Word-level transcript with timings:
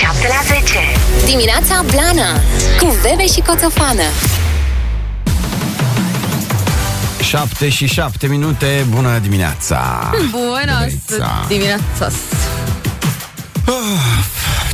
7 0.00 0.26
la 0.28 0.54
10. 0.60 0.78
Dimineața 1.26 1.82
Blana 1.90 2.40
Cu 2.78 2.94
Bebe 3.02 3.26
și 3.26 3.40
Coțofană 3.40 4.02
7 7.22 7.68
și 7.68 7.86
7 7.86 8.26
minute, 8.26 8.86
bună 8.88 9.18
dimineața! 9.18 10.10
Bună 10.30 10.30
Bunăița. 10.30 11.44
dimineața! 11.48 12.10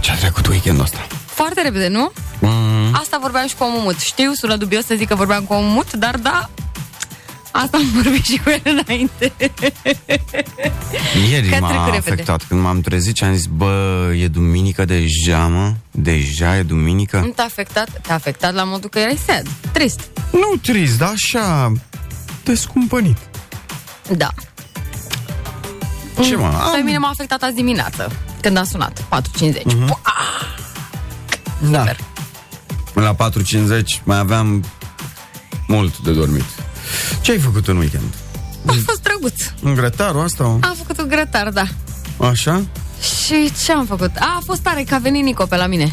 Ce-a 0.01 0.15
trecut 0.15 0.47
weekendul 0.47 0.83
ăsta? 0.85 1.07
Foarte 1.27 1.63
repede, 1.63 1.89
nu? 1.89 2.13
Mm, 2.39 2.95
Asta 3.01 3.19
vorbeam 3.21 3.47
și 3.47 3.55
cu 3.55 3.65
omul 3.65 3.81
mut. 3.81 3.99
Știu, 3.99 4.33
sună 4.33 4.57
dubios 4.57 4.85
să 4.87 4.95
zic 4.97 5.09
că 5.09 5.15
vorbeam 5.15 5.43
cu 5.45 5.53
omul 5.53 5.71
mut, 5.71 5.93
dar 5.93 6.15
da, 6.17 6.51
asta 7.63 7.77
am 7.77 7.91
vorbit 8.03 8.25
și 8.25 8.39
cu 8.45 8.51
el 8.65 8.85
înainte. 8.87 9.33
ieri 11.31 11.49
Că 11.49 11.55
a 11.55 11.59
m-a 11.59 11.69
trecut 11.69 11.85
repede. 11.93 12.11
afectat 12.11 12.45
când 12.49 12.61
m-am 12.61 12.81
trezit 12.81 13.17
și 13.17 13.25
am 13.25 13.35
zis, 13.35 13.47
bă, 13.47 14.13
e 14.19 14.29
duminică 14.29 14.85
deja, 14.85 15.47
mă? 15.47 15.73
Deja 15.91 16.57
e 16.57 16.63
duminică? 16.63 17.19
Nu 17.19 17.27
te-a 17.29 17.45
afectat? 17.45 18.01
Te-a 18.03 18.15
afectat 18.15 18.55
la 18.55 18.65
modul 18.65 18.91
că 18.91 18.99
erai 18.99 19.19
sad, 19.27 19.47
trist. 19.73 20.01
Nu 20.33 20.57
trist, 20.63 20.99
dar 20.99 21.09
așa, 21.15 21.73
descumpănit. 22.45 23.17
Da. 24.17 24.29
Ce 26.23 26.37
mă? 26.37 26.49
Pe 26.73 26.79
Am, 26.79 26.85
mine 26.85 26.99
m-a 26.99 27.09
afectat 27.09 27.43
azi 27.43 27.55
dimineață, 27.55 28.13
când 28.41 28.57
a 28.57 28.65
sunat, 28.65 29.05
4.50. 29.09 29.63
Mhm. 29.65 29.99
da. 31.71 31.79
super. 31.79 31.97
La 32.95 33.15
4.50 33.15 34.03
mai 34.05 34.19
aveam 34.19 34.65
mult 35.67 35.99
de 35.99 36.13
dormit. 36.13 36.45
Ce 37.21 37.31
ai 37.31 37.39
făcut 37.39 37.69
în 37.69 37.77
weekend? 37.77 38.15
A 38.67 38.73
fost 38.87 39.03
drăguț. 39.03 39.43
În 39.63 39.75
grătarul 39.75 40.23
asta? 40.23 40.45
Am 40.45 40.75
făcut 40.77 41.01
un 41.01 41.09
grătar, 41.09 41.51
da. 41.51 41.65
Așa? 42.27 42.63
Și 43.01 43.53
ce 43.65 43.73
am 43.73 43.87
făcut? 43.87 44.11
A, 44.19 44.35
a 44.37 44.43
fost 44.45 44.61
tare 44.61 44.83
că 44.83 44.95
a 44.95 44.99
venit 44.99 45.23
Nico 45.23 45.47
pe 45.47 45.57
la 45.57 45.67
mine. 45.67 45.93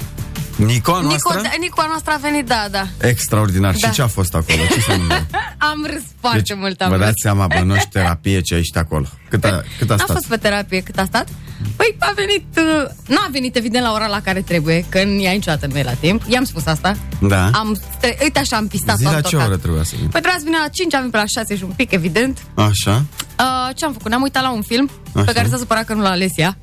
Nico 0.56 0.92
a 0.94 0.96
Nico, 1.02 1.08
noastră? 1.08 1.42
da, 1.42 1.50
Nico 1.60 1.82
a 1.82 1.86
noastră 1.88 2.12
a 2.14 2.18
venit, 2.22 2.46
da, 2.46 2.68
da. 2.72 2.88
Extraordinar. 3.08 3.76
Da. 3.80 3.88
Și 3.88 3.94
ce 3.94 4.02
a 4.02 4.08
fost 4.08 4.34
acolo? 4.36 4.58
Ce 4.74 4.80
se 4.82 4.92
întâmplă? 4.92 5.26
Am 5.72 5.86
râs 5.92 6.02
foarte 6.20 6.54
mult, 6.54 6.82
am 6.82 6.90
Deci, 6.90 6.98
vă 6.98 7.04
râs. 7.04 7.06
dați 7.06 7.22
seama, 7.22 7.48
bănoși 7.48 7.88
terapie 7.92 8.42
ce 8.42 8.56
ești 8.56 8.78
acolo. 8.78 9.06
Cât 9.30 9.44
a, 9.44 9.62
cât 9.78 9.90
a 9.92 9.96
N-a 9.96 10.04
stat? 10.04 10.16
fost 10.16 10.28
pe 10.28 10.38
terapie 10.38 10.80
cât 10.82 10.98
a 10.98 11.06
stat? 11.06 11.28
Păi 11.76 11.96
a 12.00 12.12
venit, 12.16 12.46
uh, 12.58 12.90
nu 13.08 13.16
a 13.18 13.28
venit 13.32 13.56
evident 13.56 13.84
la 13.86 13.92
ora 13.92 14.08
la 14.08 14.22
care 14.22 14.42
trebuie, 14.42 14.86
că 14.90 14.98
ea 14.98 15.32
niciodată 15.32 15.68
nu 15.68 15.78
e 15.78 15.84
la 15.84 15.94
timp. 15.94 16.22
I-am 16.28 16.44
spus 16.44 16.66
asta. 16.66 16.96
Da. 17.22 17.50
Am, 17.54 17.80
stre- 17.98 18.18
uite 18.22 18.40
așa 18.40 18.56
am 18.58 18.68
pistat 18.68 18.98
Zi 18.98 19.04
la 19.04 19.10
ce 19.10 19.16
autocat. 19.16 19.48
oră 19.48 19.58
trebuia 19.58 19.84
să 19.84 19.94
vin? 20.00 20.08
Păi 20.10 20.22
trebuia 20.22 20.38
să 20.40 20.44
vină 20.46 20.58
la 20.62 20.68
5, 20.68 20.94
am 20.94 21.00
venit 21.00 21.14
pe 21.16 21.20
la 21.20 21.42
6 21.42 21.56
și 21.56 21.64
un 21.64 21.74
pic, 21.76 21.92
evident. 21.92 22.40
Așa? 22.54 23.06
Uh, 23.40 23.76
ce 23.76 23.86
am 23.86 23.92
făcut? 23.94 24.10
Ne-am 24.10 24.22
uitat 24.22 24.44
la 24.44 24.52
un 24.52 24.62
film 24.62 24.90
Așa. 25.16 25.26
pe 25.26 25.32
care 25.32 25.48
s-a 25.48 25.58
supărat 25.58 25.86
că 25.86 25.94
nu 25.94 26.02
l-a 26.02 26.10
ales 26.10 26.32
ea. 26.36 26.58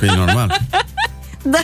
Păi 0.00 0.08
normal. 0.16 0.58
Da, 1.54 1.60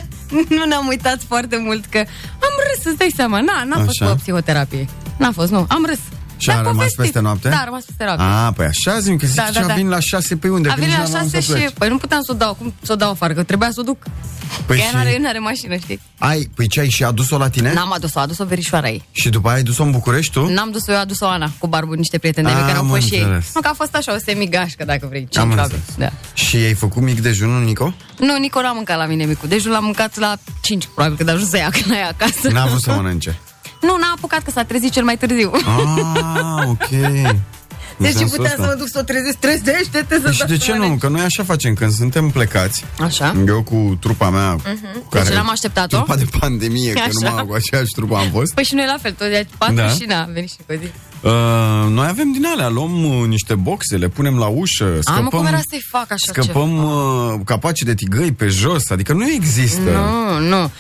nu 0.48 0.64
ne-am 0.64 0.86
uitat 0.86 1.22
foarte 1.22 1.56
mult 1.56 1.84
că 1.84 1.98
am 2.40 2.54
râs, 2.72 2.84
îți 2.84 2.96
dai 2.96 3.12
seama. 3.16 3.40
Na, 3.40 3.64
n-a 3.64 3.84
fost 3.84 4.02
Așa. 4.02 4.12
pe 4.12 4.18
psihoterapie. 4.20 4.88
N-a 5.18 5.30
fost, 5.32 5.50
nu. 5.50 5.66
Am 5.68 5.84
râs. 5.86 5.98
Și 6.44 6.50
Dar 6.50 6.58
a 6.58 6.62
rămas 6.62 6.74
povestit. 6.76 6.98
peste 7.00 7.20
noapte? 7.20 7.48
Da, 7.48 7.56
a 7.56 7.64
rămas 7.64 7.82
peste 7.84 8.04
noapte. 8.04 8.22
A, 8.22 8.52
păi 8.52 8.66
așa 8.66 8.98
zic, 8.98 9.18
că 9.18 9.26
zici 9.26 9.36
Da, 9.36 9.42
da, 9.42 9.50
da, 9.52 9.60
da, 9.60 9.66
da. 9.66 9.74
vin 9.74 9.88
la 9.88 9.98
șase 10.00 10.36
pe 10.36 10.48
unde? 10.48 10.68
A 10.68 10.74
Că 10.74 10.80
venit 10.80 10.96
nici 10.96 11.06
la 11.08 11.12
n-am 11.18 11.28
6 11.28 11.40
să 11.40 11.52
pleci. 11.52 11.68
și... 11.68 11.74
Păi 11.78 11.88
nu 11.88 11.96
puteam 11.96 12.22
să 12.22 12.32
o 12.32 12.34
dau, 12.34 12.54
cum 12.54 12.74
să 12.82 12.92
o 12.92 12.94
dau 12.96 13.10
afară, 13.10 13.32
că 13.32 13.42
trebuia 13.42 13.70
să 13.70 13.80
o 13.80 13.82
duc. 13.82 13.98
Păi 14.02 14.10
Păi 14.66 14.78
ea 14.78 14.84
și- 14.88 14.94
n-are, 14.94 15.18
n-are 15.20 15.38
mașină, 15.38 15.76
știi? 15.76 16.00
Ai, 16.18 16.50
păi 16.54 16.66
ce 16.68 16.80
ai 16.80 16.88
și 16.90 17.04
adus-o 17.04 17.38
la 17.38 17.48
tine? 17.48 17.72
N-am 17.72 17.92
adus-o, 17.92 18.18
a 18.18 18.22
adus-o 18.22 18.44
verișoara 18.44 18.88
ei. 18.88 19.04
Și 19.12 19.28
după 19.28 19.48
aia 19.48 19.56
ai 19.56 19.62
dus-o 19.62 19.82
în 19.82 19.90
București 19.90 20.32
tu? 20.32 20.46
N-am 20.52 20.70
dus-o 20.70 20.92
eu, 20.92 20.98
a 20.98 21.04
dus-o 21.04 21.26
Ana 21.26 21.50
cu 21.58 21.66
barbu, 21.66 21.92
niște 21.92 22.18
prieteni 22.18 22.46
de 22.46 22.52
Am 22.52 22.58
mei 22.58 22.66
care 22.66 22.78
au 22.78 22.84
fost 22.84 23.06
și 23.06 23.14
ei. 23.14 23.20
înțeles. 23.20 23.50
Nu, 23.54 23.60
că 23.60 23.68
a 23.68 23.74
fost 23.74 23.94
așa 23.96 24.14
o 24.14 24.18
semigașcă, 24.24 24.84
dacă 24.84 25.06
vrei. 25.08 25.20
Am 25.20 25.26
Cinci 25.30 25.44
înțeles. 25.44 25.60
oameni. 25.70 25.82
Da. 25.98 26.12
Și 26.34 26.56
ai 26.56 26.74
făcut 26.74 27.02
mic 27.02 27.20
dejunul, 27.20 27.64
Nico? 27.64 27.94
Nu, 28.18 28.36
Nico 28.38 28.60
n-a 28.60 28.72
mâncat 28.72 28.96
la 28.98 29.06
mine 29.06 29.24
micul. 29.24 29.48
Deci 29.48 29.64
l-am 29.64 29.84
mâncat 29.84 30.16
la 30.18 30.34
5, 30.60 30.88
probabil, 30.94 31.16
când 31.16 31.28
a 31.28 31.32
ajuns 31.32 31.48
să 31.50 31.56
ia 31.56 31.68
când 31.70 31.86
la 31.92 31.96
ea 31.96 32.08
acasă. 32.08 32.48
N-a 32.50 32.66
vrut 32.66 32.80
să 32.82 32.92
mănânce. 32.92 33.38
Nu, 33.86 33.96
n-a 33.96 34.12
apucat 34.16 34.42
că 34.42 34.50
s-a 34.50 34.64
trezit 34.64 34.92
cel 34.92 35.04
mai 35.04 35.16
târziu. 35.16 35.50
Ah, 35.54 36.68
ok. 36.68 36.88
În 37.98 38.04
Deci 38.04 38.10
și 38.12 38.18
sensul 38.18 38.36
putea 38.36 38.50
ăsta. 38.52 38.62
să 38.64 38.68
mă 38.70 38.78
duc 38.78 38.88
să 38.88 38.98
o 38.98 39.02
trezesc, 39.02 39.36
trezește-te 39.36 40.14
să 40.14 40.20
Păi 40.20 40.32
și 40.32 40.44
de 40.46 40.56
ce 40.56 40.74
nu? 40.76 40.96
Că 40.96 41.08
noi 41.08 41.20
așa 41.20 41.44
facem 41.44 41.74
când 41.74 41.92
suntem 41.92 42.30
plecați. 42.30 42.84
Așa. 43.00 43.36
Eu 43.46 43.62
cu 43.62 43.96
trupa 44.00 44.30
mea 44.30 44.52
cu 45.08 45.16
Deci 45.18 45.28
n-am 45.34 45.50
așteptat-o? 45.50 45.96
Trupa 45.96 46.16
de 46.16 46.26
pandemie, 46.38 46.92
că 46.92 46.98
Așa. 46.98 47.10
numai 47.12 47.46
cu 47.46 47.52
aceeași 47.54 47.90
trupă 47.94 48.16
am 48.16 48.30
fost 48.30 48.54
Păi 48.54 48.64
și 48.64 48.74
noi 48.74 48.84
la 48.86 48.96
fel, 49.02 49.12
tot 49.12 49.28
de 49.28 49.46
patru 49.58 49.74
Da. 49.74 49.88
și 49.88 50.04
n-a 50.06 50.28
venit 50.32 50.50
și 50.50 50.56
cu 50.66 50.72
zi. 50.80 50.88
uh, 51.20 51.90
Noi 51.90 52.06
avem 52.06 52.32
din 52.32 52.44
alea 52.46 52.68
Luăm 52.68 53.04
uh, 53.20 53.26
niște 53.28 53.54
boxe, 53.54 53.96
le 53.96 54.08
punem 54.08 54.38
la 54.38 54.46
ușă 54.46 54.98
A, 55.04 55.12
mă, 55.20 55.28
cum 55.28 55.38
era 55.46 55.56
Scăpăm, 55.58 55.62
să-i 55.70 55.84
fac 55.90 56.06
așa 56.12 56.32
scăpăm 56.32 56.68
ceva? 56.70 57.32
uh, 57.32 57.40
capacii 57.44 57.86
de 57.86 57.94
tigăi 57.94 58.32
pe 58.32 58.48
jos 58.48 58.90
Adică 58.90 59.12
nu 59.12 59.30
există 59.30 59.80
Nu, 59.90 60.38
nu. 60.48 60.62
Uh, 60.62 60.70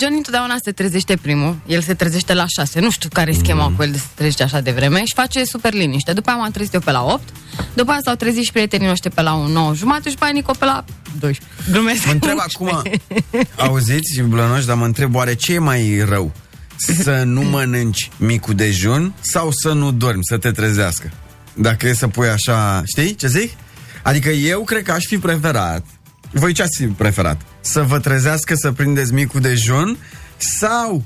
John 0.00 0.12
întotdeauna 0.16 0.54
se 0.64 0.72
trezește 0.72 1.16
primul. 1.22 1.56
El 1.66 1.82
se 1.82 1.94
trezește 1.94 2.34
la 2.34 2.44
6. 2.46 2.80
Nu 2.80 2.90
știu 2.90 3.08
care 3.12 3.30
e 3.30 3.34
schema 3.34 3.68
Mm. 3.68 3.74
cu 3.76 3.82
el 3.82 3.90
de 3.90 3.98
se 3.98 4.04
trezește 4.14 4.42
așa 4.42 4.60
de 4.60 4.70
vreme 4.70 4.98
și 5.04 5.14
face 5.14 5.44
super 5.44 5.72
liniște. 5.72 6.12
După 6.12 6.30
aia 6.30 6.38
m-am 6.38 6.50
trezit 6.60 6.74
eu 6.74 6.80
pe 6.80 6.90
la 6.90 7.04
8. 7.04 7.28
După 7.74 7.90
aia 7.90 8.00
s-au 8.04 8.14
trezit 8.14 8.44
și 8.44 8.52
prietenii 8.52 8.86
noștri 8.86 9.10
pe 9.10 9.22
la 9.22 9.46
9 9.46 9.74
jumate 9.74 10.08
și 10.08 10.14
după 10.14 10.24
aia 10.24 10.32
Nico 10.32 10.52
pe 10.58 10.64
la 10.64 10.84
12. 11.18 11.70
Glumesc. 11.70 12.06
Mă 12.06 12.12
întreb 12.12 12.36
acum 12.38 12.82
Auziți, 13.68 14.20
blănoși, 14.20 14.66
dar 14.66 14.76
mă 14.76 14.84
întreb 14.84 15.14
Oare 15.14 15.34
ce 15.34 15.52
e 15.52 15.58
mai 15.58 16.04
rău? 16.08 16.32
Să 16.76 17.22
nu 17.24 17.40
mănânci 17.40 18.10
micul 18.16 18.54
dejun 18.54 19.14
Sau 19.20 19.50
să 19.52 19.72
nu 19.72 19.92
dormi, 19.92 20.24
să 20.24 20.38
te 20.38 20.50
trezească 20.50 21.10
Dacă 21.54 21.88
e 21.88 21.94
să 21.94 22.08
pui 22.08 22.28
așa 22.28 22.82
Știi 22.86 23.14
ce 23.14 23.26
zic? 23.26 23.52
Adică 24.02 24.28
eu 24.28 24.64
cred 24.64 24.82
că 24.82 24.92
aș 24.92 25.04
fi 25.04 25.18
preferat 25.18 25.84
Voi 26.30 26.52
ce 26.52 26.62
ați 26.62 26.76
fi 26.76 26.86
preferat? 26.86 27.40
Să 27.60 27.82
vă 27.82 27.98
trezească 27.98 28.54
să 28.56 28.72
prindeți 28.72 29.12
micul 29.12 29.40
dejun 29.40 29.96
Sau 30.36 31.04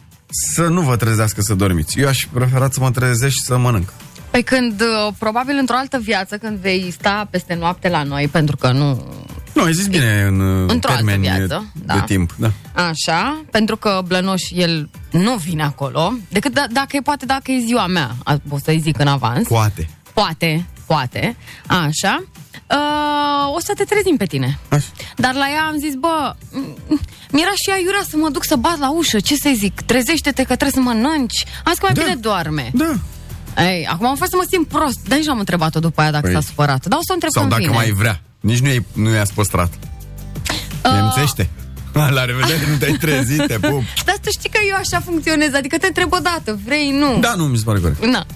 să 0.55 0.63
nu 0.63 0.81
vă 0.81 0.97
trezească 0.97 1.41
să 1.43 1.55
dormiți 1.55 2.01
Eu 2.01 2.09
aș 2.09 2.27
prefera 2.33 2.69
să 2.71 2.81
mă 2.81 2.91
trezesc 2.91 3.33
și 3.33 3.43
să 3.45 3.57
mănânc 3.57 3.93
Păi 4.35 4.43
când, 4.43 4.81
uh, 4.81 5.13
probabil 5.19 5.57
într-o 5.59 5.77
altă 5.77 5.99
viață, 5.99 6.37
când 6.39 6.59
vei 6.59 6.91
sta 6.91 7.27
peste 7.31 7.55
noapte 7.55 7.89
la 7.89 8.03
noi, 8.03 8.29
pentru 8.29 8.57
că 8.57 8.71
nu... 8.73 9.13
Nu, 9.53 9.63
ai 9.63 9.73
zis 9.73 9.87
bine 9.87 10.23
în 10.29 10.41
uh, 10.41 10.71
Într-o 10.71 10.91
altă 10.91 11.05
termeni 11.05 11.23
viață, 11.37 11.67
de 11.75 11.83
da. 11.87 12.01
timp 12.01 12.33
da. 12.39 12.51
Așa, 12.73 13.45
pentru 13.51 13.77
că 13.77 14.03
Blănoș, 14.07 14.43
el 14.51 14.89
nu 15.11 15.35
vine 15.35 15.63
acolo, 15.63 16.13
decât 16.29 16.53
da, 16.53 16.65
dacă 16.71 16.97
e, 16.97 17.01
poate 17.01 17.27
dacă 17.27 17.51
e 17.53 17.59
ziua 17.67 17.87
mea, 17.87 18.11
a- 18.25 18.37
o 18.49 18.59
să-i 18.59 18.79
zic 18.81 18.99
în 18.99 19.07
avans. 19.07 19.47
Poate 19.49 19.89
Poate, 20.15 20.67
poate, 20.87 21.37
așa. 21.67 22.25
Uh, 22.71 23.55
o 23.55 23.61
să 23.61 23.73
te 23.77 23.85
trezim 23.85 24.17
pe 24.17 24.25
tine. 24.27 24.59
Așa. 24.69 24.87
Dar 25.17 25.35
la 25.35 25.49
ea 25.49 25.63
am 25.63 25.77
zis, 25.79 25.95
bă, 25.95 26.35
m- 26.35 27.01
mi-era 27.31 27.51
și 27.65 27.71
aiurea 27.75 28.03
să 28.09 28.17
mă 28.17 28.29
duc 28.31 28.45
să 28.45 28.57
bat 28.57 28.79
la 28.79 28.91
ușă, 28.91 29.21
ce 29.21 29.35
să 29.35 29.51
zic, 29.57 29.81
trezește-te 29.81 30.43
că 30.43 30.57
trebuie 30.57 30.71
să 30.71 30.81
mănânci. 30.81 31.45
Am 31.65 31.73
zis 31.73 31.79
că 31.79 31.85
mai 31.87 31.93
Da. 31.95 32.03
bine 32.03 32.15
doarme. 32.15 32.71
Da 32.75 32.95
Ei, 33.59 33.87
acum 33.91 34.07
am 34.07 34.17
fost 34.17 34.31
să 34.31 34.37
mă 34.37 34.47
simt 34.51 34.69
prost, 34.69 34.99
dar 35.09 35.17
nici 35.19 35.27
nu 35.27 35.33
am 35.33 35.39
întrebat-o 35.39 35.81
după 35.81 36.01
aia 36.01 36.11
dacă 36.11 36.25
Păi. 36.27 36.35
s-a 36.35 36.41
supărat. 36.41 36.87
Dar 36.87 36.99
o 36.99 37.03
să 37.03 37.11
o 37.11 37.15
întreb 37.15 37.33
Sau 37.33 37.43
când 37.43 37.55
dacă 37.55 37.65
vine. 37.67 37.77
mai 37.77 37.91
vrea. 37.91 38.21
Nici 38.41 38.59
nu, 38.59 38.69
e, 38.69 38.85
nu 38.93 39.11
i-ați 39.11 39.33
păstrat. 39.35 39.73
Uh, 40.85 40.93
Nemțește. 40.93 41.51
La 42.17 42.25
revedere, 42.25 42.61
nu 42.71 42.77
te-ai 42.77 42.93
trezit, 42.93 43.47
te 43.47 43.59
pup. 43.59 43.83
Dar 44.05 44.17
tu 44.23 44.31
știi 44.31 44.51
că 44.51 44.59
eu 44.71 44.77
așa 44.77 45.01
funcționez, 45.01 45.55
adică 45.55 45.79
te 45.79 45.87
întreb 45.87 46.13
o 46.13 46.19
dată, 46.23 46.59
vrei, 46.65 46.91
nu. 46.91 47.19
Da, 47.21 47.35
nu, 47.35 47.45
mi 47.45 47.57
se 47.57 47.63
pare 47.65 47.79
corect. 47.79 48.05
Na. 48.05 48.27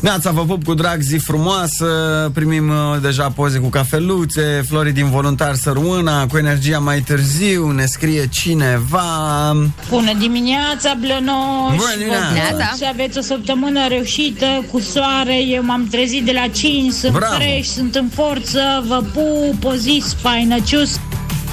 Neața, 0.00 0.30
vă 0.30 0.44
pup 0.44 0.64
cu 0.64 0.74
drag, 0.74 1.00
zi 1.00 1.16
frumoasă 1.16 1.86
Primim 2.34 2.68
uh, 2.68 3.00
deja 3.00 3.30
poze 3.30 3.58
cu 3.58 3.68
cafeluțe 3.68 4.64
Flori 4.68 4.92
din 4.92 5.10
voluntar 5.10 5.54
sărmâna 5.54 6.26
Cu 6.26 6.36
energia 6.36 6.78
mai 6.78 7.00
târziu 7.00 7.70
Ne 7.70 7.84
scrie 7.84 8.26
cineva 8.26 9.56
Bună 9.88 10.12
dimineața, 10.18 10.96
Blănoș! 11.00 11.76
Bună 11.76 11.94
dimineața! 11.98 12.48
Vă 12.50 12.54
urez 12.54 12.66
Să 12.76 12.84
aveți 12.92 13.18
o 13.18 13.20
săptămână 13.20 13.88
reușită, 13.88 14.46
cu 14.70 14.80
soare. 14.80 15.42
Eu 15.42 15.64
m-am 15.64 15.86
trezit 15.90 16.24
de 16.24 16.32
la 16.32 16.46
5, 16.52 16.92
sunt 16.92 17.12
Bravo! 17.12 17.34
fresh, 17.34 17.68
sunt 17.68 17.94
în 17.94 18.08
forță. 18.14 18.84
Vă 18.86 19.02
pup, 19.12 19.64
o 19.64 19.74
zi 19.74 20.02
spainăcius. 20.06 20.92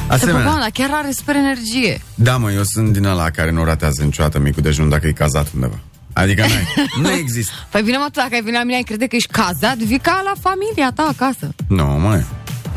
Te 0.08 0.14
Asemenea 0.14 0.42
pupam, 0.42 0.59
dar 0.59 0.70
chiar 0.74 0.90
are 0.91 1.11
super 1.11 1.35
energie. 1.35 2.02
Da, 2.16 2.38
mă, 2.38 2.52
eu 2.52 2.64
sunt 2.64 2.94
din 2.94 3.06
ăla 3.06 3.29
care 3.29 3.52
nu 3.52 3.64
ratează 3.64 4.03
niciodată 4.03 4.40
micul 4.40 4.64
dejun 4.64 4.90
Dacă 4.90 5.08
e 5.08 5.11
cazat 5.11 5.47
undeva 5.53 5.79
Adică 6.22 6.41
n-ai, 6.41 6.88
nu 7.02 7.12
există 7.12 7.53
Păi 7.70 7.82
bine, 7.82 7.97
mă, 7.97 8.03
tu 8.03 8.20
dacă 8.20 8.29
ai 8.34 8.41
venit 8.41 8.58
la 8.58 8.64
mine, 8.64 8.76
ai 8.76 8.82
crede 8.82 9.06
că 9.08 9.16
ești 9.16 9.32
cazat, 9.32 9.76
vii 9.78 10.00
ca 10.00 10.22
la 10.26 10.34
familia 10.50 10.91
ta 10.96 11.08
acasă. 11.12 11.47
Nu, 11.67 11.85
mă 11.85 12.22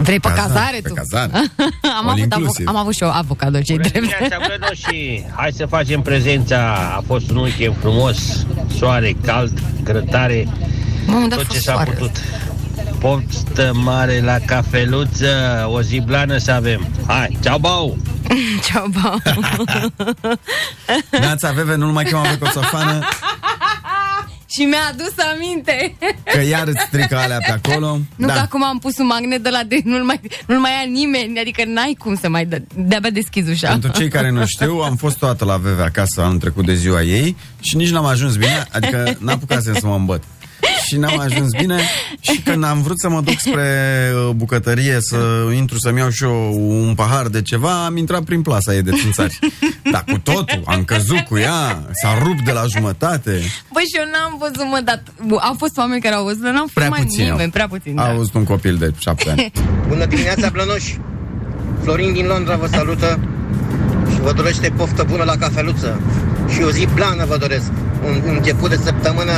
Vrei 0.01 0.21
pe 0.21 0.29
Cazare, 0.29 0.49
cazare 0.53 0.79
pe 0.83 0.89
tu? 0.89 0.95
cazare. 0.95 1.31
am, 1.99 2.09
All 2.09 2.09
avut 2.09 2.19
inclusiv. 2.19 2.67
avoc- 2.67 2.75
am 2.75 2.77
avut 2.77 2.95
și 2.95 3.03
eu 3.03 3.11
avocado, 3.11 3.61
ce 3.61 3.73
Bună 3.73 3.89
drept. 3.89 3.95
dimineața, 4.09 4.37
Blănoși! 4.47 5.25
Hai 5.35 5.51
să 5.57 5.67
facem 5.67 6.01
prezența. 6.03 6.75
A 6.97 7.03
fost 7.07 7.31
un 7.31 7.37
weekend 7.37 7.77
frumos, 7.81 8.47
soare, 8.79 9.17
cald, 9.25 9.59
grătare, 9.83 10.49
Mă, 11.07 11.15
unde 11.17 11.35
a 11.35 11.37
tot 11.37 11.47
ce 11.47 11.53
fost 11.53 11.65
s-a 11.65 11.73
soarele? 11.73 11.97
putut. 11.97 12.17
Postă 12.99 13.73
mare 13.75 14.21
la 14.21 14.39
cafeluță, 14.47 15.67
o 15.73 15.83
zi 15.83 16.01
blană 16.01 16.37
să 16.37 16.51
avem. 16.51 16.87
Hai, 17.07 17.39
ceau, 17.43 17.59
bau! 17.59 17.97
Ceau, 18.67 18.87
bau. 19.03 19.21
Neața, 21.21 21.51
Veve, 21.53 21.75
nu 21.75 21.93
mai 21.93 22.05
chema 22.05 22.21
pe 22.21 22.39
coțofană 22.39 22.99
și 24.55 24.63
mi-a 24.65 24.79
adus 24.91 25.13
aminte. 25.35 25.97
Că 26.33 26.41
iar 26.41 26.67
îți 26.67 26.81
strică 26.87 27.17
alea 27.17 27.39
pe 27.47 27.61
acolo. 27.63 27.99
Nu 28.17 28.27
da. 28.27 28.33
că 28.33 28.39
acum 28.39 28.65
am 28.65 28.79
pus 28.79 28.99
un 28.99 29.07
magnet 29.07 29.43
de 29.43 29.49
la 29.49 29.63
de 29.67 29.81
nu-l 29.85 30.03
mai, 30.03 30.21
nu-l 30.47 30.59
mai 30.59 30.71
ia 30.71 30.91
nimeni, 30.91 31.39
adică 31.39 31.63
n-ai 31.67 31.97
cum 31.99 32.17
să 32.17 32.29
mai 32.29 32.47
dă, 32.47 32.63
de-abia 32.75 33.11
deschizi 33.11 33.51
ușa. 33.51 33.69
Pentru 33.69 33.91
cei 33.91 34.09
care 34.09 34.31
nu 34.31 34.47
știu, 34.47 34.79
am 34.79 34.97
fost 34.97 35.19
toată 35.19 35.45
la 35.45 35.57
VV 35.57 35.81
acasă 35.81 36.21
anul 36.21 36.39
trecut 36.39 36.65
de 36.67 36.75
ziua 36.75 37.03
ei 37.03 37.37
și 37.61 37.77
nici 37.77 37.91
n-am 37.91 38.05
ajuns 38.05 38.37
bine, 38.37 38.67
adică 38.73 39.17
n-apucasem 39.19 39.75
să 39.75 39.87
mă 39.87 39.95
îmbăt. 39.95 40.23
Și 40.89 40.97
n-am 40.97 41.19
ajuns 41.19 41.49
bine 41.59 41.79
și 42.21 42.41
când 42.41 42.65
am 42.65 42.83
vrut 42.83 43.01
să 43.01 43.09
mă 43.09 43.21
duc 43.21 43.39
spre 43.39 44.11
uh, 44.15 44.31
bucătărie 44.35 44.97
să 45.01 45.17
intru 45.57 45.79
să-mi 45.79 45.99
iau 45.99 46.09
și 46.11 46.25
eu 46.25 46.53
un 46.89 46.95
pahar 46.95 47.27
de 47.27 47.43
ceva, 47.43 47.85
am 47.85 47.97
intrat 47.97 48.23
prin 48.23 48.43
plasa 48.43 48.75
ei 48.75 48.83
de 48.83 48.91
țânțari. 49.03 49.39
Dar 49.93 50.05
cu 50.13 50.19
totul, 50.19 50.63
am 50.67 50.85
căzut 50.85 51.19
cu 51.19 51.37
ea, 51.39 51.83
s-a 52.03 52.19
rupt 52.23 52.45
de 52.45 52.53
la 52.53 52.65
jumătate. 52.77 53.31
Băi, 53.73 53.83
și 53.83 53.97
eu 53.99 54.05
n-am 54.13 54.37
văzut, 54.39 54.71
mă, 54.71 54.81
dar 54.85 55.03
au 55.41 55.55
fost 55.59 55.77
oameni 55.79 56.01
care 56.01 56.15
au 56.15 56.25
văzut, 56.25 56.43
dar 56.43 56.53
n-am 56.53 56.71
Prea 56.75 56.85
filmat 56.87 57.05
puțin. 57.05 57.23
nimeni, 57.25 57.43
au. 57.43 57.49
prea 57.51 57.69
puțin, 57.69 57.99
A 57.99 58.03
da. 58.05 58.11
auzit 58.11 58.35
un 58.35 58.45
copil 58.45 58.77
de 58.77 58.93
șapte 58.99 59.31
ani. 59.31 59.53
Bună 59.89 60.05
dimineața, 60.07 60.49
blănoși! 60.49 60.99
Florin 61.83 62.13
din 62.13 62.27
Londra 62.27 62.57
vă 62.57 62.67
salută 62.67 63.19
și 64.15 64.21
vă 64.21 64.33
dorește 64.33 64.73
poftă 64.77 65.07
bună 65.11 65.25
la 65.25 65.37
cafeluță. 65.37 66.01
Și 66.53 66.63
o 66.63 66.71
zi 66.71 66.87
plană 66.95 67.25
vă 67.25 67.37
doresc. 67.37 67.71
Un 68.05 68.23
început 68.37 68.71
de 68.71 68.79
săptămână 68.85 69.33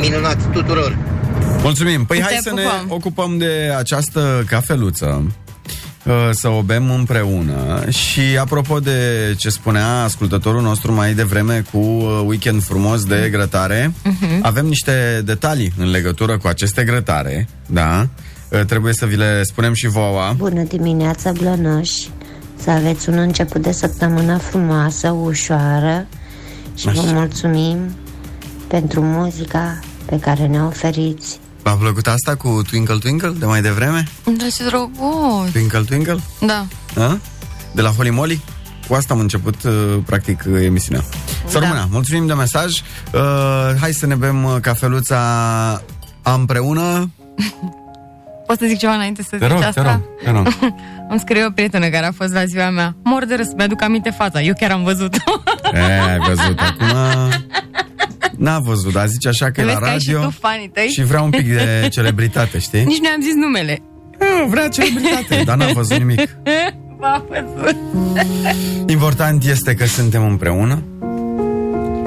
minunat 0.00 0.52
tuturor. 0.52 0.96
Mulțumim. 1.62 2.04
Păi 2.04 2.16
Te 2.16 2.22
hai 2.22 2.38
să 2.42 2.52
ne 2.54 2.62
pupăm. 2.62 2.86
ocupăm 2.88 3.38
de 3.38 3.74
această 3.78 4.44
cafeluță 4.46 5.22
uh, 6.04 6.12
să 6.30 6.48
o 6.48 6.62
bem 6.62 6.90
împreună 6.90 7.84
și 7.88 8.20
apropo 8.40 8.78
de 8.78 8.98
ce 9.38 9.48
spunea 9.48 10.02
ascultătorul 10.02 10.62
nostru 10.62 10.92
mai 10.92 11.14
devreme 11.14 11.64
cu 11.72 11.78
uh, 11.78 12.22
weekend 12.26 12.62
frumos 12.62 13.04
de 13.04 13.28
grătare, 13.30 13.92
avem 14.42 14.66
niște 14.66 15.22
detalii 15.24 15.72
în 15.78 15.90
legătură 15.90 16.38
cu 16.38 16.48
aceste 16.48 16.84
grătare, 16.84 17.48
da? 17.66 18.08
Uh, 18.48 18.60
Trebuie 18.64 18.92
să 18.92 19.06
vi 19.06 19.16
le 19.16 19.42
spunem 19.42 19.72
și 19.74 19.86
vouă. 19.88 20.32
Bună 20.36 20.62
dimineața, 20.62 21.32
blănoși! 21.32 22.08
Să 22.62 22.70
aveți 22.70 23.08
un 23.08 23.18
început 23.18 23.62
de 23.62 23.72
săptămână 23.72 24.36
frumoasă, 24.38 25.08
ușoară 25.10 26.06
și 26.74 26.84
vă 26.84 26.90
Așa. 26.90 27.12
mulțumim 27.12 27.78
pentru 28.66 29.02
muzica 29.02 29.78
pe 30.04 30.18
care 30.18 30.46
ne 30.46 30.62
oferiți. 30.62 31.38
V-a 31.62 31.72
plăcut 31.72 32.06
asta 32.06 32.34
cu 32.34 32.62
Twinkle 32.68 32.96
Twinkle 32.98 33.34
de 33.38 33.44
mai 33.46 33.62
devreme? 33.62 34.04
Da, 34.24 34.44
ce 34.56 34.64
drăguț. 34.64 35.50
Twinkle 35.52 35.80
Twinkle? 35.80 36.18
Da. 36.40 36.66
A? 37.02 37.18
De 37.74 37.82
la 37.82 37.88
Holy 37.90 38.10
Moly? 38.10 38.40
Cu 38.88 38.94
asta 38.94 39.14
am 39.14 39.20
început, 39.20 39.62
uh, 39.62 39.98
practic, 40.06 40.44
uh, 40.52 40.62
emisiunea. 40.62 41.04
Să 41.46 41.58
Da. 41.58 41.66
rămână. 41.66 41.88
Mulțumim 41.90 42.26
de 42.26 42.32
mesaj. 42.32 42.80
Uh, 43.14 43.20
hai 43.80 43.92
să 43.92 44.06
ne 44.06 44.14
bem 44.14 44.44
uh, 44.44 44.56
cafeluța 44.60 45.20
împreună. 46.22 47.10
Pot 48.50 48.58
să 48.58 48.66
zic 48.66 48.78
ceva 48.78 48.94
înainte 48.94 49.22
să 49.22 49.28
Te 49.30 49.36
zici 49.36 49.48
rog, 49.48 49.62
asta? 49.62 49.82
te 49.82 49.88
rog, 49.90 50.00
te 50.24 50.30
rog. 50.30 50.74
Îmi 51.10 51.18
scrie 51.20 51.44
o 51.44 51.50
prietenă 51.50 51.88
care 51.88 52.06
a 52.06 52.12
fost 52.12 52.32
la 52.32 52.44
ziua 52.44 52.70
mea. 52.70 52.96
Mor 53.04 53.24
de 53.24 53.34
râs, 53.34 53.48
mi-aduc 53.56 53.82
aminte 53.82 54.10
fața. 54.10 54.40
Eu 54.40 54.52
chiar 54.58 54.70
am 54.70 54.82
văzut-o. 54.82 55.32
E, 55.72 55.78
ai 56.10 56.18
văzut 56.18 56.58
acum... 56.60 56.96
N-a 58.36 58.58
văzut, 58.58 58.92
dar 58.92 59.06
zice 59.06 59.28
așa 59.28 59.50
că 59.50 59.60
e 59.60 59.64
Vezi 59.64 59.74
la 59.76 59.80
că 59.80 59.88
ai 59.90 59.98
și 59.98 60.10
radio 60.12 60.28
tu 60.28 60.36
fanii 60.40 60.68
tăi? 60.68 60.88
și 60.88 61.02
vrea 61.02 61.22
un 61.22 61.30
pic 61.30 61.46
de 61.52 61.88
celebritate, 61.96 62.58
știi? 62.58 62.84
Nici 62.84 62.98
nu 63.00 63.08
am 63.14 63.20
zis 63.22 63.34
numele. 63.34 63.78
Nu, 64.18 64.46
vrea 64.48 64.68
celebritate, 64.68 65.42
dar 65.44 65.56
n-a 65.56 65.66
văzut 65.72 65.96
nimic. 65.98 66.36
V-a 66.98 67.24
văzut. 67.28 67.76
Important 68.86 69.44
este 69.44 69.74
că 69.74 69.86
suntem 69.86 70.24
împreună, 70.24 70.82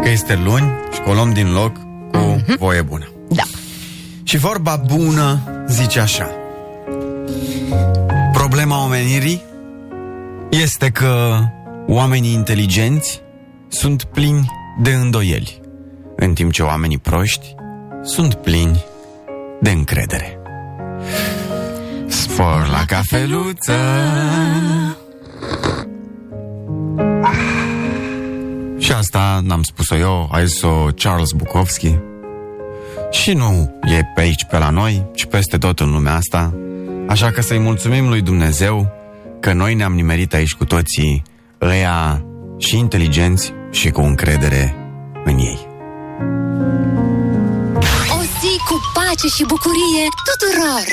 că 0.02 0.10
este 0.10 0.40
luni 0.44 0.72
și 0.94 1.00
că 1.00 1.10
o 1.10 1.14
luăm 1.14 1.34
din 1.34 1.52
loc 1.54 1.76
cu 2.12 2.42
voie 2.58 2.82
bună. 2.82 3.08
Da. 4.24 4.30
Și 4.30 4.38
vorba 4.38 4.76
bună 4.76 5.40
zice 5.68 6.00
așa. 6.00 6.30
Problema 8.34 8.84
omenirii 8.84 9.42
este 10.50 10.90
că 10.90 11.40
oamenii 11.88 12.34
inteligenți 12.34 13.22
sunt 13.68 14.04
plini 14.04 14.52
de 14.82 14.92
îndoieli, 14.92 15.62
în 16.16 16.34
timp 16.34 16.52
ce 16.52 16.64
oamenii 16.64 16.98
proști 16.98 17.56
sunt 18.04 18.34
plini 18.34 18.84
de 19.62 19.70
încredere. 19.70 20.38
Spor 22.08 22.68
la 22.72 22.86
cafeluță 22.88 23.74
Și 28.80 28.92
asta 28.92 29.40
n-am 29.44 29.64
spus-o 29.64 29.96
eu, 29.96 30.30
a 30.32 30.44
zis-o 30.44 30.88
Charles 30.96 31.32
Bukowski 31.32 31.98
și 33.14 33.34
nu 33.34 33.72
e 33.84 34.02
pe 34.16 34.22
aici, 34.22 34.44
pe 34.44 34.58
la 34.58 34.70
noi, 34.70 35.06
ci 35.16 35.26
peste 35.26 35.58
tot 35.58 35.80
în 35.80 35.92
lumea 35.92 36.16
asta. 36.16 36.54
Așa 37.08 37.32
că 37.32 37.42
să-i 37.42 37.60
mulțumim 37.60 38.08
lui 38.08 38.22
Dumnezeu 38.22 38.92
că 39.40 39.54
noi 39.54 39.74
ne-am 39.74 39.94
nimerit 39.94 40.34
aici 40.34 40.54
cu 40.54 40.66
toții 40.66 41.24
ăia 41.62 42.26
și 42.58 42.78
inteligenți 42.78 43.54
și 43.72 43.90
cu 43.90 44.02
încredere 44.02 44.76
în 45.24 45.38
ei. 45.38 45.68
O 48.18 48.22
zi 48.40 48.54
cu 48.68 48.82
pace 48.94 49.28
și 49.28 49.44
bucurie 49.48 50.04
tuturor! 50.28 50.86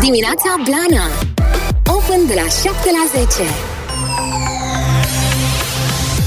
Dimineața 0.00 0.50
Blana 0.64 1.06
Open 1.86 2.26
de 2.26 2.34
la 2.34 2.48
7 2.48 2.70
la 2.70 3.20
10 3.20 3.76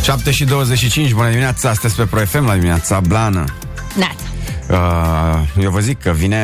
7 0.03 0.31
și 0.31 0.43
25, 0.45 1.13
bună 1.13 1.27
dimineața, 1.29 1.69
astăzi 1.69 1.95
pe 1.95 2.03
Pro 2.05 2.19
FM 2.19 2.45
la 2.45 2.53
dimineața 2.53 2.99
Blană. 2.99 3.43
Neața. 3.95 4.13
Uh, 4.69 5.63
eu 5.63 5.71
vă 5.71 5.79
zic 5.79 5.99
că 6.01 6.11
vine, 6.11 6.43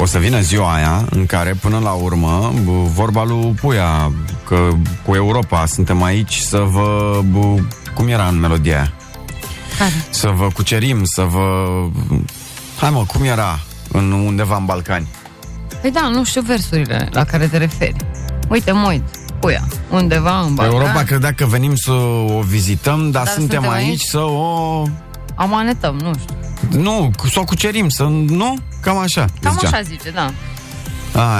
o 0.00 0.06
să 0.06 0.18
vină 0.18 0.40
ziua 0.40 0.74
aia 0.74 1.04
în 1.10 1.26
care 1.26 1.54
până 1.60 1.78
la 1.78 1.90
urmă 1.90 2.52
b- 2.62 2.92
vorba 2.94 3.24
lui 3.24 3.54
Puia 3.60 4.12
că 4.46 4.68
cu 5.06 5.14
Europa 5.14 5.66
suntem 5.66 6.02
aici 6.02 6.34
să 6.36 6.58
vă 6.58 7.20
b- 7.22 7.62
cum 7.94 8.08
era 8.08 8.26
în 8.26 8.40
melodia 8.40 8.76
aia? 8.76 8.92
Care? 9.78 9.92
Să 10.10 10.28
vă 10.36 10.48
cucerim, 10.54 11.00
să 11.04 11.22
vă 11.22 11.64
hai 12.80 12.90
mă, 12.90 13.04
cum 13.06 13.22
era 13.24 13.58
în 13.92 14.12
undeva 14.12 14.56
în 14.56 14.64
Balcani? 14.64 15.06
Păi 15.80 15.90
da, 15.90 16.08
nu 16.08 16.24
știu 16.24 16.40
versurile 16.40 17.08
la 17.12 17.24
care 17.24 17.46
te 17.46 17.56
referi. 17.56 17.96
Uite, 18.48 18.72
mă 18.72 18.86
uit. 18.88 19.02
Uia, 19.44 19.68
undeva 19.90 20.40
în 20.40 20.54
Balcan. 20.54 20.74
Europa 20.80 21.02
credea 21.02 21.32
că 21.32 21.46
venim 21.46 21.74
să 21.74 21.92
o 21.92 22.40
vizităm, 22.40 23.10
dar, 23.10 23.24
Dar 23.24 23.32
suntem, 23.32 23.60
suntem 23.62 23.76
aici, 23.76 23.88
aici? 23.88 24.00
să 24.00 24.18
o 24.20 24.82
Amanetăm, 25.34 25.94
nu 25.94 26.12
știu. 26.20 26.80
nu, 26.80 27.10
să 27.32 27.40
o 27.40 27.44
cucerim, 27.44 27.88
să 27.88 28.02
nu? 28.26 28.56
Cam 28.80 28.98
așa. 28.98 29.24
Cam 29.40 29.52
zicea. 29.52 29.66
așa 29.68 29.80
zice, 29.82 30.10
da. 30.10 30.30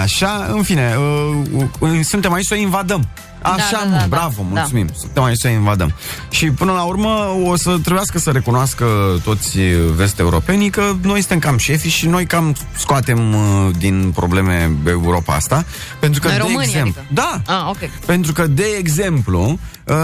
Așa, 0.02 0.48
în 0.52 0.62
fine, 0.62 0.94
uh, 0.98 1.64
uh, 1.78 2.00
suntem 2.02 2.32
aici 2.32 2.44
să 2.44 2.54
o 2.54 2.60
invadăm. 2.60 3.08
Așa, 3.52 3.70
Da, 3.70 3.78
da, 3.78 3.84
mă, 3.90 3.96
da, 4.00 4.06
bravo, 4.08 4.34
da. 4.52 4.60
mulțumim. 4.60 4.88
Suntem 4.98 5.22
aici 5.22 5.36
să 5.38 5.46
o 5.48 5.50
invadăm. 5.50 5.92
Și 6.30 6.50
până 6.50 6.72
la 6.72 6.82
urmă 6.82 7.08
o 7.46 7.56
să 7.56 7.70
trebuiască 7.82 8.18
să 8.18 8.30
recunoască 8.30 8.86
toți 9.24 9.58
vest-europenii 9.96 10.70
că 10.70 10.82
noi 11.02 11.18
suntem 11.18 11.38
cam 11.38 11.56
șefi 11.58 11.88
și 11.88 12.06
noi 12.06 12.26
cam 12.26 12.54
scoatem 12.76 13.34
uh, 13.34 13.70
din 13.78 14.10
probleme 14.14 14.70
Europa 14.88 15.34
asta. 15.34 15.64
Pentru 16.00 16.20
că, 16.20 16.26
Noi 16.28 16.36
de 16.36 16.42
românii, 16.42 16.66
exemplu, 16.68 17.00
adică? 17.00 17.14
da, 17.44 17.54
Ah, 17.54 17.68
ok. 17.68 17.90
pentru 18.06 18.32
că, 18.32 18.46
de 18.46 18.64
exemplu, 18.78 19.58
uh, 19.84 19.96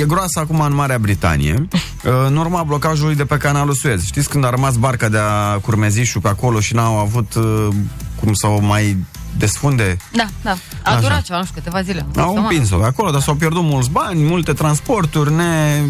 e 0.00 0.04
groasă 0.04 0.38
acum 0.40 0.60
în 0.60 0.74
Marea 0.74 0.98
Britanie, 0.98 1.54
uh, 1.68 2.12
în 2.26 2.36
urma 2.36 2.62
blocajului 2.62 3.14
de 3.14 3.24
pe 3.24 3.36
canalul 3.36 3.74
Suez. 3.74 4.04
Știți 4.04 4.28
când 4.28 4.44
a 4.44 4.50
rămas 4.50 4.76
barca 4.76 5.08
de-a 5.08 5.58
Curmezișul 5.62 6.20
pe 6.20 6.28
acolo 6.28 6.60
și 6.60 6.74
n-au 6.74 6.98
avut 6.98 7.34
uh, 7.34 7.68
cum 8.20 8.34
să 8.34 8.46
o 8.46 8.60
mai 8.60 8.96
desfunde? 9.38 9.96
Da, 10.12 10.26
da. 10.42 10.50
A 10.82 10.90
Așa. 10.90 11.00
durat 11.00 11.22
ceva, 11.22 11.38
nu 11.38 11.44
știu, 11.44 11.60
câteva 11.62 11.82
zile. 11.82 12.00
o 12.00 12.20
Au 12.20 12.26
săptămână. 12.26 12.40
împins-o 12.40 12.78
de 12.78 12.84
acolo, 12.84 13.10
dar 13.10 13.20
s-au 13.20 13.34
pierdut 13.34 13.62
mulți 13.62 13.90
bani, 13.90 14.22
multe 14.22 14.52
transporturi, 14.52 15.32
ne 15.32 15.80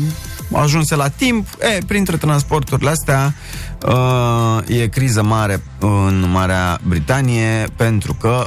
ajunse 0.53 0.97
la 0.97 1.09
timp. 1.09 1.47
E, 1.61 1.79
printre 1.87 2.17
transporturile 2.17 2.91
astea 2.91 3.35
uh, 3.87 4.59
e 4.81 4.87
criză 4.87 5.23
mare 5.23 5.63
în 5.79 6.31
Marea 6.31 6.79
Britanie 6.87 7.67
pentru 7.77 8.15
că 8.15 8.47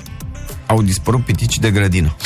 au 0.66 0.82
dispărut 0.82 1.26
pitici 1.26 1.60
de 1.60 1.72
grădină. 1.72 2.16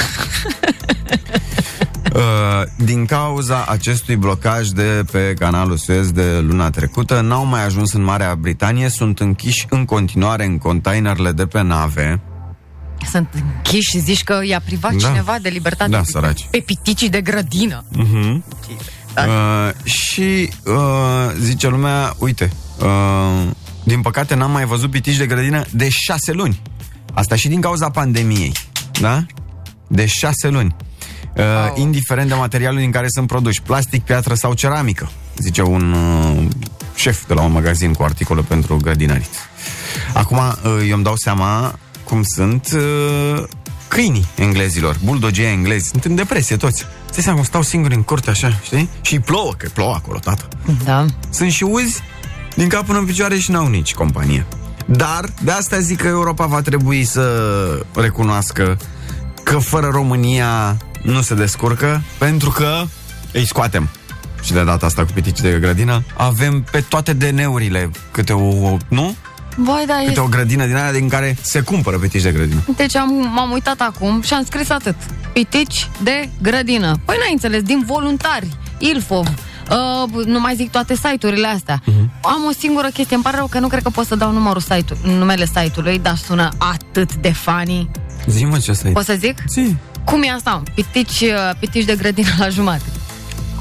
Uh, 2.15 2.61
din 2.77 3.05
cauza 3.05 3.65
acestui 3.67 4.15
blocaj 4.15 4.67
de 4.67 5.03
pe 5.11 5.33
canalul 5.39 5.77
Suez 5.77 6.11
de 6.11 6.39
luna 6.39 6.69
trecută, 6.69 7.21
n-au 7.21 7.45
mai 7.45 7.65
ajuns 7.65 7.93
în 7.93 8.03
Marea 8.03 8.35
Britanie, 8.35 8.89
sunt 8.89 9.19
închiși 9.19 9.65
în 9.69 9.85
continuare 9.85 10.45
în 10.45 10.57
containerele 10.57 11.31
de 11.31 11.45
pe 11.45 11.61
nave. 11.61 12.21
Sunt 13.09 13.27
închiși 13.33 13.89
și 13.89 13.99
zici 13.99 14.23
că 14.23 14.39
i-a 14.43 14.61
privat 14.65 14.93
Da. 14.93 15.07
cineva 15.07 15.37
de 15.41 15.49
libertate 15.49 15.91
Da, 15.91 15.97
pe- 15.97 16.03
săraci. 16.11 16.47
pe 16.51 16.57
piticii 16.59 17.09
de 17.09 17.21
grădină. 17.21 17.83
Uh-huh. 17.97 18.41
Da. 19.13 19.23
Uh, 19.23 19.91
și 19.91 20.49
uh, 20.65 21.31
zice 21.39 21.67
lumea, 21.67 22.13
uite, 22.17 22.51
uh, 22.79 23.49
din 23.83 24.01
păcate 24.01 24.35
n-am 24.35 24.51
mai 24.51 24.65
văzut 24.65 24.91
pitici 24.91 25.15
de 25.17 25.25
grădină 25.25 25.63
de 25.71 25.87
șase 25.89 26.31
luni. 26.31 26.61
Asta 27.13 27.35
și 27.35 27.47
din 27.47 27.61
cauza 27.61 27.89
pandemiei, 27.89 28.51
da? 28.99 29.25
De 29.87 30.05
șase 30.05 30.47
luni. 30.47 30.75
Uh, 31.35 31.43
Wow. 31.43 31.73
Indiferent 31.77 32.27
de 32.29 32.33
materialul 32.35 32.79
din 32.79 32.91
care 32.91 33.05
sunt 33.09 33.27
produși, 33.27 33.61
plastic, 33.61 34.03
piatră 34.03 34.33
sau 34.33 34.53
ceramică, 34.53 35.11
zice 35.37 35.61
un 35.61 35.91
uh, 35.93 36.47
șef 36.95 37.27
de 37.27 37.33
la 37.33 37.41
un 37.41 37.51
magazin 37.51 37.93
cu 37.93 38.03
articole 38.03 38.41
pentru 38.41 38.77
grădinarit. 38.81 39.29
Acum, 40.13 40.37
uh, 40.37 40.85
eu 40.87 40.95
îmi 40.95 41.03
dau 41.03 41.15
seama 41.15 41.75
cum 42.11 42.23
sunt 42.23 42.67
uh, 42.75 43.43
câinii 43.87 44.25
englezilor, 44.35 44.97
buldogii 45.03 45.45
englezi. 45.45 45.87
Sunt 45.87 46.05
în 46.05 46.15
depresie 46.15 46.57
toți. 46.57 46.85
Stai 47.09 47.23
seama 47.23 47.37
cum 47.37 47.47
stau 47.47 47.61
singuri 47.61 47.95
în 47.95 48.03
curte 48.03 48.29
așa, 48.29 48.59
știi? 48.63 48.89
Și 49.01 49.19
plouă, 49.19 49.53
că 49.57 49.69
plouă 49.73 49.93
acolo, 49.93 50.19
tată. 50.19 50.47
Da. 50.83 51.05
Sunt 51.29 51.51
și 51.51 51.63
uzi 51.63 52.01
din 52.55 52.67
cap 52.67 52.85
până 52.85 52.97
în 52.97 53.05
picioare 53.05 53.37
și 53.37 53.51
n-au 53.51 53.67
nici 53.67 53.93
companie. 53.93 54.45
Dar, 54.85 55.25
de 55.43 55.51
asta 55.51 55.79
zic 55.79 56.01
că 56.01 56.07
Europa 56.07 56.45
va 56.45 56.61
trebui 56.61 57.03
să 57.03 57.85
recunoască 57.95 58.77
că 59.43 59.57
fără 59.57 59.89
România 59.91 60.77
nu 61.01 61.21
se 61.21 61.35
descurcă, 61.35 62.01
pentru 62.17 62.49
că 62.49 62.83
îi 63.33 63.47
scoatem. 63.47 63.89
Și 64.41 64.53
de 64.53 64.63
data 64.63 64.85
asta 64.85 65.05
cu 65.05 65.11
pitici 65.13 65.41
de 65.41 65.57
grădină, 65.59 66.03
avem 66.17 66.65
pe 66.71 66.81
toate 66.81 67.13
DN-urile 67.13 67.91
câte 68.11 68.33
o, 68.33 68.77
nu? 68.87 69.15
Voi, 69.55 69.83
da, 69.87 69.93
Câte 69.93 70.07
este... 70.07 70.19
o 70.19 70.27
grădină 70.27 70.65
din 70.65 70.75
aia 70.75 70.91
din 70.91 71.07
care 71.07 71.37
se 71.41 71.61
cumpără 71.61 71.97
pitici 71.97 72.21
de 72.21 72.31
grădină. 72.31 72.63
Deci 72.75 72.95
am, 72.95 73.31
m-am 73.33 73.51
uitat 73.51 73.79
acum 73.79 74.21
și 74.21 74.33
am 74.33 74.43
scris 74.45 74.69
atât. 74.69 74.95
Pitici 75.33 75.89
de 76.03 76.29
grădină. 76.41 76.99
Păi 77.05 77.15
n-ai 77.19 77.31
înțeles, 77.31 77.61
din 77.61 77.83
voluntari, 77.85 78.47
Ilfov, 78.77 79.27
uh, 79.27 80.25
nu 80.25 80.39
mai 80.39 80.55
zic 80.55 80.71
toate 80.71 80.95
site-urile 80.95 81.47
astea. 81.47 81.81
Mhm. 81.85 81.95
Uh-huh. 82.07 82.21
Am 82.21 82.45
o 82.49 82.51
singură 82.57 82.87
chestie, 82.93 83.15
îmi 83.15 83.23
pare 83.23 83.37
rău 83.37 83.47
că 83.47 83.59
nu 83.59 83.67
cred 83.67 83.83
că 83.83 83.89
pot 83.89 84.05
să 84.05 84.15
dau 84.15 84.31
numărul 84.31 84.61
site 84.61 84.97
numele 85.03 85.45
site-ului, 85.45 85.99
dar 85.99 86.15
sună 86.15 86.49
atât 86.57 87.15
de 87.15 87.31
funny. 87.31 87.89
Zi-mă 88.27 88.57
ce 88.57 88.71
asta 88.71 88.87
e. 88.87 88.91
Pot 88.91 89.05
să 89.05 89.15
zic? 89.19 89.43
Zi. 89.47 89.75
Cum 90.05 90.21
e 90.23 90.29
asta? 90.29 90.63
Pitici, 90.75 91.21
uh, 91.21 91.51
pitici 91.59 91.85
de 91.85 91.95
grădină 91.95 92.29
la 92.37 92.49
jumate. 92.49 92.83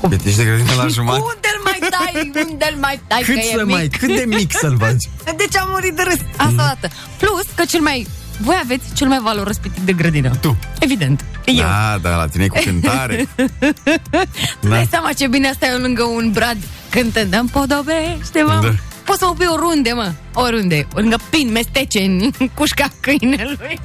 Pitici 0.09 0.35
de 0.35 0.45
grădină 0.45 0.75
la 0.77 0.87
jumătate. 0.87 1.23
Unde-l 1.23 1.61
mai 1.65 1.79
dai? 1.91 2.31
Unde-l 2.51 2.77
mai 2.81 3.01
dai? 3.09 3.23
Cât 3.23 3.35
că 3.35 3.41
să 3.41 3.61
e 3.61 3.63
mai, 3.63 3.83
mic? 3.83 3.97
cât 3.97 4.17
de 4.17 4.25
mic 4.27 4.53
să-l 4.53 4.77
faci? 4.79 5.05
Deci 5.43 5.57
am 5.57 5.69
murit 5.71 5.95
de 5.95 6.03
râs. 6.03 6.19
Asta 6.37 6.51
mm. 6.51 6.57
dată. 6.57 6.89
Plus 7.17 7.47
că 7.55 7.65
cel 7.65 7.81
mai... 7.81 8.07
Voi 8.43 8.61
aveți 8.63 8.95
cel 8.95 9.09
mai 9.09 9.19
valoros 9.23 9.57
pitic 9.57 9.85
de 9.85 9.93
grădină. 9.93 10.31
Tu. 10.41 10.57
Evident. 10.79 11.25
Eu. 11.45 11.55
Da, 11.55 11.99
da, 12.03 12.17
la 12.17 12.27
tine 12.27 12.45
e 12.45 12.49
cu 12.49 12.59
cântare. 12.65 13.29
Tu 14.61 14.69
dai 14.69 14.87
seama 14.91 15.13
ce 15.13 15.27
bine 15.27 15.49
asta 15.49 15.67
eu 15.67 15.79
lângă 15.79 16.03
un 16.03 16.31
brad 16.33 16.57
cântând 16.91 17.35
Îmi 17.41 17.49
podobește, 17.49 18.43
mă. 18.43 18.59
Da. 18.63 18.75
Poți 19.05 19.19
să 19.19 19.27
o 19.27 19.33
pui 19.33 19.47
oriunde, 19.49 19.93
mă. 19.93 20.13
Oriunde. 20.35 20.87
Lângă 20.95 21.17
pin, 21.31 21.51
mesteceni, 21.53 22.31
cușca 22.55 22.89
câinelui. 23.01 23.81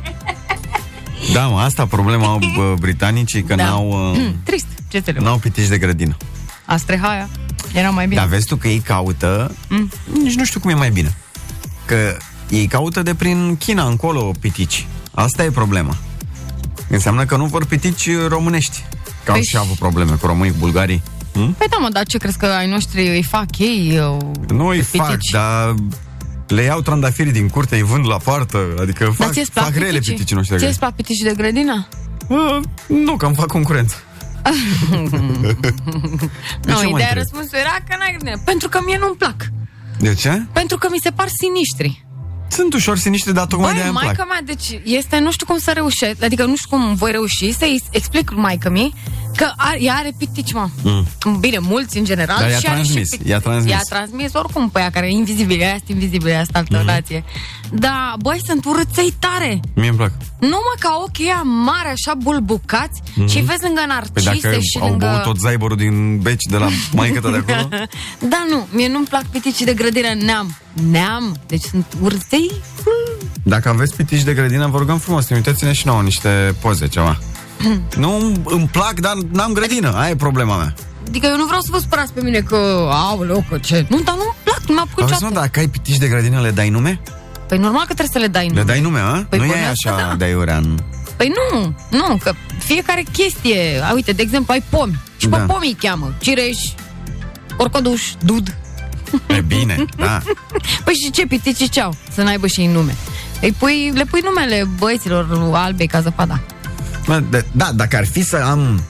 Da, 1.33 1.47
mă, 1.47 1.59
asta 1.59 1.85
problema 1.85 2.25
au 2.27 2.39
bă, 2.55 2.73
britanicii, 2.79 3.43
că 3.43 3.55
Da. 3.55 3.63
n-au, 3.63 4.11
uh, 4.13 4.21
Trist. 4.43 4.65
Ce 4.87 5.01
să 5.05 5.11
le 5.11 5.19
n-au 5.19 5.37
pitici 5.37 5.67
de 5.67 5.77
grădină. 5.77 6.17
Astrehaia. 6.65 7.29
Era 7.73 7.89
mai 7.89 8.07
bine. 8.07 8.19
Dar 8.19 8.29
vezi 8.29 8.45
tu 8.47 8.55
că 8.55 8.67
ei 8.67 8.79
caută, 8.79 9.55
mm. 9.69 9.91
nici 10.23 10.33
nu 10.35 10.45
știu 10.45 10.59
cum 10.59 10.69
e 10.69 10.73
mai 10.73 10.89
bine, 10.89 11.15
că 11.85 12.17
ei 12.49 12.67
caută 12.67 13.01
de 13.01 13.13
prin 13.15 13.55
China 13.57 13.83
încolo 13.87 14.31
pitici. 14.39 14.87
Asta 15.11 15.43
e 15.43 15.49
problema. 15.49 15.95
Înseamnă 16.89 17.25
că 17.25 17.35
nu 17.37 17.45
vor 17.45 17.65
pitici 17.65 18.09
românești. 18.27 18.83
Că 19.23 19.31
au 19.31 19.37
Păi 19.37 19.45
și 19.45 19.57
avut 19.57 19.77
probleme 19.77 20.11
cu 20.11 20.25
românii, 20.25 20.51
cu 20.51 20.57
bulgarii. 20.59 21.01
Hm? 21.33 21.53
Păi 21.53 21.67
da, 21.69 21.77
mă, 21.79 21.89
dar 21.91 22.05
ce 22.05 22.17
crezi 22.17 22.37
că 22.37 22.45
ai 22.45 22.67
noștri 22.69 23.07
îi 23.07 23.23
fac 23.23 23.57
ei? 23.57 23.91
Eu, 23.95 24.31
Nu 24.47 24.65
îi 24.67 24.77
pitici? 24.77 25.01
fac, 25.01 25.17
dar 25.31 25.73
le 26.47 26.61
iau 26.61 26.81
trandafirii 26.81 27.31
din 27.31 27.47
curte, 27.49 27.75
îi 27.75 27.81
vând 27.83 28.07
la 28.07 28.17
poartă, 28.17 28.59
adică 28.81 29.03
Dar 29.03 29.13
fac, 29.13 29.31
ție-ți 29.31 29.51
plac 29.51 29.65
fac 29.65 29.73
rele 29.73 29.87
piticii? 29.91 30.13
piticii 30.13 30.35
noștri. 30.35 30.57
de 30.57 30.63
Ție-ți 30.63 30.79
plac 30.79 30.95
pitici 30.95 31.17
de 31.19 31.33
grădină? 31.37 31.87
grădină. 32.27 32.55
Uh, 32.57 32.63
nu, 32.87 33.15
că 33.17 33.25
îmi 33.25 33.35
fac 33.35 33.47
concurență. 33.47 33.95
De 36.61 36.71
nu, 36.71 36.79
ce 36.79 36.83
mă 36.85 36.89
ideea 36.89 36.91
întreb? 36.91 37.13
răspunsului 37.17 37.59
era 37.59 37.75
că 37.87 37.95
n-ai 37.99 38.15
grădină. 38.17 38.41
Pentru 38.45 38.69
că 38.69 38.79
mie 38.85 38.97
nu-mi 38.99 39.15
plac. 39.15 39.35
De 39.99 40.13
ce? 40.13 40.41
Pentru 40.53 40.77
că 40.77 40.87
mi 40.91 40.97
se 41.03 41.09
par 41.11 41.27
siniștri. 41.41 42.05
Sunt 42.47 42.73
ușor 42.73 42.97
siniște, 42.97 43.31
dar 43.31 43.45
tocmai 43.45 43.67
de 43.73 43.73
Băi, 43.73 43.81
aia 43.81 43.89
îmi 43.89 43.97
plac. 43.99 44.05
maica 44.17 44.25
mea, 44.33 44.41
deci 44.45 44.79
este, 44.83 45.19
nu 45.19 45.31
știu 45.31 45.45
cum 45.45 45.57
să 45.57 45.71
reușesc, 45.73 46.23
adică 46.23 46.45
nu 46.45 46.55
știu 46.55 46.77
cum 46.77 46.93
voi 46.95 47.11
reuși 47.11 47.51
să-i 47.53 47.83
explic 47.91 48.31
maica 48.35 48.69
mi 48.69 48.93
că 49.35 49.51
are, 49.57 49.81
ea 49.83 49.93
are 49.93 50.11
pitici, 50.17 50.53
mă. 50.53 50.67
Mm. 50.83 51.39
Bine, 51.39 51.57
mulți 51.59 51.97
în 51.97 52.05
general. 52.05 52.37
Dar 52.39 52.49
i-a 52.49 52.57
și 52.57 52.65
are 52.67 52.81
și 52.81 52.83
transmis, 52.83 53.09
pitici. 53.09 53.27
i-a 53.27 53.39
transmis. 53.39 53.71
I-a 53.71 53.79
transmis 53.89 54.33
oricum 54.33 54.69
pe 54.69 54.79
ea 54.79 54.89
care 54.89 55.05
e 55.05 55.09
invizibilă, 55.09 55.63
ea 55.63 55.73
este 55.75 55.91
invizibilă, 55.91 56.29
ea 56.29 56.41
este 56.41 56.57
altă 56.57 56.75
Mhm. 56.77 56.85
relație. 56.85 57.23
Dar, 57.71 58.15
băi, 58.19 58.41
sunt 58.45 58.65
urâței 58.65 59.13
tare. 59.19 59.59
Mie 59.75 59.87
îmi 59.87 59.97
plac. 59.97 60.11
Nu 60.39 60.47
mă, 60.67 60.75
ca 60.79 61.01
ochii 61.05 61.23
ăia 61.23 61.41
mari, 61.41 61.87
așa 61.87 62.13
bulbucați 62.23 63.01
și 63.13 63.39
vezi 63.39 63.61
lângă 63.61 63.81
Păi 64.13 64.23
narcise 64.23 64.47
dacă 64.49 64.59
și 64.59 64.77
au 64.81 64.87
lângă... 64.89 65.05
băut 65.05 65.21
tot 65.23 65.37
zaiborul 65.39 65.77
din 65.77 66.19
beci 66.19 66.43
de 66.49 66.57
la 66.57 66.67
maică 66.91 67.19
de 67.19 67.43
acolo, 67.47 67.69
Da, 68.31 68.45
nu, 68.49 68.67
mie 68.71 68.87
nu-mi 68.87 69.05
plac 69.05 69.25
piticii 69.25 69.65
de 69.65 69.73
grădină 69.73 70.13
neam. 70.25 70.55
Neam, 70.91 71.37
deci 71.47 71.61
sunt 71.63 71.85
urței. 72.01 72.51
dacă 73.43 73.69
aveți 73.69 73.95
pitici 73.95 74.23
de 74.23 74.33
grădină, 74.33 74.67
vă 74.67 74.77
rugăm 74.77 74.97
frumos, 74.97 75.25
trimiteți-ne 75.25 75.71
și 75.73 75.87
nouă 75.87 76.01
niște 76.01 76.55
poze, 76.61 76.87
ceva. 76.87 77.17
nu 78.03 78.31
îmi 78.45 78.69
plac, 78.71 78.99
dar 78.99 79.13
n-am 79.31 79.51
grădină, 79.53 79.93
aia 79.95 80.09
e 80.09 80.15
problema 80.15 80.57
mea. 80.57 80.73
Adică 81.07 81.27
eu 81.27 81.37
nu 81.37 81.45
vreau 81.45 81.61
să 81.61 81.67
vă 81.71 81.77
spărați 81.77 82.13
pe 82.13 82.21
mine 82.23 82.39
că, 82.39 82.89
aoleu, 82.91 83.45
că 83.49 83.57
ce... 83.57 83.85
Nu, 83.89 84.01
dar 84.01 84.15
nu-mi 84.15 84.35
plac, 84.43 84.61
nu 84.67 84.73
m-a 84.73 84.83
plăcut 84.83 85.01
Auzi, 85.01 85.13
mă, 85.13 85.27
niciodată. 85.29 85.39
dacă 85.39 85.59
ai 85.59 85.67
pitici 85.67 85.97
de 85.97 86.07
grădină, 86.07 86.41
le 86.41 86.51
dai 86.51 86.69
nume? 86.69 86.99
Păi 87.47 87.57
normal 87.57 87.85
că 87.85 87.93
trebuie 87.93 88.09
să 88.11 88.19
le 88.19 88.27
dai 88.27 88.47
nume. 88.47 88.59
Le 88.59 88.65
dai 88.65 88.79
nume, 88.81 88.99
a? 88.99 89.25
Păi 89.29 89.39
nu 89.39 89.45
e 89.45 89.47
bănuiesc 89.47 89.69
așa 89.85 89.95
că 89.95 90.01
da. 90.09 90.15
de 90.15 90.25
aiurea 90.25 90.57
în... 90.57 90.79
Păi 91.15 91.31
nu, 91.51 91.75
nu, 91.89 92.17
că 92.23 92.33
fiecare 92.57 93.03
chestie... 93.11 93.81
A, 93.89 93.93
uite, 93.93 94.11
de 94.11 94.21
exemplu, 94.21 94.53
ai 94.53 94.63
pomi. 94.69 94.99
Și 95.17 95.27
pe 95.27 95.37
Da. 95.37 95.43
pomi 95.43 95.67
îi 95.67 95.77
cheamă. 95.79 96.13
Cireș, 96.19 96.57
orcoduș, 97.57 98.01
dud. 98.23 98.55
E 99.27 99.41
bine, 99.41 99.85
da. 99.97 100.21
Păi 100.85 100.93
și 100.93 101.11
ce 101.11 101.25
pitici 101.25 101.69
ce 101.69 101.81
au? 101.81 101.95
Să 102.13 102.21
n-aibă 102.21 102.47
și 102.47 102.59
ei 102.59 102.67
nume. 102.67 102.95
Îi 103.41 103.51
pui, 103.51 103.91
le 103.93 104.03
pui 104.03 104.21
numele 104.23 104.67
băieților 104.77 105.51
albei 105.53 105.87
ca 105.87 105.99
zăpada. 105.99 106.39
Mă, 107.05 107.21
de, 107.29 107.45
da, 107.51 107.71
dacă 107.75 107.97
ar 107.97 108.05
fi 108.05 108.23
să 108.23 108.35
am, 108.35 108.81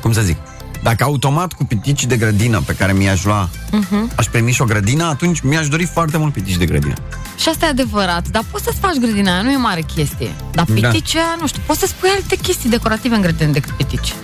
cum 0.00 0.12
să 0.12 0.20
zic, 0.20 0.36
dacă 0.82 1.04
automat 1.04 1.52
cu 1.52 1.64
pitici 1.64 2.04
de 2.04 2.16
grădină 2.16 2.62
pe 2.66 2.74
care 2.74 2.92
mi-aș 2.92 3.24
lua, 3.24 3.48
uh-huh. 3.48 4.14
aș 4.16 4.26
primi 4.26 4.50
și 4.52 4.62
o 4.62 4.64
grădină, 4.64 5.04
atunci 5.04 5.40
mi-aș 5.40 5.68
dori 5.68 5.84
foarte 5.84 6.16
mult 6.16 6.32
pitici 6.32 6.56
de 6.56 6.66
grădină. 6.66 6.94
Și 7.38 7.48
asta 7.48 7.66
e 7.66 7.68
adevărat, 7.68 8.28
dar 8.28 8.44
poți 8.50 8.64
să-ți 8.64 8.78
faci 8.78 8.94
grădina 8.94 9.32
aia, 9.32 9.42
nu 9.42 9.50
e 9.50 9.56
mare 9.56 9.80
chestie. 9.94 10.30
Dar 10.52 10.64
Da. 10.64 10.88
pitici, 10.88 11.14
aia, 11.16 11.36
nu 11.40 11.46
știu, 11.46 11.62
poți 11.66 11.78
să 11.80 11.86
spui 11.86 12.08
alte 12.14 12.36
chestii 12.36 12.70
decorative 12.70 13.14
în 13.14 13.20
grădină 13.20 13.50
decât 13.50 13.70
pitici. 13.72 14.14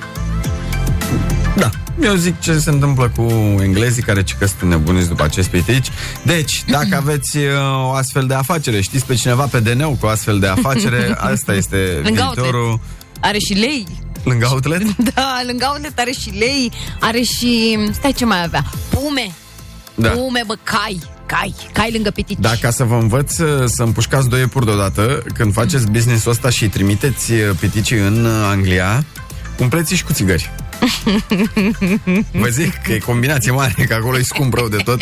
Da, 1.56 1.70
eu 2.02 2.14
zic 2.14 2.40
ce 2.40 2.58
se 2.58 2.70
întâmplă 2.70 3.12
cu 3.16 3.22
englezii 3.62 4.02
care 4.02 4.22
ci 4.22 4.34
că 4.38 4.46
sunt 4.46 4.70
nebuniți 4.70 5.08
după 5.08 5.22
acest 5.22 5.48
pitici. 5.48 5.90
Deci, 6.22 6.64
dacă 6.66 6.96
aveți 7.02 7.36
uh, 7.36 7.44
o 7.86 7.92
astfel 7.92 8.26
de 8.26 8.34
afacere, 8.34 8.80
știți 8.80 9.06
pe 9.06 9.14
cineva 9.14 9.44
pe 9.44 9.60
DN 9.60 9.80
cu 9.82 10.06
o 10.06 10.08
astfel 10.08 10.38
de 10.38 10.46
afacere, 10.46 11.14
asta 11.32 11.54
este 11.54 12.00
Lângă 12.02 12.32
viitorul. 12.34 12.60
outlet. 12.60 12.80
Are 13.20 13.38
și 13.38 13.52
lei. 13.52 13.86
Lângă 14.22 14.48
outlet? 14.50 14.82
Da, 15.14 15.40
lângă 15.46 15.66
outlet 15.72 15.98
are 15.98 16.10
și 16.10 16.30
lei, 16.30 16.72
are 17.00 17.22
și... 17.22 17.78
Stai 17.92 18.12
ce 18.12 18.24
mai 18.24 18.42
avea? 18.42 18.64
Pume. 18.88 19.30
Da. 19.94 20.08
Pume, 20.08 20.42
bă, 20.46 20.58
cai. 20.62 21.00
Cai. 21.26 21.54
Cai 21.72 21.90
lângă 21.92 22.10
pitici. 22.10 22.38
Da, 22.40 22.52
ca 22.60 22.70
să 22.70 22.84
vă 22.84 22.94
învăț 22.94 23.38
uh, 23.38 23.64
să 23.66 23.82
împușcați 23.82 24.28
doi 24.28 24.40
iepuri 24.40 24.64
deodată, 24.64 25.22
când 25.34 25.52
faceți 25.52 25.90
business-ul 25.90 26.30
ăsta 26.30 26.50
și 26.50 26.68
trimiteți 26.68 27.32
uh, 27.32 27.50
piticii 27.60 27.98
în 27.98 28.24
uh, 28.24 28.32
Anglia, 28.50 29.04
umpleți 29.58 29.94
și 29.94 30.04
cu 30.04 30.12
țigări. 30.12 30.50
Vă 32.32 32.48
zic 32.48 32.74
că 32.82 32.92
e 32.92 32.98
combinație 32.98 33.52
mare, 33.52 33.84
că 33.88 33.94
acolo 33.94 34.18
e 34.18 34.22
scump 34.22 34.54
rău 34.54 34.68
de 34.68 34.76
tot 34.76 35.00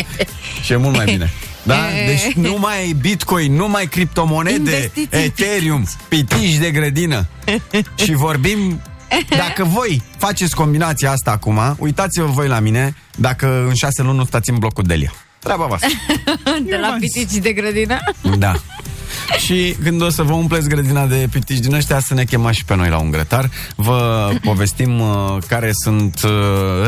și 0.63 0.73
e 0.73 0.77
mult 0.77 0.97
mai 0.97 1.05
bine. 1.05 1.33
Da? 1.69 1.87
Deci 2.07 2.33
nu 2.33 2.57
mai 2.59 2.97
Bitcoin, 3.01 3.55
nu 3.55 3.69
mai 3.69 3.87
criptomonede, 3.87 4.57
Investiții 4.57 5.09
în 5.11 5.19
Ethereum, 5.21 5.85
pitici 6.09 6.57
de 6.57 6.71
grădină. 6.71 7.27
Și 8.05 8.13
vorbim 8.13 8.81
dacă 9.37 9.65
voi 9.65 10.03
faceți 10.17 10.55
combinația 10.55 11.11
asta 11.11 11.31
acum, 11.31 11.61
uitați-vă 11.79 12.27
voi 12.27 12.49
la 12.49 12.59
mine 12.61 12.95
dacă 13.17 13.65
în 13.69 13.75
șase 13.75 14.03
luni 14.03 14.17
nu 14.17 14.25
stați 14.25 14.51
în 14.51 14.59
blocul 14.59 14.85
Delia. 14.85 15.13
Treaba 15.39 15.65
voastră. 15.65 15.89
de 16.69 16.77
la 16.77 16.89
v-am 16.89 16.99
zis. 16.99 17.13
pitici 17.13 17.43
de 17.43 17.53
grădină. 17.53 17.99
Da. 18.39 18.55
Și 19.39 19.77
când 19.83 20.03
o 20.03 20.11
să 20.11 20.23
vă 20.23 20.33
umpleți 20.33 20.69
grădina 20.69 21.07
de 21.07 21.29
pitici 21.31 21.59
din 21.59 21.75
ăștia, 21.75 22.01
să 22.01 22.15
ne 22.15 22.25
chemați 22.25 22.57
și 22.57 22.65
pe 22.65 22.75
noi 22.75 22.89
la 22.89 22.99
un 22.99 23.11
grătar. 23.11 23.51
Vă 23.77 24.31
povestim 24.43 25.01
uh, 25.01 25.37
care 25.47 25.71
sunt 25.73 26.21
uh, 26.25 26.31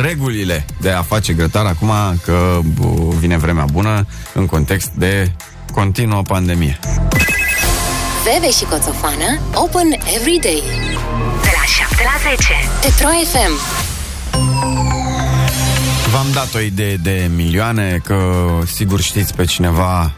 regulile 0.02 0.64
de 0.80 0.90
a 0.90 1.02
face 1.02 1.32
grătar 1.32 1.66
acum 1.66 1.90
că 2.24 2.58
uh, 2.80 3.14
vine 3.18 3.36
vremea 3.36 3.64
bună 3.72 4.06
în 4.34 4.46
context 4.46 4.88
de 4.88 5.32
continuă 5.72 6.22
pandemie. 6.22 6.78
Bebe 8.24 8.50
și 8.50 8.64
Coțofană 8.64 9.40
Open 9.54 9.92
every 10.16 10.38
day 10.40 10.62
De 11.42 11.50
la 11.58 11.64
7 11.86 12.02
la 12.04 12.30
10. 12.30 12.36
Pe 12.80 13.02
Pro 13.02 13.08
FM 13.32 13.88
V-am 16.12 16.26
dat 16.32 16.54
o 16.54 16.58
idee 16.58 16.96
de 16.96 17.30
milioane, 17.34 18.00
că 18.04 18.48
sigur 18.74 19.00
știți 19.00 19.34
pe 19.34 19.44
cineva 19.44 20.14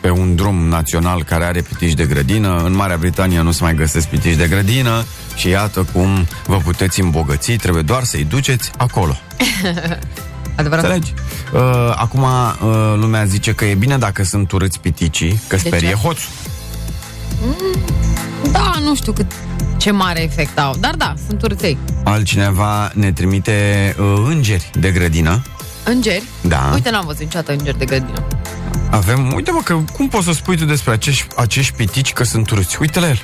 pe 0.00 0.10
un 0.10 0.34
drum 0.34 0.68
național 0.68 1.24
care 1.24 1.44
are 1.44 1.60
pitici 1.60 1.92
de 1.94 2.04
grădină. 2.04 2.62
În 2.64 2.74
Marea 2.74 2.96
Britanie 2.96 3.40
nu 3.40 3.50
se 3.50 3.62
mai 3.62 3.74
găsesc 3.74 4.08
pitici 4.08 4.36
de 4.36 4.48
grădină 4.48 5.04
și 5.34 5.48
iată 5.48 5.86
cum 5.92 6.26
vă 6.46 6.56
puteți 6.56 7.00
îmbogăți, 7.00 7.52
trebuie 7.52 7.82
doar 7.82 8.04
să-i 8.04 8.24
duceți 8.24 8.70
acolo. 8.76 9.16
Adevărat. 10.56 10.84
Înțelegi? 10.84 11.14
Uh, 11.52 11.60
acum 11.96 12.22
uh, 12.22 12.94
lumea 12.96 13.24
zice 13.24 13.52
că 13.52 13.64
e 13.64 13.74
bine 13.74 13.98
dacă 13.98 14.24
sunt 14.24 14.52
urâți 14.52 14.80
piticii, 14.80 15.40
că 15.46 15.56
sperie 15.56 15.88
ce? 15.88 15.94
hoțul. 15.94 16.30
Da, 18.52 18.74
nu 18.82 18.94
știu 18.94 19.12
cât 19.12 19.32
ce 19.76 19.90
mare 19.90 20.22
efect 20.22 20.58
au. 20.58 20.74
Dar 20.80 20.94
da, 20.94 21.14
sunt 21.26 21.42
urței. 21.42 21.78
Altcineva 22.04 22.90
ne 22.94 23.12
trimite 23.12 23.94
uh, 23.98 24.24
îngeri 24.28 24.70
de 24.80 24.90
grădină. 24.90 25.42
Îngeri? 25.90 26.22
Da. 26.40 26.70
Uite, 26.74 26.90
n-am 26.90 27.04
văzut 27.04 27.20
niciodată 27.20 27.52
îngeri 27.52 27.78
de 27.78 27.84
grădină. 27.84 28.26
Avem, 28.90 29.32
uite 29.34 29.50
mă, 29.50 29.60
că 29.64 29.78
cum 29.92 30.08
poți 30.08 30.24
să 30.24 30.32
spui 30.32 30.56
tu 30.56 30.64
despre 30.64 30.92
acești, 30.92 31.26
acești 31.36 31.76
pitici 31.76 32.12
că 32.12 32.24
sunt 32.24 32.50
urâți? 32.50 32.76
Uite 32.80 33.00
la 33.00 33.08
el. 33.08 33.20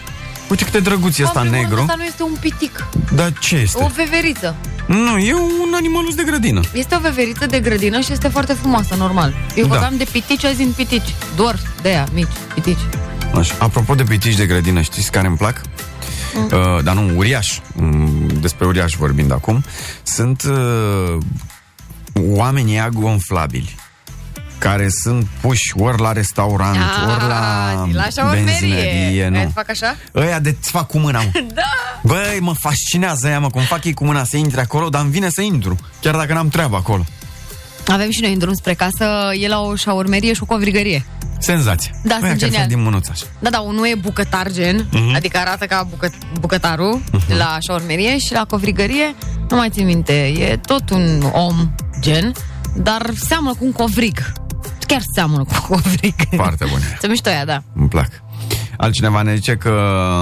Uite 0.48 0.64
cât 0.64 0.72
de 0.72 0.80
drăguț 0.80 1.18
e 1.18 1.22
ăsta 1.22 1.40
În 1.40 1.48
primul 1.48 1.66
rând, 1.66 1.70
negru. 1.70 1.80
Asta 1.90 1.94
nu 1.98 2.04
este 2.04 2.22
un 2.22 2.36
pitic. 2.40 2.86
Dar 3.14 3.32
ce 3.40 3.56
este? 3.56 3.82
O 3.84 3.86
veveriță. 3.96 4.56
Nu, 4.86 5.18
e 5.18 5.34
un 5.34 5.72
animalus 5.74 6.14
de 6.14 6.22
grădină. 6.26 6.60
Este 6.72 6.94
o 6.94 6.98
veveriță 6.98 7.46
de 7.46 7.60
grădină 7.60 8.00
și 8.00 8.12
este 8.12 8.28
foarte 8.28 8.52
frumoasă, 8.52 8.94
normal. 8.98 9.34
Eu 9.54 9.62
Da. 9.66 9.68
vorbeam 9.68 9.96
de 9.96 10.06
pitici, 10.12 10.44
azi 10.44 10.62
în 10.62 10.72
pitici. 10.72 11.14
Doar 11.36 11.58
de 11.82 11.88
aia, 11.88 12.06
mici, 12.12 12.26
pitici. 12.54 12.78
Așa. 13.34 13.54
Apropo 13.58 13.94
de 13.94 14.02
pitici 14.02 14.36
de 14.36 14.46
grădină, 14.46 14.80
știți 14.80 15.10
care 15.10 15.26
îmi 15.26 15.36
plac? 15.36 15.60
Mm. 16.34 16.44
Uh, 16.52 16.82
dar 16.84 16.94
nu, 16.94 17.12
uriaș. 17.16 17.58
Mm, 17.74 18.26
despre 18.40 18.66
uriaș 18.66 18.94
vorbind 18.94 19.32
acum. 19.32 19.64
Sunt 20.02 20.42
uh, 20.42 21.18
oamenii 22.20 22.72
ăia 22.72 22.88
gonflabili 22.88 23.74
care 24.58 24.88
sunt 25.02 25.26
puși 25.40 25.72
ori 25.76 26.00
la 26.00 26.12
restaurant, 26.12 26.76
ori 27.08 27.28
la, 27.28 27.68
Ah, 27.82 27.92
la 27.92 28.06
șaurmerie. 28.16 28.44
benzinărie. 28.44 29.20
Aia 29.22 29.28
Nu. 29.28 29.42
îți 29.42 29.52
fac 29.52 29.70
așa? 29.70 29.96
Ăia 30.14 30.38
de-ți 30.38 30.70
fac 30.70 30.86
cu 30.86 30.98
mâna, 30.98 31.20
mă. 31.20 31.30
Da. 31.54 31.62
Băi, 32.02 32.38
mă 32.40 32.52
fascinează 32.60 33.26
ăia, 33.26 33.40
mă, 33.40 33.50
cum 33.50 33.62
fac 33.62 33.84
ei 33.84 33.94
cu 33.94 34.04
mâna 34.04 34.24
să 34.24 34.36
intre 34.36 34.60
acolo, 34.60 34.88
dar 34.88 35.02
îmi 35.02 35.10
vine 35.10 35.28
să 35.28 35.40
intru, 35.42 35.76
chiar 36.00 36.14
dacă 36.16 36.32
n-am 36.32 36.48
treabă 36.48 36.76
acolo. 36.76 37.04
Avem 37.86 38.10
și 38.10 38.20
noi 38.20 38.32
în 38.32 38.38
drum 38.38 38.54
spre 38.54 38.74
casă, 38.74 39.30
e 39.40 39.48
la 39.48 39.60
o 39.60 39.74
șaurmerie 39.74 40.32
și 40.32 40.42
o 40.42 40.46
covrigărie. 40.46 41.04
Senzație. 41.38 41.90
Da, 42.04 42.14
Ăia 42.14 42.18
sunt 42.18 42.22
care 42.22 42.36
genial. 42.38 42.58
fac 42.60 42.68
din 42.68 42.82
mânuță 42.82 43.10
așa. 43.12 43.24
Da, 43.38 43.50
da, 43.50 43.60
unul 43.60 43.86
e 43.86 43.94
bucătar 44.00 44.50
gen, 44.52 44.86
Mhm. 44.92 45.14
adică 45.14 45.38
arată 45.38 45.64
ca 45.66 45.86
bucă, 45.90 46.10
bucătarul 46.40 47.00
la 47.38 47.58
șaurmerie 47.66 48.18
și 48.18 48.32
la 48.32 48.44
covrigărie, 48.44 49.14
nu 49.48 49.56
mai 49.56 49.68
țin 49.70 49.86
minte, 49.86 50.26
e 50.26 50.56
tot 50.66 50.90
un 50.90 51.22
om 51.32 51.70
gen, 52.02 52.32
dar 52.76 53.10
seamănă 53.14 53.54
cu 53.54 53.64
un 53.64 53.72
covrig. 53.72 54.32
Chiar 54.86 55.00
seamănă 55.14 55.44
cu 55.44 55.50
un 55.52 55.60
covrig. 55.76 56.14
Foarte 56.34 56.64
bune. 56.70 56.84
Se 57.00 57.06
mișto 57.06 57.28
aia, 57.28 57.44
da. 57.44 57.62
Îmi 57.74 57.88
plac. 57.88 58.08
Altcineva 58.76 59.22
ne 59.22 59.34
zice 59.34 59.56
că 59.56 59.70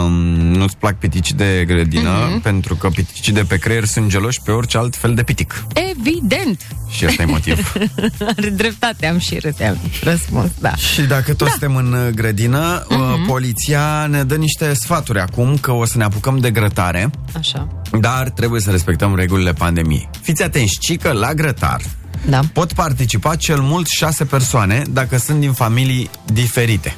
m, 0.09 0.12
nu-ți 0.57 0.76
plac 0.76 0.99
piticii 0.99 1.35
de 1.35 1.64
grădină 1.66 2.28
Mhm. 2.30 2.40
pentru 2.40 2.75
că 2.75 2.88
piticii 2.88 3.33
de 3.33 3.45
pe 3.45 3.57
creier 3.59 3.85
sunt 3.85 4.09
geloși 4.09 4.40
pe 4.45 4.50
orice 4.50 4.78
alt 4.78 4.97
fel 4.97 5.14
de 5.14 5.23
pitic. 5.23 5.64
Evident! 5.97 6.66
Și 6.90 7.07
ăsta 7.07 7.23
e 7.23 7.25
motiv. 7.25 7.73
Are 8.37 8.49
dreptate, 8.49 9.07
am 9.07 9.19
și 9.19 9.38
râs, 9.38 9.61
am 9.61 9.78
răspuns, 10.02 10.50
da. 10.59 10.75
și 10.75 11.00
dacă 11.02 11.35
toți 11.35 11.50
suntem 11.50 11.76
în 11.76 11.92
uh, 11.92 12.09
grădină, 12.14 12.87
uh, 12.90 12.97
poliția 13.26 14.07
ne 14.07 14.23
dă 14.25 14.35
niște 14.37 14.75
sfaturi 14.75 15.21
acum 15.21 15.57
că 15.57 15.73
o 15.73 15.85
să 15.85 15.97
ne 15.99 16.04
apucăm 16.04 16.38
de 16.38 16.50
grătare, 16.50 17.11
Așa. 17.38 17.69
dar 18.00 18.28
trebuie 18.28 18.61
să 18.61 18.71
respectăm 18.71 19.14
regulile 19.14 19.52
pandemiei. 19.52 20.09
Fiți 20.23 20.42
atenți, 20.42 20.78
ci 20.80 20.97
că 20.97 21.12
la 21.12 21.35
grătar 21.35 21.80
Da. 22.28 22.40
pot 22.52 22.73
participa 22.73 23.37
cel 23.37 23.61
mult 23.61 23.87
șase 23.87 24.25
persoane 24.25 24.83
dacă 24.90 25.19
sunt 25.19 25.40
din 25.40 25.52
familii 25.52 26.11
diferite. 26.33 26.95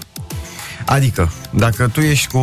Adică, 0.86 1.32
dacă 1.50 1.88
tu 1.88 2.00
ești 2.00 2.26
cu 2.26 2.40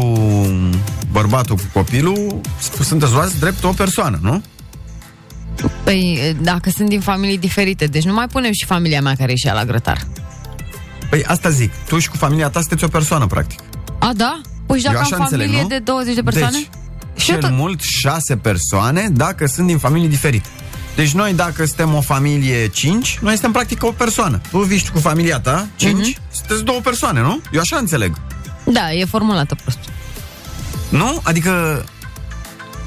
bărbatul, 1.12 1.56
cu 1.56 1.64
copilul, 1.74 2.42
sunteți 2.82 3.14
luați 3.14 3.40
drept 3.40 3.64
o 3.64 3.70
persoană, 3.70 4.20
nu? 4.22 4.42
Păi, 5.84 6.36
dacă 6.42 6.70
sunt 6.70 6.90
din 6.90 7.00
familii 7.00 7.38
diferite, 7.38 7.86
deci 7.86 8.04
nu 8.04 8.14
mai 8.14 8.28
punem 8.28 8.52
și 8.52 8.66
familia 8.66 9.02
mea 9.02 9.16
care 9.16 9.32
e 9.32 9.36
și 9.36 9.48
ea 9.48 9.54
la 9.54 9.66
grătar. 9.66 10.08
Păi 11.10 11.24
asta 11.26 11.50
zic, 11.50 11.72
tu 11.88 12.00
și 12.00 12.10
cu 12.10 12.18
familia 12.18 12.50
ta 12.50 12.60
sunteți 12.60 12.84
o 12.84 12.88
persoană, 12.88 13.28
practic. 13.28 13.60
A, 14.00 14.12
da? 14.16 14.42
Păi 14.66 14.78
și 14.78 14.84
dacă 14.84 14.96
Eu 14.96 15.02
așa 15.02 15.16
am 15.16 15.22
familie 15.22 15.46
înțeleg, 15.46 15.64
nu? 15.64 15.68
de 15.68 15.80
20 15.80 16.16
de 16.16 16.22
persoane? 16.22 16.58
Deci, 16.58 17.22
și 17.22 17.32
eu 17.32 17.40
cel 17.40 17.50
tot... 17.50 17.58
mult 17.58 17.82
șase 17.82 18.38
persoane 18.38 19.10
dacă 19.12 19.46
sunt 19.48 19.68
din 19.68 19.78
familii 19.78 20.10
diferite. 20.10 20.48
Deci 21.00 21.12
noi, 21.14 21.34
dacă 21.34 21.66
suntem 21.66 21.94
o 21.94 22.02
familie 22.02 22.68
5, 22.68 23.18
noi 23.22 23.32
suntem 23.32 23.52
practic 23.52 23.84
o 23.84 23.92
persoană. 23.92 24.42
Tu 24.52 24.58
vii 24.58 24.78
și 24.78 24.92
cu 24.92 25.00
familia 25.00 25.40
ta, 25.40 25.68
5, 25.76 25.94
Mhm. 26.00 26.14
uh-huh. 26.14 26.32
sunteți 26.32 26.64
două 26.64 26.80
persoane, 26.80 27.22
nu? 27.22 27.42
Eu 27.54 27.60
așa 27.60 27.78
înțeleg. 27.78 28.16
Da, 28.66 28.92
e 28.94 29.06
formulată 29.06 29.56
prost. 29.56 29.78
Nu? 30.90 31.20
Adică 31.24 31.84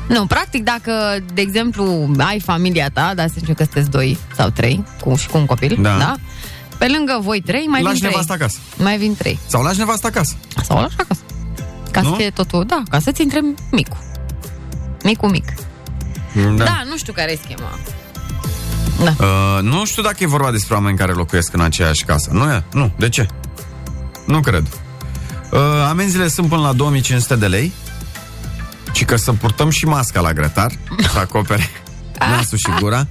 Nu, 0.09 0.27
practic, 0.27 0.65
dacă, 0.65 0.93
de 1.35 1.41
exemplu, 1.41 2.11
ai 2.19 2.41
familia 2.41 2.91
ta, 2.93 3.13
dar 3.15 3.27
să 3.29 3.35
zicem 3.39 3.55
că 3.55 3.63
sunteți 3.63 3.91
doi 3.91 4.19
sau 4.37 4.49
trei, 4.51 4.85
cu, 5.01 5.15
și 5.15 5.27
cu 5.29 5.37
un 5.39 5.47
copil, 5.47 5.79
Da. 5.81 5.97
da? 5.99 6.15
Pe 6.79 6.87
lângă 6.89 7.19
voi 7.21 7.41
trei, 7.41 7.67
mai 7.67 7.83
lași 7.83 7.93
vin 7.93 8.01
trei. 8.03 8.11
nevasta 8.13 8.35
acasă. 8.35 8.59
Mai 8.77 8.97
vin 8.99 9.15
trei. 9.17 9.39
Sau 9.47 9.63
lași 9.63 9.79
nevasta 9.79 10.09
acasă. 10.09 10.35
Sau 10.65 10.77
o 10.77 10.81
lași 10.81 10.95
acasă. 10.99 11.21
Ca 11.91 12.01
Nu? 12.01 12.09
să 12.09 12.15
fie 12.17 12.31
totul, 12.31 12.65
da, 12.67 12.83
ca 12.91 12.99
să-ți 12.99 13.23
intre 13.23 13.41
micul. 13.71 13.99
Micul 15.05 15.29
mic. 15.31 15.45
Da, 16.57 16.65
da 16.65 16.83
nu 16.89 16.97
știu 16.97 17.13
care 17.13 17.33
e 17.33 17.39
schema. 17.45 17.79
Da. 19.05 19.15
Uh, 19.25 19.63
nu 19.63 19.85
știu 19.85 20.03
dacă 20.03 20.17
e 20.19 20.27
vorba 20.27 20.51
despre 20.51 20.75
oameni 20.75 20.97
care 20.97 21.13
locuiesc 21.13 21.53
în 21.53 21.61
aceeași 21.61 22.05
casă. 22.05 22.31
Nu 22.33 22.53
e? 22.53 22.65
Nu. 22.73 22.93
De 22.97 23.09
ce? 23.09 23.27
Nu 24.27 24.41
cred. 24.41 24.67
Uh, 25.51 25.59
amenziile 25.89 26.29
sunt 26.29 26.49
până 26.49 26.61
la 26.61 26.73
2500 26.73 27.37
de 27.37 27.47
lei 27.47 27.73
și 28.93 29.05
că 29.05 29.17
să 29.17 29.33
purtăm 29.33 29.71
și 29.71 29.85
masca 29.85 30.21
la 30.21 30.33
grătar, 30.33 30.73
să 31.13 31.19
acopere 31.19 31.71
nasul 32.19 32.59
și 32.59 32.81
gura. 32.81 33.07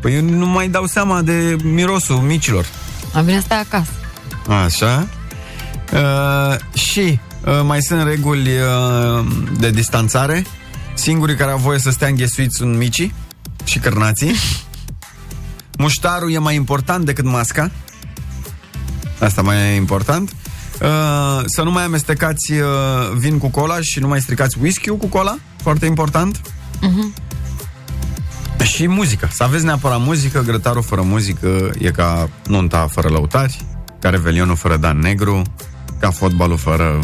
Păi 0.00 0.14
eu 0.14 0.22
nu 0.22 0.46
mai 0.46 0.68
dau 0.68 0.86
seama 0.86 1.22
de 1.22 1.56
mirosul 1.62 2.16
micilor. 2.16 2.66
Am 3.14 3.24
bine 3.24 3.40
stai 3.40 3.60
acasă. 3.60 3.90
Așa. 4.64 5.08
Uh, 5.92 6.78
și 6.78 7.20
uh, 7.44 7.60
mai 7.64 7.82
sunt 7.82 8.02
reguli 8.02 8.50
uh, 8.50 9.26
de 9.58 9.70
distanțare. 9.70 10.44
Singurii 10.94 11.36
care 11.36 11.50
au 11.50 11.58
voie 11.58 11.78
să 11.78 11.90
stea 11.90 12.08
înghesuiți 12.08 12.56
sunt 12.56 12.76
micii 12.76 13.14
și 13.64 13.78
cărnații. 13.78 14.34
Muștarul 15.82 16.32
e 16.32 16.38
mai 16.38 16.54
important 16.54 17.04
decât 17.04 17.24
masca. 17.24 17.70
Asta 19.20 19.42
mai 19.42 19.56
e 19.56 19.74
important. 19.74 20.30
Uh, 20.30 21.42
să 21.46 21.62
nu 21.62 21.70
mai 21.70 21.84
amestecați 21.84 22.52
uh, 22.52 22.68
vin 23.16 23.38
cu 23.38 23.48
cola 23.48 23.80
și 23.80 23.98
nu 23.98 24.08
mai 24.08 24.20
stricați 24.20 24.56
whisky 24.60 24.88
cu 24.88 25.06
cola. 25.06 25.38
Foarte 25.56 25.86
important. 25.86 26.40
Și 28.62 28.86
muzică. 28.88 29.28
Să 29.32 29.42
aveți 29.42 29.64
neapărat 29.64 30.00
muzică. 30.00 30.42
Grătarul 30.42 30.82
fără 30.82 31.02
muzică 31.02 31.70
e 31.78 31.90
ca 31.90 32.28
nunta 32.46 32.86
fără 32.86 33.08
lăutari, 33.08 33.64
ca 33.98 34.08
revelionul 34.08 34.56
fără 34.56 34.76
dan 34.76 34.98
negru, 34.98 35.42
ca 36.00 36.10
fotbalul 36.10 36.58
fără 36.58 36.98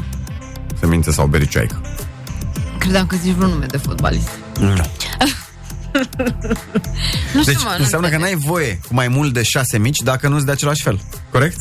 semințe 0.80 1.10
sau 1.10 1.26
bericioaică. 1.26 1.80
Credeam 2.78 3.06
că 3.06 3.16
zici 3.16 3.34
vreun 3.34 3.50
nume 3.50 3.66
de 3.66 3.76
fotbalist. 3.76 4.28
Nu. 4.58 4.74
Nu 7.34 7.40
știu, 7.40 7.52
Deci 7.52 7.62
mă, 7.64 7.74
nu 7.76 7.82
înseamnă 7.82 8.08
că 8.08 8.14
înțeleg. 8.14 8.20
n-ai 8.20 8.34
voie 8.50 8.80
cu 8.88 8.94
mai 8.94 9.08
mult 9.08 9.32
de 9.32 9.42
șase 9.42 9.78
mici 9.78 9.98
dacă 9.98 10.28
nu-ți 10.28 10.44
de 10.44 10.50
același 10.50 10.82
fel. 10.82 11.00
Corect? 11.30 11.60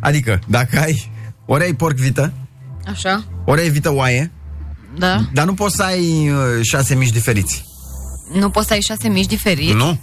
Adică, 0.00 0.38
dacă 0.48 0.78
ai 0.80 1.10
ori 1.46 1.64
ai 1.64 1.72
porc 1.72 1.96
vită, 1.96 2.32
Așa, 2.90 3.24
ori 3.44 3.60
ai 3.60 3.68
vită 3.68 3.92
oaie, 3.92 4.30
da. 4.98 5.20
dar 5.32 5.44
nu 5.44 5.54
poți 5.54 5.76
să 5.76 5.82
ai 5.82 6.28
uh, 6.30 6.36
șase 6.62 6.94
mici 6.94 7.10
diferiți. 7.12 7.64
Nu 8.32 8.50
poți 8.50 8.66
să 8.66 8.72
ai 8.72 8.80
șase 8.80 9.08
mici 9.08 9.26
diferiți? 9.26 9.72
Nu? 9.72 9.98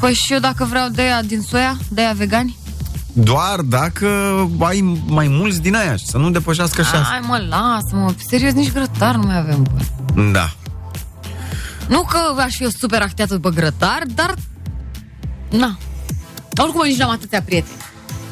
Păi 0.00 0.12
și 0.12 0.32
eu 0.32 0.38
dacă 0.38 0.64
vreau 0.64 0.88
de 0.88 1.02
aia 1.02 1.22
din 1.22 1.40
soia, 1.48 1.78
de 1.88 2.00
aia 2.00 2.12
vegani? 2.12 2.56
Doar 3.12 3.60
dacă 3.60 4.06
ai 4.60 5.00
mai 5.06 5.28
mulți 5.28 5.60
din 5.60 5.74
aia, 5.74 5.94
să 6.06 6.18
nu 6.18 6.30
depășească 6.30 6.82
șase. 6.82 6.96
Ai 7.12 7.20
mă, 7.26 7.46
lasă-mă, 7.48 8.14
serios, 8.28 8.52
nici 8.52 8.72
grătar 8.72 9.14
nu 9.14 9.26
mai 9.26 9.38
avem, 9.38 9.62
bă. 9.62 10.22
Da. 10.32 10.52
Nu 11.88 12.02
că 12.02 12.40
aș 12.40 12.56
fi 12.56 12.64
o 12.64 12.68
super 12.78 13.02
acteată 13.02 13.34
după 13.34 13.48
grătar, 13.48 14.02
dar... 14.14 14.34
Na. 15.50 15.78
Oricum 16.56 16.86
nici 16.86 16.96
n-am 16.96 17.10
atâția 17.10 17.42
prieteni. 17.42 17.76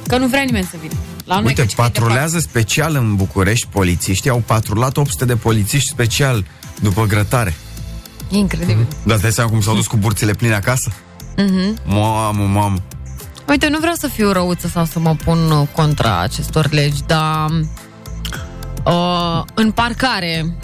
Că 0.07 0.19
nu 0.19 0.27
vrea 0.27 0.43
nimeni 0.43 0.65
să 0.71 0.77
vină. 0.81 0.95
La 1.25 1.35
noi 1.35 1.45
Uite, 1.45 1.61
că 1.61 1.67
cei 1.67 1.77
de 1.77 1.83
patrulează 1.83 2.39
special 2.39 2.95
în 2.95 3.17
București 3.17 3.67
polițiștii, 3.67 4.31
au 4.31 4.43
patrulat 4.47 4.97
800 4.97 5.25
de 5.25 5.37
polițiști 5.37 5.89
special 5.89 6.45
după 6.81 7.07
grătare. 7.07 7.55
departe. 8.29 8.37
Incredibil. 8.37 8.87
Dar 9.05 9.15
îți 9.15 9.23
dai 9.23 9.33
seama 9.33 9.51
cum 9.51 9.61
s-au 9.61 9.75
dus 9.75 9.87
cu 9.87 9.97
burțile 9.97 10.33
pline 10.33 10.55
acasă? 10.55 10.93
Mhm. 11.37 11.79
Mamă, 11.87 12.47
mamă. 12.47 12.77
Uite, 13.49 13.69
nu 13.69 13.79
vreau 13.79 13.95
să 13.95 14.09
fiu 14.09 14.33
răuță 14.33 14.69
sau 14.69 14.85
să 14.85 14.99
mă 14.99 15.15
pun 15.25 15.51
uh, 15.51 15.69
contra 15.75 16.21
acestor 16.21 16.71
legi, 16.71 17.03
dar 17.07 17.51
uh, 18.85 19.43
în 19.55 19.71
parcare, 19.71 20.57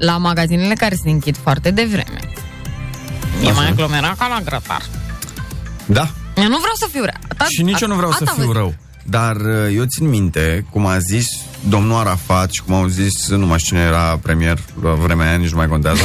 la 0.00 0.16
magazinele 0.16 0.74
care 0.74 0.94
se 0.94 1.10
închid 1.10 1.36
foarte 1.42 1.70
devreme, 1.70 2.18
e 3.44 3.50
mai 3.52 3.68
aglomerat 3.68 4.16
ca 4.18 4.26
la 4.28 4.40
grătar. 4.44 4.82
Da, 5.86 6.08
Eu 6.36 6.48
nu 6.48 6.58
vreau 6.58 6.74
să 6.78 6.86
fiu 6.92 7.02
rea. 7.04 7.18
Ata, 7.28 7.46
și 7.48 7.62
nici 7.62 7.80
eu 7.80 7.88
nu 7.88 7.94
vreau 7.94 8.10
să 8.10 8.18
ata 8.22 8.32
fiu 8.32 8.42
vă 8.42 8.48
zic. 8.52 8.56
rău. 8.56 8.74
Dar 9.04 9.36
uh, 9.36 9.74
eu 9.74 9.84
țin 9.84 10.08
minte, 10.08 10.64
cum 10.70 10.86
a 10.86 10.98
zis 10.98 11.26
domnul 11.68 11.98
Arafat 11.98 12.50
și 12.52 12.62
cum 12.62 12.74
au 12.74 12.86
zis, 12.86 13.28
nu 13.28 13.46
mai 13.46 13.58
știu 13.58 13.76
cine 13.76 13.86
era 13.88 14.18
premier 14.22 14.58
la 14.82 14.90
vremea 14.90 15.28
aia, 15.28 15.36
nici 15.36 15.50
nu 15.50 15.56
mai 15.56 15.68
contează, 15.68 16.00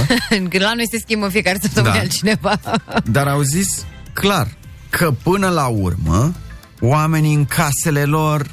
Că 0.49 0.57
la 0.67 0.73
noi 0.73 0.87
se 0.91 0.97
schimbă 0.99 1.29
fiecare 1.29 1.57
săptămână 1.61 1.93
Da. 1.93 1.99
altcineva. 1.99 2.59
dar 3.15 3.27
au 3.27 3.41
zis 3.41 3.85
clar 4.13 4.47
că 4.89 5.11
până 5.23 5.49
la 5.49 5.65
urmă 5.65 6.33
oamenii 6.81 7.33
în 7.33 7.45
casele 7.45 8.03
lor 8.03 8.45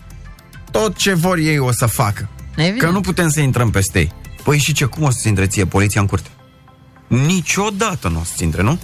tot 0.70 0.96
ce 0.96 1.14
vor 1.14 1.36
ei 1.36 1.58
o 1.58 1.72
să 1.72 1.86
facă. 1.86 2.28
Evident. 2.56 2.78
Că 2.80 2.88
nu 2.90 3.00
putem 3.00 3.28
să 3.28 3.40
intrăm 3.40 3.70
peste 3.70 3.98
ei. 3.98 4.12
Păi 4.44 4.58
și 4.58 4.72
ce, 4.72 4.84
cum 4.84 5.02
o 5.02 5.10
să-ți 5.10 5.28
intre 5.28 5.46
ție 5.46 5.64
poliția 5.64 6.00
în 6.00 6.06
curte? 6.06 6.28
Niciodată 7.06 8.08
nu 8.08 8.20
o 8.20 8.24
să-ți 8.24 8.42
intre, 8.42 8.62
nu? 8.62 8.78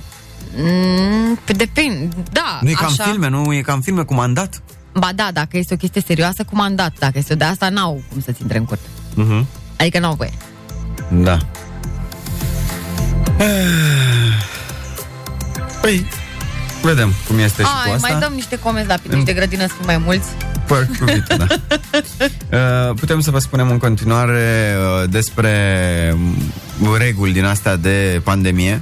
Mm, 0.56 1.38
depinde, 1.46 2.08
da. 2.32 2.58
Nu 2.62 2.68
e 2.68 2.72
ca 2.72 2.84
așa. 2.84 3.04
în 3.04 3.10
filme, 3.10 3.28
nu 3.28 3.54
e 3.54 3.60
ca 3.60 3.72
în 3.72 3.80
filme 3.80 4.02
cu 4.02 4.14
mandat? 4.14 4.62
Ba 4.92 5.10
da, 5.14 5.30
dacă 5.32 5.56
este 5.56 5.74
o 5.74 5.76
chestie 5.76 6.02
serioasă, 6.06 6.44
cu 6.44 6.56
mandat. 6.56 6.98
Dacă 6.98 7.18
este 7.18 7.34
de 7.34 7.44
asta, 7.44 7.68
n-au 7.68 8.02
cum 8.10 8.20
să-ți 8.20 8.42
intre 8.42 8.58
în 8.58 8.64
curte. 8.64 8.88
Uh-huh. 9.12 9.44
Adică 9.76 9.98
n-au 9.98 10.14
voie. 10.14 10.32
Da. 11.10 11.38
Păi, 15.80 16.06
vedem 16.82 17.12
cum 17.26 17.38
este 17.38 17.62
și 17.62 17.68
cu 17.68 17.88
Ai, 17.88 17.94
asta. 17.94 18.08
mai 18.08 18.20
dăm 18.20 18.32
niște 18.32 18.58
comenzi 18.58 18.88
la 18.88 18.94
picnici 19.02 19.24
de 19.24 19.32
grădină 19.32 19.66
să 19.66 19.72
fim 19.76 19.86
mai 19.86 19.98
mulți. 19.98 20.28
Păr 20.66 20.88
cu 20.98 21.04
vită, 21.04 21.36
da. 21.36 21.46
Uh, 22.52 22.94
Putem 22.94 23.20
să 23.20 23.30
vă 23.30 23.38
spunem 23.38 23.70
în 23.70 23.78
continuare 23.78 24.74
uh, 25.02 25.08
despre 25.10 26.14
mm, 26.16 26.96
reguli 26.96 27.32
din 27.32 27.44
astea 27.44 27.76
de 27.76 28.20
pandemie 28.24 28.80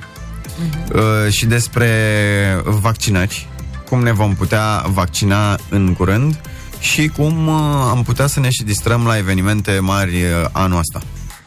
uh, 0.94 1.32
și 1.32 1.46
despre 1.46 1.90
vaccinări, 2.64 3.48
cum 3.88 4.02
ne 4.02 4.12
vom 4.12 4.34
putea 4.34 4.84
vaccina 4.86 5.58
în 5.68 5.94
curând 5.94 6.40
și 6.78 7.08
cum 7.16 7.46
uh, 7.46 7.54
am 7.90 8.02
putea 8.02 8.26
să 8.26 8.40
ne 8.40 8.50
și 8.50 8.62
distrăm 8.62 9.06
la 9.06 9.16
evenimente 9.16 9.78
mari 9.78 10.22
uh, 10.22 10.48
anul 10.52 10.78
ăsta. 10.78 11.00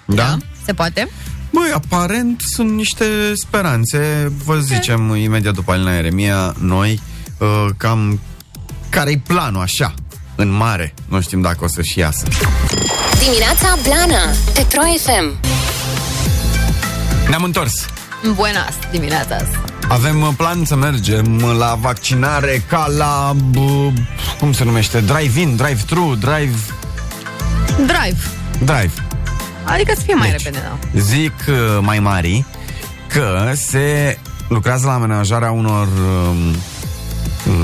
Da? 0.06 0.38
Se 0.66 0.74
poate? 0.74 1.08
Băi, 1.52 1.72
aparent 1.74 2.42
sunt 2.56 2.70
niște 2.72 3.06
speranțe, 3.34 4.32
vă 4.46 4.60
zicem 4.60 5.16
imediat 5.16 5.54
după 5.54 5.72
Alina 5.72 5.96
Eremia, 5.96 6.56
noi, 6.60 7.00
uh, 7.38 7.66
cam 7.78 8.20
care-i 8.90 9.18
planul 9.18 9.62
așa, 9.62 9.94
în 10.36 10.50
mare. 10.52 10.94
Nu 11.08 11.22
știm 11.22 11.42
dacă 11.42 11.58
o 11.62 11.68
să-și 11.68 12.00
iasă. 12.00 12.26
Dimineața 13.24 13.78
Blana 13.84 14.22
Pe 14.54 14.66
Pro 14.70 14.82
FM 15.04 15.38
Ne-am 17.30 17.44
întors. 17.44 17.86
Buenas 18.36 18.74
dimineața 18.92 19.36
asta. 19.36 19.62
Avem 19.88 20.22
uh, 20.22 20.28
plan 20.38 20.66
să 20.66 20.76
mergem 20.76 21.42
la 21.58 21.78
vaccinare 21.82 22.64
ca 22.68 22.88
la, 22.98 23.34
bă, 23.50 23.92
cum 24.40 24.54
se 24.54 24.64
numește, 24.64 25.00
drive-in, 25.00 25.56
drive-thru, 25.56 26.16
drive, 26.20 26.56
Drive. 27.76 28.18
drive. 28.64 28.92
Adică 29.64 29.94
să 29.96 30.02
fie 30.02 30.14
mai 30.14 30.32
Deci. 30.32 30.44
repede, 30.44 30.64
da. 30.64 31.00
Zic 31.00 31.34
uh, 31.48 31.56
mai 31.82 32.00
mari 32.00 32.46
că 33.08 33.52
se 33.56 34.18
lucrează 34.50 34.86
la 34.86 34.94
amenajarea 34.94 35.52
unor, 35.52 35.88
um, 36.28 36.56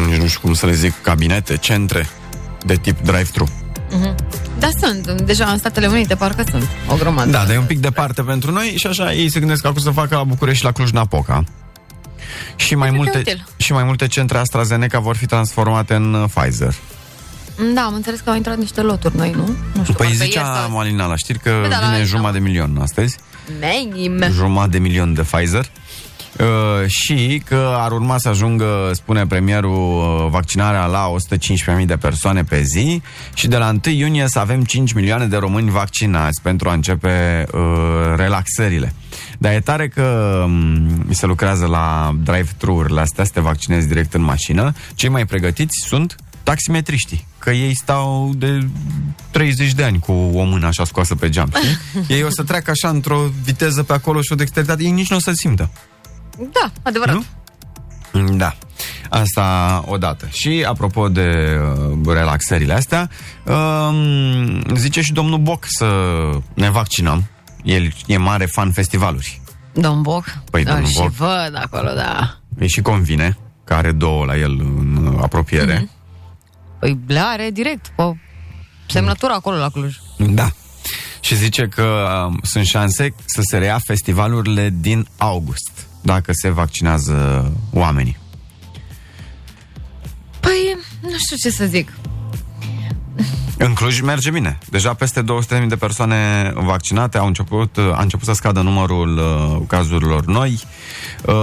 nici 0.07 0.17
nu 0.19 0.27
știu 0.27 0.39
cum 0.41 0.53
să 0.53 0.65
le 0.65 0.73
zic, 0.73 0.93
cabinete, 1.01 1.57
centre 1.57 2.09
de 2.65 2.75
tip 2.75 2.99
drive-thru. 2.99 3.49
Da, 4.59 4.69
sunt. 4.79 5.11
Deja 5.21 5.45
în 5.45 5.57
Statele 5.57 5.87
Unite 5.87 6.15
parcă 6.15 6.43
sunt. 6.49 6.67
O 6.87 6.95
grămadă. 6.95 7.29
Da, 7.29 7.43
dar 7.45 7.55
e 7.55 7.57
un 7.57 7.65
pic 7.65 7.79
departe 7.79 8.21
pentru 8.21 8.51
noi 8.51 8.73
și 8.77 8.87
așa 8.87 9.13
ei 9.13 9.29
se 9.29 9.39
gândesc 9.39 9.65
acum 9.65 9.81
să 9.81 9.89
facă 9.89 10.15
la 10.15 10.23
București 10.23 10.59
și 10.59 10.65
la 10.65 10.71
Cluj-Napoca. 10.71 11.43
Și 12.55 12.75
mai, 12.75 12.89
Foarte 12.89 13.03
multe, 13.03 13.17
util. 13.31 13.45
și 13.57 13.71
mai 13.73 13.83
multe 13.83 14.07
centre 14.07 14.37
AstraZeneca 14.37 14.99
vor 14.99 15.15
fi 15.15 15.25
transformate 15.25 15.93
în 15.93 16.13
uh, 16.13 16.29
Pfizer. 16.33 16.73
Da, 17.73 17.81
am 17.81 17.93
înțeles 17.93 18.19
că 18.19 18.29
au 18.29 18.35
intrat 18.35 18.57
niște 18.57 18.81
loturi 18.81 19.15
noi, 19.15 19.31
nu? 19.31 19.45
Nu 19.73 19.81
știu, 19.81 19.93
Păi 19.93 20.07
parcă 20.07 20.11
zicea 20.23 20.39
ieri 20.39 20.53
sau- 20.61 20.71
Malina 20.71 21.05
la 21.05 21.15
știri 21.15 21.39
că 21.39 21.49
Păi 21.61 21.69
da, 21.69 21.75
la 21.75 21.81
vine 21.81 21.89
Alina. 21.91 22.03
jumătate 22.05 22.37
de 22.37 22.43
milion 22.43 22.77
astăzi. 22.81 23.17
Menim. 23.59 24.23
jumătate 24.31 24.69
de 24.71 24.77
milion 24.79 25.13
de 25.13 25.21
Pfizer 25.21 25.65
uh, 26.39 26.45
și 26.87 27.41
că 27.45 27.73
ar 27.77 27.91
urma 27.91 28.17
să 28.17 28.29
ajungă, 28.29 28.91
spune 28.93 29.27
premierul, 29.27 29.97
uh, 29.97 30.29
vaccinarea 30.29 30.85
la 30.85 31.07
115.000 31.79 31.85
de 31.85 31.97
persoane 31.97 32.43
pe 32.43 32.61
zi 32.61 33.01
și 33.33 33.47
de 33.47 33.57
la 33.57 33.69
1 33.85 33.93
iunie 33.93 34.25
să 34.27 34.39
avem 34.39 34.63
5 34.63 34.93
milioane 34.93 35.25
de 35.25 35.37
români 35.37 35.69
vaccinați 35.69 36.41
pentru 36.41 36.69
a 36.69 36.73
începe 36.73 37.45
uh, 37.53 37.59
relaxările. 38.15 38.93
Dar 39.37 39.53
e 39.53 39.59
tare 39.59 39.87
că 39.87 40.41
um, 40.45 41.05
se 41.09 41.25
lucrează 41.25 41.65
la 41.65 42.15
drive-thru-urile 42.23 43.01
astea, 43.01 43.23
să 43.23 43.31
te 43.33 43.39
vaccinezi 43.39 43.87
direct 43.87 44.13
în 44.13 44.21
mașină. 44.21 44.73
Cei 44.95 45.09
mai 45.09 45.25
pregătiți 45.25 45.83
sunt 45.87 46.15
taximetriștii, 46.45 47.27
că 47.39 47.51
ei 47.51 47.75
stau 47.75 48.31
de 48.37 48.67
30 49.31 49.73
de 49.73 49.83
ani 49.83 49.99
cu 49.99 50.11
o 50.11 50.43
mână 50.43 50.67
așa 50.67 50.85
scoasă 50.85 51.15
pe 51.15 51.29
geam, 51.29 51.51
știi? 51.55 51.77
Ei 52.15 52.23
o 52.23 52.29
să 52.29 52.43
treacă 52.43 52.71
așa 52.71 52.89
într-o 52.89 53.21
viteză 53.43 53.83
pe 53.83 53.93
acolo 53.93 54.21
și 54.21 54.31
o 54.31 54.35
dexteritate, 54.35 54.83
ei 54.83 54.91
nici 54.91 55.09
nu 55.09 55.15
o 55.15 55.19
să 55.19 55.31
simtă. 55.33 55.71
Da, 56.37 56.71
adevărat. 56.83 57.15
Nu? 57.15 57.23
Da. 58.37 58.55
Asta 59.09 59.83
odată. 59.87 60.27
Și 60.31 60.65
apropo 60.67 61.09
de 61.09 61.57
uh, 61.91 62.13
relaxările 62.13 62.73
astea, 62.73 63.09
um, 63.45 64.75
zice 64.75 65.01
și 65.01 65.13
domnul 65.13 65.37
Boc 65.39 65.65
să 65.67 65.85
ne 66.53 66.69
vaccinăm. 66.69 67.23
El 67.63 67.93
e 68.07 68.17
mare 68.17 68.45
fan 68.45 68.71
festivaluri. 68.71 69.41
Domn 69.73 70.01
Boc. 70.01 70.25
Păi, 70.51 70.63
da, 70.63 70.71
domnul 70.71 70.89
și 70.89 70.97
Boc. 70.97 71.09
văd 71.09 71.59
acolo, 71.61 71.89
da. 71.95 72.37
Îi 72.57 72.69
și 72.69 72.81
convine, 72.81 73.37
că 73.63 73.73
are 73.73 73.91
două 73.91 74.25
la 74.25 74.37
el 74.37 74.51
în 74.59 75.11
uh, 75.13 75.19
apropiere. 75.21 75.73
Mhm. 75.73 75.89
Păi 76.85 76.99
le 77.07 77.19
are 77.19 77.49
direct, 77.49 77.91
cu 77.95 78.19
semnătură 78.87 79.33
acolo 79.33 79.57
la 79.57 79.69
Cluj. 79.69 79.95
Da. 80.17 80.49
Și 81.19 81.35
zice 81.35 81.67
că 81.67 82.07
um, 82.27 82.39
sunt 82.43 82.65
șanse 82.65 83.15
să 83.25 83.41
se 83.41 83.57
reia 83.57 83.79
festivalurile 83.85 84.73
din 84.79 85.07
august, 85.17 85.87
dacă 86.01 86.31
se 86.33 86.49
vaccinează 86.49 87.51
oamenii. 87.73 88.17
Păi, 90.39 90.77
nu 91.01 91.17
știu 91.17 91.35
ce 91.35 91.49
să 91.49 91.65
zic. 91.65 91.91
În 93.57 93.73
Cluj 93.73 94.01
merge 94.01 94.31
bine. 94.31 94.57
Deja 94.69 94.93
peste 94.93 95.23
200.000 95.61 95.67
de 95.67 95.75
persoane 95.75 96.51
vaccinate 96.55 97.17
au 97.17 97.27
început, 97.27 97.77
a 97.77 98.01
început 98.01 98.25
să 98.25 98.33
scadă 98.33 98.61
numărul 98.61 99.17
uh, 99.17 99.61
cazurilor 99.67 100.25
noi. 100.25 100.61
Uh, 101.25 101.33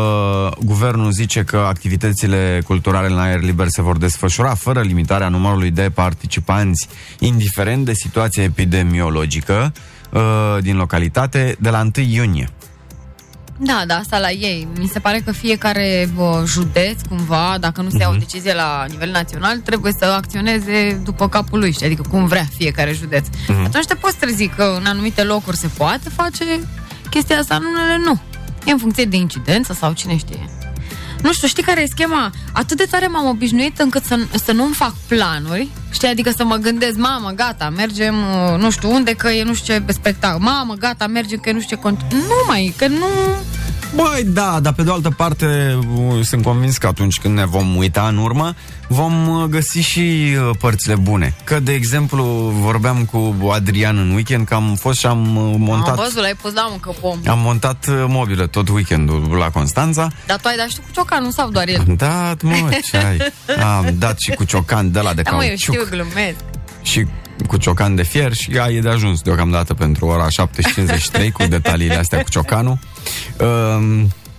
guvernul 0.65 1.11
zice 1.11 1.45
că 1.45 1.57
activitățile 1.57 2.63
culturale 2.65 3.07
în 3.07 3.19
aer 3.19 3.41
liber 3.41 3.67
se 3.69 3.83
vor 3.83 3.99
desfășura 3.99 4.55
fără 4.55 4.81
limitarea 4.81 5.29
numărului 5.29 5.71
de 5.71 5.91
participanți, 5.95 6.89
indiferent 7.19 7.85
de 7.85 7.93
situația 7.93 8.43
epidemiologică 8.43 9.73
uh, 10.11 10.23
din 10.61 10.77
localitate, 10.77 11.57
de 11.59 11.71
la 11.71 11.81
1 11.81 12.07
iunie. 12.09 12.49
Da, 13.59 13.83
da, 13.87 13.95
asta 13.95 14.19
la 14.19 14.31
ei. 14.31 14.69
Mi 14.79 14.87
se 14.87 14.99
pare 14.99 15.21
că 15.25 15.33
fiecare 15.33 16.09
bă, 16.15 16.43
județ, 16.47 17.01
cumva, 17.09 17.57
dacă 17.61 17.83
nu 17.83 17.91
se 17.91 17.97
ia 18.01 18.09
o 18.09 18.15
decizie 18.17 18.55
la 18.55 18.85
nivel 18.89 19.11
național, 19.11 19.59
trebuie 19.59 19.93
să 19.99 20.05
acționeze 20.05 21.01
după 21.05 21.29
capul 21.29 21.59
lui, 21.59 21.73
știi? 21.73 21.87
adică 21.87 22.03
cum 22.11 22.27
vrea 22.27 22.45
fiecare 22.57 22.93
județ. 22.93 23.27
Atunci 23.65 23.85
te 23.85 23.95
poți 23.95 24.17
trezi 24.17 24.47
că 24.47 24.77
în 24.79 24.87
anumite 24.87 25.23
locuri 25.23 25.57
se 25.57 25.71
poate 25.77 26.09
face 26.09 26.45
chestia 27.11 27.39
asta, 27.39 27.55
în 27.55 27.65
unele 27.65 28.03
nu. 28.05 28.21
E 28.65 28.71
în 28.71 28.79
funcție 28.79 29.05
de 29.05 29.17
incidență 29.17 29.73
sau 29.73 29.93
cine 29.93 30.17
știe. 30.17 30.49
Nu 31.23 31.33
știu, 31.33 31.49
știi 31.49 31.63
care 31.63 31.83
e 31.83 31.87
schema? 31.87 32.31
Atât 32.53 32.77
de 32.77 32.87
tare 32.91 33.07
m-am 33.07 33.27
obișnuit 33.27 33.79
încât 33.79 34.05
să, 34.05 34.19
să 34.45 34.53
nu-mi 34.53 34.75
fac 34.75 34.95
planuri, 35.09 35.69
știi, 35.91 36.09
adică 36.09 36.31
să 36.37 36.45
mă 36.45 36.57
gândesc, 36.57 36.97
mamă, 36.97 37.31
gata, 37.31 37.71
mergem, 37.77 38.15
uh, 38.15 38.59
nu 38.59 38.71
știu 38.71 38.91
unde, 38.91 39.15
că 39.15 39.29
e 39.29 39.43
nu 39.43 39.55
știu 39.55 39.75
ce 39.75 39.93
spectacol, 39.93 40.41
mamă, 40.41 40.75
gata, 40.75 41.07
mergem, 41.07 41.39
că 41.39 41.49
e 41.49 41.53
nu 41.53 41.61
știu 41.61 41.77
ce 41.77 41.83
cont... 41.83 42.01
Nu 42.11 42.45
mai, 42.47 42.75
că 42.77 42.87
nu... 42.87 43.07
Băi, 43.95 44.25
da, 44.25 44.59
dar 44.61 44.73
pe 44.73 44.83
de 44.83 44.91
altă 44.91 45.11
parte 45.11 45.79
uh, 45.97 46.25
sunt 46.25 46.43
convins 46.43 46.77
că 46.77 46.87
atunci 46.87 47.19
când 47.19 47.35
ne 47.37 47.45
vom 47.45 47.77
uita 47.77 48.07
în 48.09 48.17
urmă, 48.17 48.55
vom 48.89 49.29
uh, 49.29 49.45
găsi 49.45 49.79
și 49.79 50.01
uh, 50.01 50.57
părțile 50.59 50.95
bune. 50.95 51.35
Că, 51.45 51.61
de 51.61 51.73
exemplu, 51.73 52.25
vorbeam 52.55 53.05
cu 53.05 53.37
Adrian 53.53 53.99
în 53.99 54.11
weekend 54.15 54.47
că 54.47 54.55
am 54.55 54.75
fost 54.75 54.99
și 54.99 55.07
am 55.07 55.37
uh, 55.37 55.53
Am 55.55 55.61
montat... 55.61 55.95
văzut, 55.97 56.21
l-ai 56.21 56.35
pus 56.43 56.53
la 56.53 56.69
un 56.71 56.79
căpom. 56.81 57.19
Am 57.27 57.39
montat 57.39 57.87
uh, 57.89 58.05
mobilă 58.09 58.47
tot 58.47 58.69
weekendul 58.69 59.37
la 59.39 59.51
Constanța. 59.51 60.09
Dar 60.27 60.41
tu 60.41 60.49
ai 60.49 60.57
dat 60.57 60.69
și 60.69 60.75
tu 60.77 60.81
cu 60.81 60.89
ciocanul 60.93 61.31
sau 61.31 61.51
doar 61.51 61.69
el? 61.69 61.85
Am 61.89 61.95
dat, 61.95 62.43
mă, 62.43 62.69
ce 62.91 62.97
ai? 62.97 63.19
Am 63.77 63.95
dat 63.99 64.19
și 64.19 64.31
cu 64.31 64.45
ciocan 64.45 64.93
de 64.93 65.01
la 65.01 65.13
de 65.15 65.23
Da, 65.23 65.31
mă, 65.31 65.43
eu 65.43 65.49
cauciuc 65.49 65.75
știu, 65.75 65.87
glumesc. 65.91 66.37
și 66.83 67.07
cu 67.47 67.57
ciocan 67.57 67.95
de 67.95 68.03
fier 68.03 68.33
și 68.33 68.51
ea 68.55 68.71
e 68.71 68.81
de 68.81 68.89
ajuns 68.89 69.21
deocamdată 69.21 69.75
pentru 69.75 70.07
ora 70.07 70.27
7.53 70.27 71.33
cu 71.33 71.45
detaliile 71.49 71.97
astea 71.97 72.23
cu 72.23 72.29
ciocanul. 72.29 72.79
Um, 73.41 73.49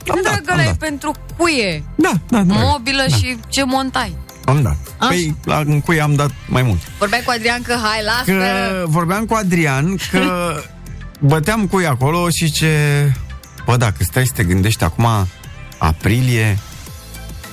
am 0.07 0.19
dat, 0.23 0.41
Dragă, 0.41 0.51
am 0.51 0.59
e 0.59 0.63
dat. 0.63 0.75
pentru 0.77 1.11
cuie, 1.37 1.83
Da, 1.95 2.11
da, 2.29 2.41
da. 2.41 2.53
mobilă 2.57 3.05
da. 3.09 3.15
și 3.15 3.37
ce 3.47 3.63
montai. 3.63 4.15
Am 4.45 4.61
dat. 4.61 4.77
Așa. 4.97 5.07
Păi, 5.09 5.35
la, 5.43 5.57
în 5.65 5.81
cui 5.81 6.01
am 6.01 6.15
dat 6.15 6.31
mai 6.47 6.61
mult. 6.61 6.79
Vorbeai 6.97 7.21
cu 7.25 7.31
Adrian 7.35 7.61
că 7.61 7.75
hai, 7.83 8.03
lasă. 8.03 8.39
Că 8.39 8.83
vorbeam 8.87 9.25
cu 9.25 9.33
Adrian 9.33 9.95
că 10.11 10.55
băteam 11.19 11.67
cui 11.67 11.85
acolo 11.87 12.29
și 12.29 12.51
ce... 12.51 12.71
Bă, 13.65 13.77
dacă 13.77 13.95
stai 13.99 14.25
să 14.25 14.31
te 14.35 14.43
gândești 14.43 14.83
acum, 14.83 15.07
aprilie, 15.77 16.57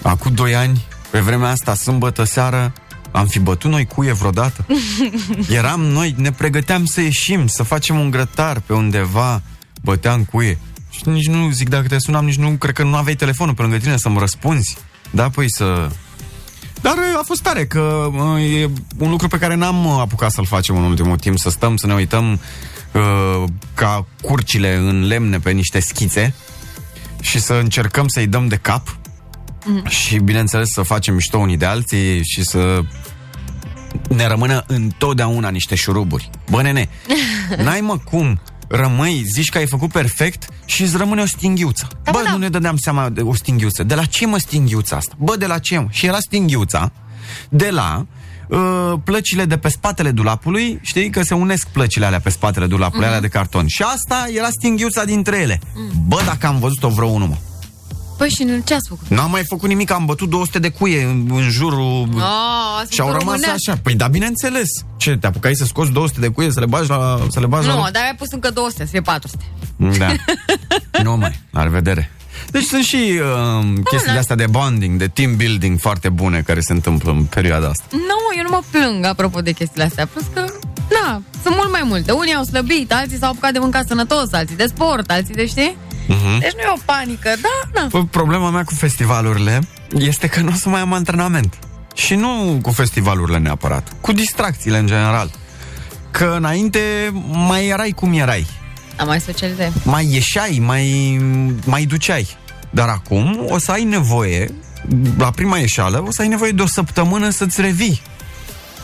acum 0.03 0.35
2 0.35 0.55
ani, 0.55 0.85
pe 1.11 1.19
vremea 1.19 1.51
asta, 1.51 1.75
sâmbătă 1.75 2.25
seară, 2.25 2.73
am 3.13 3.27
fi 3.27 3.39
bătut 3.39 3.71
noi 3.71 3.87
cuie 3.87 4.13
vreodată. 4.13 4.67
Eram 5.59 5.81
noi, 5.81 6.15
ne 6.19 6.33
pregăteam 6.33 6.85
să 6.85 7.01
ieșim, 7.01 7.47
să 7.47 7.63
facem 7.63 7.99
un 7.99 8.11
grătar 8.11 8.61
pe 8.61 8.73
undeva, 8.73 9.43
băteam 9.83 10.25
cuie. 10.25 10.59
Și 10.91 11.09
nici 11.09 11.29
nu, 11.29 11.51
zic, 11.51 11.69
dacă 11.69 11.87
te 11.87 11.99
sunam, 11.99 12.25
nici 12.25 12.37
nu, 12.37 12.51
cred 12.51 12.75
că 12.75 12.83
nu 12.83 12.97
aveai 12.97 13.15
telefonul 13.15 13.55
pe 13.55 13.63
lângă 13.63 13.79
tine 13.79 13.97
să-mi 13.97 14.19
răspunzi. 14.19 14.77
Da, 15.11 15.29
păi 15.29 15.47
să... 15.49 15.91
Dar 16.81 16.93
uh, 16.93 17.19
a 17.19 17.23
fost 17.25 17.43
tare, 17.43 17.67
că 17.67 18.11
uh, 18.13 18.61
e 18.61 18.71
un 18.99 19.11
lucru 19.11 19.29
pe 19.29 19.39
care 19.39 19.55
n-am 19.55 19.87
uh, 19.87 19.97
apucat 20.01 20.31
să-l 20.31 20.47
facem 20.47 20.77
în 20.77 20.83
ultimul 20.83 21.17
timp, 21.17 21.39
să 21.39 21.51
stăm, 21.51 21.77
să 21.77 21.87
ne 21.87 21.95
uităm 21.95 22.41
uh, 22.93 23.45
ca 23.75 24.07
curcile 24.23 24.75
în 24.75 25.07
lemne 25.07 25.39
pe 25.39 25.51
niște 25.51 25.81
schițe 25.81 26.35
și 27.21 27.41
să 27.41 27.55
încercăm 27.55 28.09
să-i 28.09 28.27
dăm 28.27 28.49
de 28.49 28.57
cap 28.57 28.99
Mm. 29.67 29.85
și, 29.87 30.19
bineînțeles, 30.19 30.69
să 30.73 30.83
facem 30.83 31.15
mișto 31.15 31.39
unii 31.39 31.57
de 31.57 31.65
alții 31.65 32.25
și 32.25 32.45
să 32.45 32.81
ne 34.09 34.27
rămână 34.27 34.65
întotdeauna 34.67 35.49
niște 35.49 35.75
șuruburi. 35.75 36.31
Bă, 36.51 36.63
nene, 36.63 36.89
n-ai 37.65 37.81
mă 37.81 37.99
cum 37.99 38.41
rămâi, 38.69 39.25
zici 39.35 39.49
că 39.49 39.59
ai 39.59 39.67
făcut 39.67 39.93
perfect 39.93 40.49
și 40.65 40.83
îți 40.83 40.97
rămâne 40.97 41.23
o 41.23 41.27
stinghiuță. 41.27 41.87
Da, 42.03 42.11
Bă, 42.11 42.19
bă, 42.19 42.25
da. 42.25 42.31
nu 42.31 42.39
ne 42.39 42.49
dădeam 42.49 42.77
seama 42.77 43.09
de 43.09 43.21
o 43.21 43.35
stinghiuță. 43.35 43.83
De 43.83 43.95
la 43.95 44.05
ce 44.05 44.27
mă 44.27 44.39
stinghiuța 44.39 44.97
asta? 44.97 45.15
Bă, 45.19 45.37
de 45.37 45.47
la 45.47 45.59
ce? 45.59 45.79
mă? 45.79 45.87
Și 45.91 46.07
era 46.07 46.19
stinghiuța 46.21 46.93
de 47.49 47.71
la 47.71 48.07
uh, 48.49 48.93
plăcile 49.05 49.45
de 49.45 49.59
pe 49.59 49.69
spatele 49.69 50.11
dulapului, 50.11 50.79
știi 50.83 51.11
că 51.11 51.23
se 51.23 51.35
unesc 51.35 51.69
plăcile 51.69 52.07
alea 52.07 52.21
pe 52.21 52.31
spatele 52.31 52.67
dulapului, 52.67 53.07
alea 53.07 53.21
de 53.21 53.29
carton. 53.29 53.67
Și 53.67 53.83
asta 53.83 54.27
era 54.37 54.49
stinghiuța 54.51 55.05
dintre 55.05 55.39
ele. 55.39 55.61
Bă, 56.07 56.23
dacă 56.27 56.47
am 56.47 56.59
văzut-o 56.59 56.89
vreo 56.89 57.09
unul, 57.09 57.29
mă. 57.29 57.37
Păi 58.21 58.29
și 58.29 58.43
în 58.43 58.63
ce 58.63 58.75
ați 58.75 58.89
făcut? 58.89 59.09
N-am 59.09 59.31
mai 59.31 59.43
făcut 59.49 59.69
nimic, 59.69 59.91
am 59.91 60.05
bătut 60.05 60.29
200 60.29 60.59
de 60.59 60.69
cuie 60.69 61.03
în, 61.03 61.29
în 61.31 61.51
jurul... 61.51 62.09
Oh, 62.15 62.83
și 62.89 63.01
au 63.01 63.13
rămas 63.13 63.43
așa. 63.43 63.79
Păi 63.83 63.95
da, 63.95 64.07
bineînțeles. 64.07 64.69
Ce, 64.97 65.17
te 65.17 65.27
apucai 65.27 65.55
să 65.55 65.65
scoți 65.65 65.91
200 65.91 66.21
de 66.21 66.29
cuie, 66.29 66.51
să 66.51 66.61
le 66.61 66.67
bagi 66.67 66.89
la... 66.89 67.27
Să 67.31 67.41
le 67.41 67.47
bagi 67.47 67.67
Nu, 67.67 67.77
la... 67.77 67.91
dar 67.91 68.03
ai 68.03 68.15
pus 68.15 68.31
încă 68.31 68.51
200, 68.51 68.85
să 68.85 68.91
fie 68.91 69.01
400. 69.01 69.45
Da. 69.99 70.13
nu 71.03 71.17
mai, 71.17 71.41
la 71.51 71.63
revedere. 71.63 72.11
Deci 72.51 72.65
sunt 72.65 72.85
și 72.85 72.97
uh, 72.97 73.65
chestiile 73.91 74.15
da. 74.15 74.19
astea 74.19 74.37
de 74.37 74.47
bonding, 74.47 74.99
de 74.99 75.07
team 75.07 75.37
building 75.37 75.79
foarte 75.79 76.09
bune 76.09 76.41
care 76.41 76.61
se 76.61 76.73
întâmplă 76.73 77.11
în 77.11 77.23
perioada 77.23 77.69
asta. 77.69 77.85
Nu, 77.91 78.37
eu 78.37 78.43
nu 78.43 78.51
mă 78.51 78.61
plâng 78.71 79.05
apropo 79.05 79.41
de 79.41 79.53
chestiile 79.53 79.85
astea. 79.85 80.07
Plus 80.07 80.25
că, 80.35 80.45
na, 80.91 81.23
sunt 81.43 81.55
mult 81.55 81.71
mai 81.71 81.83
multe. 81.85 82.13
Unii 82.13 82.35
au 82.35 82.43
slăbit, 82.43 82.93
alții 82.93 83.19
s-au 83.19 83.31
apucat 83.31 83.53
de 83.53 83.59
mâncat 83.59 83.87
sănătos, 83.87 84.33
alții 84.33 84.57
de 84.57 84.67
sport, 84.67 85.11
alții 85.11 85.35
de 85.35 85.47
știi? 85.47 85.77
Uh-huh. 86.11 86.39
Deci 86.41 86.53
nu 86.53 86.61
e 86.61 86.73
o 86.75 86.81
panică, 86.85 87.31
da, 87.41 87.81
na. 87.81 87.87
Păi, 87.91 88.07
problema 88.07 88.51
mea 88.51 88.65
cu 88.65 88.75
festivalurile 88.75 89.61
este 89.95 90.27
că 90.27 90.41
nu 90.41 90.49
o 90.49 90.55
să 90.55 90.69
mai 90.69 90.81
am 90.81 90.93
antrenament. 90.93 91.59
Și 91.95 92.15
nu 92.15 92.59
cu 92.63 92.71
festivalurile 92.71 93.39
neapărat, 93.39 93.93
cu 94.01 94.13
distracțiile 94.13 94.79
în 94.79 94.87
general. 94.87 95.31
Că 96.11 96.35
înainte 96.37 96.81
mai 97.49 97.67
erai 97.67 97.91
cum 97.91 98.13
erai. 98.13 98.47
Am 98.97 99.07
mai 99.07 99.21
socializat. 99.21 99.85
mai 99.85 100.09
ieșai, 100.13 100.63
mai, 100.65 101.17
mai 101.65 101.85
duceai. 101.85 102.37
Dar 102.71 102.89
acum 102.89 103.47
o 103.49 103.59
să 103.59 103.73
ai 103.73 103.85
nevoie, 103.85 104.55
la 105.19 105.31
prima 105.31 105.59
ieșeală, 105.59 106.05
o 106.07 106.11
să 106.11 106.23
ai 106.23 106.29
nevoie 106.29 106.51
de 106.51 106.63
o 106.63 106.67
săptămână 106.67 107.31
să-ți 107.31 107.61
revii. 107.61 108.03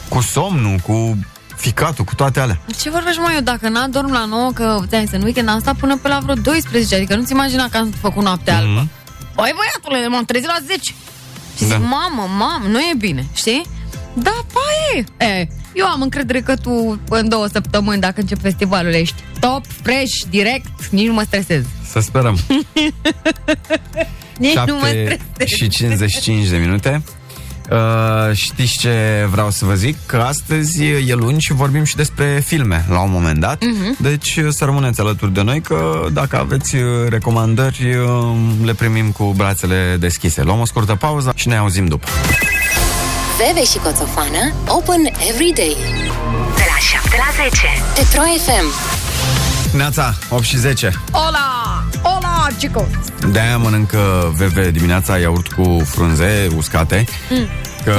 Cu 0.08 0.20
somnul, 0.20 0.78
cu 0.78 1.18
ficatul, 1.56 2.04
cu 2.04 2.14
toate 2.14 2.40
alea. 2.40 2.60
Ce 2.80 2.90
vorbești 2.90 3.20
mai 3.20 3.34
eu 3.34 3.40
dacă 3.40 3.68
n-am 3.68 3.90
dorm 3.90 4.12
la 4.12 4.24
9, 4.24 4.50
că 4.52 4.80
ți 4.88 5.14
în 5.14 5.22
weekend 5.22 5.48
am 5.48 5.60
stat 5.60 5.74
până 5.76 5.96
pe 5.96 6.08
la 6.08 6.18
vreo 6.22 6.34
12, 6.34 6.94
adică 6.94 7.16
nu-ți 7.16 7.32
imagina 7.32 7.68
că 7.68 7.76
am 7.76 7.90
făcut 8.00 8.22
noapte 8.22 8.50
Mhm. 8.50 8.60
albă. 8.60 8.88
Băi, 9.34 9.54
băiatule, 9.56 10.08
m-am 10.08 10.24
trezit 10.24 10.46
la 10.46 10.56
10. 10.66 10.80
Și 11.56 11.64
zic, 11.64 11.68
Da. 11.68 11.76
mamă, 11.78 12.28
mamă, 12.38 12.66
nu 12.68 12.78
e 12.78 12.92
bine, 12.98 13.26
știi? 13.34 13.66
Da, 14.14 14.44
pa 14.52 14.60
e. 14.96 15.24
e. 15.24 15.48
Eu 15.74 15.86
am 15.86 16.02
încredere 16.02 16.40
că 16.40 16.56
tu 16.56 17.00
în 17.08 17.28
două 17.28 17.46
săptămâni, 17.52 18.00
dacă 18.00 18.20
încep 18.20 18.40
festivalul, 18.40 18.92
ești 18.92 19.14
top, 19.40 19.62
fresh, 19.82 20.12
direct, 20.30 20.88
nici 20.90 21.06
nu 21.06 21.12
mă 21.12 21.22
stresez. 21.22 21.64
Să 21.90 22.00
sperăm. 22.00 22.38
Nici 24.38 24.54
nu 24.66 24.74
mă 24.76 24.86
7 24.86 25.18
stresez. 25.32 25.56
și 25.56 25.68
55 25.68 26.46
de 26.48 26.56
minute. 26.56 27.02
Uh, 27.70 28.36
știți 28.36 28.78
ce 28.78 29.26
vreau 29.30 29.50
să 29.50 29.64
vă 29.64 29.74
zic? 29.74 29.96
Că 30.06 30.16
astăzi 30.16 30.84
e 30.84 31.14
luni 31.14 31.40
și 31.40 31.52
vorbim 31.52 31.84
și 31.84 31.96
despre 31.96 32.42
filme 32.46 32.84
la 32.88 33.00
un 33.00 33.10
moment 33.10 33.38
dat. 33.38 33.64
Mhm. 33.64 33.96
Deci 33.98 34.38
să 34.48 34.64
rămâneți 34.64 35.00
alături 35.00 35.32
de 35.32 35.42
noi 35.42 35.60
că 35.60 36.06
dacă 36.12 36.38
aveți 36.38 36.76
uh, 36.76 36.82
recomandări 37.08 37.94
uh, 37.94 38.36
le 38.64 38.74
primim 38.74 39.10
cu 39.10 39.32
brațele 39.36 39.96
deschise. 39.98 40.42
Luăm 40.42 40.60
o 40.60 40.64
scurtă 40.64 40.94
pauză 40.94 41.32
și 41.34 41.48
ne 41.48 41.56
auzim 41.56 41.86
după. 41.86 42.06
Bebe 43.38 43.64
și 43.64 43.78
Coțofană 43.78 44.52
Open 44.66 45.04
every 45.28 45.52
day 45.54 45.76
De 46.56 46.64
la 46.72 46.78
7 47.00 47.16
la 47.16 47.44
10. 47.44 47.66
Pe 47.94 48.06
Pro 48.12 48.22
FM 48.22 48.96
Neața, 49.72 50.14
8 50.28 50.42
și 50.42 50.56
10. 50.56 50.92
Hola! 51.10 51.84
Hola, 52.02 52.46
chicos! 52.58 52.86
De-aia 53.32 53.56
mănâncă 53.56 54.32
VV 54.36 54.66
dimineața 54.66 55.18
iaurt 55.18 55.52
cu 55.52 55.82
frunze 55.84 56.48
uscate. 56.56 57.04
Mm. 57.30 57.46
Că 57.84 57.96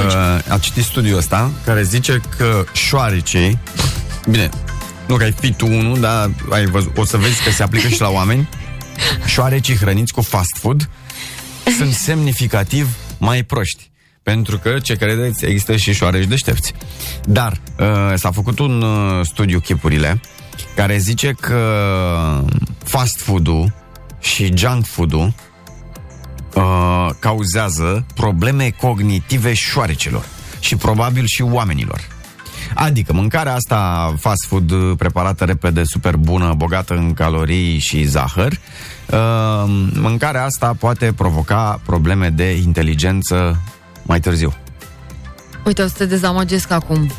a 0.48 0.58
citit 0.58 0.84
studiul 0.84 1.16
ăsta 1.18 1.50
care 1.64 1.82
zice 1.82 2.20
că 2.36 2.64
șoarecii, 2.72 3.58
bine, 4.30 4.48
nu 5.06 5.16
că 5.16 5.22
ai 5.22 5.32
fi 5.32 5.52
tu 5.52 5.66
unul, 5.66 6.00
dar 6.00 6.30
ai 6.50 6.64
văzut, 6.66 6.96
o 6.96 7.04
să 7.04 7.16
vezi 7.16 7.42
că 7.42 7.50
se 7.50 7.62
aplică 7.62 7.88
și 7.88 8.00
la 8.00 8.08
oameni. 8.08 8.48
Șoarecii 9.32 9.76
hrăniți 9.76 10.12
cu 10.12 10.20
fast 10.20 10.56
food 10.60 10.88
sunt 11.76 11.92
semnificativ 12.06 12.88
mai 13.18 13.42
proști. 13.42 13.90
Pentru 14.22 14.58
că, 14.58 14.78
ce 14.78 14.94
credeți, 14.94 15.44
există 15.44 15.76
și 15.76 15.92
șoareci 15.92 16.26
deștepți. 16.26 16.72
Dar 17.24 17.60
uh, 17.78 17.86
s-a 18.14 18.30
făcut 18.30 18.58
un 18.58 18.82
uh, 18.82 19.26
studiu 19.26 19.60
chipurile 19.60 20.20
care 20.74 20.98
zice 20.98 21.32
că 21.40 21.62
fast 22.84 23.20
food-ul 23.20 23.72
și 24.20 24.52
junk 24.56 24.84
food-ul 24.84 25.34
uh, 26.54 27.08
cauzează 27.18 28.06
probleme 28.14 28.70
cognitive 28.80 29.54
șoarecilor 29.54 30.24
și 30.60 30.76
probabil 30.76 31.24
și 31.26 31.42
oamenilor. 31.42 32.00
Adică 32.74 33.12
mâncarea 33.12 33.54
asta 33.54 34.14
fast 34.18 34.46
food 34.46 34.70
uh, 34.70 34.96
preparată 34.98 35.44
repede, 35.44 35.84
super 35.84 36.16
bună, 36.16 36.54
bogată 36.56 36.94
în 36.94 37.14
calorii 37.14 37.78
și 37.78 38.04
zahăr, 38.04 38.52
uh, 38.52 39.64
mâncarea 39.94 40.44
asta 40.44 40.74
poate 40.78 41.12
provoca 41.16 41.80
probleme 41.84 42.28
de 42.28 42.56
inteligență 42.56 43.60
mai 44.02 44.20
târziu. 44.20 44.54
Uite, 45.64 45.82
o 45.82 45.86
să 45.86 45.94
te 45.96 46.06
dezamăgesc 46.06 46.70
acum. 46.70 47.10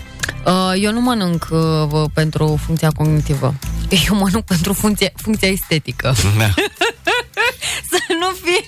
Uh, 0.46 0.74
eu 0.82 0.92
nu 0.92 1.02
mănânc 1.02 1.48
uh, 1.52 2.04
pentru 2.14 2.60
funcția 2.66 2.90
cognitivă. 2.98 3.54
Eu 4.10 4.16
mănânc 4.16 4.44
pentru 4.46 4.74
funcție, 4.74 5.12
funcția 5.16 5.48
estetică. 5.48 6.16
Da. 6.38 6.50
Să 7.92 8.00
nu 8.20 8.30
fie... 8.44 8.64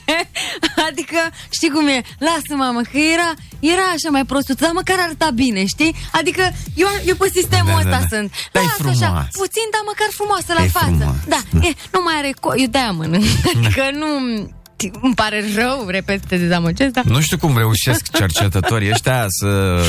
Adică, 0.89 1.19
știi 1.49 1.69
cum 1.69 1.87
e? 1.87 2.01
Lasă, 2.19 2.53
mamă, 2.55 2.81
că 2.81 2.97
era, 3.15 3.29
era 3.59 3.85
așa 3.95 4.09
mai 4.09 4.25
prostuț, 4.25 4.59
dar 4.59 4.71
măcar 4.73 4.97
arăta 4.99 5.29
bine, 5.29 5.65
știi? 5.65 5.95
Adică, 6.11 6.43
eu, 6.75 6.87
eu 7.05 7.15
pe 7.15 7.29
sistemul 7.33 7.71
Da, 7.83 7.89
da, 7.89 7.97
ăsta 7.97 7.99
da. 7.99 8.05
sunt. 8.15 8.31
Dar 8.51 8.63
e 8.63 8.65
Lasă 8.65 8.75
frumoasă. 8.77 9.03
așa, 9.05 9.27
puțin, 9.41 9.67
dar 9.73 9.81
măcar 9.91 10.07
frumoasă 10.19 10.51
la 10.57 10.63
E 10.63 10.67
față. 10.67 10.85
frumoasă, 10.85 11.23
Da, 11.33 11.39
da. 11.51 11.67
E, 11.67 11.69
nu 11.93 11.99
mai 12.05 12.15
are... 12.17 12.31
Co- 12.43 12.55
eu 12.63 12.69
de-aia 12.75 12.91
mănânc. 12.91 13.23
Adică 13.55 13.83
nu... 14.01 14.07
Îmi 15.01 15.13
pare 15.15 15.43
rău, 15.55 15.87
repet, 15.87 16.25
te 16.25 16.37
dezamăgesc, 16.37 16.91
dar... 16.91 17.03
Nu 17.03 17.21
știu 17.21 17.37
cum 17.37 17.57
reușesc 17.57 18.11
cercetătorii 18.17 18.91
ăștia 18.91 19.25
să 19.27 19.79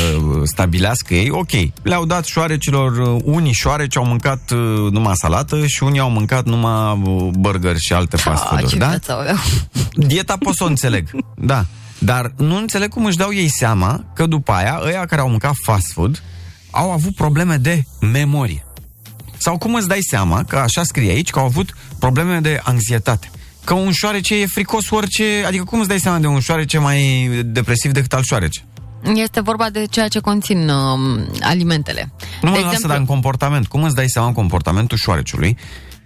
stabilească 0.44 1.14
ei. 1.14 1.31
Ok, 1.31 1.50
le-au 1.83 2.05
dat 2.05 2.24
șoarecilor, 2.24 3.18
unii 3.24 3.52
șoareci 3.52 3.96
au 3.96 4.05
mâncat 4.05 4.50
uh, 4.50 4.59
numai 4.90 5.12
salată 5.16 5.66
și 5.66 5.83
unii 5.83 6.00
au 6.00 6.11
mâncat 6.11 6.44
numai 6.44 7.00
uh, 7.05 7.28
burger 7.38 7.76
și 7.78 7.92
alte 7.92 8.16
fast 8.16 8.42
Ah, 8.42 8.48
food-uri, 8.48 8.70
ce 8.72 8.78
da? 8.78 8.88
viață 8.88 9.12
aveau. 9.18 9.37
Dieta 9.94 10.37
pot 10.38 10.55
să 10.55 10.64
o 10.64 10.66
înțeleg, 10.66 11.11
da. 11.37 11.64
Dar 11.98 12.33
nu 12.37 12.57
înțeleg 12.57 12.88
cum 12.88 13.05
își 13.05 13.16
dau 13.16 13.33
ei 13.33 13.48
seama 13.48 14.05
că 14.14 14.26
după 14.26 14.52
aia, 14.52 14.81
ăia 14.85 15.07
care 15.07 15.20
au 15.20 15.28
mâncat 15.28 15.55
fast 15.64 15.92
food, 15.92 16.22
au 16.70 16.90
avut 16.92 17.14
probleme 17.14 17.57
de 17.57 17.85
memorie. 18.12 18.66
Sau 19.38 19.59
cum 19.59 19.74
îți 19.74 19.88
dai 19.88 19.98
seama, 20.00 20.44
că 20.48 20.57
așa 20.57 20.83
scrie 20.83 21.11
aici, 21.11 21.31
că 21.31 21.38
au 21.38 21.44
avut 21.44 21.76
probleme 21.98 22.38
de 22.38 22.61
anxietate. 22.62 23.31
Că 23.64 23.75
un 23.75 23.92
șoarece 23.92 24.35
e 24.35 24.46
fricos 24.46 24.90
orice... 24.90 25.25
Adică 25.46 25.64
cum 25.64 25.79
îți 25.79 25.88
dai 25.88 25.98
seama 25.98 26.18
de 26.18 26.27
un 26.27 26.40
șoarece 26.40 26.79
mai 26.79 27.31
depresiv 27.44 27.92
decât 27.92 28.12
al 28.12 28.22
șoarece? 28.22 28.64
Este 29.14 29.40
vorba 29.40 29.70
de 29.70 29.85
ceea 29.90 30.09
ce 30.09 30.18
conțin 30.20 30.68
uh, 30.68 31.27
alimentele. 31.40 32.12
Nu 32.42 32.51
mă 32.51 32.57
de 32.57 32.62
lasă, 32.62 32.87
dar 32.87 32.96
în 32.96 33.05
comportament. 33.05 33.66
Cum 33.66 33.83
îți 33.83 33.94
dai 33.94 34.09
seama 34.09 34.29
în 34.29 34.35
comportamentul 34.35 34.96
șoareciului? 34.98 35.57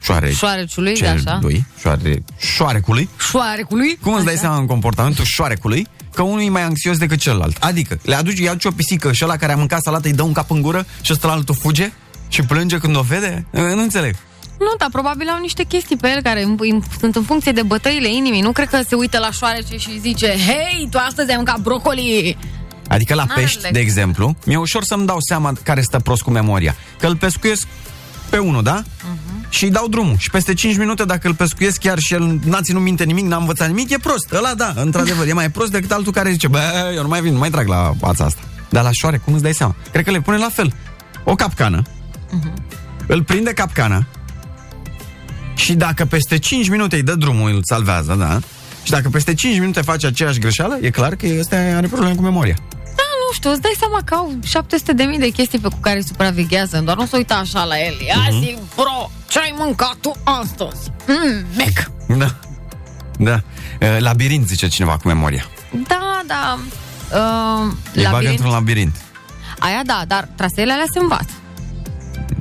Șoare... 0.03 0.31
Șoareciului, 0.31 0.95
de 0.95 1.07
așa. 1.07 1.39
celui, 1.41 1.67
șoare... 1.81 2.23
Șoarecului? 2.39 3.09
șoarecului. 3.19 3.99
Cum 4.03 4.15
îți 4.15 4.25
dai 4.25 4.33
Așa. 4.33 4.43
seama 4.43 4.57
în 4.57 4.67
comportamentul 4.67 5.25
șoarecului 5.25 5.87
că 6.15 6.23
unul 6.23 6.43
e 6.43 6.49
mai 6.49 6.63
anxios 6.63 6.99
decât 6.99 7.19
celălalt? 7.19 7.57
Adică, 7.61 7.99
le 8.03 8.15
aduci, 8.15 8.39
îi 8.39 8.49
aduci 8.49 8.65
o 8.65 8.71
pisică 8.71 9.13
și 9.13 9.25
ăla 9.25 9.37
care 9.37 9.53
a 9.53 9.57
mâncat 9.57 9.83
salată 9.83 10.09
îi 10.09 10.15
dă 10.15 10.23
un 10.23 10.33
cap 10.33 10.51
în 10.51 10.63
gură 10.63 10.87
și 11.01 11.13
ăsta 11.13 11.29
altul 11.29 11.55
fuge 11.55 11.93
și 12.29 12.43
plânge 12.43 12.79
când 12.79 12.97
o 12.97 13.01
vede? 13.01 13.47
Eh, 13.51 13.63
Nu 13.63 13.83
înțeleg. 13.83 14.15
Nu, 14.59 14.75
dar 14.79 14.89
probabil 14.93 15.29
au 15.29 15.41
niște 15.41 15.63
chestii 15.63 15.97
pe 15.97 16.09
el 16.09 16.23
care 16.23 16.43
îm- 16.45 16.59
îm- 16.75 16.99
sunt 17.01 17.17
în 17.17 17.23
funcție 17.23 17.53
de 17.53 17.63
bătăile 17.63 18.09
inimii. 18.09 18.41
Nu 18.41 18.53
cred 18.53 18.69
că 18.69 18.81
se 18.89 18.95
uită 18.95 19.19
la 19.19 19.31
șoarece 19.31 19.77
și 19.77 20.01
zice 20.01 20.27
Hei, 20.27 20.89
tu 20.91 20.99
astăzi 20.99 21.31
ai 21.31 21.37
mâncat 21.37 21.59
brocoli! 21.61 22.37
Adică 22.89 23.15
la 23.15 23.25
N-are 23.25 23.41
pești, 23.41 23.63
leg. 23.63 23.73
de 23.73 23.79
exemplu, 23.79 24.37
mi-e 24.47 24.57
ușor 24.57 24.83
să-mi 24.85 25.07
dau 25.07 25.17
seama 25.21 25.53
care 25.63 25.81
stă 25.81 25.99
prost 25.99 26.23
cu 26.23 26.31
memoria. 26.31 26.75
Că 26.99 27.07
îl 27.07 27.17
pescuiesc 27.17 27.67
pe 28.31 28.39
unul, 28.39 28.63
da? 28.63 28.83
Mhm. 29.03 29.47
și 29.49 29.65
îi 29.65 29.71
dau 29.71 29.89
drumul. 29.89 30.15
Și 30.19 30.31
peste 30.31 30.55
5 30.55 30.77
minute, 30.77 31.05
dacă 31.05 31.29
îl 31.29 31.35
pescuiesc 31.35 31.79
chiar 31.81 31.99
și 31.99 32.15
el 32.15 32.41
n-a 32.45 32.61
ținut 32.61 32.83
minte 32.83 33.05
nimic, 33.05 33.25
n-a 33.25 33.37
învățat 33.37 33.67
nimic, 33.69 33.91
e 33.91 33.99
prost. 33.99 34.33
Ăla 34.33 34.55
da, 34.55 34.73
într-adevăr, 34.77 35.27
e 35.29 35.33
mai 35.33 35.51
prost 35.51 35.71
decât 35.71 35.93
altul 35.93 36.13
care 36.13 36.31
zice, 36.31 36.49
bă, 36.49 36.93
eu 36.95 37.03
nu 37.03 37.09
mai 37.09 37.21
vin, 37.21 37.33
nu 37.33 37.39
mai 37.39 37.51
trag 37.51 37.69
la 37.69 37.93
fața 38.01 38.25
asta. 38.25 38.41
Dar 38.69 38.83
la 38.83 38.91
șoare, 38.93 39.17
cum 39.17 39.33
îți 39.33 39.43
dai 39.43 39.55
seama? 39.55 39.75
Cred 39.93 40.05
că 40.05 40.11
le 40.11 40.21
pune 40.21 40.37
la 40.37 40.49
fel. 40.53 40.73
O 41.25 41.35
capcană, 41.35 41.83
îl 43.07 43.23
prinde 43.23 43.53
capcana 43.53 44.07
și 45.57 45.75
dacă 45.75 46.05
peste 46.05 46.39
5 46.39 46.69
minute 46.69 46.97
îi 46.97 47.03
dă 47.03 47.15
drumul, 47.15 47.51
îl 47.51 47.61
salvează, 47.65 48.15
da? 48.15 48.39
Și 48.83 48.91
dacă 48.91 49.09
peste 49.09 49.35
5 49.35 49.59
minute 49.59 49.81
face 49.81 50.07
aceeași 50.07 50.39
greșeală, 50.39 50.79
e 50.81 50.91
clar 50.91 51.15
că 51.15 51.27
ăsta 51.39 51.57
are 51.57 51.87
probleme 51.87 52.15
cu 52.15 52.23
memoria. 52.23 52.57
Da, 52.83 53.03
nu 53.27 53.33
știu, 53.35 53.51
îți 53.51 53.61
dai 53.61 53.75
seama 53.79 53.99
că 54.05 54.15
au 54.15 54.33
700 54.45 54.93
de 54.93 55.03
mii 55.03 55.19
de 55.19 55.29
chestii 55.29 55.59
pe 55.59 55.69
cu 55.69 55.79
care 55.81 56.01
supraveghează, 56.01 56.81
doar 56.85 56.97
nu 56.97 57.07
se 57.07 57.17
uită 57.17 57.35
așa 57.35 57.65
la 57.65 57.79
el. 57.81 57.95
Ia 58.07 58.15
Mhm. 58.31 58.41
zi, 58.41 58.59
bro, 58.75 59.11
ce 59.29 59.39
ai 59.39 59.55
mâncat 59.59 59.95
tu 60.01 60.13
astăzi? 60.25 60.91
Mm, 61.07 61.45
mec. 61.57 61.91
Da. 62.19 62.35
Da. 63.19 63.41
Uh, 63.81 63.97
Labirint, 63.99 64.47
zice 64.47 64.69
cineva 64.69 64.97
cu 64.97 65.07
memoria. 65.09 65.45
Da, 65.89 66.21
da. 66.27 66.59
Uh, 67.13 67.73
Îi 67.95 68.03
bagă 68.03 68.11
labirint. 68.11 68.39
într-un 68.39 68.53
labirint. 68.55 68.97
Aia 69.59 69.81
da, 69.87 70.03
dar 70.07 70.29
traseele 70.37 70.73
alea 70.73 70.85
se 70.93 70.99
învață. 70.99 71.31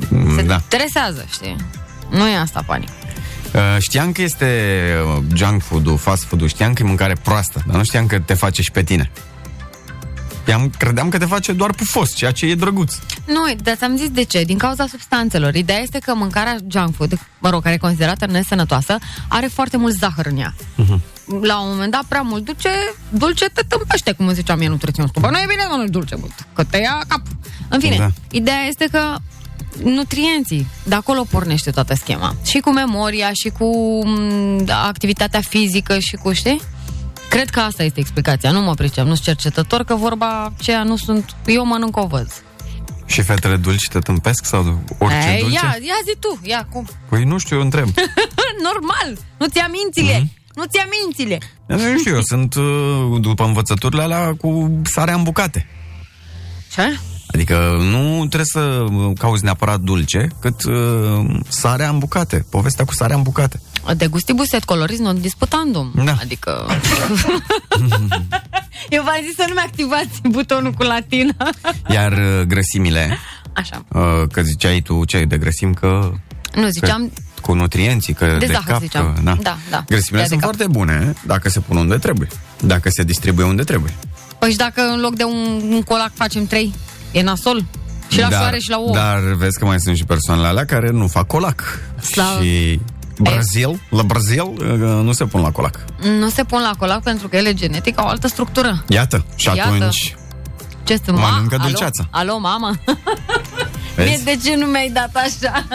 Mm, 0.10 0.36
Se 0.36 0.42
Da. 0.42 0.60
stresează, 0.60 1.26
știi? 1.32 1.56
Nu 2.10 2.28
e 2.28 2.38
asta 2.38 2.64
panic. 2.66 2.90
Uh, 3.56 3.76
știam 3.80 4.12
că 4.12 4.22
este 4.22 4.46
uh, 5.16 5.24
junk 5.36 5.62
food-ul, 5.62 5.98
fast 5.98 6.24
food-ul, 6.24 6.48
știam 6.48 6.74
că 6.74 6.82
e 6.84 6.86
mâncare 6.86 7.16
proastă, 7.24 7.64
dar 7.68 7.76
nu 7.76 7.84
știam 7.84 8.06
că 8.08 8.20
te 8.20 8.34
face 8.34 8.62
și 8.62 8.72
pe 8.72 8.84
tine. 8.84 9.12
Știam, 10.42 10.70
credeam 10.78 11.10
că 11.10 11.18
te 11.18 11.26
face 11.26 11.52
doar 11.54 11.74
pufos, 11.74 12.16
ceea 12.16 12.32
ce 12.32 12.46
e 12.46 12.56
drăguț. 12.56 12.96
Nu, 13.26 13.44
dar 13.64 13.76
ți-am 13.76 13.96
zis 13.98 14.10
de 14.10 14.24
ce. 14.24 14.44
Din 14.44 14.58
cauza 14.58 14.88
substanțelor. 14.88 15.56
Ideea 15.56 15.80
este 15.80 16.00
că 16.00 16.14
mâncarea 16.16 16.58
junk 16.72 16.96
food, 16.96 17.20
mă 17.40 17.50
rog, 17.50 17.62
care 17.64 17.76
e 17.76 17.78
considerată 17.78 18.26
nesănătoasă, 18.26 18.98
are 19.28 19.48
foarte 19.48 19.78
mult 19.78 19.94
zahăr 19.94 20.26
în 20.26 20.38
ea. 20.38 20.54
Mhm. 20.76 21.02
La 21.42 21.60
un 21.62 21.70
moment 21.70 21.92
dat, 21.92 22.04
prea 22.08 22.22
mult 22.22 22.46
dulce, 22.46 22.70
dulce 23.10 23.46
te 23.46 23.62
tâmpește, 23.68 24.12
cum 24.12 24.26
îmi 24.26 24.36
zicea 24.36 24.56
mie 24.56 24.68
nutriționistul. 24.68 25.22
Bă, 25.22 25.30
nu 25.30 25.38
e 25.38 25.46
bine, 25.48 25.64
nu 25.70 25.84
e 25.84 25.88
dulce 25.88 26.16
mult, 26.20 26.34
că 26.54 26.64
te 26.64 26.78
ia 26.78 27.04
cap. 27.08 27.22
În 27.70 27.80
fine, 27.80 27.96
Da. 27.98 28.10
ideea 28.32 28.64
este 28.68 28.88
că 28.92 29.16
nutrienții, 29.84 30.68
de 30.84 30.96
acolo 30.96 31.26
pornește 31.30 31.72
toată 31.72 31.94
schema. 31.96 32.36
Și 32.46 32.60
cu 32.60 32.72
memoria, 32.72 33.32
și 33.34 33.50
cu 33.60 34.00
m, 34.08 34.64
activitatea 34.70 35.42
fizică, 35.42 36.00
și 36.00 36.16
cu, 36.16 36.32
știi? 36.34 36.62
Cred 37.30 37.50
că 37.50 37.60
asta 37.60 37.84
este 37.84 38.00
explicația, 38.00 38.52
nu 38.52 38.62
mă 38.62 38.74
pricep, 38.74 39.06
nu 39.06 39.14
sunt 39.14 39.26
cercetător, 39.26 39.84
că 39.84 39.96
vorba 39.96 40.54
aceea 40.58 40.84
nu 40.84 40.96
sunt, 40.98 41.36
eu 41.46 41.66
mănânc 41.66 41.98
o 41.98 42.08
văz. 42.08 42.28
Și 43.06 43.22
fetele 43.22 43.56
dulci 43.56 43.88
te 43.88 44.00
tâmpesc 44.00 44.46
sau 44.46 44.84
orice 45.00 45.30
Ei, 45.30 45.40
dulce? 45.40 45.54
ia, 45.56 45.78
ia 45.82 45.96
zi 46.06 46.16
tu, 46.20 46.40
ia 46.44 46.68
cum? 46.72 46.88
Păi 47.10 47.24
nu 47.24 47.38
știu, 47.38 47.56
eu 47.56 47.62
întreb. 47.62 47.88
Normal, 48.70 49.18
nu 49.38 49.46
ți-a 49.48 49.68
mințile, 49.72 50.18
Mhm. 50.20 50.32
nu 50.56 50.64
ți-a 50.66 50.88
mințile. 51.04 51.38
Eu 51.70 51.92
nu 51.92 51.98
știu, 51.98 52.16
eu 52.16 52.22
sunt 52.22 52.56
uh, 52.56 53.22
după 53.22 53.44
învățăturile 53.44 54.02
alea 54.02 54.34
cu 54.42 54.82
sarea 54.84 55.14
în 55.16 55.24
bucate. 55.24 55.68
Ce? 56.74 57.00
Adică 57.36 57.78
nu 57.92 58.18
trebuie 58.18 58.46
să 58.46 58.60
uh, 58.60 59.12
cauzi 59.18 59.44
neapărat 59.44 59.80
dulce, 59.80 60.28
cât 60.40 60.64
uh, 60.64 60.74
sarea 61.48 61.90
în 61.90 61.98
bucate. 61.98 62.46
Povestea 62.50 62.86
cu 62.86 62.94
sarea 62.94 63.16
în 63.16 63.22
bucate. 63.22 63.60
De 63.98 64.08
gustibus 64.08 64.52
et 64.52 64.64
coloris 64.64 65.00
non 65.00 65.22
disputandum. 65.22 65.92
Da. 66.06 66.18
Adică... 66.22 66.66
Eu 68.90 69.04
v-am 69.04 69.20
zis 69.26 69.36
să 69.36 69.46
nu-mi 69.48 69.60
activați 69.66 70.22
butonul 70.30 70.72
cu 70.72 70.84
latină. 70.84 71.34
Iar 71.96 72.12
uh, 72.12 72.42
grăsimile, 72.48 73.18
Așa. 73.54 73.86
uh, 73.88 74.02
că 74.32 74.42
ziceai 74.42 74.82
tu 74.82 75.06
ce 75.06 75.18
ai 75.18 75.26
de 75.26 75.38
grăsim, 75.38 75.74
că... 75.74 76.12
Nu, 76.54 76.68
ziceam... 76.68 77.12
Că, 77.14 77.22
cu 77.42 77.54
nutrienții, 77.54 78.14
că 78.14 78.26
De 78.26 78.46
de, 78.46 78.54
zahăr, 78.54 78.72
cap, 78.72 78.82
ziceam. 78.82 79.14
Că, 79.14 79.22
da. 79.22 79.38
Da, 79.42 79.58
da. 79.70 79.84
Grăsimile 79.88 80.22
Ia 80.22 80.28
de 80.28 80.30
sunt 80.30 80.42
cap. 80.42 80.56
foarte 80.56 80.72
bune 80.72 81.14
dacă 81.26 81.50
se 81.50 81.60
pun 81.60 81.78
unde 81.78 81.98
trebuie. 81.98 82.28
Dacă 82.62 82.90
se 82.90 83.04
distribuie 83.04 83.46
unde 83.46 83.64
trebuie. 83.64 83.94
Păi 84.40 84.52
și 84.52 84.58
dacă 84.58 84.82
în 84.82 85.00
loc 85.00 85.16
de 85.16 85.24
un, 85.24 85.62
un 85.70 85.82
colac 85.82 86.12
facem 86.14 86.46
trei, 86.46 86.74
e 87.20 87.22
nasol? 87.22 87.66
Și 88.08 88.20
la 88.20 88.28
dar, 88.30 88.40
soare 88.40 88.58
și 88.60 88.70
la 88.70 88.78
ouă. 88.78 88.94
Dar 88.94 89.20
vezi 89.20 89.60
că 89.60 89.66
mai 89.66 89.80
sunt 89.80 89.98
și 89.98 90.04
persoanele 90.04 90.48
alea 90.48 90.66
care 90.66 90.90
nu 90.90 91.08
fac 91.08 91.28
colac. 91.28 91.80
Slavă. 92.02 92.44
Și 92.44 92.80
Brazil, 93.20 93.82
la 93.90 94.04
Brazil 94.04 94.42
uh, 94.42 95.04
nu 95.04 95.12
se 95.12 95.26
pun 95.26 95.42
la 95.42 95.52
colac. 95.52 95.86
Nu 96.20 96.30
se 96.30 96.44
pun 96.44 96.62
la 96.62 96.72
colac 96.78 97.04
pentru 97.04 97.28
că 97.28 97.36
ele 97.36 97.54
genetic 97.54 98.00
au 98.00 98.08
altă 98.08 98.28
structură. 98.28 98.84
Iată. 98.88 99.26
Și 99.36 99.48
Iată. 99.48 99.62
atunci, 99.62 100.16
Ce 100.84 101.00
sunt, 101.06 101.18
ma? 101.18 101.30
Mănâncă 101.30 101.56
Alo? 101.56 101.64
dulceața. 101.64 102.08
Alo, 102.10 102.40
mamă? 102.40 102.72
vezi? 103.96 104.10
Mie, 104.10 104.20
de 104.36 104.40
ce 104.44 104.56
nu 104.56 104.66
mi-ai 104.66 104.90
dat 104.94 105.10
așa? 105.14 105.66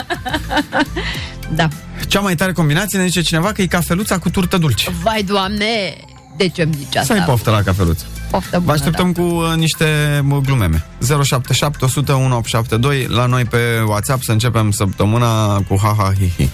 da. 1.55 1.67
Cea 2.07 2.19
mai 2.19 2.35
tare 2.35 2.51
combinație 2.51 2.99
ne 2.99 3.05
zice 3.05 3.21
cineva 3.21 3.51
că 3.51 3.61
e 3.61 3.65
cafeluța 3.65 4.17
cu 4.17 4.29
turtă 4.29 4.57
dulce. 4.57 4.91
Vai, 5.03 5.23
doamne! 5.23 5.95
De 6.37 6.47
ce 6.47 6.61
îmi 6.61 6.73
zici 6.77 6.87
Să 6.91 6.99
asta? 6.99 7.13
ai 7.13 7.19
poftă 7.21 7.49
la 7.51 7.61
cafeluță. 7.61 8.05
Poftă 8.31 8.57
Vă 8.57 8.59
bună, 8.59 8.71
așteptăm 8.71 9.11
cu 9.11 9.21
uh, 9.21 9.53
niște 9.55 9.85
uh, 10.29 10.37
glumeme. 10.45 10.85
077 11.23 11.85
100 11.85 12.11
1872 12.11 13.05
la 13.09 13.25
noi 13.25 13.45
pe 13.45 13.57
WhatsApp 13.87 14.23
să 14.23 14.31
începem 14.31 14.71
săptămâna 14.71 15.61
cu 15.67 15.79
ha-ha 15.81 16.13
hi-hi. 16.13 16.49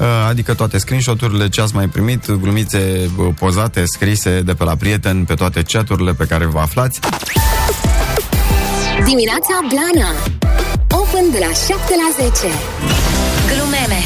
Uh, 0.00 0.06
Adică 0.28 0.54
toate 0.54 0.78
screenshot-urile 0.78 1.48
ce 1.48 1.60
ați 1.60 1.74
mai 1.74 1.86
primit, 1.88 2.30
glumițe 2.30 3.10
uh, 3.16 3.34
pozate, 3.38 3.82
scrise 3.86 4.40
de 4.40 4.54
pe 4.54 4.64
la 4.64 4.74
prieten, 4.76 5.24
pe 5.24 5.34
toate 5.34 5.62
chaturile 5.62 6.12
pe 6.12 6.24
care 6.24 6.44
vă 6.44 6.58
aflați. 6.58 7.00
Dimineața 9.04 9.54
Blana 9.68 10.10
Open 10.88 11.30
de 11.32 11.38
la 11.38 11.52
7 11.52 11.74
la 11.76 12.24
10 12.24 12.46
Glumeme 13.54 14.00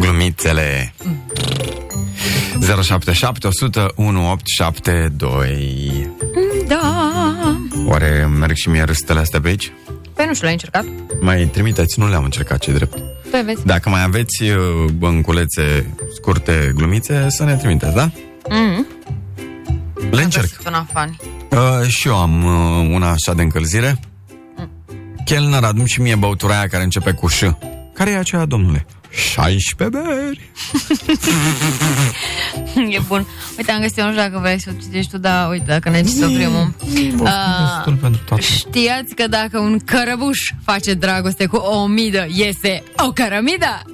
Glumițele 0.00 0.94
077 2.60 3.46
100 3.46 3.92
1872 3.94 6.10
Da. 6.66 6.80
Oare 7.86 8.28
merg 8.38 8.54
și 8.56 8.68
mie 8.68 8.82
râstele 8.82 9.20
astea 9.20 9.40
pe 9.40 9.48
aici? 9.48 9.72
Păi 10.14 10.26
nu 10.26 10.32
știu, 10.34 10.44
l-ai 10.44 10.52
încercat? 10.52 10.84
Mai 11.20 11.48
trimiteți, 11.52 11.98
nu 11.98 12.08
le-am 12.08 12.24
încercat, 12.24 12.58
ce 12.58 12.72
drept. 12.72 12.98
Păi 13.30 13.42
vezi. 13.42 13.64
Dacă 13.66 13.88
mai 13.88 14.02
aveți 14.02 14.42
uh, 14.42 14.56
bănculețe 14.94 15.94
scurte 16.14 16.72
glumițe, 16.74 17.26
să 17.28 17.44
ne 17.44 17.56
trimiteți, 17.56 17.94
da? 17.94 18.10
Mm. 18.48 18.86
Le 20.10 20.22
încerc. 20.22 20.48
Una 20.66 20.86
fani. 20.92 21.16
Uh, 21.50 21.82
și 21.88 22.08
eu 22.08 22.16
am 22.16 22.44
uh, 22.44 22.88
una 22.94 23.10
așa 23.10 23.34
de 23.34 23.42
încălzire. 23.42 24.00
Chelner, 25.24 25.62
adu 25.64 25.84
și 25.84 26.00
mie 26.00 26.14
băutura 26.14 26.56
aia 26.58 26.66
care 26.68 26.82
începe 26.82 27.12
cu 27.12 27.26
ș. 27.26 27.42
Care 27.94 28.10
e 28.10 28.16
aceea, 28.16 28.44
domnule? 28.44 28.86
16 29.10 29.98
beri. 29.98 30.50
e 32.96 33.00
bun. 33.06 33.26
Uite, 33.56 33.72
am 33.72 33.80
găsit, 33.80 33.96
nu 33.96 34.10
știu 34.10 34.22
dacă 34.22 34.38
vrei 34.38 34.60
să 34.60 34.70
o 34.74 34.80
citești 34.80 35.10
tu, 35.10 35.18
dar 35.18 35.50
uite, 35.50 35.64
dacă 35.66 35.90
ne 35.90 36.02
citit 36.02 36.34
primul. 36.34 36.74
Destul 36.80 37.96
pentru 38.00 38.20
toată. 38.24 38.42
Știați 38.42 39.14
că 39.14 39.26
dacă 39.26 39.58
un 39.58 39.78
cărăbuș 39.78 40.52
face 40.64 40.94
dragoste 40.94 41.46
cu 41.46 41.56
o 41.56 41.78
omidă, 41.78 42.26
iese 42.30 42.82
o 42.96 43.12
cărămidă? 43.12 43.82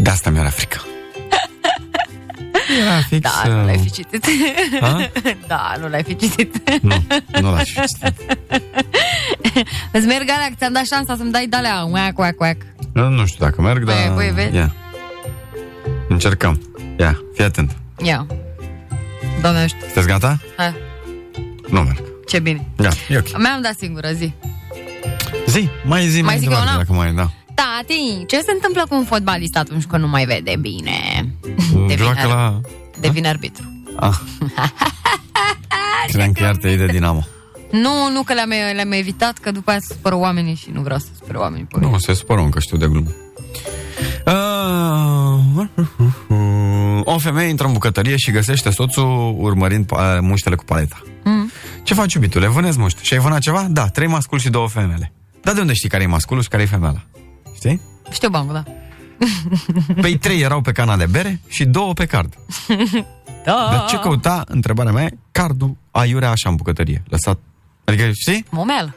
De 0.00 0.10
asta 0.10 0.30
mi-era 0.30 0.48
frică. 0.48 0.87
Era 2.80 3.00
fix... 3.08 3.20
Da, 3.20 3.48
nu 3.48 3.64
l-ai 3.64 3.78
fi 3.78 3.90
citit. 3.90 4.24
Ha? 4.80 5.10
da, 5.48 5.74
nu 5.80 5.88
l-ai 5.88 6.02
fi 6.02 6.16
citit. 6.16 6.70
Nu, 6.82 7.04
nu 7.40 7.50
l-aș 7.54 7.68
fi 7.72 7.80
citit. 7.86 8.38
Îți 9.96 10.06
merg 10.06 10.28
alea, 10.30 10.46
că 10.48 10.54
ți-am 10.58 10.72
dat 10.72 10.84
șansa 10.86 11.16
să-mi 11.16 11.30
dai 11.30 11.46
de-alea. 11.46 11.84
Uac, 11.84 12.18
uac, 12.18 12.40
uac. 12.40 12.56
Nu, 12.92 13.08
nu 13.08 13.26
știu 13.26 13.44
dacă 13.44 13.60
merg, 13.60 13.84
Păi, 13.84 13.94
dar... 14.06 14.14
păi, 14.14 14.30
vezi? 14.34 14.54
Ia. 14.54 14.74
Încercăm. 16.08 16.60
Ia, 16.98 17.20
fii 17.34 17.44
atent. 17.44 17.76
Ia. 18.02 18.26
Doamne, 19.40 19.66
știu. 19.66 19.80
Sunteți 19.80 20.06
gata? 20.06 20.38
Hai, 20.56 20.74
Nu 21.68 21.80
merg. 21.80 22.02
ce 22.26 22.38
bine. 22.38 22.66
Ia, 22.82 22.90
e 23.08 23.18
ok. 23.18 23.38
Mi-am 23.38 23.60
dat 23.62 23.74
singură, 23.78 24.08
zi. 24.12 24.32
Zi, 25.46 25.68
mai 25.84 26.06
zi, 26.06 26.20
mai, 26.22 26.38
zic 26.38 26.48
zi, 26.48 26.54
eu 26.54 26.60
una? 26.60 26.76
dacă 26.76 26.92
mai, 26.92 27.12
da. 27.14 27.30
Tati, 27.58 28.24
ce 28.26 28.40
se 28.40 28.52
întâmplă 28.52 28.86
cu 28.88 28.94
un 28.94 29.04
fotbalist 29.04 29.56
atunci 29.56 29.84
când 29.84 30.02
nu 30.02 30.08
mai 30.08 30.24
vede 30.24 30.56
bine? 30.60 31.28
Devine, 31.72 31.94
Joacă 31.96 32.26
la... 32.26 32.60
devine 33.00 33.28
arbitru. 33.28 33.82
Ah. 33.96 34.18
Credeam 36.08 36.32
că 36.32 36.42
iar 36.42 36.56
te 36.56 36.68
iei 36.68 36.76
de 36.76 36.86
Dinamo. 36.86 37.24
Nu, 37.70 38.10
nu 38.12 38.22
că 38.22 38.32
le-am, 38.34 38.48
le-am 38.74 38.92
evitat, 38.92 39.38
că 39.38 39.50
după 39.50 39.70
aia 39.70 39.78
se 39.80 39.92
supără 39.94 40.16
oamenii 40.16 40.54
și 40.54 40.70
nu 40.72 40.80
vreau 40.80 40.98
să 40.98 41.06
supăr 41.18 41.34
oamenii. 41.34 41.64
pe 41.64 41.76
mine. 41.78 41.90
Nu, 41.90 41.98
se 41.98 42.12
supără 42.14 42.40
încă 42.40 42.58
știu 42.60 42.76
de 42.76 42.86
glumă. 42.86 43.10
Uh, 44.26 45.66
o 47.04 47.18
femeie 47.18 47.48
intră 47.48 47.66
în 47.66 47.72
bucătărie 47.72 48.16
și 48.16 48.30
găsește 48.30 48.70
soțul 48.70 49.34
urmărind 49.38 49.84
pa- 49.84 50.18
muștele 50.20 50.54
cu 50.54 50.64
paleta. 50.64 51.02
Mm. 51.24 51.50
Ce 51.82 51.94
faci, 51.94 52.12
iubitule? 52.14 52.46
Vânezi 52.46 52.78
muște. 52.78 53.00
Și 53.02 53.12
ai 53.14 53.18
vânat 53.20 53.40
ceva? 53.40 53.66
Da, 53.70 53.88
trei 53.88 54.06
masculi 54.06 54.40
și 54.40 54.48
două 54.50 54.68
femele. 54.68 55.12
Dar 55.42 55.54
de 55.54 55.60
unde 55.60 55.72
știi 55.72 55.88
care 55.88 56.02
e 56.02 56.06
masculul 56.06 56.42
și 56.42 56.48
care 56.48 56.62
e 56.62 56.66
femeia? 56.66 57.06
Știi? 57.58 57.80
Știu 58.10 58.28
bancul, 58.28 58.54
da. 58.54 58.64
Păi 60.02 60.16
trei 60.16 60.40
erau 60.40 60.60
pe 60.60 60.72
cana 60.72 60.96
de 60.96 61.06
bere 61.06 61.40
și 61.48 61.64
două 61.64 61.92
pe 61.92 62.06
card. 62.06 62.34
Da. 63.44 63.68
Dar 63.70 63.84
ce 63.88 63.98
căuta, 63.98 64.44
întrebarea 64.46 64.92
mea, 64.92 65.04
e, 65.04 65.18
cardul 65.32 65.76
aiurea 65.90 66.30
așa 66.30 66.48
în 66.48 66.54
bucătărie, 66.54 67.02
lăsat 67.08 67.38
Adică, 67.84 68.10
știi? 68.12 68.44
Momel. 68.50 68.94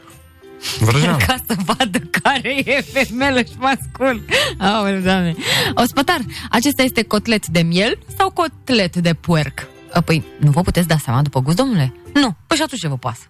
Vrăjeală. 0.80 1.18
Ca 1.28 1.36
să 1.48 1.56
vadă 1.66 2.00
care 2.00 2.62
e 2.66 2.82
femelă 2.82 3.40
și 3.40 3.52
mascul. 3.58 4.26
Aoleu, 4.58 5.00
doamne. 5.00 5.36
Ospătar, 5.76 6.20
acesta 6.50 6.82
este 6.82 7.04
cotlet 7.04 7.48
de 7.48 7.62
miel 7.62 8.00
sau 8.18 8.30
cotlet 8.30 8.96
de 8.96 9.14
puerc? 9.14 9.68
A, 9.94 10.02
Păi, 10.02 10.24
nu 10.40 10.52
vă 10.52 10.62
puteți 10.62 10.88
da 10.88 10.98
seama 10.98 11.22
după 11.22 11.42
gust, 11.42 11.56
domnule? 11.58 11.94
Nu. 12.14 12.36
Păi 12.48 12.58
și 12.58 12.64
atunci 12.64 12.82
ce 12.82 12.88
vă 12.88 12.98
pasă? 12.98 13.24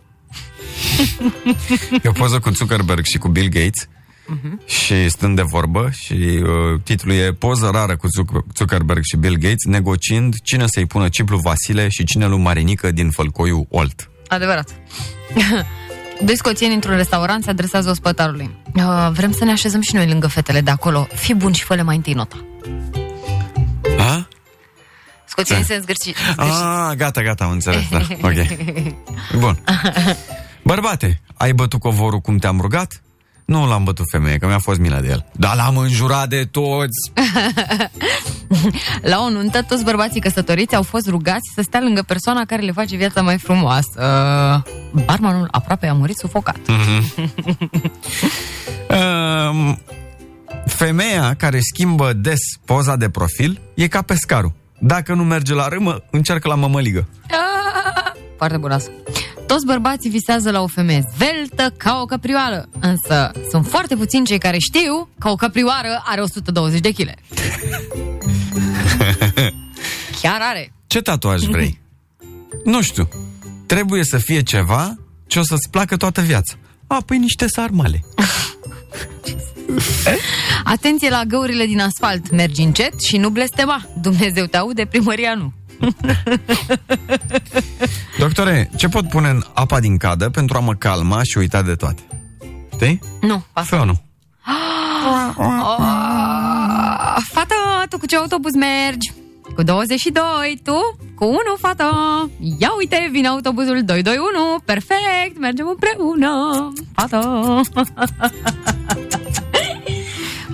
E 2.03 2.09
o 2.09 2.11
poză 2.11 2.39
cu 2.39 2.49
Zuckerberg 2.49 3.05
și 3.05 3.17
cu 3.17 3.27
Bill 3.27 3.49
Gates 3.49 3.87
și 4.65 5.09
stând 5.09 5.35
de 5.35 5.41
vorbă 5.41 5.89
și 5.91 6.13
uh, 6.13 6.79
titlul 6.83 7.15
e 7.15 7.33
Poză 7.33 7.69
rară 7.73 7.95
cu 7.95 8.07
Zuc- 8.07 8.55
Zuckerberg 8.55 9.01
și 9.03 9.17
Bill 9.17 9.35
Gates 9.35 9.63
negociind 9.65 10.35
cine 10.43 10.65
să-i 10.67 10.85
pună 10.85 11.09
ciplu 11.09 11.37
Vasile 11.37 11.87
și 11.89 12.03
cine 12.03 12.27
lui 12.27 12.39
Marinică 12.39 12.91
din 12.91 13.09
Fălcoiu 13.09 13.65
Olt. 13.69 14.09
Adevărat. 14.27 14.69
Doi 16.25 16.35
scoțieni 16.35 16.73
într-un 16.73 16.95
restaurant 16.95 17.43
se 17.43 17.49
adresează 17.49 17.89
ospătarului. 17.89 18.49
Uh, 18.75 19.09
vrem 19.11 19.31
să 19.31 19.43
ne 19.43 19.51
așezăm 19.51 19.81
și 19.81 19.95
noi 19.95 20.07
lângă 20.07 20.27
fetele 20.27 20.61
de 20.61 20.71
acolo. 20.71 21.07
Fii 21.15 21.35
bun 21.35 21.51
și 21.51 21.63
fă 21.63 21.81
mai 21.83 21.95
întâi 21.95 22.13
nota. 22.13 22.45
A? 23.99 24.27
Scoțienii 25.25 25.65
Ce? 25.65 25.73
se 25.73 25.79
zgârci. 25.79 26.13
Ah, 26.37 26.95
gata, 26.97 27.21
gata, 27.23 27.43
am 27.43 27.51
înțeles, 27.51 27.83
da. 27.89 28.01
Ok. 28.27 28.33
Bun. 29.39 29.59
Bărbate, 30.63 31.21
ai 31.33 31.53
bătut 31.53 31.79
covorul 31.79 32.19
cum 32.19 32.37
te-am 32.37 32.59
rugat? 32.61 33.01
Nu 33.51 33.67
l-am 33.67 33.83
bătut 33.83 34.05
femeie, 34.09 34.37
că 34.37 34.47
mi-a 34.47 34.59
fost 34.59 34.79
milă 34.79 34.99
de 35.01 35.07
el. 35.07 35.25
Dar 35.31 35.55
l-am 35.55 35.77
înjurat 35.77 36.29
de 36.29 36.47
toți. 36.51 37.11
La 39.11 39.19
o 39.19 39.29
nuntă, 39.29 39.61
toți 39.61 39.83
bărbații 39.83 40.21
căsătoriți 40.21 40.75
au 40.75 40.83
fost 40.83 41.07
rugați 41.07 41.51
să 41.55 41.61
stea 41.61 41.79
lângă 41.79 42.01
persoana 42.01 42.45
care 42.45 42.61
le 42.61 42.71
face 42.71 42.95
viața 42.95 43.21
mai 43.21 43.37
frumoasă. 43.37 44.63
Barmanul 45.05 45.47
aproape 45.51 45.87
a 45.87 45.93
murit 45.93 46.17
sufocat. 46.17 46.57
Um, 48.89 49.79
femeia 50.79 51.33
care 51.37 51.59
schimbă 51.59 52.13
des 52.13 52.39
poza 52.65 52.95
de 52.95 53.09
profil 53.09 53.61
e 53.73 53.87
ca 53.87 54.01
pescarul. 54.01 54.53
Dacă 54.79 55.13
nu 55.13 55.23
merge 55.23 55.53
la 55.53 55.67
râmă, 55.67 56.03
încearcă 56.11 56.47
la 56.47 56.55
mămăligă. 56.55 57.07
Foarte 58.37 58.57
bună 58.57 58.73
asta. 58.73 58.91
Toți 59.51 59.65
bărbații 59.65 60.09
visează 60.09 60.51
la 60.51 60.61
o 60.61 60.67
femeie 60.67 61.03
zveltă 61.15 61.73
ca 61.77 61.99
o 62.01 62.05
căprioară, 62.05 62.69
însă 62.79 63.31
sunt 63.49 63.67
foarte 63.67 63.95
puțini 63.95 64.25
cei 64.25 64.37
care 64.37 64.57
știu 64.57 65.09
că 65.19 65.29
o 65.29 65.35
căprioară 65.35 66.01
are 66.05 66.21
120 66.21 66.79
de 66.79 66.91
kg. 66.91 67.09
Chiar 70.21 70.39
are. 70.41 70.73
Ce 70.87 71.01
tatuaj 71.01 71.41
vrei? 71.41 71.79
nu 72.63 72.81
știu. 72.81 73.09
Trebuie 73.65 74.03
să 74.03 74.17
fie 74.17 74.41
ceva 74.41 74.95
ce 75.27 75.39
o 75.39 75.43
să-ți 75.43 75.69
placă 75.69 75.97
toată 75.97 76.21
viața. 76.21 76.53
A, 76.87 77.01
păi 77.05 77.17
niște 77.17 77.47
sarmale. 77.47 78.03
Atenție 80.63 81.09
la 81.09 81.23
găurile 81.27 81.65
din 81.65 81.79
asfalt. 81.79 82.31
Mergi 82.31 82.61
încet 82.61 83.01
și 83.01 83.17
nu 83.17 83.29
blestema. 83.29 83.85
Dumnezeu 84.01 84.45
te 84.45 84.57
aude, 84.57 84.85
primăria 84.85 85.33
nu. 85.35 85.53
Doctore, 88.19 88.69
ce 88.75 88.87
pot 88.87 89.09
pune 89.09 89.29
în 89.29 89.43
apa 89.53 89.79
din 89.79 89.97
cadă 89.97 90.29
pentru 90.29 90.57
a 90.57 90.59
mă 90.59 90.73
calma 90.73 91.23
și 91.23 91.37
uita 91.37 91.61
de 91.61 91.75
toate? 91.75 92.01
Știi? 92.73 92.99
Nu, 93.21 93.43
Fă 93.53 93.83
nu. 93.85 94.01
Oh, 95.07 95.33
fată, 97.33 97.55
tu 97.89 97.97
cu 97.97 98.05
ce 98.05 98.15
autobuz 98.15 98.53
mergi? 98.53 99.11
Cu 99.55 99.63
22, 99.63 100.59
tu? 100.63 100.97
Cu 101.15 101.25
1, 101.25 101.37
fată. 101.59 101.89
Ia 102.59 102.69
uite, 102.77 103.09
vine 103.11 103.27
autobuzul 103.27 103.83
221. 103.83 104.59
Perfect, 104.65 105.39
mergem 105.39 105.67
împreună. 105.67 106.73
Fată. 106.95 107.17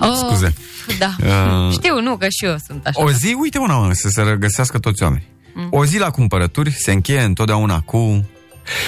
oh, 0.00 0.14
Scuze. 0.14 0.52
Da. 0.98 1.10
Uh, 1.20 1.72
Știu, 1.72 2.00
nu, 2.00 2.16
că 2.16 2.28
și 2.28 2.44
eu 2.44 2.56
sunt 2.66 2.86
așa. 2.86 3.02
O 3.02 3.10
zi, 3.10 3.36
uite 3.40 3.58
una, 3.58 3.78
mă, 3.78 3.92
să 3.92 4.08
se 4.08 4.22
regăsească 4.22 4.78
toți 4.78 5.02
oamenii. 5.02 5.26
O 5.70 5.84
zi 5.84 5.98
la 5.98 6.10
cumpărături 6.10 6.70
se 6.70 6.92
încheie 6.92 7.20
întotdeauna 7.20 7.80
cu... 7.80 8.24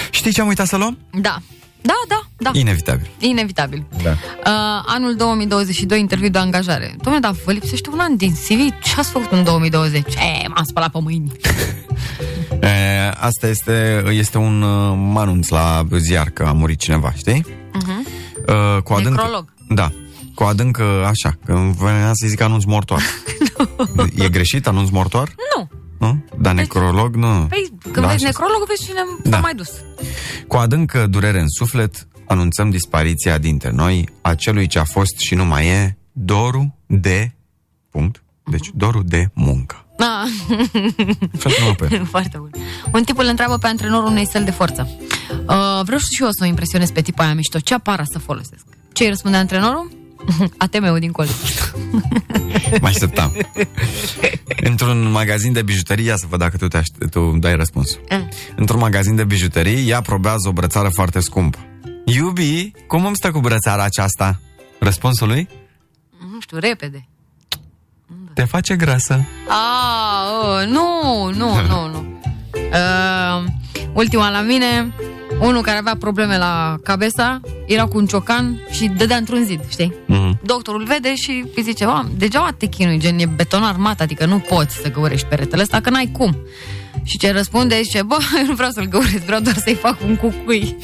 Știi 0.09 0.31
ce 0.31 0.41
am 0.41 0.47
uitat 0.47 0.67
să 0.67 0.77
luăm? 0.77 0.97
Da. 1.11 1.37
Da, 1.81 1.93
da, 2.07 2.21
da. 2.37 2.51
Inevitabil. 2.53 3.09
Inevitabil. 3.19 3.85
Da. 4.03 4.09
Uh, 4.11 4.83
anul 4.85 5.15
2022, 5.15 5.99
interviu 5.99 6.29
de 6.29 6.37
angajare. 6.37 6.95
Dom'le, 6.95 7.19
dar 7.19 7.35
vă 7.45 7.51
lipsește 7.51 7.89
un 7.89 7.99
an 7.99 8.15
din 8.15 8.31
CV? 8.31 8.81
Ce 8.83 8.93
ați 8.97 9.09
făcut 9.09 9.31
în 9.31 9.43
2020? 9.43 10.13
E, 10.15 10.47
m-am 10.47 10.63
spălat 10.63 10.91
pe 10.91 10.99
mâini. 11.01 11.31
E, 12.61 13.11
asta 13.19 13.47
este, 13.47 14.03
este 14.09 14.37
un 14.37 14.61
uh, 14.61 15.13
anunț 15.15 15.47
la 15.47 15.85
ziar 15.97 16.29
că 16.29 16.43
a 16.43 16.51
murit 16.51 16.79
cineva, 16.79 17.13
știi? 17.17 17.45
Uh-huh. 17.45 18.07
Uh, 18.47 18.81
cu 18.83 18.93
adânc... 18.93 19.15
Necrolog. 19.15 19.53
Da. 19.69 19.91
Cu 20.41 20.47
adânc, 20.47 20.77
uh, 20.77 20.85
așa, 21.05 21.37
că 21.45 21.71
venea 21.77 22.11
să 22.13 22.27
zic 22.27 22.41
anunț 22.41 22.63
mortoar. 22.63 23.01
e 24.25 24.29
greșit 24.29 24.67
anunț 24.67 24.89
mortoar? 24.89 25.35
Nu. 25.55 25.69
Nu? 25.99 26.23
Dar 26.39 26.53
necrolog, 26.53 27.15
nu. 27.15 27.45
Păi, 27.49 27.71
când 27.81 27.95
Da, 27.95 28.01
vezi 28.01 28.13
așa. 28.13 28.25
necrologul, 28.25 28.65
vezi 28.67 28.83
cine 28.85 28.99
s-a 29.23 29.29
Da. 29.29 29.37
mai 29.39 29.53
dus. 29.55 29.69
Cu 30.47 30.55
adâncă 30.55 31.07
durere 31.07 31.39
în 31.39 31.47
suflet, 31.47 32.07
anunțăm 32.27 32.69
dispariția 32.69 33.37
dintre 33.37 33.71
noi 33.71 34.09
a 34.21 34.35
celui 34.35 34.67
ce 34.67 34.79
a 34.79 34.83
fost 34.83 35.17
și 35.17 35.35
nu 35.35 35.45
mai 35.45 35.67
e 35.67 35.97
Doru 36.11 36.75
de... 36.85 37.31
Punct. 37.89 38.23
Deci, 38.51 38.69
Doru 38.73 39.03
de 39.03 39.29
muncă. 39.33 39.85
Ah. 39.97 40.29
Fă-te-mă 41.37 41.73
pe 41.77 41.87
el. 41.91 42.05
Foarte 42.05 42.37
bun. 42.37 42.49
Un 42.93 43.03
tip 43.03 43.17
îl 43.17 43.25
întreabă 43.25 43.57
pe 43.57 43.67
antrenorul 43.67 44.07
unei 44.09 44.27
săli 44.27 44.45
de 44.45 44.51
forță. 44.51 44.89
Uh, 45.31 45.81
vreau 45.83 45.99
și 45.99 46.21
eu 46.23 46.27
să 46.31 46.39
o 46.41 46.45
impresionez 46.45 46.91
pe 46.91 47.01
tipul 47.01 47.23
aia 47.23 47.33
mișto. 47.33 47.59
Ce 47.59 47.73
aparat 47.73 48.07
să 48.11 48.19
folosesc? 48.19 48.65
Ce 48.93 49.03
îi 49.03 49.09
răspunde 49.09 49.37
antrenorul? 49.37 49.99
ATM-ul 50.57 50.99
din 50.99 51.11
colț. 51.11 51.29
Mă 52.81 52.87
așteptam. 52.87 53.35
Într-un 54.63 55.11
magazin 55.11 55.53
de 55.53 55.61
bijuterie, 55.61 56.05
ia 56.05 56.15
să 56.15 56.25
văd 56.29 56.39
dacă 56.39 56.57
tu, 56.57 56.67
te 56.67 56.77
aș- 56.77 57.09
tu 57.09 57.35
dai 57.39 57.55
răspuns. 57.55 57.99
Mm. 58.09 58.29
Într-un 58.55 58.79
magazin 58.79 59.15
de 59.15 59.23
bijuterie, 59.23 59.79
ea 59.79 60.01
probează 60.01 60.47
o 60.47 60.51
brățară 60.51 60.89
foarte 60.89 61.19
scumpă. 61.19 61.57
Iubi, 62.05 62.71
cum 62.87 63.05
îmi 63.05 63.15
stă 63.15 63.31
cu 63.31 63.39
brățara 63.39 63.83
aceasta? 63.83 64.39
Răspunsul 64.79 65.27
lui? 65.27 65.47
Nu 66.31 66.39
știu, 66.41 66.57
repede. 66.57 67.07
Te 68.33 68.43
face 68.43 68.75
grasă. 68.75 69.25
Ah, 69.47 70.29
oh, 70.43 70.67
nu, 70.67 71.29
nu, 71.37 71.61
nu, 71.67 71.87
nu. 71.87 72.05
Uh, 72.55 73.43
ultima 73.93 74.29
la 74.29 74.41
mine, 74.41 74.93
unul 75.41 75.61
care 75.61 75.77
avea 75.77 75.95
probleme 75.99 76.37
la 76.37 76.77
cabeza, 76.83 77.39
era 77.65 77.85
cu 77.85 77.97
un 77.97 78.05
ciocan 78.05 78.61
și 78.71 78.87
dădea 78.87 79.17
într-un 79.17 79.43
zid, 79.45 79.59
știi? 79.69 79.93
Mhm. 80.07 80.39
Doctorul 80.43 80.83
vede 80.83 81.15
și 81.15 81.45
îi 81.55 81.63
zice, 81.63 81.85
"Am, 81.85 82.09
degeaba 82.17 82.49
te 82.57 82.65
chinui, 82.65 82.99
gen, 82.99 83.19
e 83.19 83.25
beton 83.25 83.63
armat, 83.63 84.01
adică 84.01 84.25
nu 84.25 84.39
poți 84.39 84.75
să 84.75 84.91
găurești 84.91 85.27
peretele 85.27 85.61
ăsta, 85.61 85.79
că 85.81 85.89
n-ai 85.89 86.09
cum. 86.13 86.37
Și 87.03 87.17
ce 87.17 87.31
răspunde, 87.31 87.81
zice, 87.81 88.01
bă, 88.01 88.17
eu 88.39 88.45
nu 88.45 88.53
vreau 88.53 88.71
să-l 88.71 88.87
găuresc, 88.87 89.17
vreau 89.25 89.39
doar 89.41 89.55
să-i 89.55 89.73
fac 89.75 89.97
un 90.05 90.15
cucui. 90.15 90.75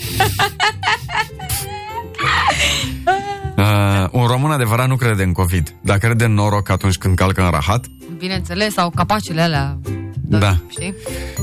Uh, 3.57 4.07
un 4.11 4.25
român 4.25 4.51
adevărat 4.51 4.87
nu 4.87 4.95
crede 4.95 5.23
în 5.23 5.31
COVID, 5.31 5.73
dar 5.81 5.97
crede 5.97 6.23
în 6.25 6.33
noroc 6.33 6.69
atunci 6.69 6.95
când 6.97 7.15
calcă 7.15 7.43
în 7.43 7.49
rahat. 7.49 7.85
Bineînțeles, 8.17 8.73
sau 8.73 8.89
capacele 8.89 9.41
alea, 9.41 9.77
Da. 10.21 10.57
știi? 10.69 10.93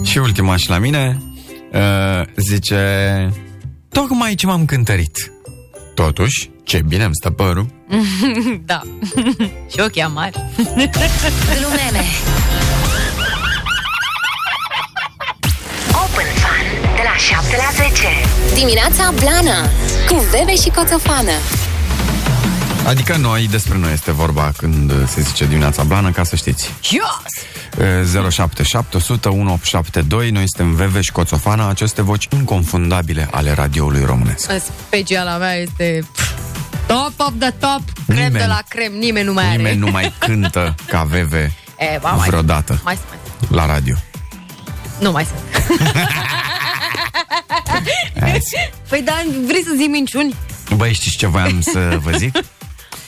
Și 0.02 0.18
ultima 0.18 0.56
și 0.56 0.68
la 0.70 0.78
mine 0.78 1.22
uh, 1.74 2.26
zice 2.36 3.30
Tocmai 3.88 4.34
ce 4.34 4.46
m-am 4.46 4.64
cântărit. 4.64 5.32
Totuși, 5.94 6.50
ce 6.64 6.82
bine 6.86 7.04
îmi 7.04 7.14
stă 7.14 7.30
părul. 7.30 7.66
da. 8.70 8.80
și 9.72 9.80
ochii 9.80 10.10
mari. 10.14 10.44
Glumeme 11.58 12.04
Open 16.02 16.30
Fun 16.42 16.66
de 16.96 17.02
la 17.04 17.16
7 17.16 17.56
la 17.56 17.84
10 17.84 18.54
Dimineața 18.54 19.12
Blana 19.20 19.68
Cu 20.08 20.24
Bebe 20.30 20.54
și 20.54 20.68
Coțofană 20.68 21.32
Adică 22.86 23.16
noi, 23.16 23.48
despre 23.50 23.78
noi 23.78 23.92
este 23.92 24.12
vorba 24.12 24.52
când 24.56 25.08
se 25.08 25.20
zice 25.20 25.46
dimineața 25.46 25.82
blană, 25.82 26.10
ca 26.10 26.24
să 26.24 26.36
știți. 26.36 26.70
Yes! 26.90 27.02
Uh, 28.24 28.30
077 28.30 28.96
100 28.96 29.28
1872, 29.28 30.30
noi 30.30 30.44
suntem 30.46 30.74
Veveș 30.74 31.04
și 31.04 31.12
Coțofana, 31.12 31.68
aceste 31.68 32.02
voci 32.02 32.28
inconfundabile 32.32 33.28
ale 33.30 33.52
radioului 33.52 34.04
românesc. 34.04 34.50
Speciala 34.86 35.36
mea 35.36 35.54
este 35.54 36.04
pf, 36.12 36.30
top 36.86 37.12
of 37.16 37.32
the 37.38 37.50
top, 37.50 37.82
crem 38.06 38.16
Nimeni. 38.16 38.38
de 38.38 38.44
la 38.46 38.58
crem, 38.68 38.92
nimeni 38.92 39.26
nu 39.26 39.32
mai 39.32 39.44
are. 39.44 39.56
Nimeni 39.56 39.78
nu 39.78 39.90
mai 39.90 40.12
cântă 40.26 40.74
ca 40.88 41.02
Veve 41.02 41.52
E, 41.78 41.98
ba, 42.00 42.10
mai, 42.10 42.28
vreodată 42.28 42.80
mai, 42.84 42.94
sunt, 42.94 43.06
mai, 43.08 43.18
sunt. 43.40 43.50
la 43.50 43.66
radio. 43.66 43.94
nu 45.00 45.10
mai 45.10 45.24
sunt. 45.24 45.38
păi 48.88 49.02
da, 49.02 49.12
vrei 49.46 49.62
să 49.62 49.70
zic 49.76 49.88
minciuni? 49.90 50.34
Băi, 50.76 50.92
știți 50.92 51.16
ce 51.16 51.26
voiam 51.26 51.60
să 51.60 51.98
vă 52.02 52.10
zic? 52.10 52.36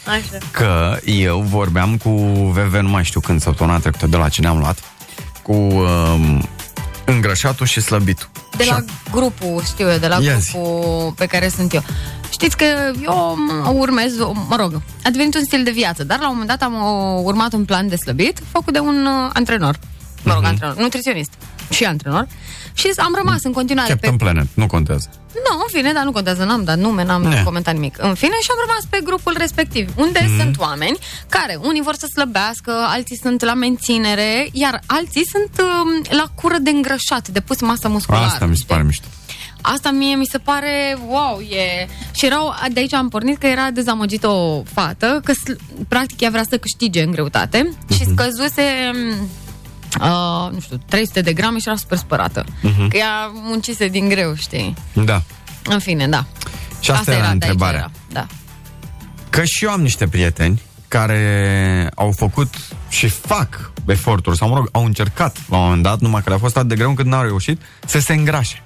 Așa. 0.06 0.38
că 0.50 0.98
eu 1.04 1.40
vorbeam 1.40 1.96
cu 1.96 2.10
VV, 2.50 2.74
nu 2.74 2.88
mai 2.88 3.04
știu 3.04 3.20
când, 3.20 3.40
săptămâna 3.40 3.78
trecută, 3.78 4.06
de 4.06 4.16
la 4.16 4.28
cine 4.28 4.46
am 4.46 4.58
luat, 4.58 4.78
cu 5.42 5.52
um, 5.52 6.48
îngrășatul 7.04 7.66
și 7.66 7.80
slăbitul. 7.80 8.28
De 8.56 8.64
la 8.64 8.72
Șapte. 8.74 8.92
grupul, 9.10 9.62
știu 9.64 9.90
eu, 9.90 9.98
de 9.98 10.06
la 10.06 10.18
Ia 10.22 10.34
zi. 10.38 10.50
grupul 10.50 11.12
pe 11.16 11.26
care 11.26 11.48
sunt 11.48 11.72
eu. 11.74 11.82
Știți 12.30 12.56
că 12.56 12.64
eu 13.02 13.36
m- 13.38 13.72
urmez, 13.78 14.16
mă 14.48 14.56
rog, 14.58 14.80
a 15.04 15.10
devenit 15.10 15.34
un 15.34 15.44
stil 15.44 15.64
de 15.64 15.70
viață, 15.70 16.04
dar 16.04 16.18
la 16.18 16.28
un 16.28 16.36
moment 16.38 16.48
dat 16.58 16.62
am 16.68 16.74
uh, 16.74 17.20
urmat 17.24 17.52
un 17.52 17.64
plan 17.64 17.88
de 17.88 17.96
slăbit 17.96 18.38
făcut 18.52 18.72
de 18.72 18.78
un 18.78 19.06
uh, 19.06 19.30
antrenor. 19.32 19.78
Mă 20.22 20.32
rog, 20.34 20.44
antrenor, 20.44 20.76
nutriționist 20.76 21.30
și 21.70 21.84
antrenor. 21.84 22.26
Și 22.76 22.92
am 22.96 23.14
rămas 23.16 23.42
în 23.42 23.52
continuare 23.52 23.88
Captain 23.88 24.16
pe... 24.16 24.24
Planet, 24.24 24.46
nu 24.54 24.66
contează. 24.66 25.08
Nu, 25.48 25.56
în 25.58 25.66
fine, 25.72 25.92
dar 25.92 26.04
nu 26.04 26.12
contează, 26.12 26.44
n-am 26.44 26.64
dat 26.64 26.78
nume, 26.78 27.04
n-am 27.04 27.22
Ne. 27.22 27.42
comentat 27.44 27.74
nimic. 27.74 27.96
În 28.00 28.14
fine, 28.14 28.36
și 28.42 28.48
am 28.50 28.56
rămas 28.66 28.84
pe 28.90 28.98
grupul 29.04 29.34
respectiv, 29.38 29.90
unde 29.96 30.20
Mhm. 30.22 30.32
mm-hmm. 30.32 30.40
sunt 30.42 30.58
oameni 30.58 30.98
care, 31.28 31.58
unii 31.62 31.82
vor 31.82 31.94
să 31.94 32.06
slăbească, 32.12 32.72
alții 32.88 33.18
sunt 33.22 33.42
la 33.42 33.54
menținere, 33.54 34.48
iar 34.52 34.80
alții 34.86 35.24
sunt 35.32 35.50
um, 35.68 36.16
la 36.16 36.24
cură 36.34 36.56
de 36.60 36.70
îngrășat, 36.70 37.28
de 37.28 37.40
pus 37.40 37.60
masă 37.60 37.88
musculară. 37.88 38.24
Asta 38.24 38.44
mi 38.44 38.50
se 38.50 38.56
știi? 38.62 38.66
pare 38.68 38.82
mișto. 38.82 39.06
Asta 39.60 39.90
mie 39.90 40.14
mi 40.14 40.26
se 40.26 40.38
pare, 40.38 40.98
wow, 41.08 41.40
e... 41.40 41.86
Și 42.12 42.26
erau, 42.26 42.54
de 42.72 42.80
aici 42.80 42.92
am 42.94 43.08
pornit 43.08 43.38
că 43.38 43.46
era 43.46 43.70
dezamăgită 43.70 44.28
o 44.28 44.62
fată, 44.74 45.20
că 45.24 45.32
sl- 45.32 45.60
practic 45.88 46.20
ea 46.20 46.30
vrea 46.30 46.44
să 46.50 46.58
câștige 46.58 47.02
în 47.02 47.10
greutate 47.10 47.70
și 47.94 48.04
scăzuse... 48.04 48.62
Uh, 50.00 50.52
nu 50.52 50.60
știu, 50.60 50.80
300 50.88 51.20
de 51.20 51.32
grame 51.32 51.58
și 51.58 51.68
era 51.68 51.76
super 51.76 51.98
spărată. 51.98 52.44
Că 52.88 52.96
ea 52.96 53.30
muncise 53.32 53.88
din 53.88 54.08
greu, 54.08 54.34
știi? 54.34 54.74
Da. 54.92 55.22
În 55.64 55.78
fine, 55.78 56.08
da. 56.08 56.24
Și 56.80 56.90
asta, 56.90 57.12
era 57.12 57.20
de 57.20 57.26
aici 57.26 57.32
întrebarea. 57.32 57.78
era, 57.78 57.90
Da. 58.12 58.26
Că 59.30 59.44
și 59.44 59.64
eu 59.64 59.70
am 59.70 59.80
niște 59.80 60.06
prieteni 60.06 60.62
care 60.88 61.90
au 61.94 62.12
făcut 62.16 62.54
și 62.88 63.08
fac 63.08 63.70
eforturi, 63.86 64.36
sau 64.36 64.48
mă 64.48 64.54
rog, 64.54 64.68
au 64.72 64.84
încercat 64.84 65.36
la 65.48 65.56
un 65.56 65.62
moment 65.62 65.82
dat, 65.82 66.00
numai 66.00 66.22
că 66.22 66.28
le-a 66.28 66.38
fost 66.38 66.56
atât 66.56 66.68
de 66.68 66.74
greu 66.74 66.88
încât 66.88 67.06
n-au 67.06 67.22
reușit, 67.22 67.60
să 67.86 67.98
se 67.98 68.12
îngrașe. 68.12 68.62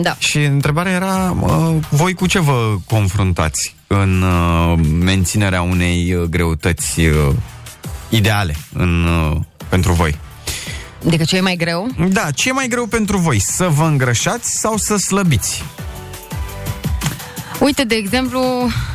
Da. 0.00 0.16
Și 0.18 0.38
întrebarea 0.38 0.92
era, 0.92 1.36
uh, 1.40 1.76
voi 1.88 2.14
cu 2.14 2.26
ce 2.26 2.38
vă 2.38 2.74
confruntați 2.86 3.74
în 3.86 4.22
uh, 4.22 4.78
menținerea 5.00 5.62
unei 5.62 6.14
uh, 6.14 6.22
greutăți 6.22 7.00
uh, 7.00 7.34
ideale 8.08 8.56
în, 8.72 9.04
uh, 9.04 9.40
pentru 9.68 9.92
voi? 9.92 10.18
Adică 11.06 11.24
ce 11.24 11.36
e 11.36 11.40
mai 11.40 11.56
greu? 11.56 11.88
Da, 12.08 12.30
ce 12.30 12.48
e 12.48 12.52
mai 12.52 12.68
greu 12.68 12.86
pentru 12.86 13.18
voi? 13.18 13.38
Să 13.40 13.68
vă 13.68 13.84
îngrășați 13.84 14.58
sau 14.58 14.76
să 14.76 14.96
slăbiți? 14.96 15.62
Uite, 17.60 17.84
de 17.84 17.94
exemplu, 17.94 18.40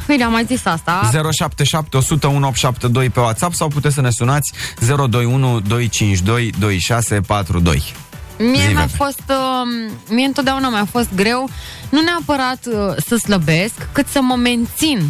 bine, 0.07 0.23
am 0.23 0.31
mai 0.31 0.45
zis 0.45 0.65
asta. 0.65 1.09
077 1.31 1.97
100 1.97 2.27
1872 2.27 3.09
pe 3.09 3.19
WhatsApp 3.19 3.53
sau 3.53 3.67
puteți 3.67 3.93
să 3.95 4.01
ne 4.01 4.09
sunați 4.09 4.51
021 4.87 5.59
252 5.59 6.51
2642. 6.59 7.93
Mie 8.37 8.47
Zi, 8.61 8.67
mi-a 8.73 8.85
Bebe. 8.85 8.91
fost, 8.95 9.21
uh, 9.27 9.91
mie 10.09 10.25
întotdeauna 10.25 10.69
mi-a 10.69 10.87
fost 10.91 11.07
greu, 11.15 11.49
nu 11.89 12.01
neapărat 12.01 12.59
uh, 12.65 12.95
să 13.07 13.15
slăbesc, 13.15 13.73
cât 13.91 14.07
să 14.07 14.19
mă 14.21 14.35
mențin 14.35 15.01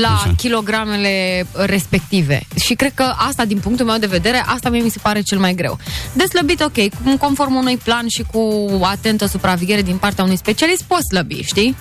la 0.00 0.08
Așa. 0.08 0.32
kilogramele 0.36 1.46
respective. 1.52 2.42
Și 2.64 2.74
cred 2.74 2.92
că 2.94 3.02
asta, 3.16 3.44
din 3.44 3.58
punctul 3.58 3.86
meu 3.86 3.98
de 3.98 4.06
vedere, 4.06 4.42
asta 4.46 4.68
mie 4.70 4.82
mi 4.82 4.88
se 4.88 4.98
pare 5.02 5.20
cel 5.20 5.38
mai 5.38 5.54
greu. 5.54 5.78
De 6.12 6.24
slăbit, 6.24 6.60
ok, 6.60 6.94
cum- 7.02 7.16
conform 7.16 7.54
unui 7.54 7.76
plan 7.76 8.06
și 8.08 8.24
cu 8.32 8.68
atentă 8.82 9.26
supraveghere 9.26 9.82
din 9.82 9.96
partea 9.96 10.24
unui 10.24 10.36
specialist, 10.36 10.82
poți 10.82 11.08
slăbi, 11.10 11.42
știi? 11.42 11.76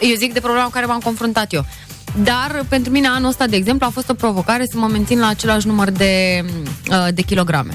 Eu 0.00 0.14
zic 0.16 0.32
de 0.32 0.40
problema 0.40 0.64
cu 0.64 0.70
care 0.70 0.86
m-am 0.86 1.00
confruntat 1.00 1.52
eu. 1.52 1.66
Dar 2.22 2.64
pentru 2.68 2.92
mine 2.92 3.06
anul 3.06 3.28
ăsta, 3.28 3.46
de 3.46 3.56
exemplu, 3.56 3.86
a 3.86 3.90
fost 3.90 4.08
o 4.08 4.14
provocare 4.14 4.64
să 4.70 4.78
mă 4.78 4.86
mențin 4.86 5.18
la 5.18 5.26
același 5.26 5.66
număr 5.66 5.90
de, 5.90 6.44
uh, 6.90 7.06
de 7.14 7.22
kilograme. 7.22 7.72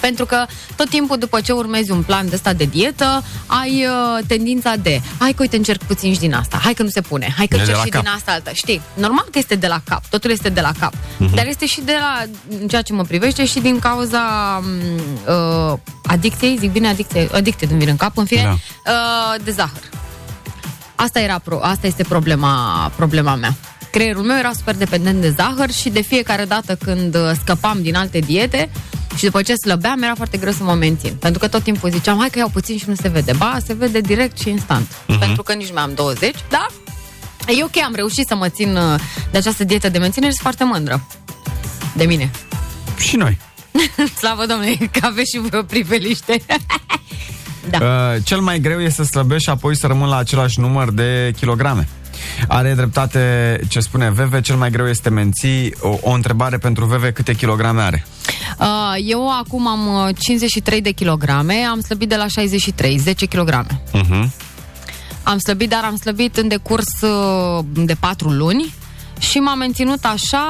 Pentru 0.00 0.24
că 0.26 0.46
tot 0.76 0.88
timpul 0.88 1.18
după 1.18 1.40
ce 1.40 1.52
urmezi 1.52 1.90
un 1.90 2.02
plan 2.02 2.28
de 2.28 2.34
ăsta 2.34 2.52
de 2.52 2.64
dietă, 2.64 3.24
ai 3.46 3.86
uh, 3.86 4.24
tendința 4.26 4.74
de 4.76 5.00
hai 5.18 5.30
că 5.32 5.36
uite 5.42 5.56
încerc 5.56 5.82
puțin 5.82 6.12
și 6.12 6.18
din 6.18 6.34
asta, 6.34 6.58
hai 6.62 6.74
că 6.74 6.82
nu 6.82 6.88
se 6.88 7.00
pune, 7.00 7.34
hai 7.36 7.46
că 7.46 7.54
E 7.54 7.56
de 7.56 7.62
încerc 7.62 7.78
la 7.78 7.84
și 7.84 7.90
cap. 7.90 8.02
din 8.02 8.10
asta 8.16 8.32
alta. 8.32 8.50
Știi, 8.52 8.80
normal 8.94 9.24
că 9.30 9.38
este 9.38 9.54
de 9.54 9.66
la 9.66 9.80
cap, 9.84 10.06
totul 10.06 10.30
este 10.30 10.48
de 10.48 10.60
la 10.60 10.70
cap. 10.80 10.92
Dar 11.34 11.46
este 11.46 11.66
și 11.66 11.80
de 11.80 11.96
la, 12.00 12.22
în 12.60 12.68
ceea 12.68 12.82
ce 12.82 12.92
mă 12.92 13.02
privește, 13.02 13.44
și 13.46 13.60
din 13.60 13.78
cauza 13.78 14.20
m, 14.62 15.00
uh, 15.72 15.78
adicției, 16.06 16.56
zic 16.58 16.72
bine 16.72 16.88
adicție, 16.88 17.28
adicție 17.32 17.66
îmi 17.70 17.78
vine 17.78 17.90
în 17.90 17.96
cap, 17.96 18.16
în 18.18 18.24
fine, 18.24 18.42
Da. 18.42 18.92
uh, 18.92 19.44
de 19.44 19.50
zahăr. 19.50 19.80
Asta, 20.94 21.20
era 21.20 21.38
pro, 21.38 21.58
asta 21.62 21.86
este 21.86 22.02
problema, 22.02 22.90
problema 22.96 23.34
mea. 23.34 23.54
Creierul 23.96 24.22
meu 24.22 24.38
era 24.38 24.52
super 24.52 24.74
dependent 24.76 25.20
de 25.20 25.30
zahăr 25.30 25.70
și 25.70 25.88
de 25.88 26.00
fiecare 26.00 26.44
dată 26.44 26.74
când 26.74 27.14
uh, 27.14 27.30
scăpam 27.42 27.82
din 27.82 27.96
alte 27.96 28.18
diete 28.18 28.70
și 29.16 29.24
după 29.24 29.42
ce 29.42 29.54
slăbeam, 29.54 30.02
era 30.02 30.14
foarte 30.14 30.38
greu 30.38 30.52
să 30.52 30.62
mă 30.62 30.72
mențin. 30.72 31.14
Pentru 31.14 31.38
că 31.38 31.48
tot 31.48 31.62
timpul 31.62 31.90
ziceam, 31.90 32.18
hai 32.18 32.28
că 32.30 32.38
iau 32.38 32.48
puțin 32.48 32.78
și 32.78 32.84
nu 32.88 32.94
se 32.94 33.08
vede. 33.08 33.32
Ba, 33.36 33.56
se 33.64 33.74
vede 33.74 34.00
direct 34.00 34.38
și 34.38 34.48
instant. 34.48 34.86
Uh-huh. 34.86 35.18
Pentru 35.18 35.42
că 35.42 35.52
nici 35.52 35.72
mai 35.72 35.82
am 35.82 35.92
20, 35.94 36.34
da? 36.50 36.66
E 37.58 37.64
ok, 37.64 37.76
am 37.84 37.94
reușit 37.94 38.26
să 38.26 38.34
mă 38.34 38.48
țin 38.48 38.76
uh, 38.76 39.00
de 39.30 39.38
această 39.38 39.64
dietă 39.64 39.88
de 39.88 39.98
menținere 39.98 40.32
și 40.32 40.38
sunt 40.38 40.54
foarte 40.54 40.76
mândră 40.76 41.06
de 41.94 42.04
mine. 42.04 42.30
Și 42.98 43.16
noi. 43.16 43.38
Slavă 44.18 44.46
Domnului, 44.46 44.90
că 44.92 45.06
aveți 45.06 45.30
și 45.30 45.38
voi 45.38 45.58
o 45.58 45.62
priveliște. 45.62 46.42
da. 47.70 47.78
Uh, 47.78 48.22
cel 48.24 48.40
mai 48.40 48.60
greu 48.60 48.80
este 48.80 49.04
să 49.04 49.08
slăbești 49.08 49.44
și 49.44 49.50
apoi 49.50 49.76
să 49.76 49.86
rămân 49.86 50.08
la 50.08 50.16
același 50.16 50.60
număr 50.60 50.90
de 50.90 51.32
kilograme. 51.36 51.88
Are 52.48 52.74
dreptate 52.74 53.60
ce 53.68 53.80
spune 53.80 54.10
Veve, 54.10 54.40
cel 54.40 54.56
mai 54.56 54.70
greu 54.70 54.88
este 54.88 55.10
menții. 55.10 55.74
O, 55.80 55.98
o 56.00 56.10
întrebare 56.10 56.58
pentru 56.58 56.84
Veve, 56.84 57.12
câte 57.12 57.34
kilograme 57.34 57.80
are? 57.80 58.06
Uh, 58.58 58.94
eu 59.04 59.30
acum 59.38 59.66
am 59.68 59.86
uh, 59.86 60.14
53 60.18 60.80
de 60.80 60.90
kilograme, 60.90 61.54
am 61.54 61.80
slăbit 61.80 62.08
de 62.08 62.16
la 62.16 62.26
63, 62.26 62.96
10 62.96 63.26
kilograme. 63.26 63.82
Uh-huh. 63.92 64.30
Am 65.22 65.38
slăbit, 65.38 65.68
dar 65.68 65.84
am 65.84 65.96
slăbit 65.96 66.36
în 66.36 66.48
decurs 66.48 67.00
uh, 67.00 67.64
de 67.72 67.94
4 67.94 68.28
luni 68.28 68.74
și 69.18 69.38
m-am 69.38 69.58
menținut 69.58 70.04
așa 70.04 70.44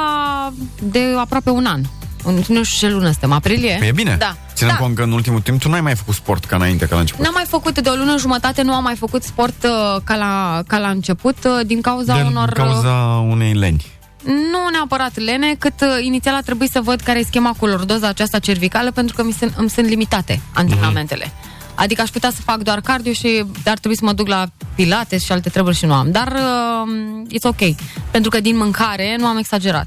de 0.83 1.01
aproape 1.19 1.51
un 1.51 1.67
an. 1.67 1.81
În- 2.27 2.43
Nu 2.49 2.62
știu 2.62 2.89
ce 2.89 2.95
lună 2.95 3.05
suntem, 3.11 3.33
aprilie? 3.33 3.79
E 3.83 3.91
bine. 3.93 4.16
Da. 4.18 4.37
Ținând 4.55 4.77
da. 4.77 4.83
cont 4.83 4.97
că 4.97 5.03
în 5.03 5.12
ultimul 5.12 5.41
timp 5.41 5.61
tu 5.61 5.68
n-ai 5.68 5.81
mai 5.81 5.95
făcut 5.95 6.14
sport 6.14 6.45
ca 6.45 6.57
înainte, 6.57 6.87
ca 6.87 6.95
la 6.95 7.01
început. 7.01 7.24
N-am 7.24 7.35
mai 7.35 7.45
făcut 7.49 7.81
de 7.81 7.89
o 7.89 7.95
lună 7.95 8.16
jumătate, 8.18 8.62
nu 8.62 8.72
am 8.72 8.83
mai 8.83 8.95
făcut 8.95 9.22
sport 9.22 9.64
uh, 9.64 10.01
ca 10.05 10.16
la, 10.16 10.62
ca 10.66 10.79
la 10.79 10.89
început 10.89 11.37
uh, 11.45 11.66
din 11.66 11.81
cauza 11.81 12.14
de 12.14 12.22
unor... 12.22 12.49
uh, 12.49 12.55
cauza 12.55 12.95
unei 13.31 13.53
leni. 13.55 13.85
Nu 14.24 14.68
neapărat 14.72 15.18
lene, 15.18 15.55
cât 15.59 15.81
uh, 15.81 16.05
inițial 16.05 16.35
a 16.35 16.41
trebuit 16.41 16.70
să 16.70 16.81
văd 16.81 17.01
care 17.01 17.18
e 17.18 17.22
schema 17.22 17.55
cu 17.59 17.66
lordoza 17.66 18.09
aceasta 18.09 18.39
cervicală, 18.39 18.91
pentru 18.91 19.16
că 19.16 19.24
mi 19.24 19.33
sunt, 19.33 19.53
îmi 19.57 19.70
sunt 19.70 19.87
limitate 19.89 20.41
antrenamentele. 20.55 21.24
Mhm. 21.24 21.55
Adică 21.74 22.03
aș 22.03 22.09
putea 22.09 22.31
să 22.31 22.41
fac 22.45 22.57
doar 22.62 22.81
cardio 22.81 23.12
și 23.12 23.45
ar 23.64 23.79
trebui 23.79 23.97
să 23.97 24.05
mă 24.05 24.12
duc 24.12 24.29
la 24.29 24.47
pilates 24.74 25.24
și 25.24 25.33
alte 25.33 25.49
treburi 25.49 25.77
și 25.77 25.85
nu 25.87 25.93
am. 25.93 26.11
Dar 26.11 26.33
uh, 26.33 27.27
it's 27.35 27.43
ok, 27.43 27.74
pentru 28.11 28.31
că 28.31 28.41
din 28.41 28.57
mâncare 28.57 29.16
nu 29.18 29.27
am 29.27 29.37
exagerat. 29.37 29.87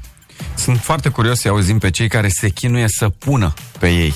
Sunt 0.54 0.80
foarte 0.80 1.08
curios 1.08 1.40
să 1.40 1.48
auzim 1.48 1.78
pe 1.78 1.90
cei 1.90 2.08
care 2.08 2.28
se 2.28 2.48
chinuie 2.48 2.86
să 2.88 3.08
pună 3.08 3.54
pe 3.78 3.88
ei. 3.88 4.14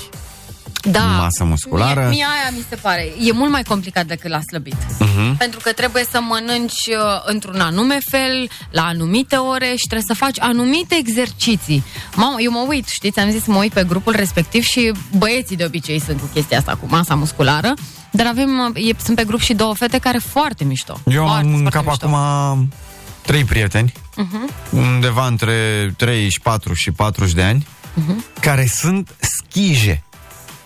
Da. 0.91 0.99
Masă 0.99 1.43
musculară. 1.43 1.99
Mie, 1.99 2.09
mie 2.09 2.25
aia 2.25 2.51
mi 2.55 2.65
se 2.69 2.75
pare. 2.75 3.13
E 3.19 3.31
mult 3.31 3.51
mai 3.51 3.63
complicat 3.63 4.05
decât 4.05 4.29
la 4.29 4.39
slăbit. 4.49 4.75
Mhm. 4.99 5.37
Pentru 5.37 5.59
că 5.63 5.71
trebuie 5.71 6.05
să 6.11 6.19
mănânci 6.21 6.87
uh, 6.87 7.21
într-un 7.25 7.59
anume 7.59 7.99
fel, 8.09 8.49
la 8.69 8.81
anumite 8.81 9.35
ore 9.35 9.65
și 9.65 9.87
trebuie 9.87 10.15
să 10.15 10.23
faci 10.23 10.39
anumite 10.39 10.95
exerciții. 10.95 11.83
Mamă, 12.15 12.35
eu 12.39 12.51
mă 12.51 12.65
uit, 12.67 12.87
știți, 12.87 13.19
am 13.19 13.29
zis 13.29 13.43
să 13.43 13.51
mă 13.51 13.57
uit 13.57 13.73
pe 13.73 13.83
grupul 13.83 14.13
respectiv 14.15 14.63
și 14.63 14.91
băieții 15.17 15.55
de 15.55 15.65
obicei 15.65 15.99
sunt 15.99 16.19
cu 16.19 16.29
chestia 16.33 16.57
asta, 16.57 16.77
cu 16.81 16.85
masa 16.89 17.15
musculară, 17.15 17.73
dar 18.11 18.25
avem, 18.25 18.73
uh, 18.75 18.89
e, 18.89 18.91
sunt 19.03 19.15
pe 19.15 19.23
grup 19.23 19.39
și 19.39 19.53
două 19.53 19.75
fete 19.75 19.97
care 19.97 20.17
foarte 20.17 20.63
mișto. 20.63 20.99
Eu 21.05 21.21
am 21.21 21.27
foarte, 21.27 21.47
în 21.47 21.53
foarte 21.53 21.77
cap 21.77 21.85
mișto. 21.85 22.05
acum 22.05 22.69
trei 23.25 23.43
prieteni, 23.43 23.91
Uh-huh. 23.91 24.69
undeva 24.71 25.27
între 25.27 25.53
34 25.97 26.73
și 26.73 26.91
40 26.91 27.33
de 27.33 27.43
ani, 27.43 27.67
Uh-huh. 27.97 28.39
care 28.41 28.65
sunt 28.65 29.15
schije. 29.19 30.03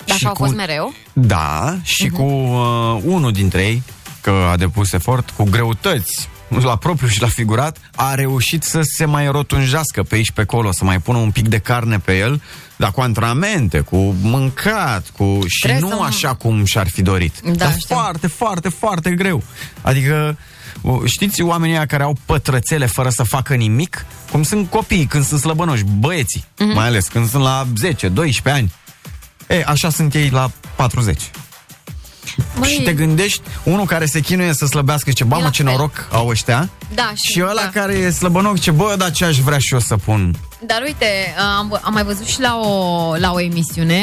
Dar 0.05 0.17
Și 0.17 0.25
așa 0.25 0.27
au 0.27 0.33
cu- 0.33 0.43
fost 0.43 0.55
mereu? 0.55 0.93
Da, 1.13 1.77
și 1.83 2.05
Mhm. 2.05 2.15
cu 2.15 2.23
uh, 2.23 3.01
unul 3.03 3.31
dintre 3.31 3.61
ei, 3.61 3.83
că 4.21 4.47
a 4.51 4.57
depus 4.57 4.91
efort, 4.93 5.29
cu 5.29 5.43
greutăți, 5.43 6.29
la 6.47 6.75
propriu 6.75 7.07
și 7.07 7.21
la 7.21 7.27
figurat, 7.27 7.77
a 7.95 8.13
reușit 8.15 8.63
să 8.63 8.79
se 8.81 9.05
mai 9.05 9.27
rotunjească 9.27 10.03
pe 10.03 10.15
aici 10.15 10.31
pe 10.31 10.41
acolo, 10.41 10.71
să 10.71 10.83
mai 10.83 10.99
pună 10.99 11.17
un 11.17 11.31
pic 11.31 11.47
de 11.47 11.57
carne 11.57 11.99
pe 11.99 12.17
el, 12.17 12.41
dar 12.75 12.91
cu 12.91 13.01
antrenamente, 13.01 13.79
cu 13.79 14.15
mâncat, 14.21 15.09
cu 15.17 15.39
și 15.47 15.61
Trebuie 15.67 15.89
nu 15.91 15.97
să- 15.97 16.03
așa 16.03 16.33
cum 16.33 16.65
și-ar 16.65 16.87
fi 16.89 17.01
dorit. 17.01 17.39
Da, 17.43 17.51
dar 17.51 17.71
știu. 17.79 17.95
foarte, 17.95 18.27
foarte, 18.27 18.69
foarte 18.69 19.09
greu. 19.11 19.43
Adică, 19.81 20.37
o, 20.37 20.58
știți 21.05 21.41
oamenii 21.41 21.75
ăia 21.75 21.85
care 21.85 22.03
au 22.03 22.17
pătrățele 22.25 22.85
fără 22.85 23.09
să 23.09 23.23
facă 23.23 23.53
nimic? 23.55 24.05
Cum 24.31 24.43
sunt 24.43 24.69
copiii 24.69 25.05
când 25.05 25.25
sunt 25.25 25.39
slăbănoși, 25.39 25.83
băieții, 25.83 26.45
Mhm. 26.59 26.73
mai 26.73 26.85
ales 26.87 27.07
când 27.07 27.29
sunt 27.29 27.43
la 27.43 27.67
10-12 27.75 28.51
ani. 28.51 28.71
E, 29.47 29.63
așa 29.65 29.89
sunt 29.89 30.13
ei 30.13 30.29
la 30.29 30.51
40. 30.75 31.21
Măi, 32.55 32.69
Și 32.69 32.81
te 32.81 32.93
gândești, 32.93 33.41
unul 33.63 33.85
care 33.85 34.05
se 34.05 34.19
chinuie 34.19 34.53
să 34.53 34.65
slăbească, 34.65 35.09
zice, 35.09 35.23
E 35.23 35.25
ba 35.25 35.37
mă, 35.37 35.43
la 35.43 35.49
ce 35.49 35.63
fel. 35.63 35.71
noroc 35.71 36.07
au 36.11 36.27
ăștia, 36.27 36.69
Da, 36.93 37.11
Și 37.15 37.41
ăla 37.41 37.61
da. 37.61 37.69
care 37.79 37.93
e 37.93 38.09
slăbănoc, 38.09 38.59
ce 38.59 38.71
bă, 38.71 38.95
dar 38.97 39.11
ce 39.11 39.25
aș 39.25 39.37
vrea 39.39 39.57
și 39.57 39.73
eu 39.73 39.79
să 39.79 39.95
pun. 39.97 40.35
Dar 40.65 40.81
uite, 40.85 41.05
am, 41.57 41.79
am 41.81 41.93
mai 41.93 42.03
văzut 42.03 42.25
și 42.25 42.41
la 42.41 42.59
o, 42.59 43.15
la 43.17 43.31
o 43.31 43.39
emisiune, 43.39 44.01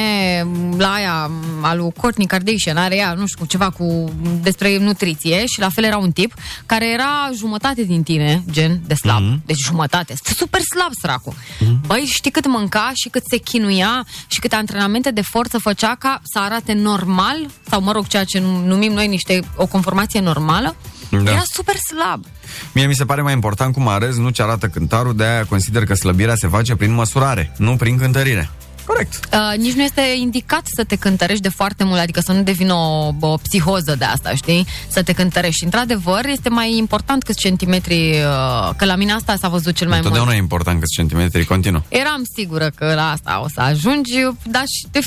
la 0.76 0.92
aia, 0.92 1.30
a 1.62 1.74
lui 1.74 1.92
Courtney 2.00 2.26
Kardashian, 2.26 2.76
are 2.76 2.96
ea, 2.96 3.12
nu 3.12 3.26
știu, 3.26 3.44
ceva 3.44 3.70
cu 3.70 4.12
despre 4.42 4.78
nutriție 4.78 5.46
și 5.46 5.60
la 5.60 5.68
fel 5.68 5.84
era 5.84 5.96
un 5.96 6.10
tip 6.10 6.34
care 6.66 6.90
era 6.92 7.30
jumătate 7.34 7.82
din 7.82 8.02
tine, 8.02 8.42
gen 8.50 8.80
de 8.86 8.94
slab, 8.94 9.22
Mhm. 9.22 9.34
mm-hmm. 9.36 9.46
deci 9.46 9.58
jumătate, 9.64 10.14
super 10.36 10.60
slab 10.60 10.90
săracul. 11.00 11.32
Mm-hmm. 11.34 11.86
Băi, 11.86 12.04
știi 12.14 12.30
cât 12.30 12.46
mânca 12.46 12.90
și 12.94 13.08
cât 13.08 13.22
se 13.30 13.36
chinuia 13.36 14.06
și 14.26 14.38
câte 14.40 14.54
antrenamente 14.56 15.10
de 15.10 15.22
forță 15.22 15.58
făcea 15.58 15.94
ca 15.98 16.20
să 16.24 16.38
arate 16.38 16.72
normal, 16.72 17.36
sau 17.70 17.80
mă 17.80 17.92
rog, 17.92 18.06
ceea 18.06 18.24
ce 18.24 18.42
numim 18.64 18.92
noi 18.92 19.06
niște, 19.08 19.40
o 19.56 19.66
conformație 19.66 20.20
normală, 20.20 20.76
Da. 21.10 21.30
era 21.30 21.42
super 21.52 21.76
slab. 21.76 22.24
Mie 22.72 22.86
mi 22.86 22.94
se 22.94 23.04
pare 23.04 23.22
mai 23.22 23.32
important 23.32 23.74
cum 23.74 23.88
arăți, 23.88 24.20
nu 24.20 24.30
ce 24.30 24.42
arată 24.42 24.66
cântarul, 24.66 25.16
de-aia 25.16 25.44
consider 25.44 25.84
că 25.84 25.94
slăbirea 25.94 26.34
se 26.34 26.48
face 26.48 26.74
prin 26.76 26.92
măsurare, 26.92 27.52
nu 27.56 27.76
prin 27.76 27.98
cântărire. 27.98 28.50
Corect. 28.86 29.28
Uh, 29.32 29.58
nici 29.58 29.72
nu 29.72 29.82
este 29.82 30.00
indicat 30.20 30.62
să 30.74 30.84
te 30.84 30.96
cântărești 30.96 31.42
de 31.42 31.48
foarte 31.48 31.84
mult, 31.84 32.00
adică 32.00 32.20
să 32.20 32.32
nu 32.32 32.42
devină 32.42 32.74
o, 32.74 33.12
o 33.20 33.36
psihoză 33.36 33.94
de 33.98 34.04
asta, 34.04 34.34
știi? 34.34 34.66
Să 34.88 35.02
te 35.02 35.12
cântărești. 35.12 35.64
Într-adevăr, 35.64 36.26
este 36.26 36.48
mai 36.48 36.76
important 36.76 37.22
câți 37.22 37.38
centimetri, 37.38 38.10
uh, 38.10 38.70
că 38.76 38.84
la 38.84 38.96
mine 38.96 39.12
asta 39.12 39.36
s-a 39.40 39.48
văzut 39.48 39.74
cel 39.74 39.88
mai 39.88 40.00
mult. 40.00 40.08
Întotdeauna 40.08 40.34
e 40.34 40.42
important 40.42 40.80
câți 40.80 40.94
centimetri 40.94 41.44
continuă. 41.44 41.82
Eram 41.88 42.22
sigură 42.34 42.70
că 42.74 42.92
la 42.94 43.10
asta 43.10 43.40
o 43.44 43.48
să 43.54 43.60
ajungi, 43.60 44.12
dar 44.44 44.64
și 44.66 44.86
te... 44.90 44.98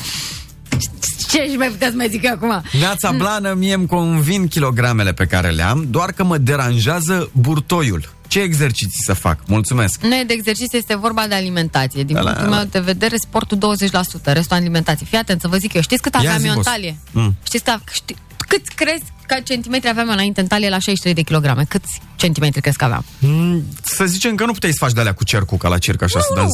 Ce 1.30 1.48
și 1.50 1.56
mai 1.58 1.68
puteți 1.68 1.96
mai 1.96 2.08
zic 2.10 2.24
eu 2.24 2.32
acum? 2.34 2.62
Neața 2.80 3.12
blană, 3.12 3.54
mie 3.54 3.74
îmi 3.74 3.88
convin 3.88 4.48
kilogramele 4.48 5.14
pe 5.14 5.26
care 5.26 5.50
le 5.50 5.62
am, 5.64 5.86
doar 5.90 6.12
că 6.12 6.24
mă 6.24 6.38
deranjează 6.38 7.30
burtoiul. 7.34 8.18
Ce 8.28 8.40
exerciții 8.40 9.02
să 9.04 9.14
fac? 9.14 9.40
Mulțumesc. 9.48 10.02
Nu 10.02 10.16
e 10.16 10.24
de 10.28 10.34
exercițiu, 10.34 10.78
este 10.78 10.96
vorba 10.96 11.26
de 11.28 11.36
alimentație. 11.36 12.04
Din 12.04 12.16
Da, 12.16 12.22
la- 12.22 12.32
punctul 12.32 12.56
meu 12.56 12.64
de 12.72 12.80
vedere, 12.80 13.16
sportul 13.18 13.58
20%, 13.58 14.32
restul 14.34 14.56
alimentație. 14.58 15.06
Fii 15.10 15.18
atent 15.18 15.42
să 15.42 15.48
vă 15.48 15.58
zic 15.58 15.74
eu, 15.74 15.82
știți 15.82 16.02
cât 16.02 16.14
Ia 16.14 16.20
aveam 16.20 16.38
zi, 16.40 16.44
eu 16.46 16.50
în 16.50 16.56
boss. 16.56 16.68
talie? 16.70 16.98
Mm. 17.12 17.36
Știți 17.44 17.64
că, 17.64 17.76
ști, 17.94 18.16
câți 18.48 18.72
crezi 18.76 19.04
că 19.28 19.36
centimetri 19.44 19.90
aveam 19.90 20.08
eu 20.08 20.14
înainte 20.14 20.42
în 20.42 20.48
talie 20.48 20.70
la 20.70 20.78
63 20.80 21.14
de 21.14 21.22
kilograme? 21.22 21.64
Câți 21.70 22.02
centimetri 22.16 22.62
crezi 22.62 22.78
că 22.78 22.84
aveam? 22.84 23.06
Mm, 23.20 23.64
Să 23.84 24.06
zicem 24.06 24.36
că 24.36 24.46
nu 24.46 24.52
puteai 24.54 24.72
să 24.72 24.78
faci 24.82 24.94
de-alea 24.94 25.14
cu 25.14 25.24
cercul 25.24 25.58
ca 25.58 25.68
la 25.68 25.78
circ 25.78 26.02
așa 26.02 26.20
să 26.20 26.34
nu. 26.36 26.48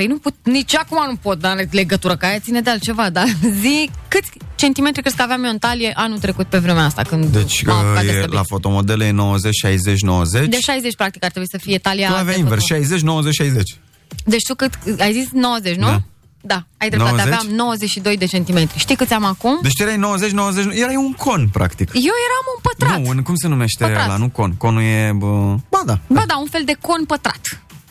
Dansezi. 0.00 0.06
Păi 0.06 0.06
nu 0.06 0.18
put, 0.18 0.34
nici 0.42 0.76
acum 0.76 1.04
nu 1.08 1.16
pot, 1.16 1.38
dar 1.38 1.50
are 1.50 1.68
legătură, 1.72 2.16
că 2.16 2.26
aia 2.26 2.38
ține 2.38 2.60
de 2.60 2.70
altceva, 2.70 3.10
dar 3.10 3.26
zi 3.62 3.90
câți 4.08 4.30
centimetri 4.54 5.00
crezi 5.00 5.16
că 5.16 5.22
aveam 5.22 5.44
eu 5.44 5.50
în 5.50 5.58
talie 5.58 5.92
anul 5.94 6.18
trecut 6.18 6.46
pe 6.46 6.58
vremea 6.58 6.84
asta, 6.84 7.02
când 7.02 7.24
Deci 7.24 7.64
m-am 7.64 7.76
apucat 7.76 8.00
de 8.00 8.06
că 8.06 8.12
e, 8.12 8.16
slăbit? 8.16 8.34
la 8.34 8.42
fotomodele 8.42 9.06
e 9.06 9.10
90, 9.10 9.54
60, 9.54 10.00
90. 10.00 10.48
De 10.48 10.60
60, 10.60 10.96
practic, 10.96 11.24
ar 11.24 11.30
trebui 11.30 11.48
să 11.48 11.58
fie 11.58 11.78
talia... 11.78 12.08
tu 12.08 12.14
aveai 12.14 12.34
de 12.34 12.40
invers, 12.40 12.66
făcut. 12.66 12.82
60, 12.82 13.02
90, 13.02 13.34
60. 13.34 13.76
Deci 14.24 14.42
tu 14.46 14.54
cât, 14.54 14.72
ai 14.98 15.12
zis 15.12 15.28
90, 15.32 15.76
nu? 15.76 15.86
Da. 15.86 16.02
Da, 16.42 16.64
ai 16.78 16.88
dreptate, 16.88 17.16
90? 17.16 17.32
aveam 17.32 17.54
92 17.54 18.16
de 18.16 18.24
centimetri. 18.24 18.78
Știi 18.78 18.96
câți 18.96 19.12
am 19.12 19.24
acum? 19.24 19.58
Deci 19.62 19.72
tu 19.76 19.82
erai 19.82 19.96
90, 19.96 20.30
90, 20.30 20.78
erai 20.78 20.96
un 20.96 21.12
con, 21.12 21.48
practic. 21.52 21.88
Eu 21.94 22.00
eram 22.00 22.44
un 22.54 22.60
pătrat. 22.62 23.00
Nu, 23.00 23.08
un, 23.08 23.22
cum 23.22 23.34
se 23.36 23.48
numește 23.48 23.84
Pătrat. 23.84 24.08
la 24.08 24.16
nu 24.16 24.28
con? 24.28 24.52
Conul 24.52 24.82
e... 24.82 25.12
Bă, 25.14 25.54
ba 25.68 25.82
da. 25.86 25.98
Ba 26.06 26.22
da, 26.26 26.38
un 26.38 26.46
fel 26.46 26.62
de 26.64 26.76
con 26.80 27.04
pătrat. 27.04 27.40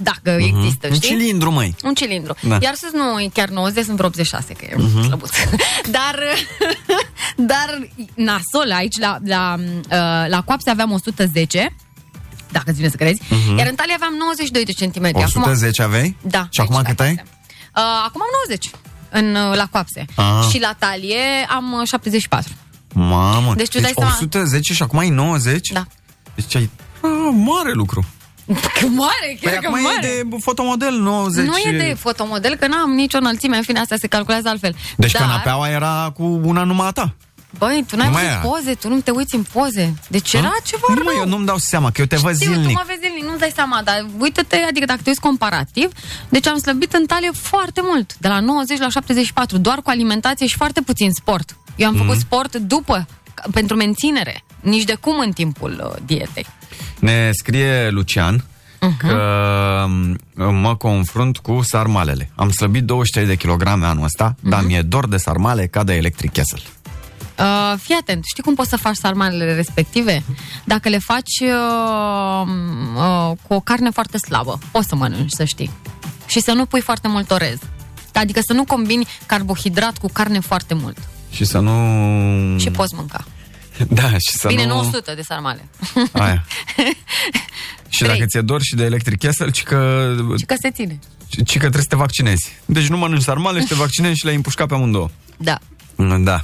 Dacă 0.02 0.30
există, 0.30 0.88
Un 0.88 0.94
știi? 0.94 1.10
cilindru, 1.10 1.52
măi. 1.52 1.76
Un 1.84 1.94
cilindru. 1.94 2.36
Da. 2.42 2.58
Iar 2.62 2.76
sus 2.76 2.92
nu 2.92 3.20
e 3.20 3.30
chiar 3.34 3.50
90, 3.50 3.84
sunt 3.84 3.96
vreo 3.96 4.08
86, 4.08 4.54
că 4.54 4.66
e 4.66 4.74
uh-huh. 4.74 5.06
slăbuț. 5.06 5.30
dar, 5.98 6.20
dar 7.52 7.88
nasol, 8.16 8.72
aici 8.72 8.98
la, 8.98 9.18
la, 9.26 9.56
uh, 9.58 10.30
la 10.30 10.42
coapse 10.46 10.70
aveam 10.70 10.92
110, 10.92 11.76
dacă 12.52 12.66
îți 12.70 12.78
vine 12.78 12.90
să 12.90 12.96
crezi, 12.96 13.22
uh-huh. 13.22 13.58
iar 13.58 13.68
în 13.68 13.76
talie 13.76 13.94
aveam 13.94 14.14
92 14.20 14.66
de 14.66 14.72
centimetri. 14.72 15.24
110 15.24 15.82
aveai? 15.82 16.18
Da. 16.22 16.48
Și 16.50 16.62
acum 16.62 16.76
aici, 16.76 16.86
cât 16.86 17.00
la 17.00 17.06
ai? 17.06 17.16
coapse. 17.16 17.32
Uh, 17.76 17.84
acum 18.06 18.22
am 18.22 18.28
90 18.48 18.70
în, 19.10 19.50
uh, 19.50 19.58
la 19.58 19.68
coapse. 19.72 20.06
Ah. 20.16 20.48
Și 20.52 20.60
la 20.60 20.76
talie 20.80 21.46
am 21.50 21.72
uh, 21.82 21.88
74. 21.88 22.52
Mamă. 22.94 23.54
Deci 23.56 23.68
tu 23.68 23.80
dai 23.80 23.92
seama- 23.96 24.12
110 24.14 24.74
și 24.74 24.84
acum 24.84 25.00
ai 25.00 25.10
90? 25.10 25.70
Da. 25.70 25.86
Deci 26.36 26.56
ai... 26.56 26.70
A, 27.02 27.08
mare 27.30 27.72
lucru. 27.72 28.06
Că 28.80 28.86
mare, 28.88 29.38
chiar 29.42 29.54
Păi 29.54 29.62
că 29.62 29.68
acum 29.68 29.82
mare. 29.82 30.08
e 30.08 30.24
de 30.24 30.36
fotomodel 30.40 30.94
90. 31.00 31.46
Nu 31.46 31.58
e 31.58 31.78
de 31.78 31.96
fotomodel, 32.00 32.56
că 32.56 32.68
n-am 32.68 32.92
nicio 32.92 33.18
înălțime, 33.18 33.58
în 33.58 33.64
fine, 33.64 33.80
asta 33.80 33.96
se 34.00 34.08
calculează 34.08 34.50
altfel. 34.50 34.76
Deci 34.98 35.12
Dar, 35.12 35.22
canapeaua 35.22 35.70
era 35.70 36.12
cu 36.16 36.24
una 36.44 36.64
numai 36.64 36.88
a 36.88 36.92
ta. 36.92 37.14
Băi, 37.58 37.86
tu 37.88 37.96
n-ai 37.96 38.08
Nu 38.08 38.14
mai 38.14 38.24
văzut 38.24 38.38
era. 38.40 38.48
poze, 38.50 38.74
tu 38.74 38.88
nu 38.90 39.00
te 39.00 39.12
uiți 39.12 39.36
în 39.36 39.44
poze. 39.54 39.94
Deci 40.10 40.34
era 40.34 40.52
ceva 40.64 40.82
Nu, 40.88 40.96
rău. 40.96 41.04
mă, 41.04 41.12
eu 41.18 41.28
nu-mi 41.28 41.46
dau 41.46 41.58
seama, 41.58 41.92
că 41.92 42.02
eu 42.02 42.08
te 42.08 42.16
văd 42.16 42.36
Știu, 42.36 42.48
tu 42.52 42.58
zilnic. 42.58 42.76
mă 42.76 42.84
vezi 42.88 43.00
zilnic, 43.02 43.24
nu-ți 43.24 43.40
dai 43.40 43.52
seama, 43.56 43.82
dar 43.84 44.06
uite-te, 44.20 44.56
adică 44.70 44.86
dacă 44.86 45.00
te 45.04 45.10
uiți 45.10 45.22
comparativ, 45.22 45.90
deci 46.30 46.48
am 46.48 46.58
slăbit 46.58 46.94
în 46.94 47.06
talie 47.06 47.30
foarte 47.34 47.82
mult, 47.84 48.16
de 48.18 48.28
la 48.28 48.40
90 48.40 48.80
la 48.80 48.90
74, 48.90 49.58
doar 49.58 49.82
cu 49.82 49.90
alimentație 49.90 50.48
și 50.48 50.56
foarte 50.58 50.82
puțin 50.82 51.12
sport. 51.12 51.56
Eu 51.76 51.88
am 51.88 51.94
Mhm. 51.94 52.04
făcut 52.04 52.20
sport 52.20 52.56
după, 52.56 52.94
ca- 52.94 53.06
pentru 53.54 53.76
menținere, 53.76 54.44
nici 54.62 54.84
de 54.84 54.94
cum 55.00 55.20
în 55.20 55.32
timpul 55.32 55.82
uh, 55.94 56.02
dietei. 56.06 56.46
Ne 57.00 57.30
scrie 57.32 57.90
Lucian 57.90 58.44
Mhm. 58.82 58.98
că 58.98 59.86
m, 59.88 60.18
mă 60.54 60.76
confrunt 60.76 61.38
cu 61.38 61.60
sarmalele. 61.62 62.32
Am 62.36 62.50
slăbit 62.52 62.84
23 62.84 63.28
de 63.28 63.36
kilograme 63.36 63.86
anul 63.86 64.04
ăsta, 64.04 64.36
Mhm. 64.40 64.50
dar 64.50 64.64
mi-e 64.66 64.82
dor 64.82 65.08
de 65.08 65.18
sarmale 65.18 65.68
ca 65.68 65.84
de 65.84 65.94
electric 65.94 66.32
castle. 66.34 66.62
Uh, 67.40 67.74
fii 67.82 67.96
atent, 68.00 68.24
știi 68.26 68.44
cum 68.44 68.56
poți 68.56 68.70
să 68.70 68.78
faci 68.78 68.96
sarmalele 68.96 69.56
respective? 69.56 70.24
Dacă 70.64 70.90
le 70.90 70.98
faci 70.98 71.40
uh, 71.42 72.48
uh, 72.96 73.32
cu 73.48 73.54
o 73.54 73.60
carne 73.60 73.90
foarte 73.90 74.18
slabă, 74.18 74.60
poți 74.72 74.88
să 74.88 74.96
mănânci, 74.96 75.32
să 75.32 75.44
știi. 75.44 75.72
Și 76.28 76.40
să 76.42 76.52
nu 76.52 76.66
pui 76.66 76.82
foarte 76.82 77.08
mult 77.08 77.32
orez. 77.32 77.58
Adică 78.14 78.40
să 78.44 78.54
nu 78.54 78.64
combini 78.64 79.08
carbohidrat 79.26 79.98
cu 79.98 80.08
carne 80.14 80.40
foarte 80.40 80.74
mult. 80.74 80.98
Și 81.32 81.46
să 81.46 81.60
nu... 81.60 82.60
Și 82.60 82.70
poți 82.72 82.94
mânca. 82.96 83.24
Da, 83.90 84.10
și 84.12 84.32
să 84.38 84.48
Bine, 84.48 84.66
nu... 84.66 84.74
900 84.76 85.14
de 85.16 85.22
sarmale. 85.22 85.68
Aia. 86.12 86.46
și 87.90 88.00
Trei. 88.04 88.10
dacă 88.14 88.26
ți-e 88.26 88.42
dor 88.42 88.62
și 88.62 88.76
de 88.76 88.84
electric 88.84 89.20
castle, 89.20 89.50
ci 89.50 89.64
că, 89.64 90.12
Și 90.38 90.46
că 90.46 90.56
se 90.62 90.72
ține. 90.72 91.00
ci 91.28 91.52
că 91.54 91.60
trebuie 91.60 91.82
să 91.82 91.88
te 91.88 91.96
vaccinezi. 91.96 92.52
Deci 92.66 92.88
nu 92.88 92.98
mănânci 92.98 93.22
sarmale 93.22 93.60
și 93.60 93.66
te 93.68 93.76
vaccinezi 93.76 94.18
și 94.18 94.24
le-ai 94.24 94.36
împușcat 94.36 94.68
pe 94.68 94.74
amândouă. 94.74 95.10
Da, 95.38 95.58
Da. 96.24 96.44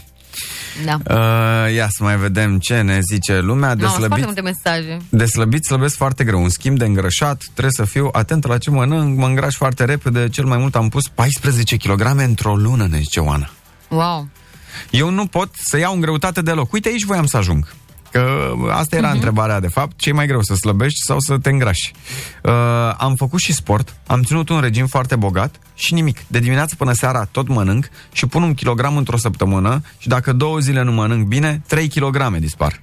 da. 0.86 1.00
Uh, 1.16 1.74
ia 1.76 1.88
să 1.90 2.04
mai 2.04 2.18
vedem 2.18 2.60
ce 2.60 2.82
ne 2.82 3.00
zice 3.12 3.40
lumea. 3.40 3.76
De 3.76 3.84
Mamă, 3.84 3.96
sunt 3.96 4.06
foarte 4.08 4.22
slăbit, 4.22 4.26
multe 4.26 4.42
mesaje. 4.42 4.98
de 5.10 5.26
slăbit 5.26 5.66
slăbesc 5.66 5.96
foarte 5.96 6.24
greu. 6.24 6.42
Un 6.44 6.50
schimb 6.50 6.78
de 6.78 6.86
îngrășat, 6.86 7.38
trebuie 7.54 7.74
să 7.76 7.86
fiu 7.86 8.10
atent 8.12 8.46
la 8.48 8.58
ce 8.58 8.70
mănânc, 8.70 9.18
mă 9.18 9.26
îngraș 9.28 9.56
foarte 9.56 9.86
repede. 9.86 10.30
Cel 10.30 10.46
mai 10.46 10.58
mult 10.58 10.76
am 10.76 10.90
pus 10.90 11.08
14 11.08 11.76
kg 11.78 12.02
într-o 12.18 12.56
lună, 12.56 12.88
ne 12.88 12.98
zice 12.98 13.20
Oana. 13.20 13.50
Wow. 13.90 14.28
Eu 14.90 15.10
nu 15.10 15.26
pot 15.26 15.50
să 15.58 15.78
iau 15.78 15.94
în 15.94 16.00
greutate 16.00 16.42
deloc. 16.42 16.74
Uite, 16.74 16.90
aici 16.90 17.04
voiam 17.04 17.26
să 17.26 17.38
ajung. 17.38 17.74
Că 18.12 18.54
asta 18.72 18.96
era 18.96 19.10
uh-huh. 19.10 19.14
întrebarea, 19.14 19.60
de 19.60 19.68
fapt. 19.68 19.98
Ce 19.98 20.10
e 20.10 20.14
mai 20.14 20.28
greu, 20.28 20.42
să 20.42 20.56
slăbești 20.56 21.00
sau 21.06 21.20
să 21.20 21.38
te 21.38 21.50
îngrași? 21.50 21.92
Uh, 22.44 22.52
am 22.98 23.16
făcut 23.16 23.40
și 23.40 23.54
sport, 23.54 23.96
am 24.08 24.24
ținut 24.24 24.50
un 24.50 24.60
regim 24.60 24.86
foarte 24.86 25.16
bogat 25.16 25.60
și 25.74 25.94
nimic. 25.94 26.20
De 26.28 26.40
dimineață 26.40 26.76
până 26.76 26.94
seara 26.94 27.28
tot 27.32 27.48
mănânc 27.48 27.90
și 28.12 28.26
pun 28.26 28.44
un 28.44 28.54
kilogram 28.54 28.98
într-o 28.98 29.18
săptămână 29.18 29.82
și 29.98 30.08
dacă 30.08 30.34
două 30.34 30.60
zile 30.60 30.84
nu 30.84 30.92
mănânc 30.92 31.28
bine, 31.28 31.62
3 31.68 31.88
kg 31.88 32.38
dispar. 32.38 32.82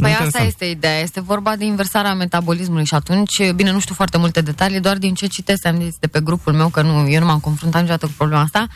Păi 0.00 0.10
Interesant. 0.10 0.34
asta 0.34 0.46
este 0.46 0.64
ideea, 0.64 1.00
este 1.00 1.20
vorba 1.20 1.56
de 1.56 1.64
inversarea 1.64 2.14
metabolismului 2.14 2.84
și 2.84 2.94
atunci, 2.94 3.50
bine, 3.54 3.70
nu 3.72 3.80
știu 3.80 3.94
foarte 3.94 4.18
multe 4.18 4.40
detalii, 4.40 4.80
doar 4.80 4.96
din 4.98 5.14
ce 5.14 5.26
citesc 5.26 5.66
am 5.66 5.80
zis 5.82 5.94
de 6.00 6.06
pe 6.06 6.20
grupul 6.20 6.52
meu, 6.52 6.68
că 6.68 6.82
nu, 6.82 7.08
eu 7.08 7.20
nu 7.20 7.26
m-am 7.26 7.40
confruntat 7.40 7.80
niciodată 7.80 8.06
cu 8.06 8.12
problema 8.16 8.42
asta, 8.42 8.66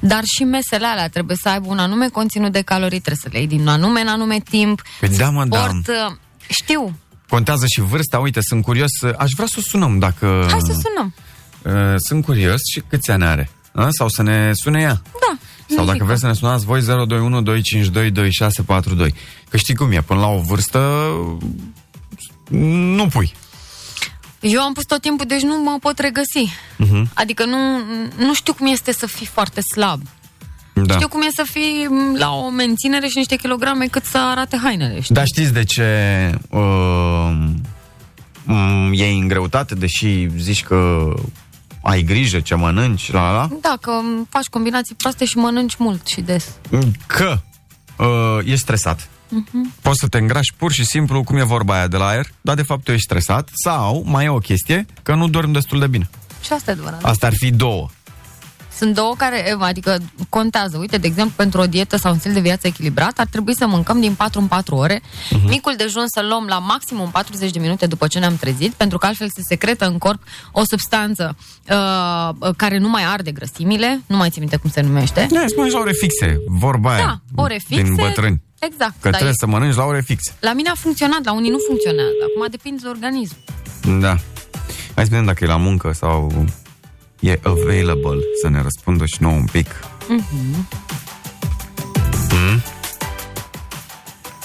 dar 0.00 0.22
și 0.24 0.44
mesele 0.44 0.86
alea 0.86 1.08
trebuie 1.08 1.36
să 1.40 1.48
aibă 1.48 1.66
un 1.68 1.78
anume 1.78 2.08
conținut 2.08 2.52
de 2.52 2.60
calorii, 2.60 3.00
trebuie 3.00 3.20
să 3.22 3.28
le 3.32 3.38
iei 3.38 3.46
din 3.46 3.68
anume 3.68 4.00
în 4.00 4.08
anume 4.08 4.38
timp. 4.50 4.82
Păi 5.00 5.08
da, 5.08 5.30
mă, 5.30 5.44
da. 5.44 5.58
Sport, 5.58 5.88
uh, 5.88 6.16
știu, 6.48 6.96
Contează 7.28 7.64
și 7.66 7.80
vârsta, 7.80 8.18
uite, 8.18 8.40
sunt 8.42 8.62
curios, 8.62 8.90
aș 9.16 9.30
vrea 9.34 9.46
să 9.46 9.56
o 9.58 9.60
sunăm 9.60 9.98
dacă... 9.98 10.46
hai 10.50 10.60
să 10.60 10.74
sunăm. 10.82 11.14
Uh, 11.62 11.94
sunt 11.96 12.24
curios 12.24 12.60
și 12.72 12.82
câți 12.88 13.10
ani 13.10 13.24
are? 13.24 13.50
A? 13.72 13.88
Sau 13.90 14.08
să 14.08 14.22
ne 14.22 14.52
sune 14.54 14.80
ea? 14.80 15.02
Da. 15.12 15.35
Sau 15.68 15.84
dacă 15.84 15.92
Zică. 15.92 16.04
vreți 16.04 16.20
să 16.20 16.26
ne 16.26 16.32
sunați 16.32 16.64
voi 16.64 16.80
021 16.82 17.42
252 17.42 18.10
2642. 18.10 19.14
Că 19.48 19.56
știi 19.56 19.74
cum 19.74 19.92
e, 19.92 20.00
până 20.00 20.20
la 20.20 20.26
o 20.28 20.38
vârstă 20.40 21.10
nu 22.50 23.06
pui. 23.06 23.32
Eu 24.40 24.60
am 24.60 24.72
pus 24.72 24.84
tot 24.84 25.00
timpul, 25.00 25.26
deci 25.26 25.42
nu 25.42 25.62
mă 25.62 25.76
pot 25.80 25.98
regăsi. 25.98 26.50
Uh-huh. 26.84 27.12
Adică 27.14 27.44
nu, 27.44 27.56
nu 28.18 28.34
știu 28.34 28.52
cum 28.54 28.66
este 28.66 28.92
să 28.92 29.06
fii 29.06 29.26
foarte 29.26 29.60
slab. 29.60 30.00
Da. 30.74 30.94
Știu 30.94 31.08
cum 31.08 31.20
e 31.22 31.28
să 31.34 31.42
fii 31.50 31.86
m, 31.90 32.16
la 32.18 32.30
o 32.32 32.48
menținere 32.50 33.06
și 33.06 33.16
niște 33.18 33.36
kilograme 33.36 33.86
cât 33.86 34.04
să 34.04 34.18
arate 34.18 34.58
hainele, 34.62 35.00
știi? 35.00 35.14
Dar 35.14 35.24
știți 35.26 35.52
de 35.52 35.64
ce 35.64 35.84
uh, 36.50 37.36
m- 38.44 38.90
e 38.92 39.06
în 39.06 39.28
greutate, 39.28 39.74
deși 39.74 40.28
zici 40.36 40.62
că 40.62 41.08
ai 41.88 42.02
grijă 42.02 42.40
ce 42.40 42.54
mănânci, 42.54 43.12
la 43.12 43.32
la? 43.32 43.48
Da, 43.60 43.76
că 43.80 43.90
m, 43.90 44.26
faci 44.30 44.46
combinații 44.46 44.94
proaste 44.94 45.24
și 45.24 45.36
mănânci 45.36 45.76
mult 45.76 46.06
și 46.06 46.20
des. 46.20 46.48
Că 47.06 47.38
uh, 47.98 48.38
ești 48.44 48.56
stresat. 48.56 49.08
Poți 49.82 49.98
să 50.00 50.06
te 50.06 50.18
îngrași 50.18 50.52
pur 50.56 50.72
și 50.72 50.84
simplu, 50.84 51.22
cum 51.24 51.36
e 51.36 51.42
vorba 51.42 51.74
aia 51.74 51.86
de 51.86 51.96
la 51.96 52.06
aer, 52.06 52.26
dar 52.40 52.54
de 52.54 52.62
fapt 52.62 52.84
tu 52.84 52.90
ești 52.90 53.04
stresat 53.04 53.48
sau 53.54 54.02
mai 54.06 54.24
e 54.24 54.28
o 54.28 54.38
chestie, 54.38 54.86
că 55.02 55.14
nu 55.14 55.28
dormi 55.28 55.52
destul 55.52 55.78
de 55.78 55.86
bine. 55.86 56.08
Și 56.42 56.52
asta 56.52 56.70
e 56.70 56.74
adevărat. 56.74 57.04
Asta 57.04 57.26
ar 57.26 57.32
fi 57.36 57.50
două. 57.50 57.88
Sunt 58.76 58.94
două 58.94 59.14
care, 59.16 59.56
adică 59.58 59.98
contează. 60.28 60.76
Uite, 60.78 60.96
de 60.96 61.06
exemplu, 61.06 61.34
pentru 61.36 61.60
o 61.60 61.66
dietă 61.66 61.96
sau 61.96 62.12
un 62.12 62.18
stil 62.18 62.32
de 62.32 62.40
viață 62.40 62.66
echilibrat, 62.66 63.18
ar 63.18 63.26
trebui 63.26 63.56
să 63.56 63.66
mâncăm 63.66 64.00
din 64.00 64.14
4 64.14 64.40
în 64.40 64.46
4 64.46 64.74
ore. 64.74 65.00
Uh-huh. 65.00 65.48
Micul 65.48 65.74
dejun 65.76 66.04
să 66.06 66.22
luăm 66.28 66.46
la 66.48 66.58
maximum 66.58 67.10
40 67.10 67.50
de 67.50 67.58
minute 67.58 67.86
după 67.86 68.06
ce 68.06 68.18
ne-am 68.18 68.36
trezit, 68.36 68.72
pentru 68.72 68.98
că 68.98 69.06
altfel 69.06 69.28
se 69.34 69.40
secretă 69.48 69.86
în 69.86 69.98
corp 69.98 70.22
o 70.52 70.62
substanță 70.64 71.36
uh, 71.70 72.50
care 72.56 72.78
nu 72.78 72.88
mai 72.88 73.04
arde 73.04 73.30
grăsimile, 73.30 74.00
nu 74.06 74.16
mai 74.16 74.30
țin 74.30 74.40
minte 74.40 74.56
cum 74.56 74.70
se 74.70 74.80
numește. 74.80 75.26
Da, 75.30 75.44
spune 75.46 75.70
la 75.70 75.78
ore 75.78 75.92
fixe, 75.92 76.40
vorba 76.46 76.94
aia. 76.94 77.22
Da, 77.34 77.42
ore 77.42 77.60
fixe. 77.66 77.82
Din 77.82 77.94
bătrâni. 77.94 78.42
Exact. 78.58 78.94
Că 79.00 79.10
dar 79.10 79.20
trebuie 79.20 79.30
e- 79.30 79.44
să 79.44 79.46
mănânci 79.46 79.74
la 79.74 79.84
ore 79.84 80.00
fixe. 80.00 80.36
La 80.40 80.52
mine 80.52 80.68
a 80.68 80.74
funcționat, 80.74 81.24
la 81.24 81.32
unii 81.32 81.50
nu 81.50 81.58
funcționează. 81.66 82.10
Acum 82.28 82.46
depinde 82.50 82.80
de 82.82 82.88
organism. 82.88 83.36
Da. 84.00 84.16
Hai 84.94 85.04
să 85.04 85.10
vedem 85.10 85.24
dacă 85.24 85.44
e 85.44 85.46
la 85.46 85.56
muncă 85.56 85.92
sau 85.92 86.44
e 87.20 87.40
available 87.42 88.18
să 88.42 88.48
ne 88.48 88.62
răspundă 88.62 89.06
și 89.06 89.16
nouă 89.22 89.34
un 89.34 89.44
pic. 89.52 89.66
Mhm. 90.08 90.66
Mm? 92.32 92.62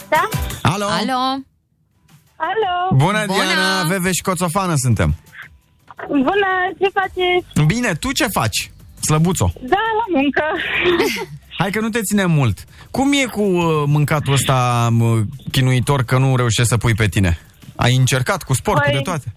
Da? 0.09 0.29
Alo? 0.61 0.85
Alo? 0.85 1.43
Alo! 2.35 2.95
Bună, 2.95 3.25
Diana! 3.25 3.83
Veveș 3.87 4.15
și 4.15 4.21
Coțofană 4.21 4.73
suntem. 4.75 5.15
Bună, 6.07 6.47
ce 6.79 6.87
faceți? 6.93 7.65
Bine, 7.65 7.93
tu 7.93 8.11
ce 8.11 8.25
faci? 8.33 8.71
Slăbuțo. 8.99 9.53
Da, 9.61 9.75
la 9.75 10.19
muncă. 10.19 10.43
Hai 11.57 11.71
că 11.71 11.79
nu 11.79 11.89
te 11.89 12.01
ține 12.01 12.25
mult. 12.25 12.65
Cum 12.91 13.11
e 13.13 13.25
cu 13.25 13.41
uh, 13.41 13.83
mâncatul 13.85 14.33
ăsta 14.33 14.89
uh, 14.99 15.19
chinuitor 15.51 16.03
că 16.03 16.17
nu 16.17 16.35
reușești 16.35 16.69
să 16.69 16.77
pui 16.77 16.93
pe 16.93 17.07
tine? 17.07 17.39
Ai 17.75 17.95
încercat 17.95 18.43
cu 18.43 18.53
sport, 18.53 18.81
cu 18.81 18.89
Păi- 18.89 18.93
de 18.93 18.99
toate? 18.99 19.33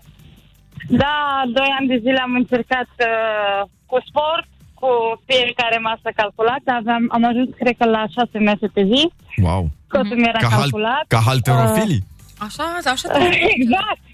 Da, 0.89 1.43
doi 1.59 1.71
ani 1.79 1.89
de 1.89 1.99
zile 2.05 2.21
am 2.27 2.35
încercat 2.35 2.91
uh, 2.99 3.61
cu 3.91 3.97
sport, 4.09 4.47
cu 4.81 4.89
fiecare 5.27 5.79
masă 5.79 6.09
calculată. 6.21 6.69
Aveam, 6.81 7.05
am 7.17 7.25
ajuns, 7.31 7.49
cred 7.61 7.75
că, 7.79 7.85
la 7.97 8.03
șase 8.15 8.39
mese 8.39 8.67
pe 8.77 8.83
zi. 8.93 9.03
Wow. 9.47 9.63
Scotul 9.89 10.17
mi 10.17 10.29
era 10.33 10.39
Ca, 10.39 10.49
hal- 10.49 10.61
calculat. 10.61 11.05
ca 11.15 11.21
halterofilii? 11.29 12.03
Așa, 12.47 12.65
așa 12.93 13.09
Uh, 13.19 13.35
exact. 13.57 14.05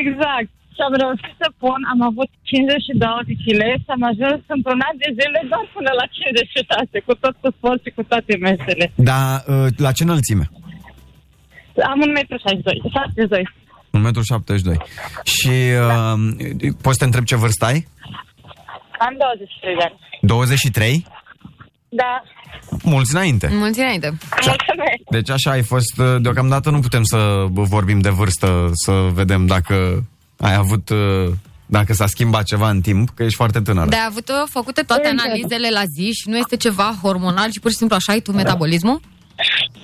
Exact. 0.00 0.50
Și 0.76 0.80
am 0.88 0.94
reușit 1.02 1.34
să 1.42 1.48
pun, 1.62 1.80
am 1.92 2.00
avut 2.10 2.30
52 2.42 3.08
de 3.28 3.34
kg 3.42 3.60
și 3.84 3.90
am 3.96 4.02
ajuns 4.12 4.40
într-un 4.56 4.80
an 4.88 4.94
de 5.02 5.08
zile 5.18 5.40
doar 5.50 5.64
până 5.76 5.90
la 6.00 6.06
56, 6.18 7.00
cu 7.06 7.12
tot 7.22 7.34
cu 7.42 7.48
sport 7.56 7.80
și 7.84 7.90
cu 7.96 8.02
toate 8.10 8.32
mesele. 8.48 8.84
Da, 9.10 9.20
uh, 9.52 9.66
la 9.84 9.90
ce 9.96 10.02
înălțime? 10.02 10.44
Am 11.90 11.98
1,62 12.00 12.78
m, 12.84 12.88
72. 12.90 13.48
1,72 13.90 14.74
m. 14.74 14.84
Și 15.22 15.48
uh, 15.48 16.72
poți 16.82 16.96
să 16.96 16.98
te 16.98 17.04
întreb 17.04 17.24
ce 17.24 17.36
vârstă 17.36 17.64
ai? 17.64 17.86
Am 18.98 19.14
23 19.18 19.74
de 19.76 19.82
ani. 19.82 19.98
23? 20.20 21.06
Da. 21.88 22.22
Mulți 22.82 23.14
înainte. 23.14 23.48
Mulți 23.52 23.80
înainte. 23.80 24.06
Mulțumesc. 24.30 25.10
Deci 25.10 25.30
așa 25.30 25.50
ai 25.50 25.62
fost, 25.62 25.98
uh, 25.98 26.16
deocamdată 26.20 26.70
nu 26.70 26.80
putem 26.80 27.02
să 27.02 27.44
vorbim 27.50 28.00
de 28.00 28.08
vârstă, 28.08 28.70
să 28.72 28.92
vedem 28.92 29.46
dacă 29.46 30.04
ai 30.38 30.54
avut, 30.54 30.88
uh, 30.88 31.32
dacă 31.66 31.92
s-a 31.92 32.06
schimbat 32.06 32.44
ceva 32.44 32.70
în 32.70 32.80
timp, 32.80 33.08
că 33.14 33.22
ești 33.22 33.36
foarte 33.36 33.60
tânără. 33.60 33.88
De 33.88 33.96
a 33.96 34.04
avut 34.04 34.28
uh, 34.28 34.34
făcute 34.50 34.82
toate 34.82 35.08
Exact. 35.08 35.26
analizele 35.26 35.68
la 35.70 35.82
zi 35.84 36.10
și 36.12 36.28
nu 36.28 36.36
este 36.36 36.56
ceva 36.56 36.94
hormonal, 37.02 37.50
ci 37.50 37.58
pur 37.58 37.70
și 37.70 37.76
simplu 37.76 37.96
așa 37.96 38.12
ai 38.12 38.20
tu 38.20 38.32
metabolismul? 38.32 39.00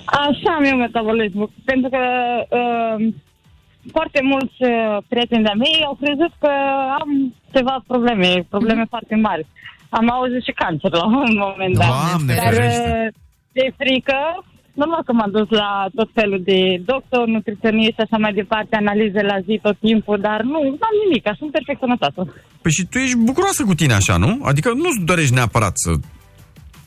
Așa 0.05 0.51
am 0.57 0.63
eu 0.63 0.77
metabolismul. 0.77 1.51
Pentru 1.65 1.89
că 1.89 1.99
uh, 2.49 3.13
foarte 3.91 4.19
mulți 4.31 4.57
uh, 4.59 4.97
prieteni 5.11 5.43
de-a 5.43 5.61
mei 5.63 5.83
au 5.89 5.95
crezut 6.01 6.33
că 6.39 6.51
am 7.01 7.09
ceva 7.55 7.83
probleme, 7.87 8.45
probleme 8.49 8.85
foarte 8.89 9.15
mari. 9.15 9.45
Am 9.89 10.09
auzit 10.11 10.43
și 10.43 10.51
cancer 10.61 10.91
la 10.91 11.05
un 11.05 11.35
moment 11.47 11.75
dat. 11.77 11.87
Doamne 11.87 12.33
Dar 12.35 12.53
ferește. 12.53 12.91
uh, 13.07 13.13
de 13.51 13.65
frică, 13.81 14.19
normal 14.73 15.01
că 15.05 15.13
m-am 15.13 15.31
dus 15.31 15.49
la 15.49 15.69
tot 15.95 16.09
felul 16.13 16.41
de 16.51 16.59
doctor, 16.91 17.23
nutriționist 17.27 17.95
și 17.97 18.05
așa 18.05 18.17
mai 18.23 18.33
departe, 18.33 18.75
analize 18.75 19.21
la 19.31 19.37
zi 19.47 19.59
tot 19.61 19.77
timpul, 19.87 20.17
dar 20.27 20.39
nu, 20.41 20.59
nu 20.63 20.85
am 20.89 20.95
nimic, 21.05 21.23
sunt 21.37 21.51
perfect 21.51 21.79
sănătoasă. 21.79 22.21
Păi 22.61 22.71
și 22.71 22.83
tu 22.91 22.97
ești 22.97 23.17
bucuroasă 23.29 23.63
cu 23.65 23.73
tine 23.73 23.93
așa, 23.93 24.15
nu? 24.17 24.31
Adică 24.51 24.69
nu-ți 24.83 25.05
dorești 25.05 25.33
neapărat 25.33 25.75
să 25.75 25.91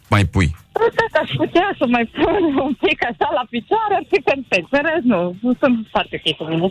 mai 0.08 0.24
pui. 0.24 0.56
Dacă 0.72 1.16
aș 1.22 1.30
putea 1.36 1.74
să 1.78 1.86
mai 1.86 2.10
pun 2.14 2.42
un 2.66 2.74
pic 2.74 3.04
așa 3.04 3.28
la 3.38 3.44
picioare, 3.50 3.94
ar 3.94 4.04
fi 4.10 4.18
perfect. 4.30 4.68
În 4.72 4.82
rest, 4.90 5.04
nu, 5.04 5.36
nu 5.40 5.52
sunt 5.60 5.86
foarte 5.90 6.22
ok 6.26 6.36
cu 6.36 6.44
mine. 6.44 6.68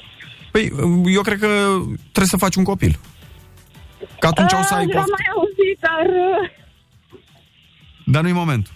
Păi 0.51 0.71
eu 1.17 1.21
cred 1.21 1.39
că 1.39 1.47
trebuie 2.11 2.33
să 2.35 2.37
faci 2.37 2.55
un 2.55 2.63
copil. 2.63 2.93
Că 4.19 4.27
atunci 4.27 4.51
o 4.53 4.61
să 4.61 4.73
ai 4.73 4.81
Ah, 4.83 4.87
L-am 4.93 4.95
poftă. 5.03 5.15
mai 5.17 5.27
auzit, 5.35 5.77
dar 5.79 6.05
uh, 6.05 6.49
Dar 8.05 8.21
nu-i 8.23 8.31
momentul. 8.31 8.73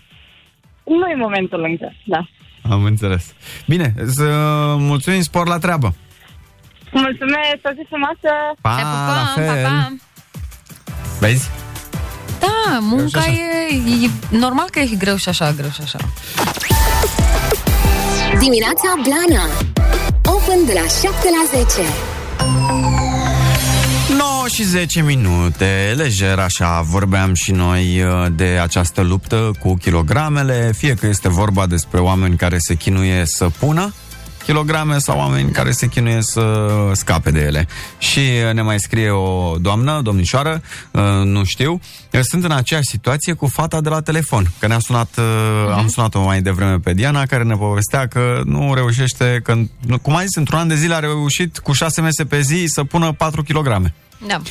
nu 0.84 1.08
e 1.08 1.16
momentul 1.16 1.64
încă, 1.64 1.94
da. 2.06 2.28
Am 2.70 2.84
înțeles. 2.84 3.34
Bine, 3.68 3.94
să 4.06 4.26
mulțumim, 4.78 5.22
spor 5.22 5.48
la 5.48 5.58
treabă. 5.58 5.96
Mulțumesc, 6.92 7.60
o 7.64 7.70
zi 7.74 7.86
frumoasă! 7.88 8.32
Pa, 8.62 8.76
Te 8.76 8.82
pupăm, 8.82 9.16
la 9.22 9.32
fel. 9.36 9.64
pa, 9.64 9.70
pa. 9.70 9.96
Vezi? 11.20 11.50
Da, 12.40 12.80
munca 12.82 13.20
așa. 13.20 13.32
e, 13.32 14.06
e 14.06 14.10
normal 14.30 14.68
că 14.72 14.80
e 14.80 14.96
greu 14.98 15.16
și 15.16 15.30
așa, 15.30 15.52
greu 15.52 15.70
și 15.70 15.82
așa. 15.84 15.98
Dimineața 18.40 18.94
Blana 19.04 19.44
Open 20.26 20.66
de 20.66 20.74
la 20.74 20.88
7 20.88 21.10
la 21.10 21.64
10 21.64 21.82
9 24.18 24.48
și 24.48 24.64
10 24.64 25.02
minute, 25.02 25.94
lejer 25.96 26.40
așa, 26.40 26.82
vorbeam 26.82 27.34
și 27.34 27.52
noi 27.52 28.02
uh, 28.04 28.28
de 28.36 28.60
această 28.62 29.02
luptă 29.02 29.52
cu 29.60 29.76
kilogramele, 29.76 30.72
fie 30.78 30.94
că 30.94 31.08
este 31.08 31.30
vorba 31.30 31.68
despre 31.68 32.00
oameni 32.00 32.38
care 32.38 32.58
se 32.58 32.74
chinuie 32.76 33.24
să 33.26 33.50
pună 33.60 33.94
kilograme 34.54 34.98
sau 34.98 35.18
oameni 35.18 35.52
care 35.52 35.72
se 35.72 35.88
chinuie 35.88 36.22
să 36.22 36.68
scape 36.94 37.32
de 37.32 37.40
ele. 37.40 37.68
Și 37.98 38.20
uh, 38.20 38.54
ne 38.54 38.62
mai 38.62 38.80
scrie 38.80 39.10
o 39.10 39.56
doamnă, 39.58 40.02
domnișoară, 40.04 40.62
uh, 40.92 41.02
nu 41.24 41.44
știu, 41.44 41.80
eu 42.12 42.22
sunt 42.22 42.44
în 42.44 42.52
aceeași 42.52 42.88
situație 42.90 43.34
cu 43.34 43.48
fata 43.48 43.82
de 43.82 43.90
la 43.90 44.02
telefon, 44.02 44.52
că 44.60 44.68
ne-a 44.68 44.80
sunat, 44.80 45.10
uh, 45.18 45.74
am 45.76 45.88
sunat-o 45.88 46.24
mai 46.24 46.42
devreme 46.42 46.80
pe 46.80 46.94
Diana, 46.94 47.26
care 47.26 47.44
ne 47.44 47.56
povestea 47.56 48.08
că 48.08 48.42
nu 48.46 48.74
reușește, 48.74 49.40
că, 49.44 49.54
nu- 49.86 50.00
cum 50.00 50.16
ai 50.16 50.26
zis, 50.26 50.36
într-un 50.36 50.60
an 50.60 50.68
de 50.68 50.76
zile 50.76 50.94
a 50.94 51.00
reușit 51.00 51.58
cu 51.60 51.72
6 51.72 52.02
mese 52.02 52.26
pe 52.26 52.42
zi 52.42 52.64
să 52.68 52.84
pună 52.84 53.12
4 53.12 53.44
kilograme. 53.44 53.94
Da. 54.28 54.42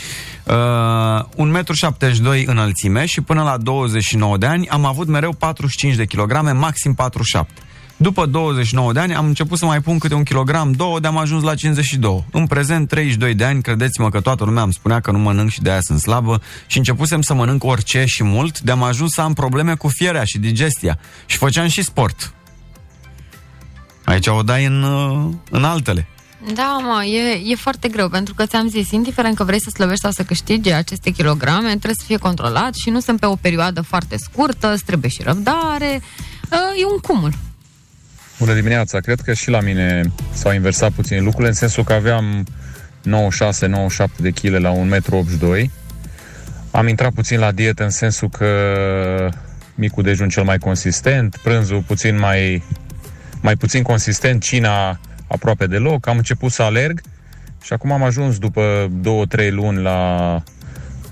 Uh, 1.36 1.46
1,72 1.46 2.44
m 2.46 2.50
înălțime 2.50 3.06
și 3.06 3.20
până 3.20 3.42
la 3.42 3.56
29 3.56 4.36
de 4.36 4.46
ani 4.46 4.68
am 4.68 4.84
avut 4.84 5.06
mereu 5.06 5.32
45 5.32 5.94
de 5.94 6.04
kilograme, 6.06 6.52
maxim 6.52 6.94
47. 6.94 7.52
După 8.00 8.26
29 8.26 8.92
de 8.92 9.00
ani 9.00 9.14
am 9.14 9.26
început 9.26 9.58
să 9.58 9.64
mai 9.64 9.80
pun 9.80 9.98
câte 9.98 10.14
un 10.14 10.22
kilogram, 10.22 10.72
două, 10.72 11.00
de 11.00 11.06
am 11.06 11.16
ajuns 11.16 11.42
la 11.42 11.54
52. 11.54 12.24
În 12.32 12.46
prezent, 12.46 12.88
32 12.88 13.34
de 13.34 13.44
ani, 13.44 13.62
credeți-mă 13.62 14.08
că 14.10 14.20
toată 14.20 14.44
lumea 14.44 14.62
îmi 14.62 14.72
spunea 14.72 15.00
că 15.00 15.10
nu 15.10 15.18
mănânc 15.18 15.50
și 15.50 15.62
de 15.62 15.70
aia 15.70 15.80
sunt 15.80 16.00
slabă 16.00 16.42
și 16.66 16.78
începusem 16.78 17.22
să 17.22 17.34
mănânc 17.34 17.64
orice 17.64 18.04
și 18.04 18.24
mult, 18.24 18.60
de 18.60 18.70
am 18.70 18.82
ajuns 18.82 19.12
să 19.12 19.20
am 19.20 19.32
probleme 19.32 19.74
cu 19.74 19.88
fierea 19.88 20.24
și 20.24 20.38
digestia. 20.38 20.98
Și 21.26 21.36
făceam 21.36 21.66
și 21.66 21.82
sport. 21.82 22.34
Aici 24.04 24.26
o 24.26 24.42
dai 24.42 24.64
în, 24.64 24.82
uh, 24.82 25.34
în 25.50 25.64
altele. 25.64 26.06
Da, 26.54 26.78
mă, 26.82 27.04
e, 27.04 27.50
e 27.52 27.54
foarte 27.54 27.88
greu, 27.88 28.08
pentru 28.08 28.34
că 28.34 28.46
ți-am 28.46 28.68
zis, 28.68 28.90
indiferent 28.90 29.36
că 29.36 29.44
vrei 29.44 29.60
să 29.60 29.70
slăbești 29.70 30.00
sau 30.00 30.10
să 30.10 30.22
câștigi 30.22 30.72
aceste 30.72 31.10
kilograme, 31.10 31.68
trebuie 31.68 31.94
să 31.98 32.04
fie 32.06 32.16
controlat 32.16 32.74
și 32.74 32.90
nu 32.90 33.00
sunt 33.00 33.20
pe 33.20 33.26
o 33.26 33.34
perioadă 33.34 33.80
foarte 33.80 34.16
scurtă, 34.18 34.72
îți 34.72 34.84
trebuie 34.84 35.10
și 35.10 35.22
răbdare, 35.22 36.00
Uh, 36.52 36.80
e 36.80 36.84
un 36.84 36.98
cumul. 36.98 37.32
Bună 38.38 38.54
dimineața! 38.54 38.98
Cred 38.98 39.20
că 39.20 39.32
și 39.32 39.50
la 39.50 39.60
mine 39.60 40.02
s-au 40.32 40.52
inversat 40.52 40.92
puțin 40.92 41.22
lucrurile, 41.22 41.48
în 41.48 41.54
sensul 41.54 41.84
că 41.84 41.92
aveam 41.92 42.46
96-97 43.04 43.08
de 44.16 44.30
kg 44.30 44.54
la 44.54 44.72
1,82 44.72 45.40
m. 45.40 45.70
Am 46.70 46.88
intrat 46.88 47.12
puțin 47.12 47.38
la 47.38 47.52
dietă 47.52 47.82
în 47.82 47.90
sensul 47.90 48.28
că 48.28 48.48
micul 49.74 50.02
dejun 50.02 50.28
cel 50.28 50.42
mai 50.42 50.58
consistent, 50.58 51.36
prânzul 51.36 51.82
puțin 51.86 52.18
mai, 52.18 52.62
mai 53.40 53.56
puțin 53.56 53.82
consistent, 53.82 54.42
cina 54.42 55.00
aproape 55.28 55.66
deloc. 55.66 56.06
Am 56.06 56.16
început 56.16 56.52
să 56.52 56.62
alerg 56.62 57.00
și 57.62 57.72
acum 57.72 57.92
am 57.92 58.02
ajuns 58.02 58.38
după 58.38 58.90
2-3 59.36 59.50
luni 59.50 59.82
la 59.82 60.42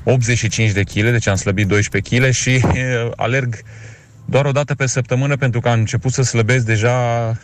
85 0.04 0.70
de 0.70 0.82
kg, 0.82 1.10
deci 1.10 1.26
am 1.26 1.36
slăbit 1.36 1.66
12 1.66 2.16
kg 2.16 2.30
și 2.30 2.50
eh, 2.50 3.10
alerg 3.16 3.54
doar 4.28 4.44
o 4.44 4.50
dată 4.50 4.74
pe 4.74 4.86
săptămână 4.86 5.36
pentru 5.36 5.60
că 5.60 5.68
am 5.68 5.78
început 5.78 6.12
să 6.12 6.22
slăbesc, 6.22 6.64
deja 6.64 6.96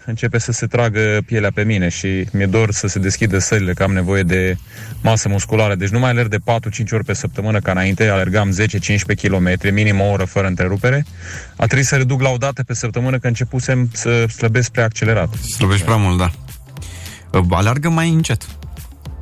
începe 0.06 0.38
să 0.38 0.52
se 0.52 0.66
tragă 0.66 1.20
pielea 1.26 1.50
pe 1.54 1.64
mine 1.64 1.88
și 1.88 2.26
mi-e 2.32 2.46
dor 2.46 2.72
să 2.72 2.86
se 2.86 2.98
deschidă 2.98 3.38
sălile, 3.38 3.72
că 3.72 3.82
am 3.82 3.92
nevoie 3.92 4.22
de 4.22 4.56
masă 5.02 5.28
musculară. 5.28 5.74
Deci 5.74 5.88
nu 5.88 5.98
mai 5.98 6.10
alerg 6.10 6.28
de 6.28 6.38
4-5 6.38 6.40
ori 6.92 7.04
pe 7.04 7.12
săptămână 7.12 7.58
ca 7.58 7.70
înainte, 7.70 8.08
alergam 8.08 8.56
10-15 8.60 8.64
km, 9.22 9.72
minim 9.72 10.00
o 10.00 10.04
oră 10.04 10.24
fără 10.24 10.46
întrerupere. 10.46 11.04
A 11.56 11.64
trebuit 11.64 11.86
să 11.86 11.96
reduc 11.96 12.20
la 12.20 12.28
o 12.28 12.36
dată 12.36 12.62
pe 12.62 12.74
săptămână 12.74 13.18
că 13.18 13.26
începusem 13.26 13.88
să 13.92 14.26
slăbesc 14.26 14.70
prea 14.70 14.84
accelerat. 14.84 15.34
Slăbești 15.34 15.84
prea 15.84 15.96
mult, 15.96 16.18
da. 16.18 16.30
Alargă 17.50 17.88
mai 17.88 18.08
încet. 18.08 18.46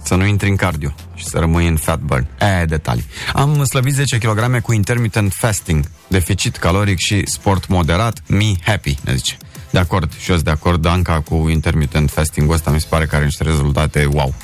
Să 0.02 0.14
nu 0.14 0.26
intri 0.26 0.48
în 0.48 0.56
cardio 0.56 0.94
și 1.14 1.24
să 1.24 1.38
rămâi 1.38 1.66
în 1.66 1.76
fat 1.76 1.98
burn. 1.98 2.26
E, 2.60 2.64
detalii. 2.64 3.06
Am 3.32 3.64
slăbit 3.64 3.94
10 3.94 4.18
kg 4.18 4.60
cu 4.60 4.72
intermittent 4.72 5.32
fasting, 5.32 5.84
deficit 6.08 6.56
caloric 6.56 6.98
și 6.98 7.26
sport 7.26 7.68
moderat. 7.68 8.22
Me 8.26 8.52
happy, 8.64 8.96
ne 9.04 9.14
zice. 9.14 9.36
De 9.70 9.78
acord, 9.78 10.12
și 10.12 10.30
eu 10.30 10.34
sunt 10.34 10.44
de 10.44 10.50
acord, 10.50 10.86
Anca, 10.86 11.20
cu 11.20 11.48
intermittent 11.48 12.10
fasting-ul 12.10 12.54
ăsta 12.54 12.70
mi 12.70 12.80
se 12.80 12.86
pare 12.88 13.06
că 13.06 13.14
are 13.14 13.24
niște 13.24 13.42
rezultate 13.42 14.04
wow. 14.04 14.34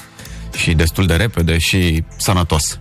Și 0.56 0.74
destul 0.74 1.06
de 1.06 1.14
repede 1.14 1.58
și 1.58 2.04
sănătos. 2.16 2.78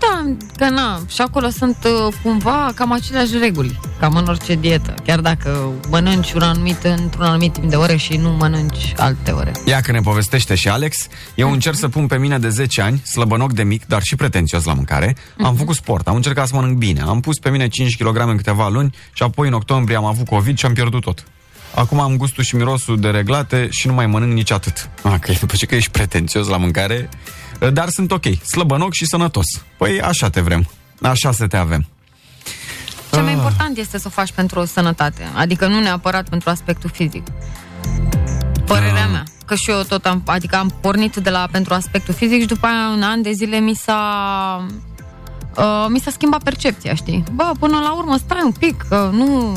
Da, 0.00 0.34
că 0.56 0.68
na, 0.70 1.00
și 1.08 1.20
acolo 1.20 1.48
sunt 1.48 1.76
uh, 1.84 2.14
cumva 2.22 2.72
cam 2.74 2.92
aceleași 2.92 3.38
reguli, 3.38 3.80
cam 3.98 4.16
în 4.16 4.26
orice 4.26 4.54
dietă. 4.54 4.94
Chiar 5.04 5.20
dacă 5.20 5.72
mănânci 5.90 6.32
un 6.32 6.42
anumit, 6.42 6.84
într-un 6.84 7.24
anumit 7.24 7.52
timp 7.52 7.70
de 7.70 7.76
ore 7.76 7.96
și 7.96 8.16
nu 8.16 8.30
mănânci 8.30 8.92
alte 8.96 9.30
ore. 9.30 9.52
Ia 9.64 9.80
că 9.80 9.92
ne 9.92 10.00
povestește 10.00 10.54
și 10.54 10.68
Alex. 10.68 11.06
Eu 11.34 11.50
încerc 11.50 11.76
să 11.76 11.88
pun 11.88 12.06
pe 12.06 12.18
mine 12.18 12.38
de 12.38 12.48
10 12.48 12.82
ani, 12.82 13.02
slăbănoc 13.04 13.52
de 13.52 13.62
mic, 13.62 13.86
dar 13.86 14.02
și 14.02 14.16
pretențios 14.16 14.64
la 14.64 14.72
mâncare. 14.72 15.16
Am 15.42 15.54
făcut 15.54 15.74
sport, 15.74 16.08
am 16.08 16.14
încercat 16.16 16.46
să 16.46 16.54
mănânc 16.54 16.76
bine. 16.76 17.00
Am 17.00 17.20
pus 17.20 17.38
pe 17.38 17.50
mine 17.50 17.68
5 17.68 17.96
kg 17.96 18.16
în 18.16 18.36
câteva 18.36 18.68
luni 18.68 18.94
și 19.12 19.22
apoi 19.22 19.48
în 19.48 19.54
octombrie 19.54 19.96
am 19.96 20.04
avut 20.04 20.26
COVID 20.26 20.58
și 20.58 20.66
am 20.66 20.72
pierdut 20.72 21.00
tot. 21.00 21.24
Acum 21.74 22.00
am 22.00 22.16
gustul 22.16 22.44
și 22.44 22.56
mirosul 22.56 23.00
de 23.00 23.08
reglate 23.08 23.68
și 23.70 23.86
nu 23.86 23.92
mai 23.92 24.06
mănânc 24.06 24.32
nici 24.32 24.50
atât. 24.50 24.90
Ah, 25.02 25.14
că 25.20 25.32
după 25.40 25.56
ce 25.56 25.66
că 25.66 25.74
ești 25.74 25.90
pretențios 25.90 26.46
la 26.46 26.56
mâncare, 26.56 27.08
dar 27.72 27.88
sunt 27.88 28.12
ok, 28.12 28.24
slăbănoc 28.44 28.92
și 28.92 29.06
sănătos. 29.06 29.44
Păi 29.78 30.00
așa 30.00 30.30
te 30.30 30.40
vrem, 30.40 30.68
așa 31.02 31.32
să 31.32 31.46
te 31.46 31.56
avem. 31.56 31.86
Cel 33.12 33.22
mai 33.22 33.32
important 33.32 33.78
este 33.78 33.98
să 33.98 34.04
o 34.06 34.10
faci 34.10 34.32
pentru 34.32 34.60
o 34.60 34.64
sănătate, 34.64 35.22
adică 35.34 35.66
nu 35.66 35.80
neapărat 35.80 36.28
pentru 36.28 36.50
aspectul 36.50 36.90
fizic. 36.92 37.26
Părerea 38.66 39.06
mea. 39.06 39.24
Că 39.46 39.54
și 39.54 39.70
eu 39.70 39.82
tot 39.82 40.06
am, 40.06 40.22
adică 40.26 40.56
am 40.56 40.78
pornit 40.80 41.16
de 41.16 41.30
la 41.30 41.48
pentru 41.50 41.74
aspectul 41.74 42.14
fizic 42.14 42.40
și 42.40 42.46
după 42.46 42.66
aia 42.66 42.88
un 42.96 43.02
an 43.02 43.22
de 43.22 43.32
zile 43.32 43.58
mi 43.58 43.74
s-a 43.74 44.66
uh, 45.56 45.86
mi 45.88 46.00
s-a 46.00 46.10
schimbat 46.10 46.42
percepția, 46.42 46.94
știi? 46.94 47.24
Bă, 47.32 47.52
până 47.58 47.78
la 47.78 47.92
urmă 47.92 48.16
stai 48.16 48.40
un 48.44 48.52
pic, 48.52 48.84
că 48.88 49.10
nu 49.12 49.56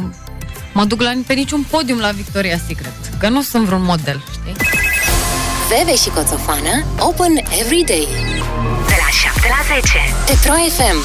mă 0.74 0.86
duc 0.86 1.01
la, 1.01 1.11
pe 1.28 1.34
niciun 1.34 1.65
podium 1.69 1.99
la 1.99 2.09
Victoria's 2.11 2.65
Secret, 2.67 2.93
că 3.19 3.30
nu 3.30 3.41
sunt 3.41 3.65
vreun 3.65 3.84
model, 3.84 4.24
știi? 4.32 4.55
Bebe 5.78 5.95
și 5.95 6.09
Coțofană 6.09 6.84
Open 6.99 7.38
every 7.61 7.84
day 7.86 8.07
De 8.88 8.93
la 9.03 9.09
7 9.32 9.47
la 9.47 9.76
10. 9.76 9.97
Pe 10.26 10.38
Pro 10.47 10.53
FM 10.53 10.97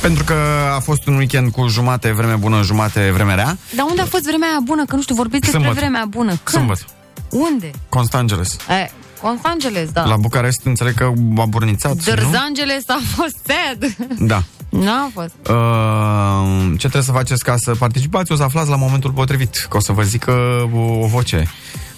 Pentru 0.00 0.24
că 0.24 0.34
a 0.76 0.80
fost 0.80 1.06
un 1.06 1.16
weekend 1.16 1.52
cu 1.52 1.66
jumate 1.68 2.12
vreme 2.12 2.34
bună, 2.34 2.62
jumate 2.62 3.10
vreme 3.14 3.34
rea. 3.34 3.56
Dar 3.76 3.86
unde 3.88 4.00
a 4.00 4.04
fost 4.06 4.22
vremea 4.24 4.48
aia 4.48 4.58
bună? 4.64 4.84
Că 4.84 4.96
nu 4.96 5.02
știu, 5.02 5.14
vorbiți 5.14 5.40
despre 5.40 5.58
Sâmbătă. 5.60 5.80
vremea 5.80 6.04
bună. 6.08 6.28
Când? 6.42 6.42
Sâmbătă. 6.44 6.82
Unde? 7.30 7.70
Constangeles. 7.88 8.56
E, 8.68 8.90
Los 9.22 9.36
Angeles, 9.42 9.88
da. 9.90 10.04
La 10.04 10.16
Bucarest 10.16 10.60
înțeleg 10.64 10.94
că 10.94 11.12
a 11.38 11.44
burnițat, 11.44 11.92
Dărz 11.94 12.22
nu? 12.22 12.38
Angeles 12.46 12.84
a 12.86 12.98
fost 13.16 13.36
sad. 13.46 13.96
Da. 14.18 14.42
N-a 14.78 15.10
fost. 15.12 15.34
Uh, 15.50 16.70
ce 16.70 16.76
trebuie 16.76 17.02
să 17.02 17.12
faceți 17.12 17.44
ca 17.44 17.54
să 17.56 17.74
participați? 17.74 18.32
O 18.32 18.36
să 18.36 18.42
aflați 18.42 18.68
la 18.68 18.76
momentul 18.76 19.10
potrivit, 19.10 19.66
că 19.70 19.76
o 19.76 19.80
să 19.80 19.92
vă 19.92 20.02
zică 20.02 20.32
o, 20.74 20.78
o 20.78 21.06
voce. 21.06 21.48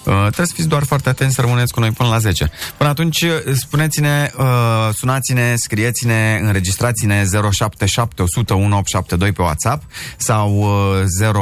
Uh, 0.06 0.20
trebuie 0.20 0.46
să 0.46 0.52
fiți 0.54 0.68
doar 0.68 0.84
foarte 0.84 1.08
atenți 1.08 1.34
să 1.34 1.40
rămâneți 1.40 1.72
cu 1.72 1.80
noi 1.80 1.90
până 1.90 2.08
la 2.08 2.18
10. 2.18 2.50
Până 2.76 2.90
atunci, 2.90 3.24
spuneți-ne, 3.54 4.30
uh, 4.38 4.88
sunați-ne, 4.94 5.54
scrieți-ne, 5.56 6.40
înregistrați-ne 6.42 7.24
077 7.50 8.22
100 8.22 8.54
1872 8.54 9.32
pe 9.32 9.42
WhatsApp 9.42 9.82
sau 10.16 10.58
uh, 10.58 11.32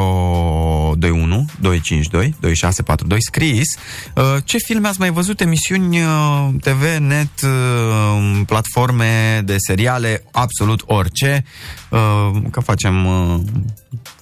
021 0.97 1.47
252 1.61 2.35
2642 2.41 3.23
scris. 3.23 3.77
Uh, 4.15 4.37
ce 4.45 4.59
filme 4.59 4.89
ați 4.89 5.01
mai 5.01 5.11
văzut? 5.11 5.41
Emisiuni 5.41 6.01
uh, 6.01 6.49
TV, 6.61 6.83
net, 6.99 7.43
uh, 7.43 8.41
platforme 8.47 9.43
de 9.45 9.57
seriale, 9.59 10.25
absolut 10.33 10.83
orice. 10.87 11.45
Uh, 11.89 12.43
că 12.51 12.61
facem 12.61 13.07
uh, 13.07 13.41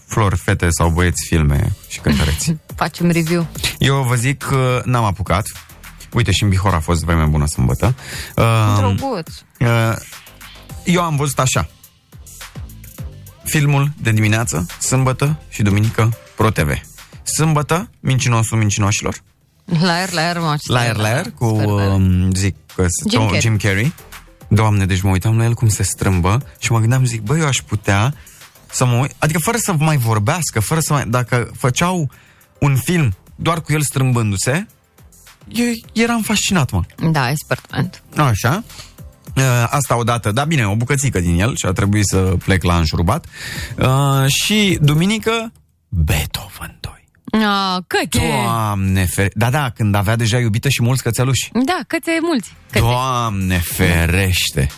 flori, 0.07 0.37
fete 0.37 0.69
sau 0.71 0.89
băieți 0.89 1.27
filme 1.27 1.73
și 1.89 2.01
cântăreți. 2.01 2.57
Facem 2.77 3.11
review. 3.11 3.47
Eu 3.79 4.03
vă 4.03 4.15
zic 4.15 4.43
că 4.43 4.83
n-am 4.85 5.05
apucat. 5.05 5.45
Uite, 6.13 6.31
și 6.31 6.43
în 6.43 6.49
Bihor 6.49 6.75
a 6.75 6.81
fost 6.81 7.05
vreme 7.05 7.25
bună 7.25 7.47
sâmbătă. 7.47 7.95
Uh, 8.37 8.75
Drăguț. 8.77 9.29
uh, 9.61 9.97
eu 10.85 11.03
am 11.03 11.17
văzut 11.17 11.39
așa. 11.39 11.69
Filmul 13.45 13.91
de 14.03 14.11
dimineață, 14.11 14.67
sâmbătă 14.81 15.39
și 15.49 15.63
duminică, 15.63 16.17
Pro 16.37 16.51
TV. 16.51 16.71
Sâmbătă, 17.23 17.91
Mincinosul 18.01 18.59
Mincinoșilor. 18.59 19.15
La 19.65 19.93
aer, 19.93 20.11
la 20.13 20.21
aer, 20.21 20.39
mă, 20.39 20.57
ce 20.61 20.73
La 20.73 20.77
tare, 20.79 20.89
aer, 20.89 20.97
la 20.97 21.09
aer, 21.09 21.31
cu, 21.31 21.45
Super 21.47 21.65
tare. 21.67 21.89
um, 21.89 22.33
zic, 22.33 22.57
că 22.75 22.87
Jim 23.11 23.21
Tom- 23.21 23.25
Carrey. 23.25 23.41
Jim 23.41 23.57
Carrey. 23.57 23.93
Doamne, 24.49 24.87
deci 24.87 25.01
mă 25.01 25.11
uitam 25.11 25.37
la 25.39 25.45
el 25.45 25.55
cum 25.55 25.69
se 25.69 25.83
strâmbă 25.83 26.43
și 26.59 26.73
mă 26.73 26.79
gândeam, 26.79 27.05
zic, 27.05 27.21
băi, 27.21 27.41
eu 27.41 27.47
aș 27.47 27.57
putea 27.67 28.15
să 28.71 28.85
mă 28.85 28.97
uit, 28.97 29.15
adică 29.19 29.39
fără 29.39 29.57
să 29.57 29.73
mai 29.79 29.97
vorbească, 29.97 30.61
fără 30.61 30.81
să 30.81 30.93
mai, 30.93 31.05
dacă 31.07 31.51
făceau 31.59 32.11
un 32.63 32.77
film 32.77 33.15
doar 33.37 33.61
cu 33.61 33.73
el 33.73 33.81
strâmbându-se, 33.83 34.67
eu 35.49 35.67
eram 35.93 36.23
fascinat, 36.23 36.71
mă. 36.71 36.83
Da, 37.11 37.31
e 37.31 37.35
super 37.37 37.59
talent. 37.59 38.03
Așa. 38.17 38.65
Uh, 39.37 39.43
Asta 39.71 39.97
odată, 39.97 40.33
da 40.33 40.45
bine, 40.45 40.67
o 40.67 40.77
bucățică 40.77 41.21
din 41.21 41.41
el 41.41 41.57
și 41.57 41.67
a 41.67 41.73
trebuit 41.73 42.07
să 42.07 42.19
plec 42.45 42.63
la 42.63 42.77
înșurubat. 42.77 43.27
Uh, 43.79 44.27
și 44.27 44.79
duminică, 44.81 45.53
Beethoven 45.89 46.79
2. 46.81 46.93
Ah, 47.43 47.83
cățe. 47.87 48.27
Doamne 48.45 49.05
fere... 49.05 49.31
Da, 49.35 49.51
da, 49.51 49.71
când 49.71 49.95
avea 49.95 50.17
deja 50.17 50.39
iubită 50.39 50.69
și 50.69 50.83
mulți 50.83 51.03
cățeluși. 51.03 51.51
Da, 51.53 51.79
cățe 51.87 52.11
mulți. 52.23 52.55
Cățe. 52.71 52.85
Doamne 52.85 53.59
ferește! 53.59 54.69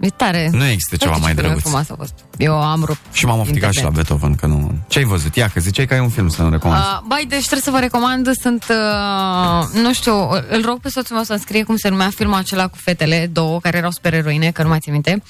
E 0.00 0.08
tare. 0.08 0.48
Nu 0.52 0.64
există 0.64 0.96
ceva 0.96 1.10
Uite 1.14 1.24
mai 1.24 1.34
ce 1.34 1.40
filme 1.40 1.54
drăguț. 1.54 1.62
frumos 1.70 1.90
a 1.90 1.94
fost. 1.98 2.14
Eu 2.36 2.62
am 2.62 2.84
rupt. 2.84 3.00
Și 3.12 3.24
m-am 3.26 3.38
ofticat 3.38 3.72
și 3.72 3.82
la 3.82 3.90
Beethoven, 3.90 4.34
că 4.34 4.46
nu... 4.46 4.78
Ce-ai 4.88 5.04
văzut? 5.04 5.36
Ia, 5.36 5.48
că 5.48 5.60
ziceai 5.60 5.86
că 5.86 5.94
ai 5.94 6.00
un 6.00 6.08
film 6.08 6.28
să-mi 6.28 6.50
recomanzi. 6.50 6.86
Uh, 6.92 7.00
bai, 7.06 7.24
deci 7.28 7.38
trebuie 7.40 7.60
să 7.60 7.70
vă 7.70 7.78
recomand, 7.78 8.28
sunt, 8.40 8.64
uh, 8.70 9.80
nu 9.82 9.92
știu, 9.92 10.28
îl 10.48 10.62
rog 10.64 10.80
pe 10.80 10.88
soțul 10.88 11.14
meu 11.14 11.24
să-mi 11.24 11.38
scrie 11.38 11.62
cum 11.62 11.76
se 11.76 11.88
numea 11.88 12.10
filmul 12.14 12.36
acela 12.36 12.66
cu 12.68 12.76
fetele, 12.76 13.26
două, 13.32 13.60
care 13.60 13.76
erau 13.76 13.90
supereroine, 13.90 14.50
că 14.50 14.62
nu 14.62 14.68
mai 14.68 14.78
țin 14.78 14.92
minte. 14.92 15.22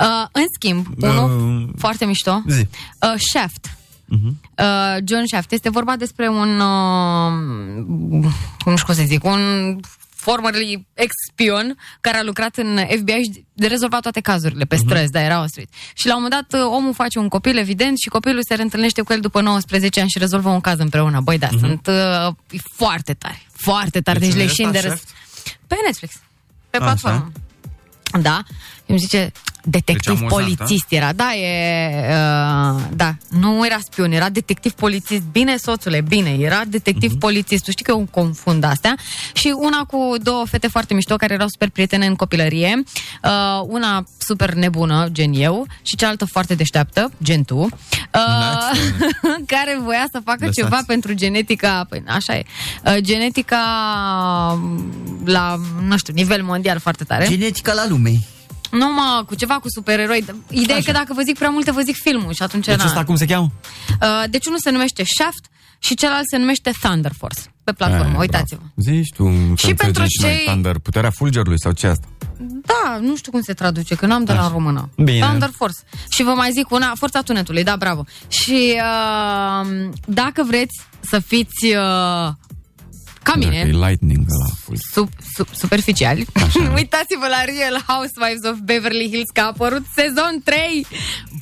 Uh, 0.00 0.06
în 0.32 0.44
schimb, 0.54 0.86
unul 1.00 1.24
Uh, 1.62 1.68
foarte 1.78 2.04
mișto, 2.04 2.42
zi. 2.48 2.60
uh, 2.60 3.14
Shaft. 3.32 3.70
Uh, 4.10 4.96
John 5.04 5.24
Shaft. 5.26 5.52
Este 5.52 5.70
vorba 5.70 5.96
despre 5.96 6.28
un, 6.28 6.60
uh, 6.60 7.32
nu 8.64 8.76
știu 8.76 8.84
cum 8.86 8.94
să 8.94 9.02
zic, 9.06 9.24
un 9.24 9.40
formerly 10.26 10.86
ex-spion 10.94 11.78
care 12.00 12.18
a 12.18 12.22
lucrat 12.22 12.56
în 12.56 12.78
FBI 12.98 13.22
și 13.22 13.44
de 13.52 13.66
rezolvat 13.66 14.00
toate 14.00 14.20
cazurile 14.20 14.64
pe 14.64 14.76
străzi, 14.76 15.10
da, 15.10 15.20
era 15.20 15.42
ostruit. 15.42 15.68
Și 15.94 16.06
la 16.06 16.16
un 16.16 16.22
moment 16.22 16.46
dat 16.48 16.60
uh, 16.60 16.66
omul 16.72 16.94
face 16.94 17.18
un 17.18 17.28
copil, 17.28 17.56
evident, 17.58 17.98
și 17.98 18.08
copilul 18.08 18.42
se 18.48 18.54
reîntâlnește 18.54 19.02
cu 19.02 19.12
el 19.12 19.20
după 19.20 19.40
19 19.40 20.00
ani 20.00 20.08
și 20.08 20.18
rezolvă 20.18 20.48
un 20.48 20.60
caz 20.60 20.78
împreună. 20.78 21.20
Băi, 21.20 21.38
da, 21.38 21.48
sunt 21.58 21.86
uh, 21.86 22.34
e 22.50 22.58
foarte 22.72 23.14
tare, 23.14 23.42
foarte 23.52 24.00
tare, 24.00 24.18
Deci 24.18 24.34
deci, 24.34 24.38
unde 24.38 24.46
deci 24.46 24.58
e 24.58 24.62
leșin 24.62 24.70
de 24.70 24.78
ăsta, 24.78 24.90
râs. 24.90 25.00
Shaft? 25.00 25.14
Pe 25.66 25.76
Netflix, 25.84 26.14
pe 26.70 26.76
Așa. 26.76 26.84
platformă. 26.84 27.32
Da, 28.20 28.42
îmi 28.86 28.98
zice, 28.98 29.32
detectiv 29.68 30.12
Deci 30.20 30.20
amuzant, 30.30 30.56
polițist 30.56 30.84
era, 30.88 31.12
da, 31.12 31.34
e, 31.34 31.98
uh, 32.08 32.82
da, 32.94 33.14
nu 33.30 33.66
era 33.66 33.78
spion, 33.82 34.12
era 34.12 34.28
detectiv 34.28 34.72
polițist, 34.72 35.22
bine 35.32 35.56
soțule, 35.56 36.00
bine, 36.00 36.30
era 36.30 36.62
detectiv 36.66 37.10
Mhm. 37.10 37.18
polițist, 37.18 37.64
tu 37.64 37.70
știi 37.70 37.84
că 37.84 37.90
eu 37.90 38.06
confund 38.10 38.64
astea, 38.64 38.94
și 39.32 39.54
una 39.56 39.84
cu 39.84 40.14
două 40.22 40.44
fete 40.46 40.66
foarte 40.68 40.94
mișto 40.94 41.16
care 41.16 41.34
erau 41.34 41.48
super 41.48 41.68
prietene 41.68 42.06
în 42.06 42.14
copilărie, 42.14 42.82
uh, 43.24 43.60
una 43.66 44.04
super 44.18 44.54
nebună, 44.54 45.06
gen 45.12 45.32
eu, 45.34 45.66
și 45.82 45.96
cealaltă 45.96 46.24
foarte 46.24 46.54
deșteaptă, 46.54 47.10
gen 47.22 47.44
tu, 47.44 47.56
uh, 47.58 47.70
care 49.52 49.78
voia 49.84 50.06
să 50.12 50.20
facă 50.24 50.38
Lăsați. 50.44 50.60
ceva 50.60 50.80
pentru 50.86 51.12
genetica, 51.12 51.86
păi 51.88 52.02
așa 52.06 52.34
e, 52.36 52.42
uh, 52.84 52.96
genetica 53.00 53.58
la, 55.24 55.56
nu 55.88 55.96
știu, 55.96 56.12
nivel 56.16 56.42
mondial 56.42 56.78
foarte 56.78 57.04
tare. 57.04 57.26
Genetica 57.28 57.72
la 57.72 57.86
lume. 57.88 58.10
Nu, 58.78 58.92
mă, 58.92 59.22
cu 59.26 59.34
ceva 59.34 59.54
cu 59.54 59.68
supereroi. 59.68 60.24
Ideea 60.50 60.78
e 60.78 60.82
că 60.82 60.92
dacă 60.92 61.12
vă 61.14 61.22
zic 61.22 61.36
prea 61.38 61.50
multe, 61.50 61.70
vă 61.70 61.80
zic 61.80 61.96
filmul 61.96 62.32
și 62.32 62.42
atunci... 62.42 62.64
Deci 62.66 62.76
na. 62.76 62.84
ăsta 62.84 63.04
cum 63.04 63.16
se 63.16 63.24
cheamă? 63.24 63.52
Uh, 64.02 64.24
deci 64.30 64.46
unul 64.46 64.58
se 64.62 64.70
numește 64.70 65.02
Shaft 65.18 65.44
și 65.78 65.94
celălalt 65.94 66.24
se 66.30 66.36
numește 66.36 66.70
Thunder 66.80 67.12
Force 67.18 67.40
pe 67.64 67.72
platformă, 67.72 68.12
Eh, 68.12 68.18
uitați-vă. 68.18 68.60
bravo. 68.74 68.90
Zici 68.98 69.12
tu, 69.14 69.24
în 69.24 69.54
Și 69.56 69.66
pentru 69.66 69.86
înțelegi 69.86 70.20
noi 70.20 70.30
cei- 70.30 70.44
Thunder, 70.44 70.78
puterea 70.78 71.10
fulgerului 71.10 71.60
sau 71.60 71.72
ce 71.72 71.86
asta? 71.86 72.06
Da, 72.66 72.98
nu 73.00 73.16
știu 73.16 73.30
cum 73.32 73.40
se 73.42 73.52
traduce, 73.52 73.94
că 73.94 74.06
n-am 74.06 74.24
de 74.24 74.32
la 74.32 74.40
Așa. 74.40 74.48
română. 74.52 74.88
Bine. 74.96 75.18
Thunder 75.20 75.50
Force. 75.56 75.78
Și 76.08 76.22
vă 76.22 76.30
mai 76.30 76.50
zic 76.52 76.70
una, 76.70 76.92
Forța 76.98 77.20
Tunetului, 77.22 77.62
da, 77.64 77.76
bravo. 77.76 78.04
Și 78.28 78.74
uh, 78.74 79.88
dacă 80.06 80.42
vreți 80.46 80.80
să 81.00 81.18
fiți 81.18 81.64
uh, 81.66 82.28
ca 83.26 83.34
mine, 83.36 83.56
Dacă 83.56 83.68
e 83.68 83.88
lightning 83.88 84.24
la 84.28 84.46
full. 84.64 84.78
sub, 84.92 85.08
sub, 85.34 85.46
superficiali. 85.52 86.26
Uitați-vă 86.80 87.26
la 87.28 87.44
Real 87.44 87.76
Housewives 87.86 88.50
of 88.50 88.56
Beverly 88.62 89.08
Hills 89.10 89.30
că 89.32 89.40
a 89.40 89.46
apărut 89.46 89.84
sezon 89.94 90.40
3. 90.44 90.86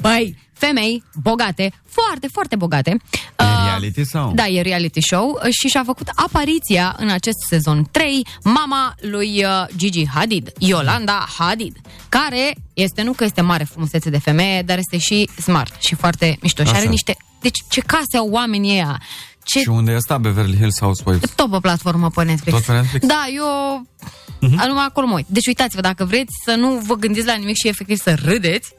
Băi, 0.01 0.37
femei 0.53 1.03
bogate, 1.23 1.73
foarte, 1.89 2.27
foarte 2.33 2.57
bogate. 2.57 2.91
E 3.39 3.45
reality 3.67 4.05
sau? 4.05 4.33
Da, 4.35 4.47
e 4.47 4.61
reality 4.61 5.01
show 5.01 5.41
uh, 5.45 5.51
și 5.61 5.69
și-a 5.69 5.83
făcut 5.85 6.09
apariția 6.15 6.97
în 6.99 7.09
acest 7.09 7.39
sezon 7.49 7.89
3 7.91 8.27
mama 8.45 8.95
lui 9.01 9.45
uh, 9.45 9.65
Gigi 9.77 10.09
Hadid, 10.09 10.53
Yolanda 10.59 11.27
Hadid, 11.39 11.77
care 12.09 12.55
este, 12.75 13.03
nu 13.03 13.13
că 13.13 13.25
este 13.25 13.41
mare 13.41 13.65
frumusețe 13.65 14.11
de 14.11 14.19
femeie, 14.19 14.63
dar 14.63 14.79
este 14.79 14.99
și 14.99 15.29
smart 15.43 15.83
și 15.83 15.95
foarte 15.95 16.39
mișto. 16.41 16.63
Și 16.63 16.71
Așa. 16.71 16.79
are 16.79 16.89
niște... 16.89 17.17
Deci 17.41 17.59
ce 17.69 17.81
case 17.81 18.17
au 18.17 18.29
oamenii 18.31 18.73
ăia? 18.73 19.01
Ce 19.45 19.59
Și 19.61 19.69
unde 19.69 19.93
e 19.93 19.95
asta, 19.97 20.19
Beverly 20.19 20.57
Hills 20.57 20.81
Housewives? 20.81 21.31
tot 21.31 21.51
pe 21.51 21.59
platformă 21.61 22.11
pe 22.11 22.25
Netflix. 22.25 22.57
Tot 22.57 22.67
pe 22.67 22.73
Netflix? 22.73 23.07
Da, 23.07 23.25
eu... 23.35 23.87
Uh-huh. 24.35 24.67
Numai 24.67 24.85
acolo 24.89 25.07
mă 25.07 25.15
uit. 25.15 25.27
Deci 25.29 25.47
uitați-vă, 25.47 25.81
dacă 25.81 26.05
vreți 26.05 26.33
să 26.45 26.55
nu 26.55 26.83
vă 26.87 26.95
gândiți 26.95 27.27
la 27.27 27.35
nimic 27.35 27.55
și 27.57 27.69
efectiv 27.69 27.97
să 27.97 28.15
râdeți, 28.25 28.73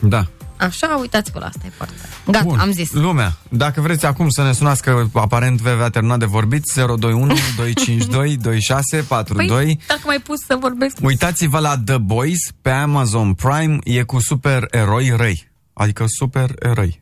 Da. 0.00 0.26
așa, 0.56 0.96
uitați-vă 1.00 1.38
la 1.38 1.46
asta, 1.46 1.60
e 1.66 1.70
foarte 1.76 1.94
tare. 2.00 2.08
Gata, 2.26 2.44
Bun. 2.44 2.58
am 2.58 2.70
zis. 2.72 2.92
Lumea, 2.92 3.36
dacă 3.48 3.80
vreți 3.80 4.06
acum 4.06 4.28
să 4.28 4.42
ne 4.42 4.52
sunați 4.52 4.82
că 4.82 5.06
aparent 5.12 5.60
VV 5.60 5.80
a 5.80 5.88
terminat 5.90 6.18
de 6.18 6.24
vorbit, 6.24 6.62
021 6.74 7.26
252 7.56 8.36
2642. 8.36 9.64
Păi, 9.64 9.80
dacă 9.88 10.00
mai 10.04 10.18
pus 10.18 10.38
să 10.46 10.56
vorbesc... 10.60 10.96
Uitați-vă 11.02 11.58
la 11.58 11.78
The 11.84 11.98
Boys 11.98 12.38
pe 12.62 12.70
Amazon 12.70 13.34
Prime, 13.34 13.78
e 13.84 14.02
cu 14.02 14.20
super 14.20 14.64
eroi 14.70 15.12
răi. 15.16 15.50
Adică 15.72 16.04
super 16.18 16.50
eroi. 16.58 17.00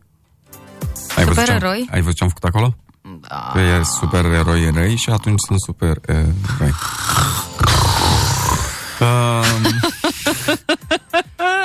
Ai 1.17 1.25
văzut 1.25 1.45
ce 1.45 1.51
am- 1.53 1.59
Supereroi? 1.59 1.89
Ai 1.91 2.01
văzut 2.01 2.17
ce 2.17 2.23
am 2.25 2.29
făcut 2.29 2.45
acolo? 2.45 2.77
Da. 3.29 3.51
Că 3.53 3.59
e 3.59 3.83
super 3.83 4.25
eroi 4.25 4.71
răi 4.75 4.97
și 4.97 5.11
atunci 5.11 5.41
sunt 5.47 5.61
super 5.61 5.97
eroi. 6.07 6.75
Um, 9.01 9.81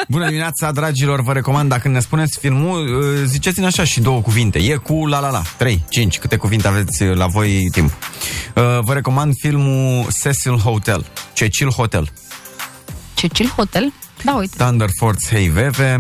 Bună 0.10 0.26
dimineața, 0.26 0.72
dragilor, 0.72 1.22
vă 1.22 1.34
recomand, 1.34 1.70
dacă 1.70 1.88
ne 1.88 2.00
spuneți 2.00 2.40
filmul, 2.40 2.98
uh, 2.98 3.24
ziceți-ne 3.26 3.66
așa 3.66 3.84
și 3.84 4.00
două 4.02 4.22
cuvinte. 4.22 4.60
E 4.60 4.76
cu 4.76 5.06
la 5.06 5.20
la 5.20 5.30
la, 5.30 5.42
3, 5.58 5.84
5, 5.90 6.20
câte 6.20 6.36
cuvinte 6.36 6.68
aveți 6.68 7.04
uh, 7.04 7.16
la 7.16 7.28
voi 7.28 7.70
timp. 7.72 7.92
Uh, 8.56 8.64
Vă 8.82 8.94
recomand 8.94 9.34
filmul 9.42 10.08
Cecil 10.22 10.58
Hotel, 10.58 11.06
Cecil 11.34 11.70
Hotel. 11.70 12.12
Cecil 13.14 13.48
Hotel? 13.56 13.94
Da, 14.24 14.34
uite. 14.36 14.56
Thunder 14.58 14.90
Force 15.00 15.28
Hey 15.36 15.48
Veve, 15.48 16.00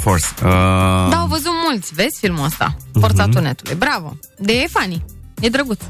Force. 0.00 0.26
Uh, 0.44 0.50
Da, 1.10 1.16
au 1.16 1.26
văzut 1.26 1.50
mulți, 1.68 1.94
vezi 1.94 2.18
filmul 2.20 2.44
ăsta? 2.44 2.76
Forța 3.00 3.22
Mhm. 3.22 3.32
tunetului. 3.32 3.74
Bravo. 3.74 4.16
De 4.38 4.52
e 4.52 4.66
funny. 4.70 5.04
E 5.40 5.48
drăguț. 5.48 5.80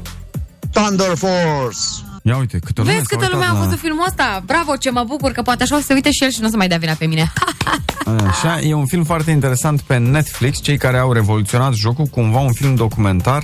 Thunder 0.71 1.15
Force. 1.17 1.79
Ia 2.23 2.37
uite, 2.37 2.59
câtă 2.59 2.81
lume 2.81 2.93
Vezi 2.93 3.05
s-a 3.05 3.15
câtă 3.15 3.21
uitat 3.25 3.31
lume 3.39 3.45
a 3.45 3.53
la- 3.59 3.65
văzut 3.65 3.79
filmul 3.79 4.05
ăsta? 4.07 4.43
Bravo, 4.45 4.75
ce 4.75 4.89
mă 4.91 5.03
bucur, 5.07 5.31
că 5.31 5.41
poate 5.41 5.63
așa 5.63 5.75
o 5.75 5.79
să 5.79 5.85
se 5.85 5.93
uite 5.93 6.11
și 6.11 6.23
el 6.23 6.29
și 6.29 6.39
nu 6.41 6.47
o 6.47 6.49
să 6.49 6.55
mai 6.57 6.67
dea 6.67 6.77
vina 6.77 6.93
pe 6.93 7.05
mine. 7.05 7.31
Așa, 8.29 8.59
e 8.59 8.73
un 8.73 8.85
film 8.85 9.03
foarte 9.03 9.31
interesant 9.31 9.81
pe 9.81 9.97
Netflix, 9.97 10.61
cei 10.61 10.77
care 10.77 10.97
au 10.97 11.11
revoluționat 11.11 11.73
jocul, 11.73 12.05
cumva 12.05 12.39
un 12.39 12.53
film 12.53 12.75
documentar. 12.75 13.43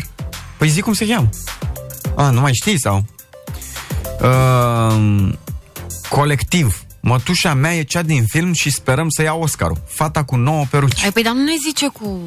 Păi 0.58 0.68
zic 0.70 0.84
cum 0.84 0.94
se 0.94 1.08
cheamă. 1.08 1.30
A, 2.16 2.30
nu 2.30 2.40
mai 2.42 2.54
știi 2.54 2.80
sau? 2.80 3.06
Uh, 4.22 5.30
colectiv. 6.10 6.82
Mătușa 7.02 7.54
mea 7.54 7.76
e 7.76 7.84
cea 7.84 8.02
din 8.02 8.26
film 8.26 8.54
și 8.54 8.70
sperăm 8.70 9.10
să 9.10 9.22
ia 9.22 9.34
Oscarul. 9.34 9.82
Fata 9.88 10.24
cu 10.24 10.36
nouă 10.36 10.66
peruci. 10.70 11.04
Ai, 11.04 11.12
păi, 11.12 11.24
dar 11.24 11.34
nu 11.34 11.44
ne 11.44 11.56
zice 11.66 11.88
cu... 11.88 12.20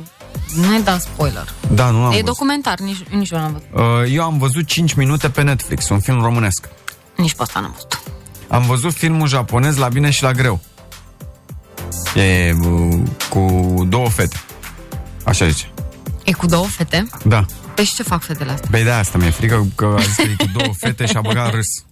Nu 0.54 0.70
ne 0.70 0.78
da 0.78 0.98
spoiler. 0.98 1.52
Da, 1.70 1.90
nu 1.90 1.98
am 1.98 2.04
e 2.04 2.08
văzut. 2.10 2.24
documentar, 2.24 2.78
nici, 2.78 3.02
nici 3.10 3.30
eu 3.30 3.38
n-am 3.38 3.52
văzut. 3.52 4.02
Uh, 4.04 4.12
eu 4.14 4.22
am 4.22 4.38
văzut 4.38 4.66
5 4.66 4.92
minute 4.92 5.28
pe 5.28 5.42
Netflix, 5.42 5.88
un 5.88 6.00
film 6.00 6.22
românesc. 6.22 6.68
Nici 7.16 7.34
pe 7.34 7.42
asta 7.42 7.60
n-am 7.60 7.70
văzut. 7.72 8.00
Am 8.48 8.62
văzut 8.62 8.92
filmul 8.92 9.28
japonez 9.28 9.76
La 9.76 9.88
bine 9.88 10.10
și 10.10 10.22
la 10.22 10.32
greu. 10.32 10.60
E 12.14 12.52
uh, 12.64 13.00
cu 13.30 13.74
două 13.88 14.08
fete. 14.08 14.40
Așa 15.24 15.48
zice. 15.48 15.70
E 16.24 16.32
cu 16.32 16.46
două 16.46 16.66
fete? 16.66 17.06
Da. 17.24 17.44
Păi 17.74 17.84
și 17.84 17.94
ce 17.94 18.02
fac 18.02 18.22
fetele 18.22 18.50
astea? 18.52 18.68
Păi 18.70 18.82
de 18.82 18.90
asta 18.90 19.18
mi-e 19.18 19.30
frică 19.30 19.66
că 19.74 19.94
a 19.98 20.00
zis 20.02 20.14
că 20.14 20.22
e 20.22 20.36
cu 20.36 20.50
două 20.58 20.72
fete 20.78 21.06
și 21.06 21.16
a 21.16 21.20
băgat 21.20 21.50
râs. 21.50 21.66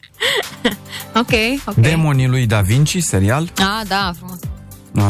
Ok, 1.21 1.31
ok. 1.67 1.75
Demonii 1.75 2.27
lui 2.29 2.47
Da 2.47 2.61
Vinci, 2.61 2.99
serial. 3.03 3.51
Ah, 3.59 3.87
da, 3.89 4.13
frumos. 4.17 4.39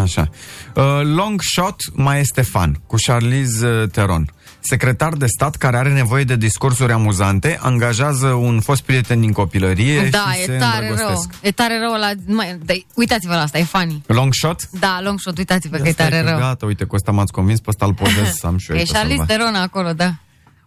Așa. 0.03 0.29
Uh, 0.75 0.85
Long 1.03 1.41
Shot 1.55 1.77
mai 1.93 2.21
este 2.21 2.43
fan, 2.43 2.81
cu 2.87 2.97
Charlize 3.07 3.67
uh, 3.67 3.89
Theron. 3.89 4.31
Secretar 4.63 5.13
de 5.13 5.27
stat 5.27 5.57
care 5.57 5.77
are 5.77 5.93
nevoie 5.93 6.25
de 6.25 6.37
discursuri 6.37 6.93
amuzante, 6.93 7.59
angajează 7.63 8.27
un 8.27 8.61
fost 8.61 8.83
prieten 8.83 9.21
din 9.21 9.33
copilărie 9.33 10.09
Da, 10.09 10.33
și 10.33 10.41
e 10.41 10.45
se 10.45 10.57
tare 10.57 10.81
rău. 10.81 10.91
îndrăgostesc. 10.91 11.29
E 11.43 11.51
tare 11.51 11.79
rău 11.79 11.93
la... 11.93 12.11
Mai, 12.27 12.59
da, 12.65 12.75
uitați-vă 12.95 13.35
la 13.35 13.41
asta, 13.41 13.59
e 13.59 13.63
funny. 13.63 14.03
Long 14.07 14.33
Shot? 14.35 14.69
Da, 14.71 15.01
long 15.03 15.19
shot, 15.21 15.39
uitați-vă 15.39 15.77
că 15.77 15.87
e 15.87 15.91
Asta 15.91 16.03
tare 16.05 16.23
că 16.23 16.29
rău. 16.29 16.39
Gata, 16.39 16.67
uite, 16.67 16.85
cu 16.85 16.95
ăsta 16.95 17.11
m-ați 17.11 17.33
convins, 17.33 17.61
pe 17.61 17.67
ăsta 17.69 17.85
îl 17.87 17.95
podez 18.03 18.33
să 18.35 18.47
am 18.47 18.57
și 18.59 18.71
eu. 18.71 18.77
E 18.77 18.83
pe 18.83 18.89
Charlize 18.93 19.17
salva. 19.17 19.33
Theron 19.35 19.55
acolo, 19.55 19.93
da. 19.93 20.15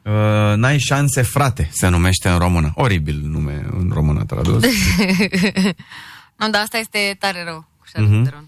Uh, 0.04 0.56
N-ai 0.56 0.78
șanse, 0.80 1.22
frate, 1.22 1.70
se 1.74 1.88
numește 1.88 2.30
în 2.30 2.38
română. 2.38 2.72
Oribil 2.76 3.22
nume 3.24 3.66
în 3.72 3.90
română 3.94 4.24
tradus. 4.26 4.64
nu, 6.40 6.50
dar 6.50 6.62
asta 6.62 6.78
este 6.78 7.16
tare 7.20 7.44
rău. 7.44 7.66
Cu 7.80 7.86
Charlize 7.94 8.16
Mhm. 8.16 8.24
Theron. 8.24 8.46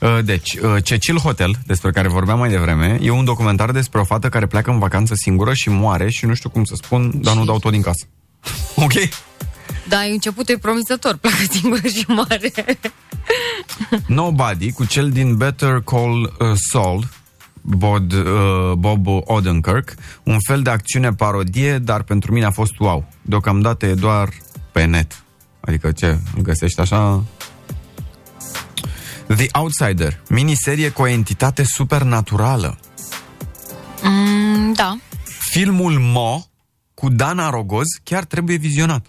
Da. 0.00 0.06
Uh, 0.16 0.24
Deci, 0.24 0.54
uh, 0.54 0.82
Cecil 0.82 1.16
Hotel, 1.18 1.54
despre 1.66 1.90
care 1.90 2.08
vorbeam 2.08 2.38
mai 2.38 2.48
devreme, 2.50 2.98
e 3.02 3.10
un 3.10 3.24
documentar 3.24 3.70
despre 3.70 4.00
o 4.00 4.04
fată 4.04 4.28
care 4.28 4.46
pleacă 4.46 4.70
în 4.70 4.78
vacanță 4.78 5.14
singură 5.16 5.54
și 5.54 5.68
moare 5.68 6.10
și 6.10 6.26
nu 6.26 6.34
știu 6.34 6.48
cum 6.50 6.64
să 6.64 6.74
spun, 6.74 7.12
dar 7.22 7.34
nu 7.34 7.44
dau 7.44 7.58
tot 7.58 7.70
din 7.70 7.82
casă. 7.82 8.06
Ok? 8.74 8.92
Da, 9.88 9.98
începutul 9.98 10.54
e 10.54 10.58
promițător, 10.58 11.16
pleacă 11.16 11.36
singură 11.50 11.86
și 11.88 12.04
mare. 12.08 12.52
Nobody, 14.06 14.72
cu 14.72 14.84
cel 14.84 15.10
din 15.10 15.36
Better 15.36 15.80
Call 15.84 16.22
uh, 16.22 16.52
Saul, 16.70 17.08
Bob, 17.66 18.12
uh, 18.12 18.72
Bob 18.72 19.06
Odenkirk, 19.24 19.94
un 20.22 20.36
fel 20.46 20.62
de 20.62 20.70
acțiune 20.70 21.12
parodie, 21.12 21.78
dar 21.78 22.02
pentru 22.02 22.32
mine 22.32 22.44
a 22.44 22.50
fost 22.50 22.78
wow. 22.78 23.04
Deocamdată 23.22 23.86
e 23.86 23.94
doar 23.94 24.28
pe 24.72 24.84
net. 24.84 25.24
Adică 25.60 25.92
ce, 25.92 26.18
îl 26.36 26.42
găsești 26.42 26.80
așa... 26.80 27.22
The 29.36 29.46
Outsider, 29.52 30.20
miniserie 30.28 30.88
cu 30.90 31.02
o 31.02 31.06
entitate 31.06 31.64
supernaturală. 31.64 32.78
Mm, 34.02 34.72
da. 34.72 34.96
Filmul 35.50 35.98
Mo 36.00 36.44
cu 36.94 37.08
Dana 37.08 37.50
Rogoz 37.50 37.86
chiar 38.02 38.24
trebuie 38.24 38.56
vizionat. 38.56 39.06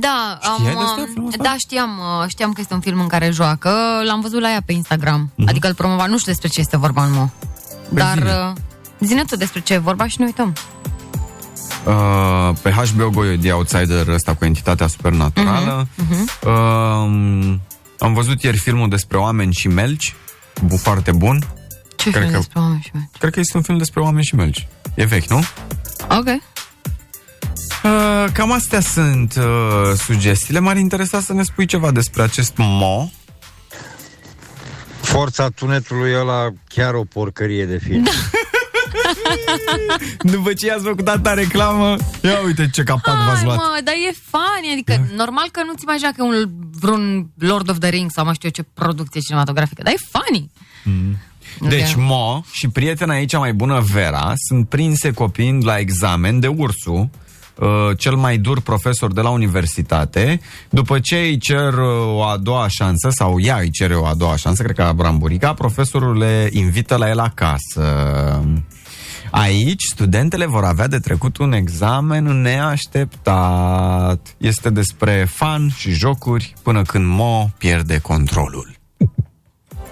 Da, 0.00 0.38
am, 0.42 0.56
Știai 0.58 0.74
despre 0.74 1.02
uh, 1.02 1.08
filmul 1.12 1.28
ăsta? 1.28 1.42
da, 1.42 1.54
știam, 1.58 1.98
uh, 1.98 2.28
știam 2.28 2.52
că 2.52 2.60
este 2.60 2.74
un 2.74 2.80
film 2.80 3.00
în 3.00 3.06
care 3.06 3.30
joacă. 3.30 3.70
L-am 4.06 4.20
văzut 4.20 4.40
la 4.40 4.50
ea 4.50 4.62
pe 4.66 4.72
Instagram. 4.72 5.32
Mhm. 5.34 5.48
Adică 5.48 5.66
îl 5.66 5.74
promova, 5.74 6.06
nu 6.06 6.18
știu 6.18 6.32
despre 6.32 6.48
ce 6.48 6.60
este 6.60 6.76
vorba 6.76 7.04
în 7.04 7.12
mo. 7.12 7.28
Dar 7.88 8.16
zine. 8.18 8.30
uh, 8.30 8.52
zine 9.00 9.24
tu 9.24 9.36
despre 9.36 9.60
ce 9.60 9.72
e 9.74 9.78
vorba 9.78 10.06
și 10.06 10.16
ne 10.20 10.24
uităm. 10.24 10.52
Uh, 11.86 12.50
pe 12.62 12.70
HBO 12.70 13.10
Go 13.10 13.24
e 13.26 13.36
The 13.36 13.52
Outsider 13.52 14.08
ăsta 14.08 14.34
cu 14.34 14.44
entitatea 14.44 14.86
supernaturală. 14.86 15.88
Mhm. 15.94 16.30
Uh, 16.44 17.54
am 17.98 18.12
văzut 18.14 18.42
ieri 18.42 18.56
filmul 18.56 18.88
despre 18.88 19.16
oameni 19.16 19.52
și 19.52 19.68
melci, 19.68 20.14
bu- 20.64 20.76
foarte 20.76 21.12
bun. 21.12 21.44
Ce 21.96 22.10
Cred 22.10 22.22
film 22.22 22.32
că- 22.32 22.36
despre 22.38 22.60
oameni 22.60 22.82
și 22.84 22.90
mei? 22.94 23.08
Cred 23.18 23.32
că 23.32 23.40
este 23.40 23.56
un 23.56 23.62
film 23.62 23.78
despre 23.78 24.00
oameni 24.00 24.24
și 24.24 24.34
melci. 24.34 24.66
E 24.94 25.04
vechi, 25.04 25.26
nu? 25.30 25.42
Ok. 26.18 26.26
Uh, 26.26 28.24
cam 28.32 28.52
astea 28.52 28.80
sunt 28.80 29.34
uh, 29.38 29.44
sugestiile. 29.96 30.58
M-ar 30.58 30.76
interesa 30.76 31.20
să 31.20 31.32
ne 31.32 31.42
spui 31.42 31.66
ceva 31.66 31.90
despre 31.90 32.22
acest 32.22 32.52
Mo. 32.56 33.08
Forța 35.06 35.48
tunetului 35.48 36.14
ăla 36.14 36.48
chiar 36.68 36.94
o 36.94 37.04
porcărie 37.04 37.64
de 37.64 37.78
film. 37.78 38.02
Da. 38.02 38.10
După 40.32 40.52
ce 40.52 40.66
i-ați 40.66 40.82
făcut 40.84 41.04
data 41.04 41.34
reclamă, 41.34 41.96
ia 42.22 42.40
uite 42.44 42.70
ce 42.72 42.82
capac 42.82 43.14
v-ați 43.14 43.36
Hai, 43.36 43.44
luat. 43.44 43.56
mă, 43.56 43.80
dar 43.84 43.94
e 43.94 44.16
funny, 44.30 44.72
adică 44.72 45.06
normal 45.16 45.48
că 45.52 45.62
nu-ți 45.66 45.82
imagina 45.82 46.08
că 46.08 46.14
e 46.18 46.22
un, 46.22 46.50
vreun 46.80 47.30
Lord 47.38 47.68
of 47.70 47.78
the 47.78 47.88
Rings 47.88 48.12
sau 48.12 48.24
mai 48.24 48.34
știu 48.34 48.48
eu 48.54 48.62
ce 48.64 48.70
producție 48.74 49.20
cinematografică, 49.20 49.82
dar 49.82 49.92
e 49.92 49.96
funny. 50.10 50.50
Deci 51.60 51.92
Ok. 51.92 51.96
Mo 51.96 52.42
și 52.50 52.68
prietena 52.68 53.18
ei 53.18 53.26
cea 53.26 53.38
mai 53.38 53.52
bună, 53.52 53.80
Vera, 53.92 54.32
sunt 54.48 54.68
prinse 54.68 55.12
copiind 55.12 55.64
la 55.64 55.78
examen 55.78 56.40
de 56.40 56.46
ursu, 56.46 56.92
uh, 56.92 57.08
cel 57.96 58.14
mai 58.14 58.38
dur 58.38 58.60
profesor 58.60 59.12
de 59.12 59.20
la 59.20 59.30
universitate, 59.30 60.40
după 60.70 60.98
ce 60.98 61.16
îi 61.16 61.38
cer 61.38 61.72
uh, 61.72 62.14
o 62.14 62.22
a 62.22 62.36
doua 62.36 62.68
șansă, 62.68 63.08
sau 63.10 63.40
ea 63.40 63.56
îi 63.56 63.70
cere 63.70 63.94
o 63.94 64.06
a 64.06 64.14
doua 64.14 64.36
șansă, 64.36 64.62
cred 64.62 64.76
că 64.76 64.82
la 64.82 64.92
Bramburica, 64.92 65.54
profesorul 65.54 66.18
le 66.18 66.48
invită 66.52 66.96
la 66.96 67.08
el 67.08 67.18
acasă. 67.18 67.84
Aici, 69.30 69.82
studentele 69.92 70.46
vor 70.46 70.64
avea 70.64 70.86
de 70.86 70.98
trecut 70.98 71.36
un 71.36 71.52
examen 71.52 72.24
neașteptat. 72.24 74.34
Este 74.38 74.70
despre 74.70 75.26
fan 75.30 75.68
și 75.76 75.90
jocuri 75.90 76.54
până 76.62 76.82
când 76.82 77.06
Mo 77.06 77.48
pierde 77.58 77.98
controlul. 77.98 78.74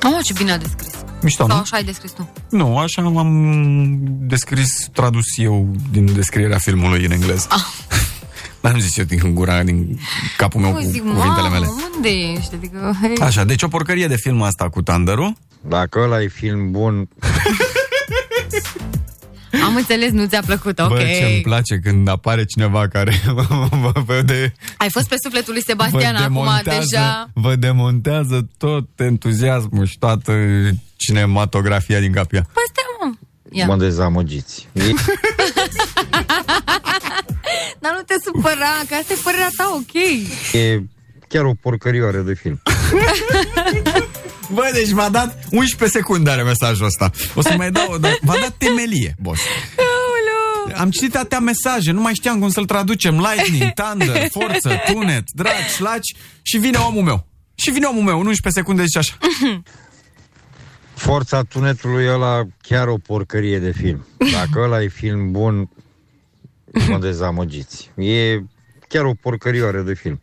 Oh, 0.03 0.25
ce 0.25 0.33
bine 0.33 0.53
a 0.53 0.59
descris. 0.59 1.14
Mișto, 1.25 1.47
Sau 1.47 1.57
nu? 1.57 1.63
așa 1.63 1.77
ai 1.77 1.85
descris 1.85 2.11
tu. 2.11 2.29
Nu, 2.51 2.79
așa 2.79 3.03
am 3.03 3.99
descris, 4.21 4.89
tradus 4.93 5.25
eu 5.37 5.77
din 5.91 6.15
descrierea 6.15 6.59
filmului 6.59 7.05
în 7.05 7.11
engleză. 7.11 7.47
Ah. 7.51 7.61
Dar 8.63 8.73
nu 8.73 8.79
zis 8.79 8.97
eu 8.97 9.05
din 9.05 9.35
gura, 9.35 9.63
din 9.63 10.01
capul 10.37 10.61
meu 10.61 10.71
Nu 10.71 10.77
cu 10.77 10.83
zic, 10.83 11.03
cuvintele 11.03 11.49
mele. 11.49 11.67
mamă, 11.67 11.81
unde 11.97 12.09
ești? 12.09 12.55
Adică, 12.55 12.97
hei. 13.01 13.17
Așa, 13.21 13.45
deci 13.45 13.63
o 13.63 13.69
porcărie 13.69 14.07
de 14.07 14.17
film 14.17 14.43
asta 14.43 14.69
cu 14.69 14.83
Thunderu. 14.83 15.37
Dacă 15.69 15.99
ăla 15.99 16.23
e 16.23 16.29
film 16.29 16.71
bun, 16.71 17.09
Am 19.67 19.77
înțeles, 19.77 20.11
nu 20.11 20.27
ți-a 20.27 20.43
plăcut, 20.47 20.79
ok. 20.79 20.89
Bă, 20.89 20.99
ce-mi 20.99 21.41
place 21.43 21.79
când 21.79 22.09
apare 22.09 22.45
cineva 22.45 22.89
care 22.89 23.21
vă, 23.27 23.69
vă, 24.07 24.23
de, 24.23 24.53
Ai 24.77 24.91
fost 24.91 25.09
pe 25.09 25.15
sufletul 25.23 25.53
lui 25.53 25.63
vă 25.67 25.71
Sebastian 25.71 26.15
acum 26.15 26.35
demontează, 26.35 26.79
deja. 26.91 27.31
vă 27.35 27.55
demontează 27.55 28.49
tot 28.59 28.89
entuziasmul 28.97 29.87
și 29.87 29.99
toată 29.99 30.33
cinematografia 30.97 32.01
din 32.01 32.13
cap 32.13 32.33
ea. 32.33 32.43
Păi 32.53 32.63
stai, 32.71 32.85
mă. 33.11 33.15
Ia. 33.51 33.67
mă 33.67 33.77
dezamăgiți. 33.77 34.69
E- 34.73 34.81
Dar 37.83 37.93
nu 37.97 38.03
te 38.07 38.15
supăra, 38.25 38.73
că 38.89 38.95
asta 38.95 39.13
e 39.13 39.17
părerea 39.23 39.49
ta, 39.57 39.71
ok. 39.75 39.95
E 40.63 40.83
chiar 41.35 41.45
o 41.45 41.55
porcărioară 41.61 42.19
de 42.19 42.35
film. 42.35 42.61
Bă, 44.55 44.71
deci 44.73 44.93
m-a 44.93 45.09
dat 45.09 45.45
11 45.51 45.99
secunde 45.99 46.31
are 46.31 46.43
mesajul 46.43 46.87
ăsta. 46.87 47.11
O 47.35 47.41
să 47.41 47.55
mai 47.57 47.71
dau, 47.71 47.99
dar 47.99 48.19
v-a 48.21 48.35
dat 48.41 48.55
temelie, 48.59 49.15
boss. 49.19 49.41
Am 50.75 50.91
citit 50.91 51.17
atâtea 51.17 51.39
mesaje, 51.39 51.91
nu 51.91 52.01
mai 52.01 52.15
știam 52.15 52.39
cum 52.39 52.51
să-l 52.51 52.65
traducem. 52.65 53.19
Lightning, 53.19 53.73
Thunder, 53.73 54.29
Forță, 54.31 54.81
Tunet, 54.87 55.23
Dragi, 55.33 55.69
Slaci 55.69 56.15
și 56.43 56.59
vine 56.59 56.79
omul 56.79 57.03
meu. 57.03 57.27
Și 57.55 57.71
vine 57.71 57.87
omul 57.87 58.03
meu, 58.03 58.21
în 58.21 58.27
11 58.27 58.61
secunde 58.61 58.83
zice 58.83 58.99
așa. 58.99 59.19
Forța 60.95 61.43
tunetului 61.43 62.09
ăla 62.09 62.43
chiar 62.63 62.89
o 62.89 62.97
porcărie 62.97 63.59
de 63.59 63.73
film. 63.73 64.07
Dacă 64.33 64.61
ăla 64.61 64.83
e 64.83 64.89
film 64.89 65.31
bun, 65.31 65.69
mă 66.89 66.99
dezamăgiți. 66.99 67.91
E 67.97 68.41
chiar 68.89 69.05
o 69.05 69.15
porcărioară 69.21 69.81
de 69.81 69.95
film. 69.95 70.21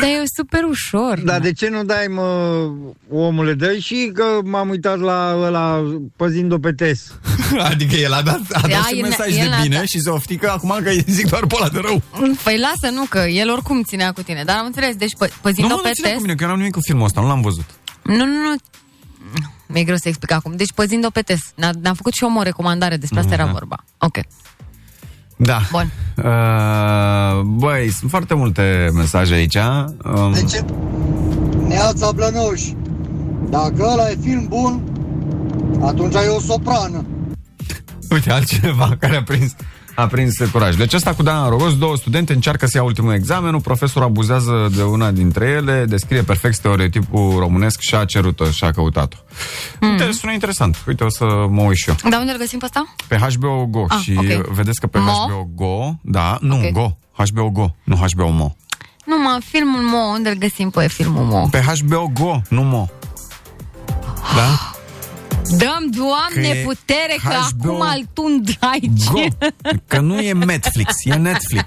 Dar 0.00 0.08
e 0.08 0.22
super 0.36 0.62
ușor. 0.62 1.18
Dar 1.24 1.40
de 1.40 1.52
ce 1.52 1.68
nu 1.68 1.84
dai, 1.84 2.06
mă, 2.06 2.24
omule, 3.10 3.54
dă 3.54 3.76
și 3.78 4.10
că 4.14 4.24
m-am 4.44 4.68
uitat 4.68 4.98
la 4.98 5.34
ăla 5.40 5.82
păzind-o 6.16 6.58
pe 6.58 6.72
Tes. 6.72 7.12
Adică 7.70 7.96
el 7.96 8.12
a 8.12 8.22
dat, 8.22 8.40
a 8.52 8.60
dat 8.60 8.70
Da, 8.70 8.82
și 8.88 8.94
el- 8.98 9.02
mesaj 9.02 9.28
el 9.38 9.48
de 9.48 9.54
a 9.54 9.62
bine 9.62 9.76
dat. 9.76 9.86
și 9.86 10.00
se 10.00 10.10
oftică 10.10 10.50
acum 10.50 10.78
că 10.82 10.88
îi 10.88 11.04
zic 11.08 11.28
doar 11.28 11.46
pe 11.46 11.54
ăla 11.60 11.68
de 11.68 11.78
rău. 11.82 12.02
Păi 12.42 12.58
lasă, 12.58 12.94
nu, 12.94 13.04
că 13.04 13.18
el 13.18 13.50
oricum 13.50 13.82
ținea 13.82 14.12
cu 14.12 14.22
tine. 14.22 14.42
Dar 14.44 14.56
am 14.56 14.66
înțeles, 14.66 14.94
deci 14.96 15.12
pă- 15.14 15.18
Nu, 15.30 15.38
păzind-o 15.40 15.74
mă, 15.74 15.80
pe 15.80 15.88
nu 15.88 15.94
ține 15.94 16.06
cu 16.06 16.12
test... 16.12 16.20
mine, 16.22 16.34
că 16.34 16.42
eu 16.42 16.48
n-am 16.48 16.58
nimic 16.58 16.72
cu 16.74 16.80
filmul 16.82 17.04
ăsta, 17.04 17.20
nu 17.20 17.26
l-am 17.26 17.40
văzut. 17.40 17.64
Nu, 18.02 18.14
nu, 18.16 18.24
nu. 18.24 18.54
Mi-e 19.66 19.84
greu 19.84 19.96
să 19.96 20.08
explic 20.08 20.30
acum. 20.32 20.56
Deci 20.56 20.72
păzind-o 20.72 21.10
pe 21.10 21.20
test. 21.20 21.52
Ne-a, 21.54 21.70
ne-a 21.82 21.94
făcut 21.94 22.12
și 22.12 22.24
om 22.24 22.36
o 22.36 22.42
recomandare, 22.42 22.96
despre 22.96 23.18
asta 23.18 23.30
Mhm. 23.32 23.40
era 23.40 23.50
vorba. 23.52 23.84
Ok. 23.98 24.16
Da. 25.42 25.60
Bun. 25.70 25.92
Uh, 26.24 27.40
băi, 27.44 27.90
sunt 27.98 28.10
foarte 28.10 28.34
multe 28.34 28.90
mesaje 28.94 29.34
aici. 29.34 29.58
Um, 30.04 30.34
ce? 30.48 30.64
Neața 31.68 32.10
Blănoș. 32.12 32.62
Dacă 33.50 33.88
ăla 33.92 34.10
e 34.10 34.16
film 34.22 34.46
bun, 34.48 34.82
atunci 35.80 36.14
e 36.14 36.28
o 36.28 36.40
soprană. 36.40 37.04
Uite, 38.10 38.32
altcineva 38.32 38.96
care 38.98 39.16
a 39.16 39.22
prins, 39.22 39.54
a 40.00 40.06
prins 40.06 40.34
curaj. 40.52 40.76
Deci 40.76 40.94
asta 40.94 41.14
cu 41.14 41.22
Dana 41.22 41.48
Rogos, 41.48 41.78
două 41.78 41.96
studente 41.96 42.32
încearcă 42.32 42.66
să 42.66 42.76
ia 42.76 42.82
ultimul 42.82 43.12
examen, 43.14 43.54
un 43.54 43.60
profesor 43.60 44.02
abuzează 44.02 44.68
de 44.76 44.82
una 44.82 45.10
dintre 45.10 45.44
ele, 45.46 45.84
descrie 45.88 46.22
perfect 46.22 46.54
stereotipul 46.54 47.38
românesc 47.38 47.80
și 47.80 47.94
a 47.94 48.04
cerut-o 48.04 48.50
și 48.50 48.64
a 48.64 48.70
căutat-o. 48.70 49.16
Mm. 49.80 49.90
Uite, 49.90 50.12
sună 50.12 50.32
interesant. 50.32 50.76
Uite, 50.86 51.04
o 51.04 51.08
să 51.08 51.24
mă 51.50 51.62
uit 51.62 51.76
și 51.76 51.88
eu. 51.88 51.96
Dar 52.10 52.20
unde 52.20 52.32
îl 52.32 52.38
găsim 52.38 52.58
pe 52.58 52.64
ăsta? 52.64 52.94
Pe 53.08 53.16
HBO 53.16 53.66
Go 53.66 53.84
Ah, 53.88 53.98
și 54.02 54.14
ok. 54.16 54.46
vedeți 54.46 54.80
că 54.80 54.86
pe 54.86 54.98
Mo? 54.98 55.10
HBO 55.12 55.48
Go, 55.54 55.92
da, 56.02 56.36
nu, 56.40 56.54
Ok. 56.56 56.70
Go, 56.72 56.90
HBO 57.16 57.50
Go, 57.50 57.70
nu 57.84 57.96
HBO 57.96 58.28
Mo. 58.28 58.54
Nu, 59.04 59.16
mă, 59.18 59.38
filmul 59.44 59.80
Mo, 59.80 59.96
unde 60.12 60.28
îl 60.28 60.36
găsim 60.36 60.70
pe 60.70 60.88
filmul 60.88 61.24
Mo? 61.24 61.48
Pe 61.50 61.60
HBO 61.60 62.10
Go, 62.14 62.40
nu 62.48 62.62
Mo. 62.62 62.88
Da? 64.36 64.69
Dăm, 65.56 65.90
Doamne, 65.90 66.48
Că 66.52 66.56
e 66.56 66.62
putere, 66.62 67.16
că 67.22 67.28
HBO 67.28 67.68
acum 67.68 67.80
îl 67.80 68.08
tund 68.12 68.56
aici. 68.60 69.04
Go. 69.12 69.20
Că 69.86 70.00
nu 70.00 70.20
e 70.20 70.32
Netflix, 70.32 70.94
e 71.04 71.14
Netflix. 71.14 71.64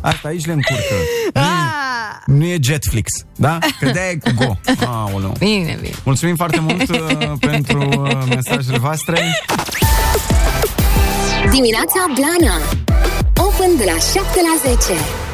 Asta 0.00 0.28
aici 0.28 0.46
le 0.46 0.52
încurcă. 0.52 0.94
Nu 1.34 1.40
e, 1.40 2.38
nu 2.38 2.44
e 2.44 2.58
Jetflix, 2.60 3.12
da? 3.36 3.58
Că 3.80 3.90
de 3.90 4.00
e 4.10 4.16
cu 4.16 4.44
Go. 4.44 4.54
Aoleu. 4.86 5.32
Bine, 5.38 5.78
bine. 5.80 5.94
Mulțumim 6.04 6.36
foarte 6.36 6.60
mult 6.60 6.88
uh, 6.88 7.32
pentru 7.40 7.78
uh, 7.78 8.24
mesajele 8.28 8.78
voastre. 8.78 9.42
Dimineața 11.50 12.04
Blana 12.14 12.60
Open 13.36 13.76
de 13.76 13.84
la 13.84 13.98
7 13.98 14.20
la 14.34 14.70
10 14.70 15.25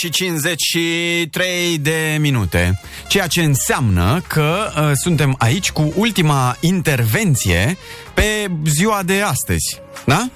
și 0.00 0.10
53 0.10 1.78
de 1.78 2.16
minute, 2.20 2.80
ceea 3.08 3.26
ce 3.26 3.42
înseamnă 3.42 4.22
că 4.26 4.72
uh, 4.76 4.90
suntem 4.94 5.34
aici 5.38 5.70
cu 5.70 5.92
ultima 5.96 6.56
intervenție 6.60 7.76
pe 8.14 8.50
ziua 8.66 9.02
de 9.02 9.20
astăzi, 9.20 9.80
da? 10.06 10.28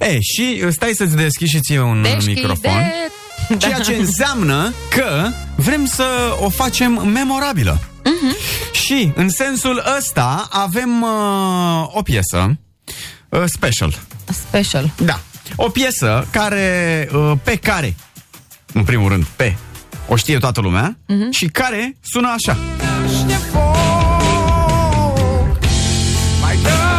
E, 0.00 0.18
și 0.20 0.62
uh, 0.64 0.68
stai 0.70 0.92
să-ți 0.94 1.16
deschizi 1.16 1.50
și 1.50 1.60
ție 1.60 1.80
un 1.80 2.04
uh, 2.04 2.12
Deschide. 2.12 2.40
microfon. 2.40 2.92
Ceea 3.58 3.78
ce 3.78 3.94
înseamnă 3.94 4.72
că 4.90 5.30
vrem 5.56 5.86
să 5.86 6.36
o 6.40 6.48
facem 6.48 6.92
memorabilă. 7.12 7.80
Și 8.72 9.12
în 9.14 9.28
sensul 9.28 9.82
ăsta 9.98 10.48
avem 10.50 11.02
uh, 11.02 11.88
o 11.96 12.02
piesă 12.02 12.56
uh, 13.28 13.42
special. 13.46 13.98
Special. 14.24 14.90
Da. 14.96 15.20
O 15.56 15.68
piesă 15.68 16.26
care, 16.30 17.08
uh, 17.14 17.32
pe 17.42 17.56
care, 17.56 17.94
în 18.72 18.84
primul 18.84 19.08
rând, 19.08 19.24
pe, 19.24 19.56
o 20.08 20.16
știe 20.16 20.38
toată 20.38 20.60
lumea 20.60 20.96
Mhm. 21.06 21.30
și 21.30 21.46
care 21.46 21.96
sună 22.00 22.28
așa. 22.36 22.56
Mai 26.40 26.56
dă 26.62 26.92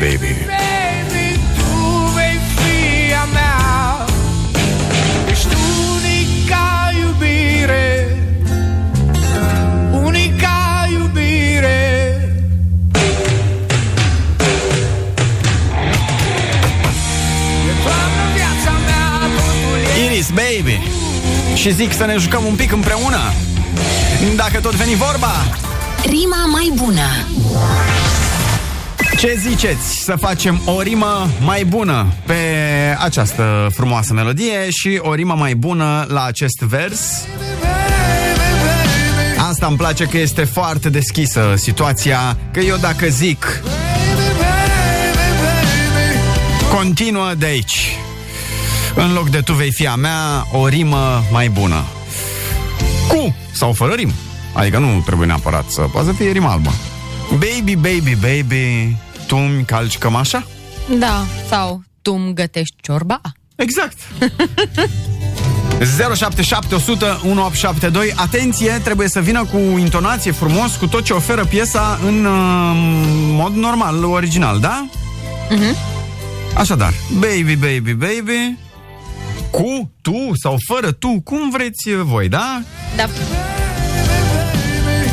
baby, 0.00 0.16
baby. 0.16 0.44
Baby, 0.48 1.38
tu 1.58 2.10
vei 2.14 2.38
fi 2.56 3.14
a 3.14 3.24
mea 3.32 4.06
Ești 5.30 5.54
unica 5.94 6.90
iubire 7.00 8.16
Unica 10.04 10.88
iubire 10.92 11.80
E 17.68 17.72
toată 17.82 18.22
viața 18.34 18.78
mea 18.86 19.28
Totul 19.36 20.00
e 20.00 20.04
Iris, 20.04 20.30
baby. 20.30 20.80
Și 21.54 21.72
zic 21.72 21.92
să 21.92 22.04
ne 22.04 22.16
jucăm 22.16 22.44
un 22.44 22.54
pic 22.54 22.72
împreună. 22.72 23.32
Dacă 24.36 24.60
tot 24.60 24.74
veni 24.74 24.94
vorba, 24.94 25.32
Rima 26.02 26.46
mai 26.46 26.72
bună 26.74 27.06
ce 29.20 29.34
ziceți 29.48 30.02
să 30.04 30.16
facem 30.16 30.60
o 30.64 30.80
rimă 30.80 31.28
mai 31.44 31.64
bună 31.64 32.06
pe 32.26 32.34
această 32.98 33.68
frumoasă 33.74 34.12
melodie 34.12 34.70
și 34.70 34.98
o 35.02 35.14
rimă 35.14 35.34
mai 35.34 35.54
bună 35.54 36.06
la 36.08 36.24
acest 36.24 36.58
vers? 36.58 37.00
Asta 39.48 39.66
îmi 39.66 39.76
place 39.76 40.04
că 40.04 40.18
este 40.18 40.44
foarte 40.44 40.88
deschisă 40.88 41.54
situația, 41.56 42.36
că 42.52 42.60
eu 42.60 42.76
dacă 42.76 43.06
zic 43.06 43.62
continuă 46.74 47.32
de 47.38 47.46
aici. 47.46 47.96
În 48.94 49.12
loc 49.12 49.28
de 49.28 49.40
tu 49.40 49.52
vei 49.52 49.72
fi 49.72 49.86
a 49.86 49.94
mea, 49.94 50.46
o 50.52 50.66
rimă 50.66 51.22
mai 51.32 51.48
bună. 51.48 51.84
Cu 53.08 53.34
sau 53.52 53.72
fără 53.72 53.92
rimă. 53.92 54.12
Adică 54.52 54.78
nu 54.78 55.02
trebuie 55.06 55.26
neapărat 55.26 55.64
să... 55.68 55.80
Poate 55.80 56.06
să 56.06 56.12
fie 56.12 56.30
rimă 56.30 56.48
albă. 56.48 56.70
Baby, 57.30 57.74
baby, 57.74 58.14
baby, 58.14 58.96
tu 59.30 59.36
îmi 59.36 59.64
calci 59.64 59.98
cămașa? 59.98 60.46
Da, 60.98 61.24
sau 61.48 61.82
tu 62.02 62.12
îmi 62.12 62.34
gătești 62.34 62.74
ciorba? 62.80 63.20
Exact. 63.56 63.98
077 66.14 66.74
100 66.74 67.20
1872 67.22 68.12
Atenție, 68.16 68.80
trebuie 68.84 69.08
să 69.08 69.20
vină 69.20 69.44
cu 69.44 69.56
intonație 69.56 70.32
frumos 70.32 70.76
Cu 70.76 70.86
tot 70.86 71.04
ce 71.04 71.12
oferă 71.12 71.44
piesa 71.44 71.98
în 72.06 72.24
uh, 72.24 72.32
mod 73.36 73.54
normal, 73.54 74.04
original, 74.04 74.60
da? 74.60 74.88
Mhm. 75.50 75.76
Așadar, 76.54 76.92
baby, 77.18 77.56
baby, 77.56 77.92
baby 77.92 78.58
Cu, 79.50 79.92
tu 80.02 80.30
sau 80.42 80.56
fără 80.66 80.92
tu 80.92 81.20
Cum 81.24 81.50
vreți 81.50 81.94
voi, 82.02 82.28
da? 82.28 82.62
Da. 82.96 83.08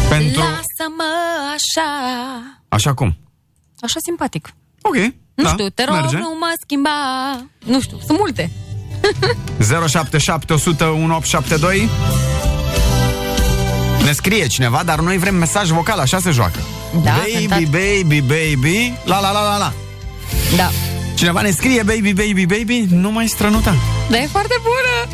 Pentru... 0.09 0.39
Lasă-mă 0.39 1.13
așa. 1.55 1.89
Așa 2.69 2.93
cum? 2.93 3.17
Așa 3.81 3.99
simpatic. 4.03 4.49
Ok, 4.81 4.95
Nu 5.33 5.43
da, 5.43 5.49
știu, 5.49 5.69
te 5.69 5.83
rog, 5.83 5.95
merge. 5.95 6.17
nu 6.17 6.35
mă 6.39 6.53
schimba. 6.61 6.89
Nu 7.65 7.81
știu, 7.81 7.97
sunt 8.05 8.17
multe. 8.17 8.51
077 9.87 10.53
100 10.53 10.85
1872 10.85 11.89
Ne 14.03 14.11
scrie 14.11 14.47
cineva, 14.47 14.81
dar 14.85 14.99
noi 14.99 15.17
vrem 15.17 15.35
mesaj 15.35 15.69
vocal, 15.69 15.99
așa 15.99 16.19
se 16.19 16.31
joacă 16.31 16.59
Da, 17.03 17.11
Baby, 17.11 17.31
cântat. 17.45 17.59
baby, 17.63 18.21
baby 18.21 18.93
La 19.03 19.19
la 19.19 19.31
la 19.31 19.41
la 19.41 19.57
la 19.57 19.73
Da. 20.55 20.69
Cineva 21.15 21.41
ne 21.41 21.49
scrie 21.51 21.83
baby, 21.83 22.13
baby, 22.13 22.45
baby 22.45 22.85
Nu 22.89 23.11
mai 23.11 23.27
strănuta 23.27 23.75
Dar 24.09 24.19
e 24.19 24.27
foarte 24.31 24.55
bună. 24.61 25.13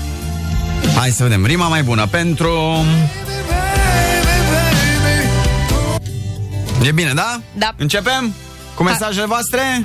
Hai 0.98 1.10
să 1.10 1.22
vedem, 1.22 1.46
rima 1.46 1.68
mai 1.68 1.82
bună 1.82 2.06
pentru... 2.06 2.84
E 6.84 6.92
bine, 6.92 7.12
da? 7.14 7.40
Da. 7.52 7.74
Începem 7.76 8.34
cu 8.74 8.82
mesajele 8.82 9.26
voastre? 9.26 9.84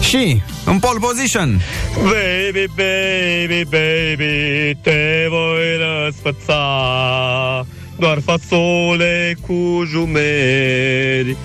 Și, 0.00 0.42
în 0.64 0.78
pole 0.78 0.98
position 0.98 1.60
Baby, 1.94 2.66
baby, 2.76 3.64
baby, 3.64 4.78
te 4.82 5.26
voi 5.28 5.76
răsfăța 5.78 6.62
Doar 7.98 8.18
fasole 8.24 9.36
cu 9.46 9.84
jumeri 9.90 11.36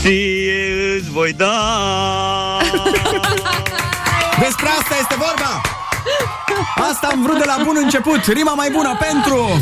Ție 0.00 0.96
îți 0.98 1.10
voi 1.10 1.32
da 1.32 1.58
Despre 4.44 4.68
asta 4.80 4.96
este 5.00 5.14
vorba 5.14 5.60
Asta 6.90 7.08
am 7.12 7.22
vrut 7.22 7.38
de 7.38 7.44
la 7.46 7.62
bun 7.64 7.76
început 7.82 8.24
Rima 8.24 8.54
mai 8.54 8.70
bună 8.70 8.98
pentru 9.00 9.60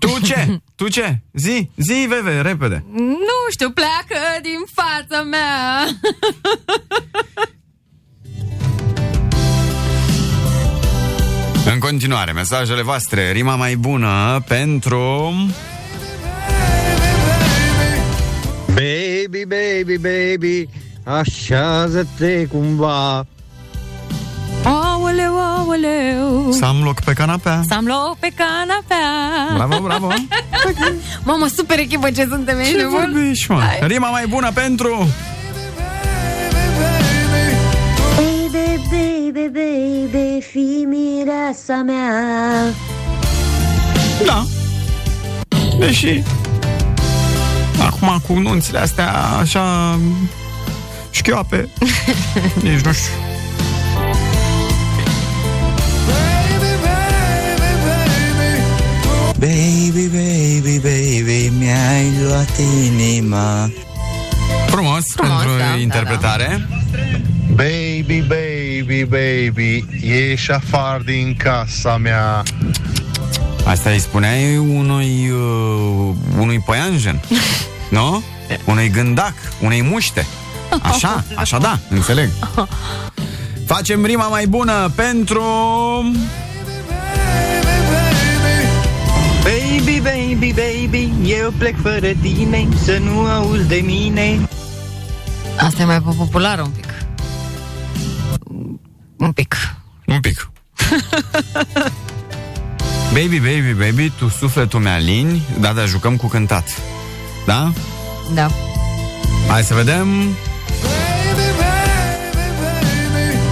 Tu 0.00 0.20
ce? 0.26 0.60
Tu 0.74 0.88
ce? 0.88 1.18
Zi, 1.32 1.70
zi, 1.76 2.06
Veve, 2.08 2.40
repede 2.40 2.84
Nu 2.96 3.50
știu, 3.50 3.70
pleacă 3.70 4.40
din 4.42 4.60
fața 4.72 5.22
mea. 5.22 5.88
În 11.72 11.78
continuare, 11.78 12.32
mesajele 12.32 12.82
voastre 12.82 13.32
Rima 13.32 13.54
mai 13.54 13.76
bună 13.76 14.42
pentru 14.48 15.32
Baby, 18.66 19.44
baby, 19.44 19.98
baby, 19.98 20.68
așează-te 21.04 22.46
cumva. 22.46 23.26
Aoleu, 24.64 24.89
aoleu. 25.60 26.52
Să 26.52 26.64
am 26.64 26.80
loc 26.82 27.00
pe 27.00 27.12
canapea 27.12 27.62
Să 27.68 27.74
am 27.74 27.84
loc 27.84 28.16
pe 28.18 28.32
canapea. 28.34 29.54
Bravo, 29.54 29.78
bravo 29.82 30.12
Mamă, 31.24 31.46
super 31.56 31.78
echipă 31.78 32.10
ce 32.10 32.26
suntem, 32.30 32.58
ești 32.58 32.70
Ce 32.72 32.76
nebun? 32.76 32.98
vorbești, 33.12 33.50
mă? 33.50 33.60
Rima 33.80 34.10
mai 34.10 34.26
bună 34.26 34.50
pentru 34.54 35.06
Baby, 38.16 38.80
baby, 38.90 39.48
baby, 39.52 40.40
fi 40.50 40.86
mireasa 40.88 41.82
mea 41.86 42.74
Da 44.26 44.44
Deși 45.78 46.22
Acum 47.86 48.22
cu 48.26 48.38
nunțile 48.38 48.78
astea 48.78 49.12
așa 49.40 49.98
Șchioape 51.10 51.68
Nici 52.62 52.80
nu 52.80 52.92
știu 52.92 53.12
Baby, 59.40 60.08
baby, 60.12 60.78
baby, 60.78 61.52
mi-ai 61.58 62.12
luat 62.22 62.58
inima. 62.58 63.70
Frumos, 64.66 65.04
Frumos, 65.14 65.42
pentru 65.42 65.58
da, 65.58 65.64
da, 65.64 65.76
interpretare. 65.80 66.68
Baby, 67.54 68.20
baby, 68.20 69.04
baby, 69.04 69.84
ieși 70.02 70.50
afară 70.50 71.02
din 71.04 71.36
casa 71.36 71.96
mea. 71.96 72.42
Asta 73.64 73.90
îi 73.90 73.98
spuneai 73.98 74.56
unui 74.56 75.30
uh, 75.30 76.14
Unui 76.38 76.58
păianjen 76.66 77.20
Nu? 77.90 78.22
Unui 78.64 78.90
gândac, 78.90 79.34
unei 79.60 79.82
muște. 79.82 80.26
Așa, 80.82 81.24
așa 81.34 81.58
da, 81.58 81.78
înțeleg. 81.88 82.30
Facem 83.72 84.04
rima 84.04 84.26
mai 84.28 84.46
bună 84.46 84.92
pentru 84.94 85.42
Baby, 89.80 90.00
baby, 90.00 90.52
baby, 90.52 91.10
eu 91.24 91.52
plec 91.58 91.80
fără 91.82 92.12
tine 92.20 92.68
Să 92.84 92.98
nu 92.98 93.20
auzi 93.20 93.68
de 93.68 93.80
mine 93.84 94.48
Asta 95.58 95.82
e 95.82 95.84
mai 95.84 96.00
populară 96.00 96.62
un 96.62 96.70
pic. 96.70 96.84
Un 99.16 99.32
pic. 99.32 99.56
Un 100.06 100.20
pic 100.20 100.50
Baby, 103.12 103.38
baby, 103.38 103.72
baby, 103.78 104.12
tu 104.18 104.28
sufletul 104.28 104.80
mi-alini 104.80 105.42
Da, 105.60 105.72
da, 105.72 105.84
jucăm 105.84 106.16
cu 106.16 106.26
cântat 106.26 106.64
Da? 107.46 107.72
Da. 108.34 108.50
Hai 109.48 109.62
să 109.62 109.74
vedem 109.74 110.08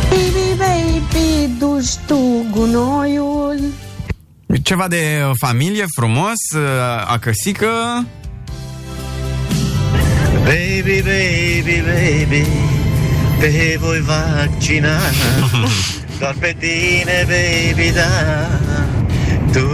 Baby, 0.09 0.57
baby, 0.57 1.51
duci 1.59 1.95
tu 2.07 2.47
gunoiul 2.51 3.59
Ceva 4.62 4.89
de 4.89 5.23
uh, 5.25 5.31
familie 5.39 5.85
frumos 5.97 6.33
uh, 6.55 6.62
Acăsică 7.07 7.69
Baby, 10.45 11.03
baby, 11.03 11.83
baby, 11.83 12.47
te 13.39 13.77
voi 13.81 14.01
vaccina. 14.01 14.99
Doar 16.19 16.35
pe 16.39 16.57
tine, 16.59 17.27
baby, 17.27 17.93
da. 17.93 18.09
Tu. 19.53 19.66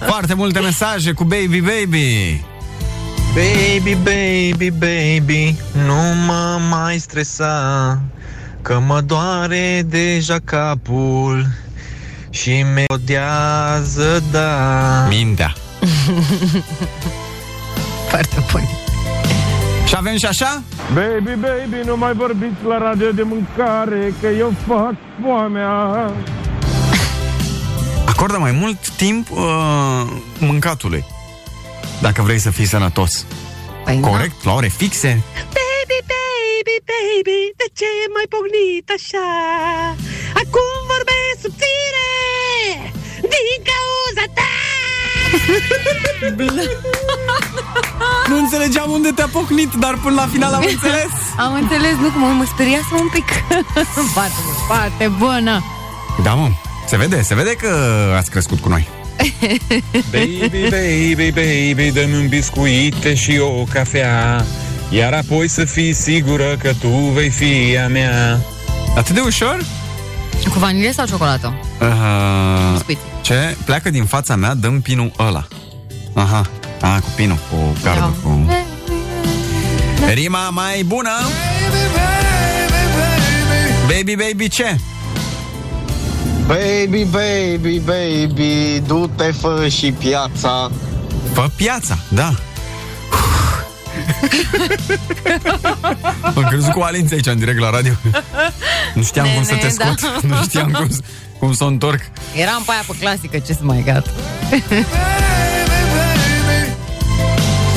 Foarte 0.10 0.34
multe 0.34 0.60
mesaje 0.60 1.12
cu 1.12 1.24
baby, 1.24 1.60
baby. 1.60 2.40
Baby, 3.34 3.94
baby, 3.94 4.70
baby, 4.70 5.56
nu 5.86 6.14
mă 6.26 6.60
mai 6.70 6.98
stresa 6.98 8.02
Că 8.68 8.80
mă 8.86 9.00
doare 9.00 9.82
deja 9.86 10.36
capul 10.44 11.46
Și 12.30 12.64
melodiază, 12.74 14.22
da 14.30 15.06
Mintea 15.08 15.52
Foarte 18.10 18.44
bun. 18.52 18.62
Și 19.86 19.94
avem 19.96 20.16
și 20.16 20.26
așa? 20.26 20.62
Baby, 20.94 21.40
baby, 21.40 21.86
nu 21.86 21.96
mai 21.96 22.12
vorbiți 22.12 22.64
la 22.68 22.78
radio 22.78 23.10
de 23.10 23.22
mâncare 23.22 24.14
Că 24.20 24.26
eu 24.26 24.52
fac 24.66 24.94
foamea 25.24 26.12
Acordă 28.06 28.38
mai 28.38 28.52
mult 28.52 28.90
timp 28.90 29.30
uh, 29.30 29.38
mâncatului 30.38 31.04
Dacă 32.00 32.22
vrei 32.22 32.38
să 32.38 32.50
fii 32.50 32.66
sănătos 32.66 33.24
păi 33.84 34.00
Corect? 34.00 34.44
La 34.44 34.52
ore 34.52 34.68
fixe? 34.68 35.22
Baby, 35.88 36.04
baby, 36.14 36.76
baby, 36.92 37.40
de 37.60 37.66
ce 37.78 37.90
mai 38.14 38.26
pognit 38.34 38.86
așa? 38.96 39.28
Acum 40.40 40.72
vorbesc 40.92 41.36
subțire 41.44 42.10
din 43.34 43.56
cauza 43.70 44.24
ta! 44.38 44.52
Nu 48.28 48.36
înțelegeam 48.38 48.90
unde 48.90 49.10
te-a 49.10 49.28
pocnit, 49.32 49.72
dar 49.72 49.98
până 50.02 50.14
la 50.14 50.26
final 50.32 50.52
am 50.52 50.64
înțeles 50.74 51.12
Am 51.44 51.52
înțeles, 51.54 51.94
nu 52.00 52.08
cum 52.10 52.36
mă 52.36 52.44
speriasă 52.44 52.92
un 53.00 53.08
pic. 53.12 53.28
foarte, 54.16 54.40
bun, 54.44 54.54
foarte 54.66 55.08
bună. 55.18 55.64
Da, 56.22 56.34
mă, 56.34 56.48
se 56.86 56.96
vede, 56.96 57.22
se 57.22 57.34
vede 57.34 57.54
că 57.54 57.68
ați 58.16 58.30
crescut 58.30 58.58
cu 58.58 58.68
noi 58.68 58.88
Baby, 60.12 60.68
baby, 60.70 61.30
baby, 61.30 61.90
dă-mi 61.90 62.14
un 62.14 62.28
biscuite 62.28 63.14
și 63.14 63.38
o 63.38 63.64
cafea 63.72 64.44
Iar 64.90 65.12
apoi 65.12 65.48
să 65.48 65.64
fii 65.64 65.92
sigură 65.92 66.56
că 66.62 66.72
tu 66.80 66.88
vei 66.88 67.28
fi 67.28 67.78
a 67.84 67.88
mea 67.88 68.40
Atât 68.96 69.14
de 69.14 69.20
ușor? 69.20 69.64
Cu 70.52 70.58
vanilie 70.58 70.92
sau 70.92 71.06
ciocolată? 71.06 71.60
Uh, 71.80 72.72
Biscuit. 72.72 72.98
ce? 73.20 73.56
Pleacă 73.64 73.90
din 73.90 74.04
fața 74.04 74.36
mea, 74.36 74.54
dăm 74.54 74.80
pinul 74.80 75.12
ăla. 75.18 75.46
Aha. 76.12 76.46
A, 76.80 77.00
cu 77.00 77.08
pinul, 77.16 77.38
cu 77.50 77.56
cardul, 77.82 78.14
cu... 78.22 78.46
Rima 80.14 80.48
mai 80.50 80.82
bună 80.86 81.10
Baby, 83.86 84.16
baby, 84.16 84.48
ce? 84.48 84.78
Baby, 86.46 87.04
baby, 87.04 87.78
baby, 87.78 88.82
du-te, 88.86 89.32
fă 89.32 89.66
și 89.68 89.92
piața. 89.92 90.70
Fă 91.32 91.50
piața, 91.56 91.98
da 92.08 92.34
Am 96.34 96.44
crezut 96.48 96.72
cu 96.72 96.80
Alinți 96.80 97.14
aici 97.14 97.26
în 97.26 97.38
direct 97.38 97.58
la 97.60 97.70
radio. 97.70 97.92
Nu 98.94 99.02
știam 99.02 99.26
cum 99.34 99.42
să 99.44 99.50
Nene, 99.54 99.62
te 99.62 99.68
scot 99.68 100.00
da. 100.00 100.36
Nu 100.36 100.42
știam 100.42 100.70
cum, 100.70 100.88
să- 100.90 101.00
cum 101.38 101.52
să 101.52 101.64
o 101.64 101.66
întorc. 101.66 102.00
Eram 102.36 102.62
pe 102.66 102.72
aia 102.72 102.84
pe 102.86 102.94
clasică, 103.00 103.38
ce 103.38 103.52
să 103.52 103.58
mai 103.62 103.82
gata. 103.86 104.10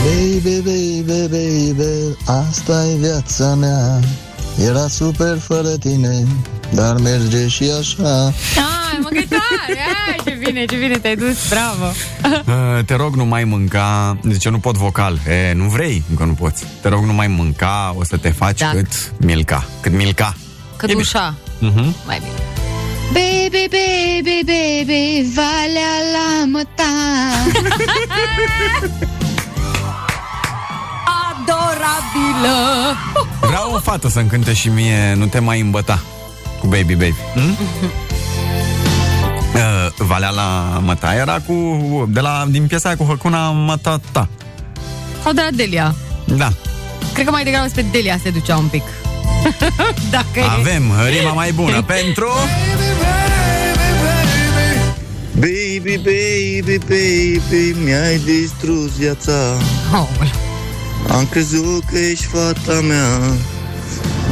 Baby, 0.03 0.55
baby, 0.61 1.27
baby, 1.27 2.15
asta 2.25 2.85
e 2.91 2.95
viața 2.99 3.53
mea. 3.55 3.99
Era 4.65 4.87
super 4.87 5.37
fără 5.39 5.69
tine, 5.79 6.27
dar 6.73 6.95
merge 6.97 7.47
și 7.47 7.71
așa. 7.79 8.25
Ai, 8.25 8.33
mă, 9.01 9.09
cât 9.09 9.29
tare! 9.29 9.79
Ai, 10.09 10.19
ce 10.25 10.37
bine, 10.45 10.65
ce 10.65 10.75
bine 10.75 10.97
te-ai 10.97 11.15
dus, 11.15 11.49
bravo! 11.49 11.85
Uh, 12.47 12.85
Te 12.85 12.95
rog, 12.95 13.15
nu 13.15 13.25
mai 13.25 13.43
mânca 13.43 14.17
Zice, 14.29 14.49
nu 14.49 14.59
pot 14.59 14.75
vocal 14.75 15.19
e, 15.27 15.53
Nu 15.53 15.63
vrei, 15.63 16.03
încă 16.09 16.23
nu 16.23 16.33
poți 16.33 16.65
Te 16.81 16.89
rog, 16.89 17.03
nu 17.05 17.13
mai 17.13 17.27
mânca, 17.27 17.93
o 17.97 18.03
să 18.03 18.17
te 18.17 18.29
faci 18.29 18.59
Da. 18.59 18.69
cât 18.69 19.11
milca 19.19 19.65
Cât 19.79 19.91
milca 19.91 20.35
Cât 20.77 20.93
ușa, 20.93 21.33
uh-huh. 21.57 22.05
mai 22.05 22.19
bine. 22.19 22.31
Baby, 23.11 23.67
baby, 23.69 24.39
baby, 24.45 25.29
valea 25.35 25.93
la 26.13 26.45
măta 26.45 26.91
Adorabilă! 31.29 32.95
Vreau 33.41 33.71
o 33.73 33.79
fată 33.79 34.09
să-mi 34.09 34.29
cânte 34.29 34.53
și 34.53 34.69
mie 34.69 35.13
Nu 35.17 35.25
te 35.25 35.39
mai 35.39 35.59
îmbăta 35.59 36.01
Cu 36.59 36.67
Baby 36.67 36.93
Baby 36.93 37.15
hmm? 37.33 37.57
Uh, 39.53 39.91
Valea 39.97 40.29
la 40.29 40.79
Măta 40.83 41.13
era 41.13 41.39
cu 41.39 41.53
de 42.09 42.19
la, 42.19 42.45
Din 42.49 42.67
piesa 42.67 42.87
aia 42.87 42.97
cu 42.97 43.03
Hăcuna 43.03 43.49
Matata 43.49 44.29
Sau 45.23 45.33
de 45.33 45.41
la 45.41 45.55
Delia. 45.55 45.95
Da 46.25 46.51
Cred 47.13 47.25
că 47.25 47.31
mai 47.31 47.43
degrabă 47.43 47.67
spre 47.67 47.85
Delia 47.91 48.19
se 48.23 48.29
ducea 48.29 48.57
un 48.57 48.65
pic. 48.67 48.83
Dacă 50.11 50.39
e... 50.39 50.43
Avem 50.59 50.83
rima 51.09 51.31
mai 51.33 51.51
bună 51.51 51.81
pentru 51.81 52.27
Baby, 55.41 55.97
baby, 55.97 56.77
baby, 56.77 57.75
mi-ai 57.83 58.17
distrus 58.17 58.97
viața. 58.97 59.57
Oh, 59.93 60.07
Am 61.09 61.27
crezut 61.29 61.83
că 61.91 61.97
ești 61.97 62.25
fata 62.25 62.81
mea, 62.81 63.17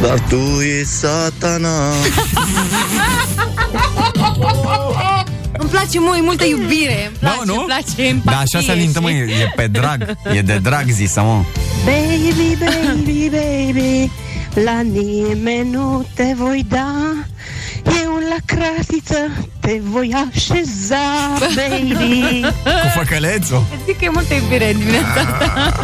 dar 0.01 0.19
tu 0.29 0.61
e 0.79 0.83
satana. 0.83 1.91
Îmi 5.59 5.69
place 5.69 5.99
mult, 5.99 6.17
e 6.17 6.21
multă 6.21 6.45
iubire. 6.45 7.05
Îmi 7.07 7.15
place, 7.19 7.41
nu? 7.45 7.53
îmi 7.53 7.63
place 7.65 8.07
empatie. 8.07 8.31
Da, 8.31 8.37
așa 8.37 8.59
se 8.65 8.71
alintă, 8.71 8.99
și- 8.99 9.03
măi, 9.05 9.13
e 9.19 9.51
pe 9.55 9.67
drag 9.67 10.15
E 10.35 10.41
de 10.41 10.59
drag 10.63 10.89
zisă, 10.89 11.21
mă 11.21 11.43
Baby, 11.85 12.57
baby, 12.59 13.29
baby, 13.29 14.11
la 14.53 14.81
nimeni 14.81 15.69
nu 15.71 16.05
te 16.13 16.33
voi 16.37 16.65
da 16.69 17.13
Eu 18.39 18.55
la 18.55 18.65
cratiță 18.65 19.15
te 19.59 19.79
voi 19.91 20.15
așeza, 20.29 20.95
baby. 21.55 22.41
Cu 22.63 22.99
făcălețul? 22.99 23.63
Îți 23.73 23.83
zic 23.85 23.97
că 23.97 24.05
e 24.05 24.09
multă 24.09 24.33
iubire 24.33 24.71
în 24.71 24.77
dimineața 24.79 25.19
asta. 25.19 25.75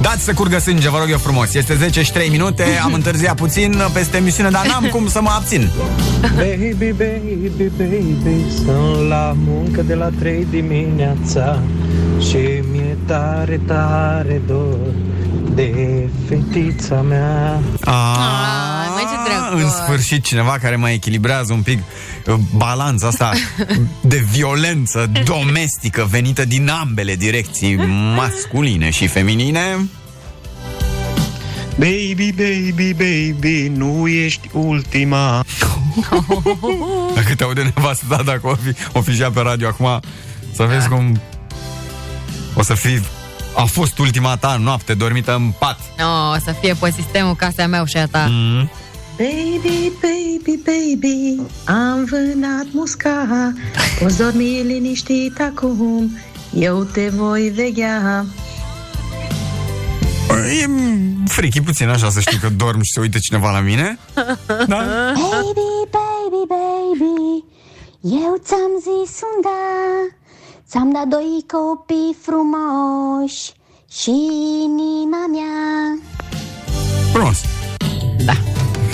Dați 0.00 0.24
să 0.24 0.32
curgă 0.32 0.58
sânge, 0.58 0.88
vă 0.90 0.98
rog 0.98 1.10
eu 1.10 1.18
frumos. 1.18 1.54
Este 1.54 1.74
10 1.74 2.02
și 2.02 2.12
3 2.12 2.28
minute, 2.28 2.64
am 2.82 2.92
întârziat 2.92 3.34
puțin 3.36 3.82
Peste 3.92 4.16
emisiune, 4.16 4.50
dar 4.50 4.66
n-am 4.66 4.84
cum 4.90 5.08
să 5.08 5.20
mă 5.20 5.30
abțin. 5.34 5.70
Baby, 6.20 6.74
baby, 6.76 7.70
baby 7.76 8.50
Sunt 8.56 9.08
la 9.08 9.36
muncă 9.46 9.82
de 9.82 9.94
la 9.94 10.08
3 10.18 10.46
dimineața 10.50 11.62
Și 12.20 12.36
mi-e 12.72 12.96
tare, 13.06 13.60
tare 13.66 14.40
dor 14.46 14.78
De 15.54 16.08
fetița 16.28 17.00
mea. 17.00 17.60
Ah, 17.80 18.16
mai 18.18 18.32
ce 18.32 18.91
drăguț. 18.91 18.91
În 19.54 19.70
sfârșit 19.70 20.24
cineva 20.24 20.58
care 20.60 20.76
mai 20.76 20.92
echilibrează 20.94 21.52
un 21.52 21.62
pic 21.62 21.78
uh, 22.26 22.34
balanța 22.56 23.06
asta 23.06 23.32
de 24.00 24.16
violență 24.30 25.10
domestică 25.24 26.06
venită 26.10 26.44
din 26.44 26.68
ambele 26.68 27.14
direcții 27.14 27.76
masculine 28.14 28.90
și 28.90 29.06
feminine. 29.06 29.88
Baby, 31.76 32.32
baby, 32.32 32.92
baby, 32.92 33.72
nu 33.74 34.08
ești 34.08 34.48
ultima. 34.52 35.44
Dacă 37.14 37.34
te 37.36 37.44
aude 37.44 37.72
nevastă 37.74 38.04
ta, 38.08 38.22
dacă 38.24 38.40
o 38.42 38.54
fi, 38.54 38.74
o 38.92 39.00
fi 39.00 39.14
și 39.14 39.20
ea 39.20 39.30
pe 39.30 39.40
radio 39.40 39.68
acum, 39.68 40.00
să 40.54 40.62
vezi 40.62 40.88
cum 40.88 41.20
o 42.54 42.62
să 42.62 42.74
fi 42.74 43.00
a 43.56 43.64
fost 43.64 43.98
ultima 43.98 44.36
ta 44.36 44.56
noapte 44.56 44.94
dormită 44.94 45.34
în 45.34 45.52
pat. 45.58 45.78
No, 45.98 46.30
o 46.30 46.38
să 46.44 46.54
fie 46.60 46.74
pe 46.74 46.90
sistemul 46.90 47.34
casa 47.34 47.66
mea 47.66 47.84
și 47.84 47.96
a 47.96 48.06
ta. 48.06 48.26
Mm. 48.28 48.70
Baby, 49.18 49.92
baby, 50.00 50.62
baby, 50.64 51.40
am 51.66 52.04
vânat 52.04 52.66
musca 52.72 53.52
Poți 54.00 54.18
dormi 54.18 54.62
liniștit 54.62 55.40
acum, 55.40 56.10
eu 56.54 56.84
te 56.84 57.08
voi 57.08 57.48
veghea 57.48 58.24
E 60.60 60.66
frichi 61.26 61.60
puțin 61.60 61.88
așa 61.88 62.10
să 62.10 62.20
știu 62.20 62.38
că 62.40 62.48
dorm 62.48 62.80
și 62.82 62.90
se 62.92 63.00
uită 63.00 63.18
cineva 63.18 63.50
la 63.50 63.60
mine. 63.60 63.98
Da? 64.46 64.82
Baby, 65.14 65.72
baby, 65.90 66.42
baby, 66.48 67.44
eu 68.00 68.40
ți-am 68.44 68.72
zis 68.80 69.20
un 69.20 69.40
da 69.42 70.16
Ți-am 70.68 70.92
dat 70.92 71.06
doi 71.06 71.44
copii 71.46 72.16
frumoși 72.22 73.52
și 73.90 74.10
inima 74.64 75.26
mea 75.26 75.98
Frumos. 77.12 77.40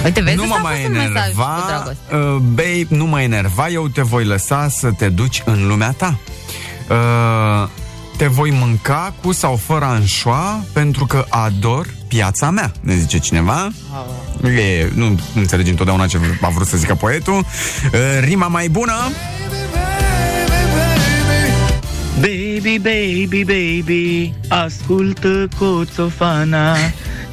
Uite, 0.05 0.21
vezi, 0.21 0.37
nu 0.37 0.47
mă 0.47 0.55
ăsta 0.55 0.69
a 0.69 0.71
mai 0.71 0.75
fost 0.75 0.87
un 0.87 0.93
mesaj 0.93 1.13
cu 1.13 1.21
enerva, 1.21 1.65
dragoste. 1.67 2.15
uh, 2.15 2.37
babe, 2.37 2.87
nu 2.89 3.07
mă 3.07 3.21
enerva, 3.21 3.69
eu 3.69 3.89
te 3.89 4.03
voi 4.03 4.25
lăsa 4.25 4.69
să 4.69 4.91
te 4.91 5.09
duci 5.09 5.43
în 5.45 5.67
lumea 5.67 5.91
ta. 5.91 6.19
Uh, 6.89 7.69
te 8.17 8.27
voi 8.27 8.51
mânca 8.51 9.15
cu 9.23 9.33
sau 9.33 9.57
fără 9.57 9.85
anșoa 9.85 10.65
pentru 10.73 11.07
că 11.07 11.25
ador 11.29 11.87
piața 12.09 12.51
mea, 12.51 12.73
ne 12.81 12.95
zice 12.95 13.19
cineva. 13.19 13.69
E, 14.45 14.91
nu 14.95 15.19
înțelegi 15.35 15.71
întotdeauna 15.71 16.07
ce 16.07 16.19
a 16.41 16.49
vrut 16.49 16.67
să 16.67 16.77
zică 16.77 16.95
poetul. 16.95 17.35
Uh, 17.35 18.01
rima 18.21 18.47
mai 18.47 18.69
bună 18.69 18.95
Baby, 22.21 22.79
baby, 22.79 23.45
baby 23.45 24.33
Ascultă 24.49 25.49
coțofana 25.59 26.77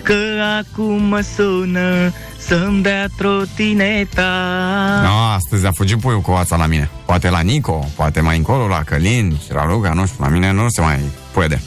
Că 0.02 0.16
acum 0.60 1.04
mă 1.04 1.24
sună 1.36 2.14
Să-mi 2.47 2.81
dea 2.81 3.07
trotineta 3.17 4.30
no, 5.03 5.34
Astăzi 5.34 5.65
a 5.65 5.72
fugit 5.72 5.99
puiul 5.99 6.22
cu 6.22 6.31
oața 6.31 6.55
la 6.55 6.65
mine 6.65 6.89
Poate 7.05 7.30
la 7.30 7.39
Nico, 7.39 7.88
poate 7.95 8.22
mai 8.22 8.38
încolo 8.38 8.67
la 8.67 8.84
Călin 8.84 9.38
și 9.45 9.53
la 9.53 9.67
Luca, 9.67 9.93
nu 9.93 10.05
știu, 10.05 10.23
la 10.23 10.30
mine 10.30 10.51
nu 10.51 10.69
se 10.69 10.81
mai 10.81 10.99
puede 11.34 11.61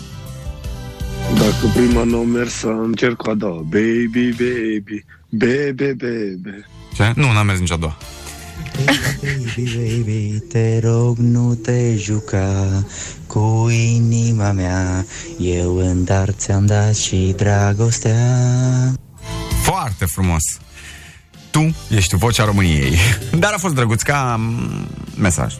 Dacă 1.34 1.66
prima 1.74 2.02
nu 2.02 2.18
a 2.18 2.22
mers, 2.22 2.62
încerc 2.62 3.28
a 3.28 3.34
doua. 3.34 3.62
Baby, 3.62 4.28
baby, 4.30 5.04
baby, 5.28 5.94
baby. 5.94 6.64
Ce? 6.94 7.12
Nu, 7.14 7.32
n-a 7.32 7.42
mers 7.42 7.58
nici 7.58 7.72
a 7.72 7.76
doua 7.76 7.96
Baby, 8.76 9.76
baby, 9.76 10.38
te 10.48 10.80
rog 10.82 11.16
nu 11.16 11.54
te 11.54 11.96
juca 11.96 12.84
cu 13.26 13.68
inima 13.70 14.52
mea 14.52 15.04
Eu 15.38 15.76
în 15.76 16.04
dar 16.04 16.30
ți-am 16.30 16.66
dat 16.66 16.94
și 16.94 17.34
dragostea 17.36 18.16
Foarte 19.62 20.04
frumos. 20.04 20.42
Tu 21.50 21.74
ești 21.88 22.16
vocea 22.16 22.44
României. 22.44 22.98
Dar 23.42 23.52
a 23.52 23.58
fost 23.58 23.74
drăguț 23.74 24.02
ca 24.02 24.36
mm, 24.38 24.86
mesaj. 25.18 25.54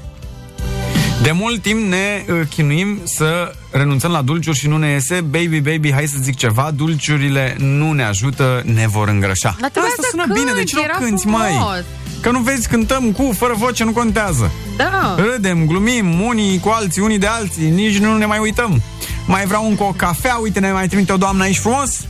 De 1.23 1.31
mult 1.33 1.63
timp 1.63 1.89
ne 1.89 2.25
uh, 2.29 2.41
chinuim 2.51 3.01
să 3.05 3.53
renunțăm 3.71 4.11
la 4.11 4.23
dulciuri 4.23 4.59
și 4.59 4.69
nu 4.69 4.77
ne 4.77 4.89
iese. 4.91 5.21
Baby, 5.21 5.61
baby, 5.61 5.93
hai 5.93 6.07
să 6.07 6.17
zic 6.21 6.37
ceva, 6.37 6.71
dulciurile 6.75 7.57
nu 7.59 7.93
ne 7.93 8.05
ajută, 8.05 8.63
ne 8.65 8.87
vor 8.87 9.09
îngrășa. 9.09 9.57
Dar 9.61 9.71
trebuia 9.71 9.91
Asta 9.91 10.03
să 10.03 10.09
sună 10.11 10.23
cânti, 10.23 10.41
bine, 10.41 10.53
de 10.53 10.65
ce 10.65 10.75
nu 10.75 10.83
era 10.83 10.93
cânti, 10.93 11.21
frumos. 11.21 11.41
mai? 11.41 11.85
Că 12.21 12.31
nu 12.31 12.39
vezi, 12.39 12.69
cântăm 12.69 13.13
cu, 13.13 13.35
fără 13.39 13.55
voce, 13.57 13.85
nu 13.85 13.93
contează. 13.93 14.51
Da. 14.77 15.15
Râdem, 15.19 15.67
glumim, 15.67 16.21
unii 16.21 16.59
cu 16.61 16.69
alții, 16.69 17.03
unii 17.03 17.19
de 17.19 17.27
alții, 17.27 17.71
nici 17.71 17.99
nu 17.99 18.17
ne 18.17 18.27
mai 18.27 18.39
uităm. 18.39 18.83
Mai 19.27 19.47
vreau 19.47 19.69
încă 19.69 19.83
o 19.83 19.93
cafea, 19.97 20.37
uite, 20.37 20.61
ne 20.61 20.73
mai 20.73 20.89
trimite 20.89 21.13
o 21.13 21.17
doamnă 21.17 21.43
aici 21.43 21.59
frumos. 21.59 22.07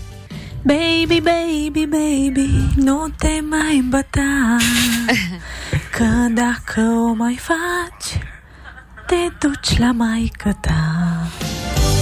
Baby, 0.63 1.21
baby, 1.21 1.87
baby, 1.87 2.51
nu 2.75 3.07
te 3.19 3.29
mai 3.49 3.85
băta 3.89 4.57
Că 5.97 6.05
dacă 6.35 6.81
o 6.81 7.13
mai 7.13 7.39
faci, 7.41 8.23
te 9.07 9.15
duci 9.39 9.79
la 9.79 9.93
maică 9.93 10.59
ta 10.61 11.27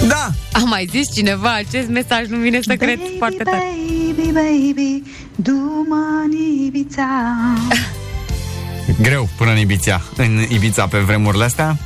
Da! 0.07 0.29
A 0.51 0.59
mai 0.59 0.87
zis 0.89 1.13
cineva 1.13 1.53
acest 1.53 1.87
mesaj, 1.89 2.27
nu 2.27 2.37
vine 2.37 2.59
să 2.61 2.75
cred 2.75 2.99
foarte 3.17 3.43
tare. 3.43 3.63
Baby, 4.15 4.31
baby, 4.31 5.03
du-mă 5.35 6.21
în 6.23 6.31
Ibiza 6.65 7.07
Greu 9.01 9.29
până 9.37 9.51
în 9.51 9.57
Ibița, 9.57 10.01
în 10.17 10.45
Ibița 10.49 10.87
pe 10.87 10.97
vremurile 10.99 11.43
astea. 11.43 11.77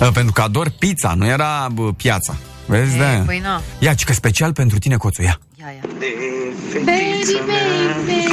Uh, 0.00 0.08
Pentru 0.12 0.32
că 0.32 0.40
ador 0.42 0.72
pizza, 0.78 1.14
nu 1.14 1.26
era 1.26 1.68
bă, 1.72 1.92
piața. 1.92 2.36
Vezi, 2.66 2.96
E, 2.96 2.98
da? 2.98 3.22
păi 3.26 3.38
na. 3.42 3.62
Ia, 3.78 3.94
ci 3.94 4.04
că 4.04 4.12
special 4.12 4.52
pentru 4.52 4.78
tine, 4.78 4.96
Coțu, 4.96 5.22
ia. 5.22 5.38
Baby, 5.76 7.40
baby, 7.46 8.24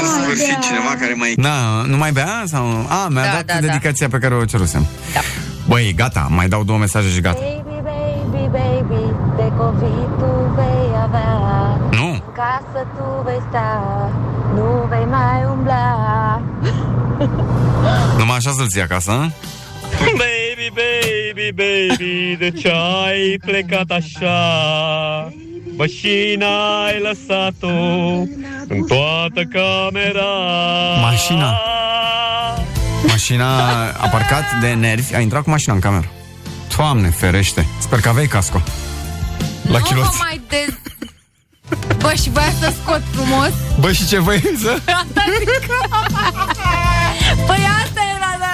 În 0.00 0.06
sfârșit, 0.06 0.58
cineva 0.60 0.94
care 1.00 1.14
mai... 1.16 1.32
Na, 1.36 1.82
nu 1.86 1.96
mai 1.96 2.12
bea? 2.12 2.42
Sau... 2.46 2.64
A, 2.88 3.08
mi-a 3.08 3.22
Da, 3.24 3.30
dat 3.32 3.44
da, 3.44 3.52
da. 3.54 3.60
dedicația 3.60 4.08
pe 4.08 4.18
care 4.18 4.34
o 4.34 4.44
cerusem. 4.44 4.86
Da. 5.14 5.20
Băi, 5.68 5.92
gata, 5.96 6.26
mai 6.30 6.48
dau 6.48 6.64
două 6.64 6.78
mesaje 6.78 7.08
și 7.08 7.20
gata. 7.20 7.38
Baby, 7.40 7.80
baby, 7.82 8.48
baby, 8.58 9.02
de 9.36 9.52
COVID 9.58 10.08
tu 10.18 10.52
vei 10.54 10.90
avea 11.02 11.38
Nu. 11.90 12.08
În 12.10 12.22
casă 12.34 12.86
tu 12.96 13.22
vei 13.24 13.40
sta, 13.48 14.10
nu 14.54 14.86
vei 14.88 15.04
mai 15.10 15.44
umbla 15.50 16.42
Numai 18.18 18.36
așa 18.36 18.50
să-l 18.50 18.68
ții 18.68 18.80
acasă, 18.82 19.10
a? 19.10 19.30
Baby, 20.00 20.72
baby, 20.74 21.52
baby, 21.54 22.36
de 22.38 22.50
ce 22.50 22.72
ai 23.06 23.38
plecat 23.46 23.90
așa? 23.90 24.38
Mașina 25.76 26.84
ai 26.84 27.00
lăsat-o 27.00 27.68
în 28.68 28.84
toată 28.86 29.42
camera 29.52 30.30
Mașina. 31.00 31.60
Mașina 33.06 33.46
a 33.88 34.08
parcat 34.10 34.44
de 34.60 34.72
nervi, 34.72 35.14
a 35.14 35.20
intrat 35.20 35.42
cu 35.42 35.50
mașina 35.50 35.74
în 35.74 35.80
cameră. 35.80 36.10
Doamne, 36.76 37.08
ferește. 37.10 37.66
Sper 37.78 38.00
că 38.00 38.08
aveai 38.08 38.26
casco. 38.26 38.62
La 39.62 39.78
nu 39.78 39.84
chiloți. 39.84 40.16
mă 40.18 40.24
mai 40.24 40.40
de... 40.48 40.76
Bă, 41.98 42.12
și 42.22 42.30
voia 42.30 42.52
să 42.60 42.72
scot 42.82 43.02
frumos. 43.12 43.50
Bă, 43.80 43.92
și 43.92 44.06
ce 44.06 44.18
văință? 44.18 44.82
Asta 45.02 45.24
zic. 45.38 45.66
Păi 47.46 47.64
asta 47.84 47.91
era, 47.91 47.91
da, 47.91 47.91
da. 47.91 47.91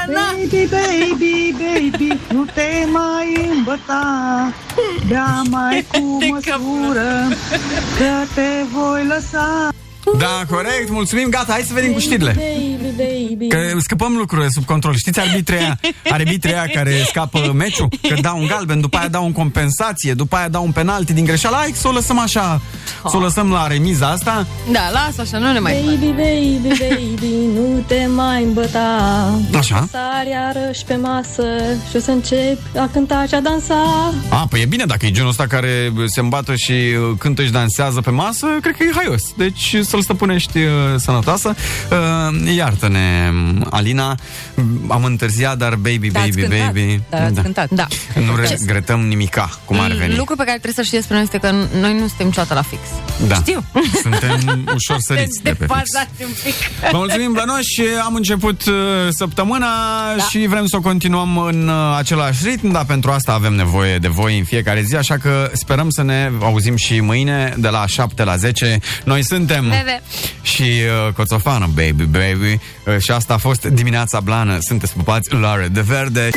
Baby, 0.09 0.66
baby, 0.66 1.55
baby, 1.59 2.20
nu 2.32 2.44
te 2.44 2.86
mai 2.93 3.51
îmbăta. 3.56 4.52
Bea 5.09 5.43
mai 5.51 5.86
cu 5.93 6.18
măsură, 6.30 7.28
că 7.98 8.24
te 8.35 8.64
voi 8.72 9.06
lăsa 9.06 9.68
Da, 10.16 10.43
corect, 10.51 10.90
mulțumim, 10.90 11.28
gata, 11.28 11.52
hai 11.52 11.62
să 11.62 11.72
venim 11.74 11.93
cu 11.93 11.98
știrile. 11.98 12.36
Baby, 12.36 12.94
baby 12.97 13.47
Că 13.47 13.78
scăpăm 13.78 14.14
lucrurile 14.16 14.48
sub 14.51 14.64
control. 14.64 14.94
Știți 14.97 15.20
arbitrea, 15.20 15.80
arbitrea 16.10 16.66
care 16.74 17.05
scapă 17.06 17.52
meciul? 17.55 17.89
Că 18.09 18.14
dau 18.20 18.39
un 18.39 18.47
galben, 18.47 18.80
după 18.80 18.97
aia 18.97 19.09
dau 19.09 19.24
un 19.24 19.32
compensație, 19.32 20.14
după 20.14 20.36
aia 20.36 20.48
dau 20.48 20.64
un 20.64 20.72
penalti 20.72 21.12
din 21.12 21.24
greșeală. 21.24 21.56
Hai 21.56 21.72
să 21.74 21.89
o 21.89 21.90
lăsăm 21.90 22.18
așa, 22.18 22.60
să 23.09 23.16
o 23.16 23.20
lăsăm 23.20 23.51
la 23.51 23.66
remiza 23.66 24.09
asta. 24.09 24.47
Da, 24.72 24.90
lasă 24.90 25.20
așa, 25.20 25.39
nu 25.39 25.52
ne 25.52 25.59
mai 25.59 25.82
Baby, 25.85 26.06
baby, 26.06 26.78
baby, 26.78 27.35
nu 27.55 27.85
te 27.86 28.06
mai 28.14 28.43
îmbăta 28.43 28.89
Așa. 29.56 29.89
Sari 29.90 30.30
iarăși 30.30 30.85
pe 30.85 30.97
masă 30.97 31.43
și 31.90 31.97
o 31.97 31.98
să 31.98 32.10
încep 32.10 32.59
a 32.76 32.89
cânta 32.93 33.24
și 33.28 33.35
a 33.35 33.40
dansa 33.40 34.12
A, 34.28 34.47
păi 34.51 34.60
e 34.60 34.66
bine 34.66 34.85
dacă 34.85 35.06
e 35.06 35.10
genul 35.10 35.28
ăsta 35.28 35.47
care 35.47 35.93
se 36.06 36.20
îmbată 36.20 36.55
și 36.55 36.72
uh, 36.72 37.16
cântă 37.18 37.43
și 37.43 37.51
dansează 37.51 38.01
pe 38.01 38.10
masă, 38.10 38.47
cred 38.60 38.76
că 38.76 38.82
e 38.82 38.90
haios. 38.94 39.22
Deci 39.36 39.76
să-l 39.99 40.15
stăpânești 40.15 40.59
uh, 40.59 40.73
sănătoasă. 40.97 41.55
Uh, 41.91 42.55
iartă-ne, 42.57 43.33
Alina, 43.70 44.15
am 44.89 45.05
întârziat, 45.05 45.57
dar 45.57 45.75
baby, 45.75 46.11
Da, 46.11 46.20
ați 46.20 46.29
baby, 46.29 46.41
cântat, 46.41 46.66
baby. 46.66 47.01
dar 47.11 47.23
ați 47.23 47.35
da. 47.35 47.43
cântat. 47.43 47.70
Da. 47.70 47.87
Nu 48.15 48.37
regretăm 48.37 49.01
nimica, 49.01 49.59
cum 49.65 49.81
ar 49.81 49.93
veni. 49.93 50.16
Lucru 50.16 50.37
pe 50.37 50.45
care 50.45 50.59
trebuie 50.59 50.75
să 50.75 50.83
știți 50.83 50.97
despre 50.97 51.15
noi 51.15 51.25
este 51.25 51.39
că 51.39 51.51
noi 51.81 51.93
nu 51.93 52.07
suntem 52.07 52.27
niciodată 52.27 52.55
la 52.55 52.62
fix. 52.62 52.81
Da. 53.29 53.35
Știu. 53.35 53.65
Suntem 54.03 54.66
ușor 54.75 54.97
săriți 55.09 55.43
de 55.43 55.51
pe 55.51 55.55
fix. 55.55 55.69
Defazați 55.69 56.23
un 56.23 56.31
pic. 56.45 56.55
Vă 56.91 56.97
mulțumim, 56.97 57.33
Blănoși, 57.33 57.83
am 58.05 58.15
început 58.15 58.66
uh, 58.66 58.75
săptămâna 59.09 59.66
da. 60.16 60.23
și 60.23 60.47
vrem 60.47 60.66
să 60.66 60.77
o 60.77 60.81
continuăm 60.81 61.39
în 61.39 61.69
uh, 61.69 61.97
același 61.99 62.49
ritm, 62.49 62.70
dar 62.70 62.85
pentru 62.85 63.11
asta 63.11 63.33
avem 63.33 63.53
nevoie 63.53 63.99
de 63.99 64.09
voi 64.09 64.39
în 64.39 64.45
fiecare 64.45 64.83
zi, 64.83 64.97
așa 64.97 65.16
că 65.16 65.51
sperăm 65.53 65.91
să 65.91 66.03
ne 66.03 66.31
auzim 66.41 66.77
și 66.77 67.01
mâine 67.01 67.55
de 67.57 67.69
la 67.69 67.87
7 67.87 68.25
la 68.25 68.37
10. 68.37 68.79
Noi 69.05 69.25
suntem 69.25 69.62
Bebe. 69.62 69.88
Și 70.43 70.62
uh, 70.62 71.12
Coțofană, 71.12 71.66
baby, 71.74 72.05
baby, 72.05 72.59
uh, 72.86 72.98
și 72.98 73.10
asta 73.10 73.35
a 73.35 73.36
fost 73.36 73.65
dimineața 73.65 74.20
blană. 74.20 74.59
Sunteți 74.60 74.93
pupați, 74.93 75.35
Lare 75.35 75.69
de 75.69 75.81
Verde. 75.81 76.31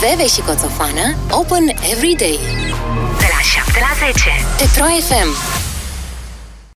Veve 0.00 0.26
și 0.26 0.40
Coțofană 0.40 1.16
Open 1.30 1.68
every 1.92 2.14
day. 2.18 2.38
De 3.18 3.26
la 3.34 3.40
7 3.62 3.78
la 3.80 4.06
10 4.06 4.22
Pe 4.56 4.78
Pro 4.78 4.84
FM 4.84 5.65